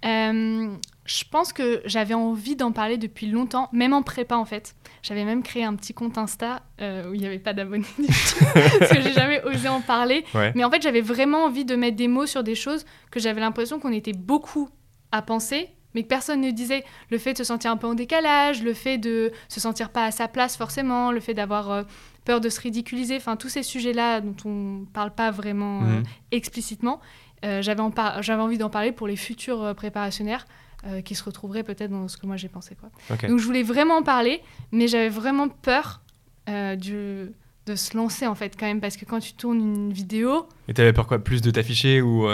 Je 0.04 1.24
pense 1.30 1.54
que 1.54 1.82
j'avais 1.86 2.14
envie 2.14 2.56
d'en 2.56 2.72
parler 2.72 2.98
depuis 2.98 3.28
longtemps, 3.28 3.70
même 3.72 3.94
en 3.94 4.04
prépa 4.04 4.36
en 4.36 4.46
fait. 4.46 4.76
J'avais 5.04 5.26
même 5.26 5.42
créé 5.42 5.64
un 5.64 5.76
petit 5.76 5.94
compte 5.94 6.18
Insta 6.18 6.62
euh, 6.80 7.10
où 7.10 7.14
il 7.14 7.22
n'y 7.22 7.26
avait 7.26 7.40
pas 7.40 7.54
d'abonnés 7.54 7.86
du 7.98 8.06
tout, 8.06 8.46
parce 8.80 8.92
que 8.92 9.02
j'ai 9.02 9.14
jamais 9.14 9.44
osé 9.44 9.68
en 9.68 9.82
parler. 9.82 10.24
Mais 10.56 10.64
en 10.64 10.70
fait, 10.70 10.82
j'avais 10.82 11.02
vraiment 11.02 11.46
envie 11.46 11.66
de 11.66 11.76
mettre 11.76 11.98
des 11.98 12.08
mots 12.08 12.28
sur 12.28 12.44
des 12.44 12.56
choses 12.56 12.86
que 13.10 13.20
j'avais 13.20 13.42
l'impression 13.42 13.80
qu'on 13.80 13.92
était 13.92 14.14
beaucoup 14.14 14.70
à 15.12 15.22
penser, 15.22 15.70
mais 15.96 16.04
que 16.04 16.08
personne 16.08 16.42
ne 16.42 16.52
disait. 16.52 16.84
Le 17.10 17.18
fait 17.18 17.34
de 17.34 17.40
se 17.40 17.44
sentir 17.44 17.72
un 17.72 17.78
peu 17.78 17.88
en 17.88 17.96
décalage, 17.96 18.64
le 18.64 18.74
fait 18.74 18.98
de 18.98 19.32
se 19.50 19.60
sentir 19.60 19.90
pas 19.90 20.06
à 20.06 20.12
sa 20.12 20.28
place 20.28 20.56
forcément, 20.56 21.12
le 21.12 21.20
fait 21.20 21.34
d'avoir 21.34 21.72
euh, 21.72 21.84
peur 22.26 22.40
de 22.40 22.50
se 22.50 22.62
ridiculiser, 22.62 23.18
enfin 23.18 23.36
tous 23.36 23.50
ces 23.50 23.64
sujets-là 23.64 24.22
dont 24.22 24.36
on 24.46 24.86
parle 24.94 25.12
pas 25.12 25.32
vraiment 25.32 25.82
euh, 25.82 25.98
mhm. 25.98 26.04
explicitement. 26.32 27.02
J'avais 27.44 27.82
envie 27.82 28.58
d'en 28.58 28.70
parler 28.70 28.92
pour 28.92 29.08
les 29.08 29.16
futurs 29.16 29.74
préparationnaires 29.76 30.46
euh, 30.88 31.02
qui 31.02 31.14
se 31.14 31.24
retrouverait 31.24 31.62
peut-être 31.62 31.92
dans 31.92 32.08
ce 32.08 32.18
que 32.18 32.26
moi 32.26 32.38
j'ai 32.38 32.50
pensé. 32.50 32.76
Quoi. 32.76 32.90
Donc 33.28 33.38
je 33.38 33.46
voulais 33.46 33.62
vraiment 33.62 33.98
en 33.98 34.02
parler, 34.02 34.42
mais 34.72 34.88
j'avais 34.88 35.10
vraiment 35.10 35.48
peur 35.48 36.02
euh, 36.50 36.76
du, 36.76 37.32
de 37.68 37.76
se 37.76 37.96
lancer 37.96 38.26
en 38.26 38.34
fait 38.34 38.56
quand 38.60 38.66
même, 38.66 38.82
parce 38.82 38.98
que 38.98 39.06
quand 39.06 39.20
tu 39.20 39.34
tournes 39.34 39.60
une 39.60 39.94
vidéo... 39.94 40.48
Et 40.68 40.74
t'avais 40.74 40.94
peur 40.94 41.06
quoi 41.06 41.20
Plus 41.20 41.42
de 41.42 41.52
t'afficher 41.52 42.02
ou... 42.02 42.28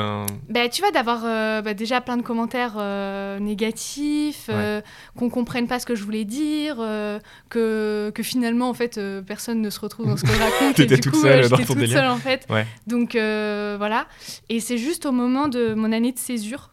Bah, 0.49 0.69
tu 0.69 0.81
vois, 0.81 0.91
d'avoir 0.91 1.23
euh, 1.25 1.61
bah, 1.61 1.73
déjà 1.73 1.99
plein 1.99 2.15
de 2.15 2.21
commentaires 2.21 2.77
négatifs, 3.41 4.49
qu'on 5.15 5.29
comprenne 5.29 5.67
pas 5.67 5.79
ce 5.79 5.85
que 5.85 5.95
je 5.95 6.03
voulais 6.03 6.25
dire, 6.25 6.77
que, 7.49 8.11
que 8.15 8.23
finalement 8.23 8.69
en 8.69 8.73
fait 8.73 8.99
personne 9.25 9.61
ne 9.61 9.69
se 9.69 9.79
retrouve 9.79 10.07
dans 10.07 10.17
ce 10.17 10.23
que 10.23 10.31
je 10.31 10.39
raconte. 10.39 10.79
et 10.79 10.85
du 10.87 10.99
toute 10.99 11.13
coup, 11.13 11.21
seule 11.21 11.49
dans 11.49 11.57
ton 11.57 11.73
toute 11.73 11.85
seule 11.87 12.07
en 12.07 12.17
fait. 12.17 12.47
Donc 12.87 13.11
voilà. 13.13 14.07
Et 14.49 14.59
c'est 14.59 14.77
juste 14.77 15.05
au 15.05 15.11
moment 15.11 15.47
de 15.47 15.73
mon 15.73 15.91
année 15.91 16.13
de 16.13 16.19
césure 16.19 16.69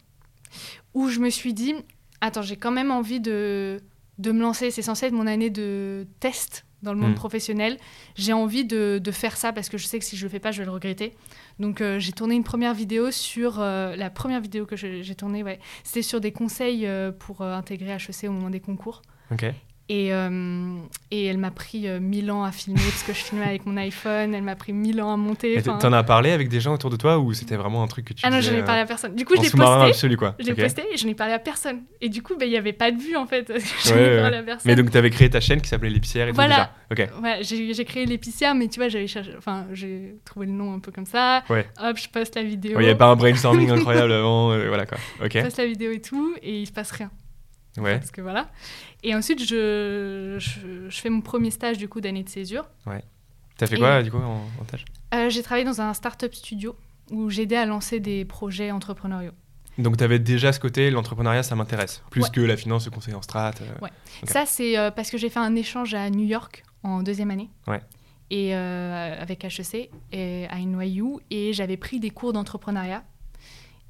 où 0.93 1.09
je 1.09 1.19
me 1.19 1.29
suis 1.29 1.53
dit, 1.53 1.75
attends, 2.21 2.41
j'ai 2.41 2.55
quand 2.55 2.71
même 2.71 2.89
envie 2.89 3.19
de, 3.19 3.81
de 4.17 4.31
me 4.31 4.41
lancer. 4.41 4.71
C'est 4.71 4.81
censé 4.81 5.07
être 5.07 5.13
mon 5.13 5.27
année 5.27 5.49
de 5.49 6.07
test 6.19 6.64
dans 6.83 6.93
le 6.93 6.99
monde 6.99 7.11
hmm. 7.11 7.15
professionnel. 7.15 7.77
J'ai 8.15 8.33
envie 8.33 8.65
de, 8.65 8.99
de, 9.03 9.11
faire 9.11 9.37
ça 9.37 9.53
parce 9.53 9.69
que 9.69 9.77
je 9.77 9.85
sais 9.87 9.99
que 9.99 10.05
si 10.05 10.17
je 10.17 10.25
le 10.25 10.29
fais 10.29 10.39
pas, 10.39 10.51
je 10.51 10.59
vais 10.59 10.65
le 10.65 10.71
regretter. 10.71 11.15
Donc 11.59 11.81
euh, 11.81 11.99
j'ai 11.99 12.11
tourné 12.11 12.35
une 12.35 12.43
première 12.43 12.73
vidéo 12.73 13.11
sur 13.11 13.59
euh, 13.59 13.95
la 13.95 14.09
première 14.09 14.41
vidéo 14.41 14.65
que 14.65 14.75
j'ai 14.75 15.15
tournée, 15.15 15.43
ouais, 15.43 15.59
c'était 15.83 16.01
sur 16.01 16.21
des 16.21 16.31
conseils 16.31 16.85
euh, 16.85 17.11
pour 17.11 17.41
intégrer 17.41 17.91
HEC 17.91 18.29
au 18.29 18.31
moment 18.31 18.49
des 18.49 18.59
concours. 18.59 19.01
Ok. 19.31 19.45
Et, 19.87 20.11
euh, 20.13 20.77
et 21.11 21.25
elle 21.25 21.37
m'a 21.37 21.51
pris 21.51 21.87
euh, 21.87 21.99
mille 21.99 22.31
ans 22.31 22.43
à 22.43 22.51
filmer 22.51 22.79
parce 22.79 23.03
que 23.03 23.13
je 23.13 23.19
filmais 23.19 23.45
avec 23.45 23.67
mon 23.67 23.77
iPhone. 23.77 24.33
Elle 24.33 24.41
m'a 24.41 24.55
pris 24.55 24.73
mille 24.73 24.99
ans 24.99 25.13
à 25.13 25.17
monter. 25.17 25.61
T'en 25.61 25.93
as 25.93 26.03
parlé 26.03 26.31
avec 26.31 26.49
des 26.49 26.59
gens 26.59 26.73
autour 26.73 26.89
de 26.89 26.95
toi 26.95 27.19
ou 27.19 27.33
c'était 27.33 27.55
vraiment 27.55 27.83
un 27.83 27.87
truc 27.87 28.05
que 28.05 28.13
tu 28.13 28.23
Ah 28.25 28.31
non, 28.31 28.41
je 28.41 28.51
n'ai 28.51 28.63
parlé 28.63 28.81
à 28.81 28.85
personne. 28.85 29.13
Du 29.13 29.25
coup, 29.25 29.35
je 29.35 29.41
l'ai 29.41 29.49
posté. 29.49 30.15
quoi. 30.15 30.35
Je 30.39 30.45
l'ai 30.45 30.55
posté 30.55 30.83
et 30.91 30.97
je 30.97 31.05
n'ai 31.05 31.13
parlé 31.13 31.33
à 31.33 31.39
personne. 31.39 31.83
Et 32.01 32.09
du 32.09 32.23
coup, 32.23 32.35
ben, 32.35 32.47
il 32.47 32.51
n'y 32.51 32.57
avait 32.57 32.73
pas 32.73 32.91
de 32.91 32.99
vue 32.99 33.15
en 33.15 33.27
fait. 33.27 33.45
je 33.85 33.93
ouais, 33.93 34.21
parlé 34.21 34.37
à 34.37 34.43
personne. 34.43 34.71
Mais 34.71 34.75
donc, 34.75 34.89
tu 34.89 34.97
avais 34.97 35.11
créé 35.11 35.29
ta 35.29 35.39
chaîne 35.39 35.61
qui 35.61 35.69
s'appelait 35.69 35.89
L'épicière 35.89 36.27
et 36.27 36.31
voilà. 36.31 36.71
tout 36.89 36.95
déjà. 36.95 37.11
Ouais, 37.21 37.39
j'ai 37.43 37.85
créé 37.85 38.05
L'épicière, 38.05 38.55
mais 38.55 38.67
tu 38.67 38.79
vois, 38.79 38.89
j'avais 38.89 39.07
cherché. 39.07 39.33
Enfin, 39.37 39.67
j'ai 39.71 40.15
trouvé 40.25 40.47
le 40.47 40.51
nom 40.51 40.73
un 40.73 40.79
peu 40.79 40.91
comme 40.91 41.05
ça. 41.05 41.43
Ouais. 41.49 41.67
Hop, 41.81 41.97
je 41.97 42.09
poste 42.09 42.35
la 42.35 42.43
vidéo. 42.43 42.79
Il 42.79 42.83
n'y 42.83 42.85
avait 42.85 42.97
pas 42.97 43.07
un 43.07 43.15
brainstorming 43.15 43.69
incroyable 43.69 44.11
avant. 44.11 44.51
Euh, 44.51 44.67
voilà 44.67 44.85
quoi. 44.85 44.97
Ok. 45.23 45.31
Je 45.35 45.41
poste 45.41 45.57
la 45.57 45.67
vidéo 45.67 45.91
et 45.91 46.01
tout 46.01 46.35
et 46.41 46.61
il 46.61 46.65
se 46.65 46.71
passe 46.71 46.91
rien. 46.91 47.11
Ouais. 47.77 47.97
Parce 47.97 48.11
que 48.11 48.21
voilà. 48.21 48.49
Et 49.03 49.13
ensuite, 49.15 49.43
je, 49.43 50.37
je, 50.39 51.01
fais 51.01 51.09
mon 51.09 51.21
premier 51.21 51.51
stage 51.51 51.77
du 51.77 51.87
coup 51.87 52.01
d'année 52.01 52.23
de 52.23 52.29
césure. 52.29 52.67
Ouais. 52.85 53.03
T'as 53.57 53.67
fait 53.67 53.77
quoi 53.77 54.03
du 54.03 54.11
coup 54.11 54.17
en, 54.17 54.41
stage? 54.67 54.85
Euh, 55.13 55.29
J'ai 55.29 55.43
travaillé 55.43 55.65
dans 55.65 55.81
un 55.81 55.93
startup 55.93 56.33
studio 56.33 56.75
où 57.11 57.29
j'aidais 57.29 57.55
à 57.55 57.65
lancer 57.65 57.99
des 57.99 58.25
projets 58.25 58.71
entrepreneuriaux. 58.71 59.31
Donc, 59.77 59.97
tu 59.97 60.03
avais 60.03 60.19
déjà 60.19 60.53
ce 60.53 60.59
côté, 60.59 60.89
l'entrepreneuriat, 60.89 61.43
ça 61.43 61.55
m'intéresse, 61.55 62.01
plus 62.09 62.29
que 62.29 62.39
la 62.39 62.55
finance, 62.55 62.85
le 62.85 62.91
conseil 62.91 63.13
en 63.13 63.21
strat. 63.21 63.51
Euh, 63.61 63.83
ouais. 63.83 63.89
Ça, 64.23 64.45
c'est 64.45 64.77
euh, 64.77 64.89
parce 64.89 65.09
que 65.09 65.17
j'ai 65.17 65.29
fait 65.29 65.39
un 65.39 65.55
échange 65.55 65.93
à 65.93 66.09
New 66.09 66.25
York 66.25 66.63
en 66.83 67.03
deuxième 67.03 67.29
année. 67.31 67.49
Ouais. 67.67 67.81
Et 68.31 68.55
avec 68.55 69.43
HEC 69.45 69.91
et 70.11 70.47
à 70.49 70.57
NYU, 70.57 71.17
et 71.29 71.53
j'avais 71.53 71.77
pris 71.77 71.99
des 71.99 72.09
cours 72.09 72.33
d'entrepreneuriat. 72.33 73.03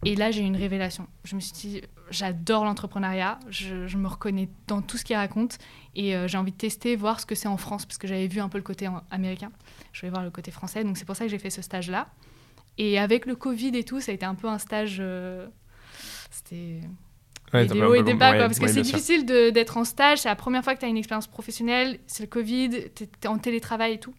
Et 0.06 0.16
là, 0.16 0.32
j'ai 0.32 0.42
eu 0.42 0.46
une 0.46 0.56
révélation. 0.56 1.08
Je 1.24 1.36
me 1.36 1.40
suis 1.40 1.54
dit, 1.54 1.82
j'adore 2.12 2.64
l'entrepreneuriat, 2.64 3.40
je, 3.50 3.98
me 3.98 4.08
reconnais 4.08 4.50
dans 4.68 4.82
tout 4.82 4.98
ce 4.98 5.04
qu'il 5.04 5.16
raconte. 5.16 5.58
Et 5.96 6.16
euh, 6.16 6.28
j'ai 6.28 6.38
envie 6.38 6.52
de 6.52 6.58
tester, 6.58 6.96
voir 6.96 7.20
ce 7.20 7.26
que 7.26 7.36
c'est 7.36 7.48
en 7.48 7.58
France, 7.58 7.86
parce 7.86 7.98
que 7.98 8.08
j'avais 8.08 8.28
vu 8.28 8.40
un 8.40 8.50
peu 8.50 8.58
le 8.58 8.64
côté 8.64 8.88
américain, 9.10 9.52
je 9.92 10.02
voulais 10.02 10.12
voir 10.12 10.24
le 10.24 10.30
côté 10.30 10.52
français, 10.52 10.84
donc 10.84 10.98
c'est 10.98 11.06
pour 11.06 11.16
ça 11.16 11.26
que 11.26 11.32
j'ai 11.32 11.40
fait 11.40 11.50
ce 11.50 11.62
stage-là. 11.62 12.08
Et 12.78 13.00
avec 13.00 13.26
le 13.26 13.36
Covid 13.36 13.76
et 13.76 13.84
tout, 13.84 14.00
ça 14.00 14.12
a 14.12 14.16
été 14.16 14.26
un 14.26 14.36
peu 14.36 14.48
un 14.48 14.60
stage... 14.60 14.98
Euh, 15.00 15.48
c'était... 16.30 16.82
Ouais, 17.54 17.66
des 17.66 17.82
hauts 17.82 17.96
et 17.96 18.04
des 18.04 18.16
bas, 18.16 18.34
quoi, 18.34 18.48
parce 18.48 18.60
que 18.60 18.68
c'est 18.68 18.82
difficile 18.82 19.26
d'être 19.26 19.78
en 19.78 19.86
stage, 19.86 20.20
c'est 20.20 20.30
la 20.30 20.36
première 20.36 20.64
fois 20.64 20.76
que 20.76 20.80
tu 20.80 20.86
as 20.86 20.90
une 20.90 20.98
expérience 20.98 21.28
professionnelle, 21.28 22.00
c'est 22.06 22.24
le 22.24 22.30
Covid, 22.30 22.70
tu 22.94 23.04
es 23.04 23.28
en 23.28 23.38
télétravail 23.38 23.94
et 23.94 24.00
tout. 24.00 24.14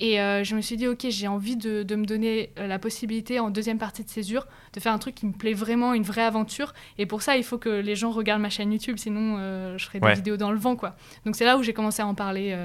Et 0.00 0.20
euh, 0.20 0.44
je 0.44 0.54
me 0.54 0.60
suis 0.60 0.76
dit, 0.76 0.86
ok, 0.86 1.06
j'ai 1.08 1.26
envie 1.26 1.56
de, 1.56 1.82
de, 1.82 1.96
me 1.96 2.04
donner 2.04 2.50
euh, 2.58 2.66
la 2.66 2.78
possibilité 2.78 3.40
en 3.40 3.50
deuxième 3.50 3.78
partie 3.78 4.04
de 4.04 4.08
césure 4.08 4.46
de 4.72 4.80
faire 4.80 4.92
un 4.92 4.98
truc 4.98 5.14
qui 5.14 5.26
me 5.26 5.32
plaît 5.32 5.54
vraiment, 5.54 5.92
une 5.92 6.04
vraie 6.04 6.22
aventure. 6.22 6.72
Et 6.98 7.06
pour 7.06 7.22
ça, 7.22 7.36
il 7.36 7.42
faut 7.42 7.58
que 7.58 7.68
les 7.68 7.96
gens 7.96 8.10
regardent 8.10 8.42
ma 8.42 8.50
chaîne 8.50 8.72
YouTube, 8.72 8.96
sinon 8.98 9.36
euh, 9.38 9.76
je 9.76 9.84
ferai 9.84 9.98
des 9.98 10.14
vidéos 10.14 10.36
dans 10.36 10.52
le 10.52 10.58
vent, 10.58 10.76
quoi. 10.76 10.96
Donc 11.24 11.34
c'est 11.34 11.44
là 11.44 11.56
où 11.58 11.62
j'ai 11.62 11.72
commencé 11.72 12.02
à 12.02 12.06
en 12.06 12.14
parler 12.14 12.56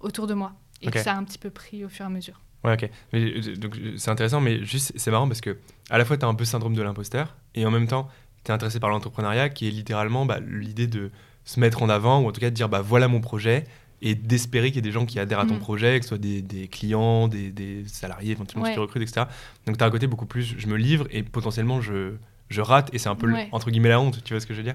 autour 0.00 0.26
de 0.26 0.34
moi. 0.34 0.52
Et 0.82 0.90
que 0.90 0.98
ça 0.98 1.12
a 1.12 1.16
un 1.16 1.24
petit 1.24 1.38
peu 1.38 1.50
pris 1.50 1.84
au 1.84 1.88
fur 1.88 2.04
et 2.04 2.06
à 2.06 2.10
mesure. 2.10 2.40
Ouais, 2.62 2.74
ok. 2.74 2.88
Mais, 3.12 3.40
donc 3.56 3.76
c'est 3.96 4.10
intéressant, 4.10 4.40
mais 4.40 4.64
juste, 4.64 4.92
c'est 4.96 5.10
marrant 5.10 5.26
parce 5.26 5.40
que 5.40 5.58
à 5.90 5.98
la 5.98 6.04
fois, 6.04 6.16
tu 6.16 6.24
as 6.24 6.28
un 6.28 6.34
peu 6.34 6.44
syndrome 6.44 6.74
de 6.74 6.82
l'imposteur, 6.82 7.36
et 7.54 7.66
en 7.66 7.70
même 7.70 7.86
temps, 7.86 8.08
tu 8.44 8.50
es 8.50 8.54
intéressé 8.54 8.80
par 8.80 8.90
l'entrepreneuriat, 8.90 9.48
qui 9.48 9.66
est 9.66 9.70
littéralement 9.70 10.24
bah, 10.24 10.38
l'idée 10.40 10.86
de 10.86 11.10
se 11.44 11.58
mettre 11.58 11.82
en 11.82 11.88
avant, 11.88 12.20
ou 12.20 12.28
en 12.28 12.32
tout 12.32 12.40
cas 12.40 12.50
de 12.50 12.54
dire, 12.54 12.68
bah 12.68 12.80
voilà 12.80 13.08
mon 13.08 13.20
projet, 13.20 13.64
et 14.02 14.14
d'espérer 14.14 14.68
qu'il 14.68 14.76
y 14.76 14.78
ait 14.78 14.82
des 14.82 14.92
gens 14.92 15.06
qui 15.06 15.18
adhèrent 15.18 15.40
à 15.40 15.46
ton 15.46 15.56
mm. 15.56 15.60
projet, 15.60 15.98
que 15.98 16.04
ce 16.04 16.10
soit 16.10 16.18
des, 16.18 16.42
des 16.42 16.68
clients, 16.68 17.28
des, 17.28 17.50
des 17.50 17.84
salariés, 17.86 18.32
éventuellement 18.32 18.66
ouais. 18.66 18.74
qui 18.74 18.78
recrutent, 18.78 19.02
etc. 19.02 19.26
Donc 19.66 19.78
tu 19.78 19.84
as 19.84 19.86
un 19.86 19.90
côté 19.90 20.06
beaucoup 20.06 20.26
plus, 20.26 20.54
je 20.56 20.66
me 20.66 20.76
livre 20.76 21.06
et 21.10 21.22
potentiellement 21.22 21.80
je, 21.80 22.14
je 22.50 22.60
rate 22.60 22.90
et 22.92 22.98
c'est 22.98 23.08
un 23.08 23.14
peu 23.14 23.32
entre 23.52 23.70
guillemets 23.70 23.88
la 23.88 24.00
honte, 24.00 24.22
tu 24.24 24.34
vois 24.34 24.40
ce 24.40 24.46
que 24.46 24.54
je 24.54 24.58
veux 24.58 24.64
dire 24.64 24.74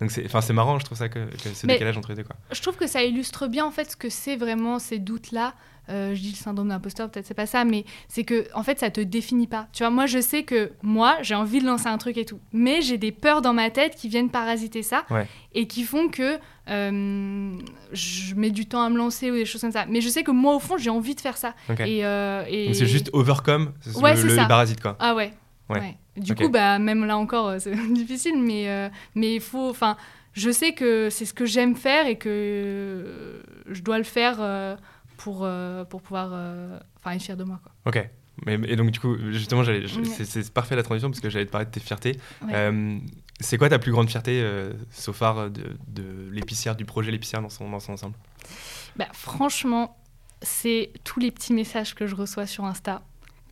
Donc 0.00 0.10
c'est 0.10 0.24
enfin 0.26 0.40
c'est 0.40 0.52
marrant, 0.52 0.78
je 0.78 0.84
trouve 0.84 0.98
ça 0.98 1.08
que, 1.08 1.20
que 1.24 1.48
ce 1.54 1.66
décalage 1.66 1.96
entre 1.96 2.10
les 2.10 2.16
deux 2.16 2.24
quoi. 2.24 2.36
Je 2.52 2.60
trouve 2.60 2.76
que 2.76 2.86
ça 2.86 3.02
illustre 3.02 3.48
bien 3.48 3.64
en 3.64 3.70
fait 3.70 3.90
ce 3.90 3.96
que 3.96 4.10
c'est 4.10 4.36
vraiment 4.36 4.78
ces 4.78 4.98
doutes 4.98 5.32
là. 5.32 5.54
Euh, 5.90 6.14
je 6.14 6.20
dis 6.20 6.30
le 6.30 6.36
syndrome 6.36 6.68
d'imposteur, 6.68 7.10
peut-être 7.10 7.26
c'est 7.26 7.34
pas 7.34 7.44
ça, 7.44 7.64
mais 7.64 7.84
c'est 8.08 8.24
que 8.24 8.46
en 8.54 8.62
fait 8.62 8.78
ça 8.78 8.90
te 8.90 9.02
définit 9.02 9.46
pas. 9.46 9.68
Tu 9.72 9.82
vois, 9.82 9.90
moi 9.90 10.06
je 10.06 10.18
sais 10.18 10.42
que 10.42 10.72
moi 10.82 11.16
j'ai 11.20 11.34
envie 11.34 11.60
de 11.60 11.66
lancer 11.66 11.88
un 11.88 11.98
truc 11.98 12.16
et 12.16 12.24
tout, 12.24 12.40
mais 12.52 12.80
j'ai 12.80 12.96
des 12.96 13.12
peurs 13.12 13.42
dans 13.42 13.52
ma 13.52 13.68
tête 13.68 13.94
qui 13.94 14.08
viennent 14.08 14.30
parasiter 14.30 14.82
ça 14.82 15.04
et 15.52 15.66
qui 15.66 15.82
font 15.82 16.08
que 16.08 16.38
euh, 16.70 17.52
je 17.92 18.34
mets 18.34 18.50
du 18.50 18.66
temps 18.66 18.82
à 18.82 18.88
me 18.88 18.96
lancer 18.96 19.30
ou 19.30 19.34
des 19.34 19.44
choses 19.44 19.60
comme 19.60 19.72
ça. 19.72 19.84
Mais 19.86 20.00
je 20.00 20.08
sais 20.08 20.22
que 20.22 20.30
moi 20.30 20.54
au 20.54 20.58
fond 20.58 20.78
j'ai 20.78 20.90
envie 20.90 21.14
de 21.14 21.20
faire 21.20 21.36
ça. 21.36 21.54
Et, 21.80 22.04
euh, 22.06 22.44
et... 22.48 22.72
c'est 22.72 22.86
juste 22.86 23.10
overcome 23.12 23.72
ouais, 23.96 24.14
le, 24.16 24.36
le, 24.36 24.48
parasite 24.48 24.80
quoi. 24.80 24.96
Ah 25.00 25.14
ouais. 25.14 25.32
Ouais. 25.70 25.96
Du 26.16 26.34
coup, 26.34 26.48
bah, 26.48 26.78
même 26.78 27.04
là 27.04 27.16
encore, 27.16 27.48
euh, 27.48 27.58
c'est 27.58 27.74
difficile, 27.92 28.40
mais 28.40 28.68
euh, 28.68 28.88
mais 29.14 29.34
il 29.36 29.40
faut. 29.40 29.70
Enfin, 29.70 29.96
je 30.32 30.50
sais 30.50 30.72
que 30.72 31.10
c'est 31.10 31.24
ce 31.24 31.34
que 31.34 31.46
j'aime 31.46 31.76
faire 31.76 32.06
et 32.06 32.16
que 32.16 33.42
je 33.68 33.82
dois 33.82 33.98
le 33.98 34.04
faire 34.04 34.36
euh, 34.40 34.76
pour, 35.16 35.48
pour 35.88 36.02
pouvoir 36.02 36.32
enfin 36.98 37.12
être 37.12 37.22
fier 37.22 37.36
de 37.36 37.44
moi. 37.44 37.60
Quoi. 37.62 37.72
Ok. 37.86 38.08
Mais, 38.46 38.54
et 38.66 38.74
donc, 38.74 38.90
du 38.90 38.98
coup, 38.98 39.16
justement, 39.30 39.62
c'est 39.64 40.52
parfait 40.52 40.74
la 40.74 40.82
transition 40.82 41.08
parce 41.08 41.20
que 41.20 41.30
j'allais 41.30 41.46
te 41.46 41.52
parler 41.52 41.66
de 41.66 41.70
tes 41.70 41.80
fiertés. 41.80 42.18
c'est 43.40 43.58
quoi 43.58 43.68
ta 43.68 43.78
plus 43.78 43.92
grande 43.92 44.10
fierté, 44.10 44.40
euh, 44.42 44.72
de, 44.72 45.76
de 45.88 46.30
l'épicière, 46.32 46.74
du 46.74 46.84
projet 46.84 47.12
L'épicière 47.12 47.42
dans 47.42 47.48
son, 47.48 47.70
dans 47.70 47.80
son 47.80 47.92
ensemble? 47.92 48.16
Bah, 48.96 49.06
Franchement, 49.12 49.96
c'est 50.42 50.92
tous 51.04 51.20
les 51.20 51.30
petits 51.30 51.52
messages 51.52 51.94
que 51.94 52.06
je 52.06 52.16
reçois 52.16 52.46
sur 52.46 52.64
Insta 52.64 53.02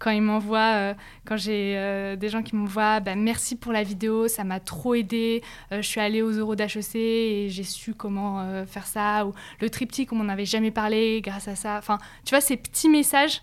quand 0.03 0.11
ils 0.11 0.21
m'envoient, 0.21 0.75
euh, 0.75 0.95
quand 1.25 1.37
j'ai 1.37 1.75
euh, 1.77 2.17
des 2.17 2.29
gens 2.29 2.43
qui 2.43 2.57
m'envoient, 2.57 2.99
bah, 2.99 3.15
merci 3.15 3.55
pour 3.55 3.73
la 3.73 3.85
vidéo, 3.85 4.27
ça 4.27 4.43
m'a 4.43 4.59
trop 4.59 4.95
aidé, 4.95 5.45
euh, 5.71 5.81
je 5.81 5.87
suis 5.87 6.01
allée 6.01 6.23
aux 6.23 6.33
euros 6.33 6.57
d'HEC 6.57 6.97
et 6.97 7.49
j'ai 7.51 7.63
su 7.63 7.95
comment 7.95 8.65
faire 8.67 8.87
ça, 8.87 9.25
ou 9.27 9.33
le 9.61 9.71
triptyque, 9.71 10.13
on 10.13 10.17
m'en 10.17 10.29
avait 10.29 10.45
jamais 10.45 10.73
parlé 10.73 11.21
grâce 11.23 11.47
à 11.47 11.55
ça. 11.55 11.77
Enfin, 11.79 11.99
tu 12.25 12.31
vois, 12.31 12.41
ces 12.41 12.57
petits 12.57 12.89
messages, 12.89 13.43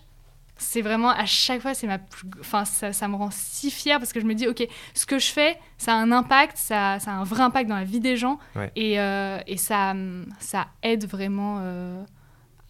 c'est 0.58 0.82
vraiment 0.82 1.08
à 1.08 1.24
chaque 1.24 1.62
fois, 1.62 1.72
c'est 1.72 1.86
ma 1.86 1.98
enfin, 2.38 2.66
ça, 2.66 2.92
ça, 2.92 3.08
me 3.08 3.16
rend 3.16 3.30
si 3.30 3.70
fière 3.70 3.98
parce 3.98 4.12
que 4.12 4.20
je 4.20 4.26
me 4.26 4.34
dis, 4.34 4.46
ok, 4.46 4.66
ce 4.92 5.06
que 5.06 5.18
je 5.18 5.32
fais, 5.32 5.56
ça 5.78 5.94
a 5.94 5.96
un 5.96 6.12
impact, 6.12 6.58
ça, 6.58 6.98
ça 6.98 7.12
a 7.12 7.14
un 7.14 7.24
vrai 7.24 7.42
impact 7.42 7.70
dans 7.70 7.76
la 7.76 7.84
vie 7.84 8.00
des 8.00 8.18
gens 8.18 8.38
et, 8.76 8.96
et 8.96 9.56
ça, 9.56 9.94
ça 10.38 10.66
aide 10.82 11.06
vraiment 11.06 12.04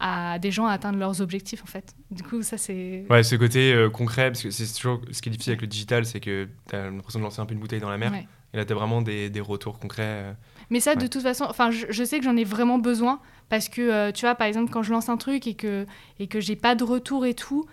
à 0.01 0.39
des 0.39 0.51
gens 0.51 0.65
à 0.65 0.73
atteindre 0.73 0.97
leurs 0.97 1.21
objectifs 1.21 1.61
en 1.63 1.67
fait. 1.67 1.95
Du 2.09 2.23
coup, 2.23 2.41
ça 2.41 2.57
c'est. 2.57 3.05
Ouais, 3.09 3.23
ce 3.23 3.35
côté 3.35 3.71
euh, 3.71 3.89
concret, 3.89 4.31
parce 4.31 4.41
que 4.41 4.49
c'est 4.49 4.65
toujours 4.73 4.99
ce 5.11 5.21
qui 5.21 5.29
est 5.29 5.31
difficile 5.31 5.51
avec 5.51 5.61
le 5.61 5.67
digital, 5.67 6.05
c'est 6.05 6.19
que 6.19 6.49
tu 6.67 6.75
as 6.75 6.89
l'impression 6.89 7.19
de 7.19 7.23
lancer 7.23 7.39
un 7.39 7.45
peu 7.45 7.53
une 7.53 7.59
bouteille 7.59 7.79
dans 7.79 7.89
la 7.89 7.97
mer. 7.97 8.11
Et 8.53 8.57
là, 8.57 8.65
tu 8.65 8.73
as 8.73 8.75
vraiment 8.75 9.01
des, 9.01 9.29
des, 9.29 9.39
retours 9.39 9.79
concrets. 9.79 10.03
Euh. 10.03 10.33
Mais 10.69 10.81
ça, 10.81 10.95
de 10.95 11.07
toute 11.07 11.21
façon, 11.21 11.45
enfin, 11.47 11.71
je, 11.71 12.03
sais 12.03 12.17
que 12.19 12.25
j'en 12.25 12.35
ai 12.35 12.43
vraiment 12.43 12.79
besoin 12.79 13.21
parce 13.47 13.69
que, 13.69 13.81
euh, 13.81 14.11
tu 14.11 14.25
vois, 14.25 14.35
par 14.35 14.47
exemple, 14.47 14.71
quand 14.71 14.83
je 14.83 14.91
lance 14.91 15.07
un 15.07 15.15
truc 15.15 15.47
et 15.47 15.53
que, 15.53 15.85
et 16.19 16.27
que 16.27 16.41
j'ai 16.41 16.57
pas 16.57 16.75
de 16.75 16.83
retour 16.83 17.25
et 17.25 17.33
tout, 17.33 17.65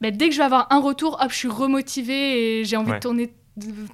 bah, 0.00 0.10
dès 0.10 0.28
que 0.28 0.32
je 0.32 0.38
vais 0.38 0.44
avoir 0.44 0.66
un 0.70 0.80
retour, 0.80 1.18
hop, 1.20 1.30
je 1.30 1.36
suis 1.36 1.48
remotivée 1.48 2.60
et 2.60 2.64
j'ai 2.64 2.76
envie 2.76 2.92
de 2.92 2.98
tourner 2.98 3.32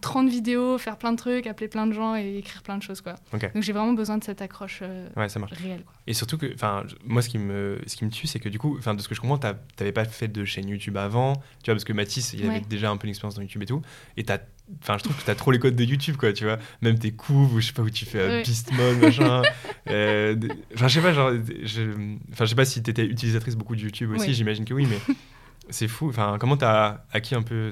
30 0.01 0.29
vidéos, 0.29 0.79
faire 0.79 0.97
plein 0.97 1.13
de 1.13 1.17
trucs, 1.17 1.47
appeler 1.47 1.69
plein 1.69 1.87
de 1.87 1.93
gens 1.93 2.17
et 2.17 2.39
écrire 2.39 2.63
plein 2.63 2.79
de 2.79 2.83
choses. 2.83 3.01
Quoi. 3.01 3.17
Donc 3.33 3.63
j'ai 3.63 3.73
vraiment 3.73 3.93
besoin 3.93 4.19
de 4.19 4.25
cette 4.25 4.41
accroche 4.41 4.81
euh, 4.83 5.09
ouais, 5.17 5.29
ça 5.29 5.39
marche. 5.39 5.53
réelle. 5.53 5.83
Quoi. 5.83 5.95
Et 6.07 6.15
surtout 6.15 6.39
que, 6.39 6.55
moi, 7.05 7.23
ce 7.23 7.29
qui 7.29 7.39
me, 7.39 7.79
ce 7.87 7.97
qui 7.97 8.05
me 8.05 8.11
tue, 8.11 8.27
c'est 8.27 8.41
que 8.41 8.49
du 8.49 8.59
coup, 8.59 8.79
de 8.79 9.01
ce 9.01 9.09
que 9.09 9.15
je 9.15 9.21
comprends, 9.21 9.39
tu 9.39 9.47
n'avais 9.79 9.93
pas 9.93 10.05
fait 10.05 10.29
de 10.29 10.45
chaîne 10.45 10.69
YouTube 10.69 10.97
avant, 10.97 11.35
tu 11.35 11.67
vois, 11.67 11.75
parce 11.75 11.85
que 11.85 11.93
Mathis, 11.93 12.33
il 12.33 12.49
avait 12.49 12.61
déjà 12.61 12.91
un 12.91 12.97
peu 12.97 13.07
d'expérience 13.07 13.35
dans 13.35 13.43
YouTube 13.43 13.63
et 13.63 13.67
tout. 13.67 13.83
Et 14.17 14.25
Enfin, 14.83 14.97
je 14.99 15.03
trouve 15.03 15.17
que 15.17 15.25
tu 15.25 15.31
as 15.31 15.35
trop 15.35 15.51
les 15.51 15.59
codes 15.59 15.75
de 15.75 15.85
YouTube, 15.85 16.17
quoi, 16.17 16.33
tu 16.33 16.45
vois. 16.45 16.59
Même 16.81 16.99
tes 16.99 17.11
couves, 17.11 17.55
ou 17.55 17.61
je 17.61 17.67
sais 17.67 17.73
pas 17.73 17.83
où 17.83 17.91
tu 17.91 18.05
fais 18.05 18.23
un 18.23 18.43
Beast 18.43 18.73
Mode, 18.73 18.99
machin. 19.01 19.43
Euh, 19.89 20.37
enfin, 20.75 20.87
je 20.87 20.95
sais 20.95 21.01
pas, 21.01 21.13
genre, 21.13 21.33
je, 21.65 21.91
enfin, 22.31 22.45
je 22.45 22.51
sais 22.51 22.55
pas 22.55 22.65
si 22.65 22.81
tu 22.81 22.91
étais 22.91 23.05
utilisatrice 23.05 23.57
beaucoup 23.57 23.75
de 23.75 23.81
YouTube 23.81 24.13
aussi, 24.13 24.35
j'imagine 24.35 24.65
que 24.65 24.73
oui, 24.75 24.87
mais 24.89 25.15
C'est 25.71 25.89
fou. 25.89 26.09
Enfin, 26.09 26.37
comment 26.41 26.57
tu 26.57 26.65
as 26.65 27.05
acquis 27.13 27.35
un 27.35 27.43
peu 27.43 27.71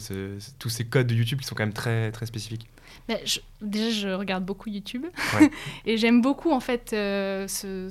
tous 0.59 0.69
ces 0.69 0.85
codes 0.85 1.07
de 1.07 1.15
YouTube 1.15 1.41
qui 1.41 1.47
sont 1.47 1.55
quand 1.55 1.65
même 1.65 1.73
très, 1.73 2.11
très 2.13 2.27
spécifiques 2.27 2.67
bah, 3.09 3.17
Déjà, 3.61 3.91
je 3.91 4.09
regarde 4.09 4.45
beaucoup 4.45 4.69
YouTube. 4.69 5.07
et 5.87 5.97
j'aime 5.97 6.21
beaucoup, 6.21 6.51
en 6.51 6.61
fait, 6.61 6.93
euh, 6.93 7.47
ce, 7.49 7.89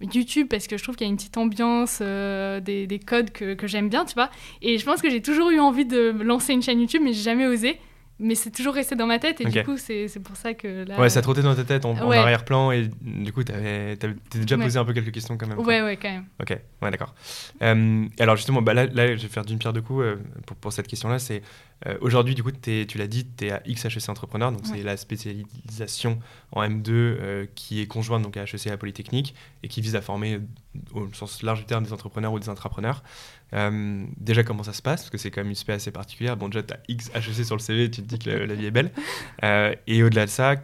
YouTube 0.00 0.48
parce 0.50 0.66
que 0.66 0.76
je 0.76 0.82
trouve 0.82 0.96
qu'il 0.96 1.06
y 1.06 1.10
a 1.10 1.12
une 1.12 1.16
petite 1.16 1.36
ambiance, 1.36 2.00
euh, 2.00 2.60
des, 2.60 2.86
des, 2.86 2.98
codes 2.98 3.30
que, 3.30 3.54
que 3.54 3.66
j'aime 3.66 3.88
bien, 3.88 4.04
tu 4.04 4.14
vois. 4.14 4.30
Et 4.60 4.78
je 4.78 4.84
pense 4.84 5.00
que 5.00 5.08
j'ai 5.08 5.22
toujours 5.22 5.50
eu 5.50 5.60
envie 5.60 5.86
de 5.86 6.10
lancer 6.22 6.52
une 6.52 6.62
chaîne 6.62 6.80
YouTube, 6.80 7.02
mais 7.04 7.12
j'ai 7.12 7.22
jamais 7.22 7.46
osé 7.46 7.78
mais 8.22 8.34
c'est 8.34 8.50
toujours 8.50 8.74
resté 8.74 8.94
dans 8.94 9.06
ma 9.06 9.18
tête 9.18 9.40
et 9.40 9.44
du 9.44 9.62
coup 9.64 9.76
c'est 9.76 10.08
pour 10.22 10.36
ça 10.36 10.54
que 10.54 10.84
là 10.84 10.98
ouais 10.98 11.10
ça 11.10 11.20
trottait 11.20 11.42
dans 11.42 11.54
ta 11.54 11.64
tête 11.64 11.84
en, 11.84 11.96
arrière-plan 11.96 12.70
et 12.70 12.88
du 13.00 13.32
coup 13.32 13.42
t'avais 13.42 13.98
déjà 14.32 14.56
posé 14.56 14.78
un 14.78 14.84
peu 14.84 14.92
quelques 14.92 15.12
questions 15.12 15.36
quand 15.36 15.46
même 15.46 15.58
ouais 15.58 15.82
ouais 15.82 15.96
quand 15.96 16.10
même. 16.10 16.24
Ok 16.40 16.50
ouais 16.82 16.90
d'accord. 16.90 17.14
Euh, 17.62 18.06
alors 18.18 18.36
justement 18.36 18.62
bah 18.62 18.74
là, 18.74 18.86
là, 18.86 19.16
je 19.16 19.22
vais 19.22 19.28
faire 19.28 19.44
d'une 19.44 19.58
pierre 19.58 19.72
deux 19.72 19.82
coups 19.82 20.02
euh, 20.02 20.16
pour, 20.46 20.56
pour, 20.56 20.72
cette 20.72 20.86
question 20.86 21.08
là 21.08 21.18
c'est 21.18 21.42
euh, 21.86 21.96
aujourd'hui 22.00 22.34
du 22.34 22.42
coup 22.42 22.50
es, 22.66 22.86
tu 22.86 22.98
l'as 22.98 23.06
dit 23.06 23.26
tu 23.36 23.46
es 23.46 23.50
à 23.50 23.60
XHEC 23.66 24.08
entrepreneur 24.08 24.52
donc 24.52 24.62
c'est 24.64 24.82
la 24.82 24.96
spécialisation 24.96 26.20
en 26.52 26.62
M2 26.62 27.48
qui 27.54 27.80
est 27.80 27.86
conjointe 27.86 28.22
donc 28.22 28.36
à 28.36 28.44
HEC 28.44 28.68
à 28.68 28.76
Polytechnique 28.76 29.34
et 29.62 29.68
qui 29.68 29.80
vise 29.80 29.96
à 29.96 30.00
former 30.00 30.40
au 30.94 31.12
sens 31.12 31.42
large 31.42 31.60
du 31.60 31.64
terme 31.66 31.84
des 31.84 31.92
entrepreneurs 31.92 32.32
ou 32.32 32.38
des 32.38 32.48
intrapreneurs. 32.48 33.02
Euh, 33.54 34.04
déjà, 34.16 34.42
comment 34.42 34.62
ça 34.62 34.72
se 34.72 34.82
passe? 34.82 35.02
Parce 35.02 35.10
que 35.10 35.18
c'est 35.18 35.30
quand 35.30 35.40
même 35.40 35.50
une 35.50 35.54
spé 35.54 35.72
assez 35.72 35.90
particulière. 35.90 36.36
Bon, 36.36 36.48
déjà, 36.48 36.62
tu 36.62 36.74
as 36.74 36.78
XHEC 36.88 37.44
sur 37.44 37.56
le 37.56 37.60
CV, 37.60 37.90
tu 37.90 38.02
te 38.02 38.06
dis 38.06 38.18
que 38.18 38.30
la, 38.30 38.54
vie 38.54 38.66
est 38.66 38.70
belle. 38.70 38.90
Euh, 39.44 39.74
et 39.86 40.02
au-delà 40.02 40.26
de 40.26 40.30
ça, 40.30 40.56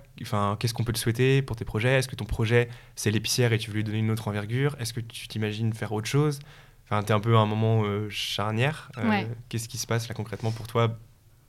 qu'est-ce 0.59 0.74
qu'on 0.74 0.84
peut 0.84 0.92
te 0.92 0.98
souhaiter 0.98 1.42
pour 1.42 1.56
tes 1.56 1.64
projets? 1.64 1.98
Est-ce 1.98 2.09
que 2.09 2.16
ton 2.16 2.24
projet, 2.24 2.68
c'est 2.96 3.11
l'épicière 3.11 3.52
et 3.52 3.59
tu 3.59 3.70
veux 3.70 3.76
lui 3.76 3.84
donner 3.84 3.98
une 3.98 4.11
autre 4.11 4.28
envergure? 4.28 4.76
Est-ce 4.80 4.92
que 4.92 5.00
tu 5.00 5.28
t'imagines 5.28 5.72
faire 5.74 5.92
autre 5.92 6.09
chose? 6.09 6.38
Enfin, 6.84 7.02
tu 7.02 7.11
es 7.11 7.14
un 7.14 7.20
peu 7.20 7.36
à 7.36 7.40
un 7.40 7.46
moment 7.46 7.82
euh, 7.84 8.09
charnière. 8.09 8.90
Qu'est-ce 9.48 9.68
qui 9.68 9.78
se 9.78 9.86
passe 9.86 10.09
là 10.09 10.14
concrètement 10.14 10.52
pour 10.52 10.66
toi 10.66 10.96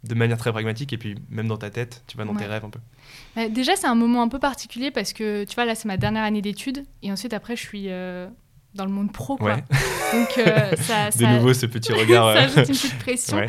de 0.03 0.16
manière 0.16 0.38
très 0.38 0.51
pragmatique? 0.51 0.91
Et 0.91 0.97
puis 0.97 1.16
même 1.30 1.47
dans 1.47 1.57
ta 1.57 1.70
tête, 1.70 2.03
tu 2.07 2.18
vas 2.18 2.26
dans 2.26 2.36
tes 2.36 2.45
rêves 2.45 2.66
un 2.66 2.70
peu. 2.70 3.49
Déjà, 3.49 3.78
c'est 3.78 3.88
un 3.88 3.95
moment 3.95 4.22
un 4.22 4.28
peu 4.28 4.39
particulier 4.39 4.91
parce 4.91 5.14
que 5.14 5.45
tu 5.45 5.55
vois, 5.55 5.64
là, 5.64 5.76
c'est 5.76 5.88
ma 5.88 5.95
dernière 5.95 6.24
année 6.24 6.41
d'études. 6.41 6.84
Et 7.01 7.12
ensuite, 7.14 7.34
après, 7.34 7.55
je 7.55 7.62
suis 7.62 7.88
dans 8.74 8.86
le 8.86 8.91
monde 8.91 9.11
pro. 9.11 9.38
Quoi. 9.38 9.57
Donc, 10.13 10.38
euh, 10.38 10.76
ça, 10.78 11.09
De 11.17 11.26
nouveau, 11.38 11.53
ce 11.53 11.65
petit 11.65 11.93
regard. 11.93 12.34
ça 12.34 12.43
ajoute 12.43 12.57
une 12.57 12.76
petite 12.76 12.99
pression. 12.99 13.41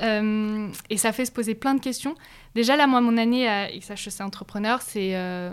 Euh, 0.00 0.68
et 0.90 0.96
ça 0.96 1.12
fait 1.12 1.24
se 1.24 1.32
poser 1.32 1.54
plein 1.54 1.74
de 1.74 1.80
questions. 1.80 2.14
Déjà, 2.54 2.76
là, 2.76 2.86
moi, 2.86 3.00
mon 3.00 3.16
année 3.16 3.48
à 3.48 3.68
XHEC 3.70 4.20
Entrepreneur, 4.20 4.80
c'est 4.82 5.16
euh, 5.16 5.52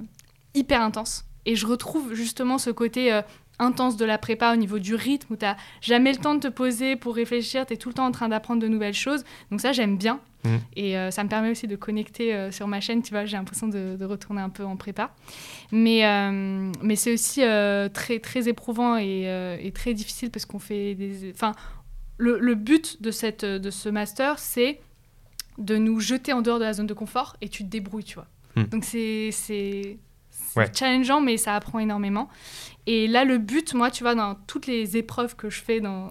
hyper 0.53 0.81
intense. 0.81 1.25
Et 1.45 1.55
je 1.55 1.65
retrouve 1.67 2.13
justement 2.13 2.57
ce 2.57 2.71
côté 2.71 3.21
intense 3.59 3.97
de 3.97 4.05
la 4.05 4.17
prépa 4.17 4.51
au 4.51 4.55
niveau 4.55 4.79
du 4.79 4.95
rythme 4.95 5.33
où 5.33 5.37
tu 5.37 5.45
n'as 5.45 5.55
jamais 5.81 6.11
le 6.11 6.17
temps 6.17 6.33
de 6.35 6.39
te 6.39 6.47
poser 6.47 6.95
pour 6.95 7.15
réfléchir, 7.15 7.65
tu 7.65 7.73
es 7.73 7.77
tout 7.77 7.89
le 7.89 7.93
temps 7.93 8.05
en 8.05 8.11
train 8.11 8.29
d'apprendre 8.29 8.61
de 8.61 8.67
nouvelles 8.67 8.95
choses. 8.95 9.23
Donc 9.51 9.61
ça, 9.61 9.71
j'aime 9.71 9.97
bien. 9.97 10.19
Mmh. 10.45 10.57
Et 10.75 10.97
euh, 10.97 11.11
ça 11.11 11.23
me 11.23 11.29
permet 11.29 11.51
aussi 11.51 11.67
de 11.67 11.75
connecter 11.75 12.33
euh, 12.33 12.51
sur 12.51 12.67
ma 12.67 12.79
chaîne, 12.79 13.01
tu 13.01 13.11
vois, 13.11 13.25
j'ai 13.25 13.37
l'impression 13.37 13.67
de, 13.67 14.03
retourner 14.05 14.41
un 14.41 14.49
peu 14.49 14.63
en 14.63 14.77
prépa. 14.77 15.13
Mais, 15.71 16.05
euh, 16.05 16.71
mais 16.81 16.95
c'est 16.95 17.13
aussi 17.13 17.41
très, 17.93 18.19
très 18.19 18.47
éprouvant 18.47 18.97
et, 18.97 19.71
très 19.73 19.93
difficile 19.93 20.31
parce 20.31 20.45
qu'on 20.45 20.59
fait 20.59 20.95
des... 20.95 21.31
Enfin, 21.33 21.53
le, 22.17 22.37
le, 22.39 22.55
but 22.55 23.01
de, 23.01 23.11
cette, 23.11 23.43
de 23.43 23.69
ce 23.69 23.89
master, 23.89 24.39
c'est 24.39 24.79
de 25.57 25.77
nous 25.77 25.99
jeter 25.99 26.33
en 26.33 26.41
dehors 26.41 26.59
de 26.59 26.65
la 26.65 26.73
zone 26.73 26.87
de 26.87 26.93
confort 26.93 27.35
et 27.41 27.49
tu 27.49 27.63
te 27.63 27.69
débrouilles, 27.69 28.03
tu 28.03 28.15
vois. 28.15 28.27
Mmh. 28.55 28.63
Donc 28.65 28.83
c'est... 28.85 29.29
c'est 29.31 29.97
challengeant, 30.73 31.19
mais 31.19 31.37
ça 31.37 31.55
apprend 31.55 31.79
énormément. 31.79 32.29
Et 32.87 33.07
là, 33.07 33.25
le 33.25 33.37
but, 33.37 33.73
moi, 33.73 33.91
tu 33.91 34.03
vois, 34.03 34.15
dans 34.15 34.35
toutes 34.35 34.67
les 34.67 34.95
épreuves 34.95 35.35
que 35.35 35.49
je 35.49 35.61
fais 35.61 35.81
dans, 35.81 36.09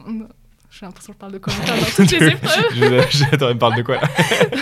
j'ai 0.78 0.86
l'impression 0.86 1.12
que 1.12 1.16
je 1.16 1.20
parle 1.20 1.32
de 1.32 1.38
commentaires 1.38 1.76
dans 1.76 1.84
toutes 1.84 2.10
les 2.10 2.26
épreuves. 2.32 3.06
J'attends, 3.10 3.50
il 3.50 3.58
parle 3.58 3.76
de 3.76 3.82
quoi 3.82 3.96
là 4.00 4.08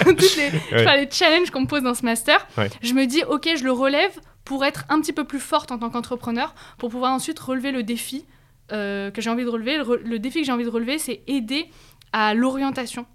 toutes 0.04 0.36
les, 0.36 0.50
les 0.50 1.08
challenges 1.10 1.50
qu'on 1.50 1.62
me 1.62 1.66
pose 1.66 1.82
dans 1.82 1.94
ce 1.94 2.04
master. 2.04 2.46
Je 2.82 2.92
me 2.92 3.06
dis, 3.06 3.22
ok, 3.24 3.48
je 3.56 3.64
le 3.64 3.72
relève 3.72 4.12
pour 4.44 4.64
être 4.64 4.84
un 4.88 5.00
petit 5.00 5.12
peu 5.12 5.24
plus 5.24 5.40
forte 5.40 5.72
en 5.72 5.78
tant 5.78 5.88
qu'entrepreneur, 5.88 6.54
pour 6.78 6.90
pouvoir 6.90 7.12
ensuite 7.12 7.38
relever 7.38 7.72
le 7.72 7.82
défi 7.82 8.26
euh, 8.72 9.10
que 9.10 9.22
j'ai 9.22 9.30
envie 9.30 9.44
de 9.44 9.48
relever. 9.48 9.78
Le, 9.78 10.18
défi 10.18 10.40
que 10.40 10.46
j'ai 10.46 10.52
envie 10.52 10.64
de 10.64 10.70
relever, 10.70 10.98
c'est 10.98 11.22
aider 11.26 11.70
à 12.12 12.34
l'orientation. 12.34 13.06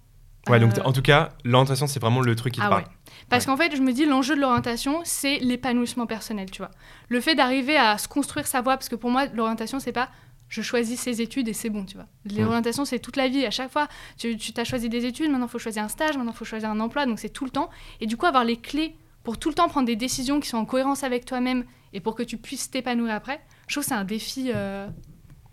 Ouais, 0.48 0.60
donc 0.60 0.78
euh, 0.78 0.82
en 0.84 0.94
tout 0.94 1.02
cas, 1.02 1.30
l'orientation, 1.44 1.88
c'est 1.88 2.00
vraiment 2.00 2.22
le 2.22 2.36
truc 2.36 2.54
qui 2.54 2.62
te 2.62 2.66
ah 2.66 2.70
parle. 2.70 2.86
Parce 3.30 3.46
qu'en 3.46 3.58
fait, 3.58 3.76
je 3.76 3.82
me 3.82 3.92
dis, 3.92 4.06
l'enjeu 4.06 4.36
de 4.36 4.42
l'orientation, 4.42 5.02
c'est 5.04 5.40
l'épanouissement 5.40 6.06
personnel, 6.06 6.50
tu 6.50 6.60
vois. 6.60 6.72
Le 7.10 7.20
fait 7.20 7.36
d'arriver 7.36 7.76
à 7.76 7.98
se 7.98 8.08
construire 8.08 8.48
sa 8.48 8.62
voie, 8.62 8.78
parce 8.78 8.88
que 8.88 8.96
pour 8.96 9.12
moi, 9.12 9.26
l'orientation, 9.34 9.80
c'est 9.80 9.92
pas 9.92 10.10
je 10.50 10.62
choisis 10.62 11.00
ces 11.00 11.22
études 11.22 11.48
et 11.48 11.54
c'est 11.54 11.70
bon, 11.70 11.86
tu 11.86 11.96
vois. 11.96 12.08
L'orientation, 12.26 12.86
c'est 12.86 13.00
toute 13.00 13.18
la 13.18 13.28
vie. 13.28 13.46
À 13.46 13.52
chaque 13.52 13.72
fois, 13.72 13.88
tu, 14.18 14.38
t'as 14.38 14.64
choisi 14.64 14.90
des 14.90 15.06
études, 15.06 15.30
maintenant 15.30 15.48
il 15.48 15.50
faut 15.50 15.60
choisir 15.60 15.84
un 15.84 15.90
stage, 15.90 16.18
maintenant 16.18 16.32
il 16.32 16.38
faut 16.38 16.46
choisir 16.46 16.70
un 16.70 16.80
emploi, 16.80 17.06
donc 17.06 17.20
c'est 17.20 17.30
tout 17.30 17.46
le 17.46 17.52
temps. 17.52 17.70
Et 18.00 18.06
du 18.06 18.18
coup, 18.18 18.26
avoir 18.26 18.44
les 18.44 18.58
clés 18.58 18.96
pour 19.24 19.38
tout 19.38 19.50
le 19.50 19.56
temps 19.56 19.68
prendre 19.68 19.88
des 19.88 19.96
décisions 19.96 20.40
qui 20.40 20.48
sont 20.48 20.58
en 20.58 20.66
cohérence 20.66 21.04
avec 21.04 21.26
toi-même 21.26 21.66
et 21.94 22.00
pour 22.00 22.16
que 22.16 22.24
tu 22.24 22.38
puisses 22.38 22.72
t'épanouir 22.72 23.14
après, 23.14 23.42
je 23.68 23.74
trouve 23.74 23.84
que 23.84 23.90
c'est 23.90 23.96
un 23.96 24.06
défi 24.06 24.52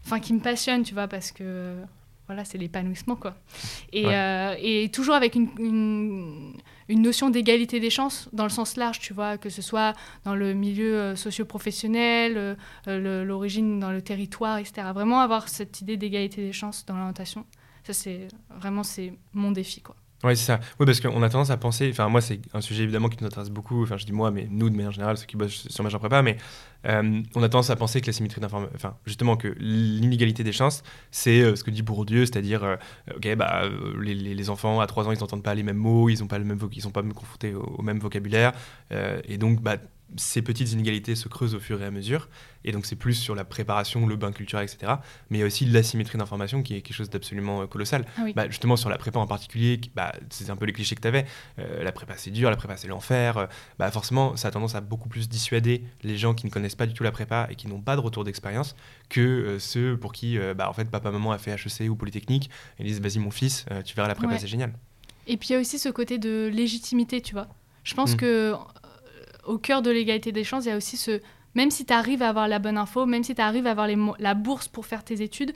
enfin 0.05 0.21
qui 0.21 0.33
me 0.33 0.41
passionne, 0.41 0.83
tu 0.83 0.95
vois, 0.95 1.09
parce 1.09 1.33
que 1.33 1.75
voilà, 2.27 2.45
c'est 2.45 2.59
l'épanouissement, 2.59 3.17
quoi. 3.17 3.35
Et, 3.93 4.07
euh, 4.07 4.55
et, 4.59 4.89
toujours 4.91 5.15
avec 5.15 5.35
une, 5.35 5.51
une, 5.59 6.55
notion 6.89 7.31
d'égalité 7.31 7.81
des 7.81 7.91
chances 7.91 8.29
dans 8.33 8.45
le 8.45 8.51
sens 8.51 8.77
large, 8.77 8.99
tu 9.01 9.13
vois, 9.15 9.39
que 9.39 9.49
ce 9.49 9.63
soit 9.63 9.95
dans 10.25 10.35
le 10.35 10.55
milieu 10.55 10.97
euh, 10.97 11.17
socio-professionnel, 11.17 12.57
euh, 12.89 13.25
l'origine 13.25 13.81
dans 13.81 13.91
le 13.91 14.03
territoire, 14.03 14.59
etc. 14.59 14.89
Vraiment 14.95 15.21
avoir 15.21 15.49
cette 15.49 15.81
idée 15.81 15.97
d'égalité 15.97 16.45
des 16.45 16.53
chances 16.53 16.85
dans 16.87 16.97
l'orientation. 16.97 17.47
Ça, 17.85 17.93
c'est 17.93 18.29
vraiment 18.51 18.83
c'est 18.83 19.15
mon 19.33 19.51
défi, 19.51 19.81
quoi. 19.81 19.97
Oui, 20.25 20.39
c'est 20.39 20.47
ça. 20.47 20.61
Oui, 20.81 20.87
parce 20.87 21.01
qu'on 21.03 21.23
a 21.23 21.29
tendance 21.29 21.51
à 21.51 21.59
penser, 21.59 21.91
enfin 21.91 22.09
moi 22.09 22.23
c'est 22.23 22.41
un 22.55 22.63
sujet 22.63 22.85
évidemment 22.85 23.11
qui 23.11 23.19
nous 23.21 23.27
intéresse 23.27 23.51
beaucoup, 23.51 23.83
enfin 23.83 23.99
je 23.99 24.07
dis 24.07 24.13
moi, 24.13 24.31
mais 24.31 24.49
nous 24.51 24.71
de 24.71 24.75
manière 24.75 24.91
générale, 24.91 25.19
ceux 25.19 25.27
qui 25.27 25.37
bossent 25.37 25.69
sur 25.69 25.85
Major 25.85 26.01
Prépa, 26.01 26.23
mais 26.23 26.39
euh, 26.87 27.21
on 27.35 27.43
a 27.43 27.49
tendance 27.51 27.69
à 27.69 27.77
penser 27.77 28.01
que 28.01 28.07
la 28.07 28.15
symétrie 28.15 28.41
d'information, 28.41 28.73
enfin 28.75 28.97
justement 29.05 29.37
que 29.37 29.49
l'inégalité 29.59 30.43
des 30.43 30.53
chances, 30.53 30.83
c'est 31.11 31.43
euh, 31.43 31.57
ce 31.57 31.63
que 31.63 31.71
dit 31.71 31.83
Bourdieu, 31.83 32.25
c'est-à-dire, 32.25 32.65
euh, 32.65 32.77
ok, 33.15 33.37
bah, 33.37 33.65
les, 34.01 34.15
les, 34.15 34.51
enfants 34.51 34.81
à 34.81 34.87
3 34.87 35.09
ans, 35.09 35.13
ils 35.13 35.19
n'entendent 35.19 35.43
pas 35.43 35.55
les 35.55 35.63
mêmes 35.63 35.77
mots, 35.77 36.09
ils 36.09 36.21
n'ont 36.21 36.27
pas 36.27 36.39
le 36.39 36.45
même, 36.47 36.59
ils 36.73 36.81
sont 36.81 36.91
pas 36.91 37.03
confrontés 37.03 37.55
au, 37.55 37.75
au 37.79 37.83
même 37.83 37.99
vocabulaire, 37.99 38.53
et 39.29 39.37
donc 39.37 39.61
bah, 39.61 39.77
ces 40.17 40.43
petites 40.43 40.73
inégalités 40.73 41.15
se 41.15 41.29
creusent 41.29 41.55
au 41.55 41.61
fur 41.61 41.81
et 41.83 41.85
à 41.85 41.91
mesure. 41.91 42.29
Et 42.65 42.73
donc, 42.73 42.87
c'est 42.87 42.97
plus 42.97 43.15
sur 43.15 43.35
la 43.35 43.45
préparation, 43.45 44.07
le 44.07 44.17
bain 44.17 44.33
culturel, 44.33 44.65
etc. 44.65 44.95
Mais 45.29 45.39
il 45.39 45.41
y 45.41 45.45
a 45.45 45.47
aussi 45.47 45.67
l'asymétrie 45.67 46.19
d'information 46.19 46.63
qui 46.63 46.75
est 46.75 46.81
quelque 46.81 46.97
chose 46.97 47.11
d'absolument 47.11 47.63
euh, 47.63 47.67
colossal. 47.67 48.07
Ah 48.17 48.23
bah, 48.35 48.49
justement, 48.49 48.77
sur 48.77 48.89
la 48.89 48.97
prépa 48.97 49.19
en 49.19 49.27
particulier, 49.27 49.81
bah, 49.95 50.13
c'est 50.31 50.51
un 50.51 50.57
peu 50.57 50.65
les 50.65 50.73
clichés 50.73 50.95
que 50.95 51.01
tu 51.01 51.09
avais. 51.09 51.27
Euh, 51.59 51.83
la 51.83 51.93
prépa, 51.93 52.15
c'est 52.17 52.31
dur, 52.31 52.51
la 52.51 52.57
prépa, 52.57 52.77
c'est 52.77 52.89
l'enfer. 52.89 53.37
Euh, 53.37 53.47
bah, 53.79 53.91
forcément, 53.91 54.37
ça 54.37 54.49
a 54.49 54.51
tendance 54.51 54.75
à 54.75 54.81
beaucoup 54.81 55.09
plus 55.09 55.29
dissuader 55.29 55.85
les 56.03 56.17
gens 56.17 56.35
qui 56.35 56.47
ne 56.47 56.51
connaissent 56.51 56.75
pas 56.75 56.87
du 56.87 56.95
tout 56.95 57.03
la 57.03 57.13
prépa 57.13 57.47
et 57.51 57.55
qui 57.55 57.69
n'ont 57.69 57.81
pas 57.81 57.97
de 57.97 58.01
retour 58.01 58.25
d'expérience 58.25 58.75
que 59.11 59.59
ceux 59.59 59.97
pour 59.97 60.13
qui, 60.13 60.39
bah, 60.57 60.69
en 60.69 60.73
fait, 60.73 60.91
papa, 60.91 61.11
maman 61.11 61.33
a 61.33 61.39
fait 61.39 61.53
HEC 61.53 61.91
ou 61.91 61.97
Polytechnique 61.97 62.51
et 62.79 62.85
disent 62.85 63.01
Vas-y, 63.01 63.19
mon 63.19 63.31
fils, 63.31 63.67
tu 63.85 63.95
verras 63.95 64.09
la 64.09 64.15
prépa, 64.15 64.39
c'est 64.39 64.47
génial. 64.47 64.73
Et 65.27 65.37
puis, 65.37 65.51
il 65.51 65.53
y 65.53 65.57
a 65.57 65.61
aussi 65.61 65.79
ce 65.79 65.89
côté 65.89 66.19
de 66.19 66.51
légitimité, 66.53 67.21
tu 67.21 67.35
vois. 67.35 67.49
Je 67.83 67.95
pense 67.95 68.15
mmh. 68.15 68.17
que 68.17 68.55
au 69.47 69.59
cœur 69.59 69.83
de 69.83 69.91
l'égalité 69.91 70.33
des 70.33 70.45
chances, 70.45 70.65
il 70.65 70.69
y 70.69 70.73
a 70.73 70.77
aussi 70.77 70.97
ce. 70.97 71.21
Même 71.55 71.71
si 71.71 71.87
tu 71.87 71.93
arrives 71.93 72.23
à 72.23 72.29
avoir 72.29 72.49
la 72.49 72.59
bonne 72.59 72.77
info, 72.77 73.07
même 73.07 73.23
si 73.23 73.35
tu 73.35 73.41
arrives 73.41 73.67
à 73.67 73.71
avoir 73.71 73.89
la 74.19 74.35
bourse 74.35 74.67
pour 74.67 74.87
faire 74.87 75.05
tes 75.05 75.23
études, 75.23 75.53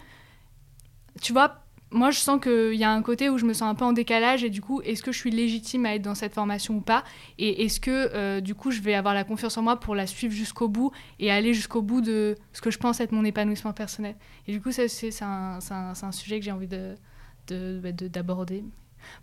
tu 1.21 1.33
vois, 1.33 1.65
moi 1.91 2.11
je 2.11 2.19
sens 2.19 2.41
qu'il 2.41 2.75
y 2.75 2.85
a 2.85 2.93
un 2.93 3.03
côté 3.03 3.29
où 3.31 3.39
je 3.39 3.45
me 3.45 3.53
sens 3.53 3.63
un 3.63 3.75
peu 3.75 3.85
en 3.85 3.93
décalage 3.93 4.45
et 4.45 4.51
du 4.51 4.61
coup, 4.61 4.81
est-ce 4.83 5.03
que 5.03 5.13
je 5.13 5.19
suis 5.19 5.31
légitime 5.31 5.87
à 5.87 5.95
être 5.95 6.03
dans 6.03 6.15
cette 6.15 6.35
formation 6.35 6.77
ou 6.77 6.81
pas? 6.81 7.05
Et 7.39 7.65
est-ce 7.65 7.81
que 7.81 7.91
euh, 8.15 8.41
du 8.41 8.55
coup, 8.55 8.71
je 8.71 8.81
vais 8.81 8.95
avoir 8.95 9.15
la 9.15 9.25
confiance 9.25 9.57
en 9.57 9.63
moi 9.63 9.81
pour 9.81 9.95
la 9.95 10.07
suivre 10.07 10.33
jusqu'au 10.33 10.69
bout 10.69 10.93
et 11.19 11.31
aller 11.31 11.55
jusqu'au 11.55 11.83
bout 11.83 12.01
de 12.01 12.37
ce 12.53 12.61
que 12.61 12.71
je 12.71 12.79
pense 12.79 13.01
être 13.01 13.13
mon 13.13 13.25
épanouissement 13.25 13.73
personnel? 13.73 14.17
Et 14.47 14.53
du 14.53 14.61
coup, 14.61 14.71
c'est 14.71 15.23
un, 15.23 15.59
un, 15.71 16.13
sujet 16.13 16.39
que 16.39 16.45
j'ai 16.45 16.53
envie 16.53 16.69
d'aborder. 16.69 18.61
De, 18.61 18.63
de, 18.63 18.63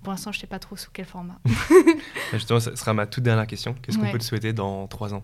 pour 0.03 0.11
l'instant, 0.11 0.31
je 0.31 0.37
ne 0.37 0.41
sais 0.41 0.47
pas 0.47 0.59
trop 0.59 0.75
sous 0.75 0.89
quel 0.91 1.05
format. 1.05 1.39
Justement, 2.33 2.59
ce 2.59 2.75
sera 2.75 2.93
ma 2.93 3.07
toute 3.07 3.23
dernière 3.23 3.47
question. 3.47 3.75
Qu'est-ce 3.81 3.97
qu'on 3.97 4.11
peut 4.11 4.17
te 4.17 4.23
souhaiter 4.23 4.53
dans 4.53 4.87
trois 4.87 5.13
ans? 5.13 5.23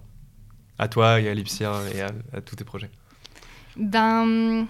À 0.77 0.87
toi 0.87 1.19
et 1.19 1.29
à 1.29 1.33
Lipsia 1.33 1.73
et 1.93 2.01
à, 2.01 2.41
tous 2.41 2.55
tes 2.55 2.63
projets 2.63 2.89
Ben. 3.75 4.65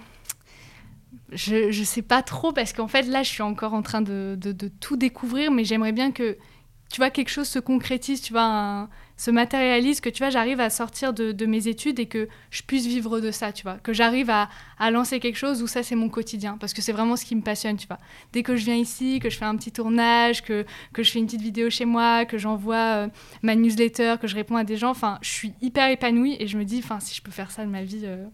Je 1.32 1.66
ne 1.66 1.84
sais 1.84 2.02
pas 2.02 2.22
trop 2.22 2.52
parce 2.52 2.74
qu'en 2.74 2.88
fait, 2.88 3.02
là, 3.02 3.22
je 3.22 3.28
suis 3.30 3.42
encore 3.42 3.72
en 3.72 3.80
train 3.80 4.02
de, 4.02 4.36
de, 4.38 4.52
de 4.52 4.68
tout 4.68 4.96
découvrir, 4.96 5.50
mais 5.50 5.64
j'aimerais 5.64 5.92
bien 5.92 6.12
que, 6.12 6.36
tu 6.90 6.98
vois, 6.98 7.08
quelque 7.08 7.30
chose 7.30 7.48
se 7.48 7.58
concrétise, 7.58 8.20
tu 8.20 8.34
vois, 8.34 8.44
un, 8.44 8.88
se 9.22 9.30
matérialise, 9.30 10.00
que 10.00 10.08
tu 10.08 10.20
vois, 10.20 10.30
j'arrive 10.30 10.58
à 10.58 10.68
sortir 10.68 11.12
de, 11.12 11.46
mes 11.46 11.68
études 11.68 12.00
et 12.00 12.06
que 12.06 12.28
je 12.50 12.62
puisse 12.62 12.86
vivre 12.86 13.20
de 13.20 13.30
ça, 13.30 13.52
tu 13.52 13.62
vois, 13.62 13.78
que 13.78 13.92
j'arrive 13.92 14.30
à, 14.30 14.48
lancer 14.90 15.20
quelque 15.20 15.36
chose 15.36 15.62
où 15.62 15.68
ça 15.68 15.84
c'est 15.84 15.94
mon 15.94 16.08
quotidien, 16.08 16.56
parce 16.58 16.72
que 16.72 16.82
c'est 16.82 16.90
vraiment 16.90 17.14
ce 17.14 17.24
qui 17.24 17.36
me 17.36 17.40
passionne, 17.40 17.76
tu 17.76 17.86
vois. 17.86 18.00
Dès 18.32 18.42
que 18.42 18.56
je 18.56 18.64
viens 18.64 18.74
ici, 18.74 19.20
que 19.20 19.30
je 19.30 19.38
fais 19.38 19.44
un 19.44 19.54
petit 19.54 19.70
tournage, 19.70 20.42
que, 20.42 20.66
que 20.92 21.04
je 21.04 21.12
fais 21.12 21.20
une 21.20 21.26
petite 21.26 21.40
vidéo 21.40 21.70
chez 21.70 21.84
moi, 21.84 22.24
que 22.24 22.36
j'envoie 22.36 23.04
euh, 23.04 23.08
ma 23.42 23.54
newsletter, 23.54 24.16
que 24.20 24.26
je 24.26 24.34
réponds 24.34 24.56
à 24.56 24.64
des 24.64 24.76
gens, 24.76 24.90
enfin, 24.90 25.18
je 25.22 25.30
suis 25.30 25.52
hyper 25.62 25.88
épanouie 25.88 26.36
et 26.40 26.48
je 26.48 26.58
me 26.58 26.64
dis, 26.64 26.80
enfin, 26.82 26.98
si 26.98 27.14
je 27.14 27.22
peux 27.22 27.30
faire 27.30 27.52
ça 27.52 27.64
de 27.64 27.70
ma 27.70 27.84
vie. 27.84 28.02
Euh, 28.02 28.26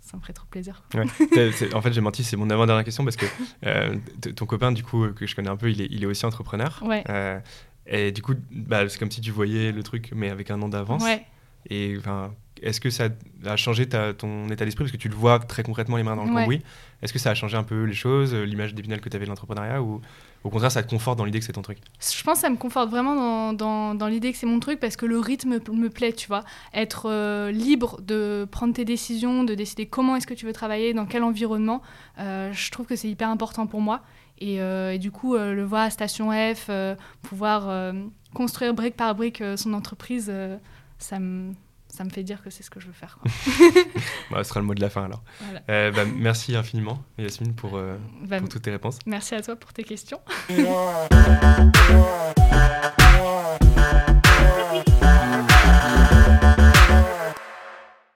ça 0.00 0.16
me 0.16 0.22
ferait 0.22 0.32
trop 0.32 0.46
plaisir. 0.48 0.84
en 1.74 1.82
fait, 1.82 1.92
j'ai 1.92 2.00
menti, 2.00 2.22
c'est 2.22 2.36
mon 2.36 2.48
avant-dernière 2.50 2.84
question 2.84 3.02
parce 3.02 3.16
que 3.16 3.26
euh, 3.64 3.96
ton 4.36 4.46
copain, 4.46 4.70
du 4.70 4.84
coup, 4.84 5.04
que 5.12 5.26
je 5.26 5.34
connais 5.34 5.50
un 5.50 5.56
peu, 5.56 5.68
il 5.68 5.80
est, 5.82 5.88
il 5.90 6.02
est 6.04 6.06
aussi 6.06 6.24
entrepreneur. 6.26 6.80
Ouais. 6.84 7.02
Et 7.88 8.12
du 8.12 8.22
coup, 8.22 8.34
bah, 8.50 8.88
c'est 8.88 8.98
comme 8.98 9.10
si 9.10 9.20
tu 9.20 9.30
voyais 9.30 9.72
le 9.72 9.82
truc, 9.82 10.10
mais 10.14 10.30
avec 10.30 10.50
un 10.50 10.60
an 10.62 10.68
d'avance. 10.68 11.04
Ouais. 11.04 11.24
Et 11.70 11.98
est-ce 12.62 12.80
que 12.80 12.90
ça 12.90 13.08
a 13.44 13.56
changé 13.56 13.88
ta, 13.88 14.14
ton 14.14 14.48
état 14.48 14.64
d'esprit? 14.64 14.84
Parce 14.84 14.92
que 14.92 14.96
tu 14.96 15.08
le 15.08 15.14
vois 15.14 15.38
très 15.38 15.62
concrètement 15.62 15.96
les 15.96 16.02
mains 16.02 16.16
dans 16.16 16.24
le 16.24 16.32
cambouis. 16.32 16.62
Est-ce 17.02 17.12
que 17.12 17.18
ça 17.18 17.30
a 17.30 17.34
changé 17.34 17.56
un 17.56 17.62
peu 17.62 17.84
les 17.84 17.94
choses, 17.94 18.32
euh, 18.32 18.44
l'image 18.44 18.74
d'Épinal 18.74 19.00
que 19.00 19.08
tu 19.08 19.16
avais 19.16 19.26
de 19.26 19.30
l'entrepreneuriat? 19.30 19.82
Ou 19.82 20.00
au 20.44 20.48
contraire, 20.48 20.70
ça 20.72 20.82
te 20.82 20.88
conforte 20.88 21.18
dans 21.18 21.24
l'idée 21.24 21.40
que 21.40 21.44
c'est 21.44 21.52
ton 21.52 21.62
truc? 21.62 21.78
Je 22.00 22.22
pense 22.22 22.34
que 22.36 22.40
ça 22.40 22.50
me 22.50 22.56
conforte 22.56 22.88
vraiment 22.88 23.14
dans, 23.14 23.52
dans, 23.52 23.94
dans 23.94 24.06
l'idée 24.06 24.32
que 24.32 24.38
c'est 24.38 24.46
mon 24.46 24.60
truc 24.60 24.80
parce 24.80 24.96
que 24.96 25.04
le 25.04 25.18
rythme 25.18 25.58
me 25.72 25.90
plaît, 25.90 26.12
tu 26.12 26.28
vois. 26.28 26.44
Être 26.72 27.10
euh, 27.10 27.50
libre 27.50 28.00
de 28.00 28.46
prendre 28.50 28.72
tes 28.72 28.84
décisions, 28.84 29.44
de 29.44 29.54
décider 29.54 29.86
comment 29.86 30.16
est-ce 30.16 30.26
que 30.26 30.34
tu 30.34 30.46
veux 30.46 30.52
travailler, 30.52 30.94
dans 30.94 31.06
quel 31.06 31.24
environnement, 31.24 31.82
euh, 32.18 32.52
je 32.52 32.70
trouve 32.70 32.86
que 32.86 32.96
c'est 32.96 33.08
hyper 33.08 33.28
important 33.28 33.66
pour 33.66 33.80
moi. 33.80 34.02
Euh, 34.42 34.92
et, 34.92 34.98
du 34.98 35.10
coup, 35.10 35.34
euh, 35.34 35.54
le 35.54 35.64
voir 35.64 35.82
à 35.82 35.90
Station 35.90 36.30
F, 36.30 36.66
euh, 36.68 36.94
pouvoir 37.22 37.94
construire 38.34 38.74
brique 38.74 38.96
par 38.96 39.14
brique 39.14 39.42
son 39.56 39.72
entreprise, 39.72 40.32
ça 40.98 41.18
me 41.18 41.52
ça 41.88 42.04
me 42.04 42.10
fait 42.10 42.22
dire 42.22 42.42
que 42.42 42.50
c'est 42.50 42.62
ce 42.62 42.68
que 42.68 42.78
je 42.78 42.88
veux 42.88 42.92
faire. 42.92 43.18
bah, 44.30 44.44
ce 44.44 44.50
sera 44.50 44.60
le 44.60 44.66
mot 44.66 44.74
de 44.74 44.82
la 44.82 44.90
fin 44.90 45.04
alors. 45.04 45.22
Bah, 45.68 46.04
merci 46.14 46.54
infiniment, 46.54 47.02
Yasmine, 47.16 47.54
pour, 47.54 47.80
bah, 48.22 48.38
pour 48.38 48.50
toutes 48.50 48.62
tes 48.62 48.70
réponses. 48.70 48.98
Merci 49.06 49.34
à 49.34 49.40
toi 49.40 49.56
pour 49.56 49.72
tes 49.72 49.84
questions. 49.84 50.20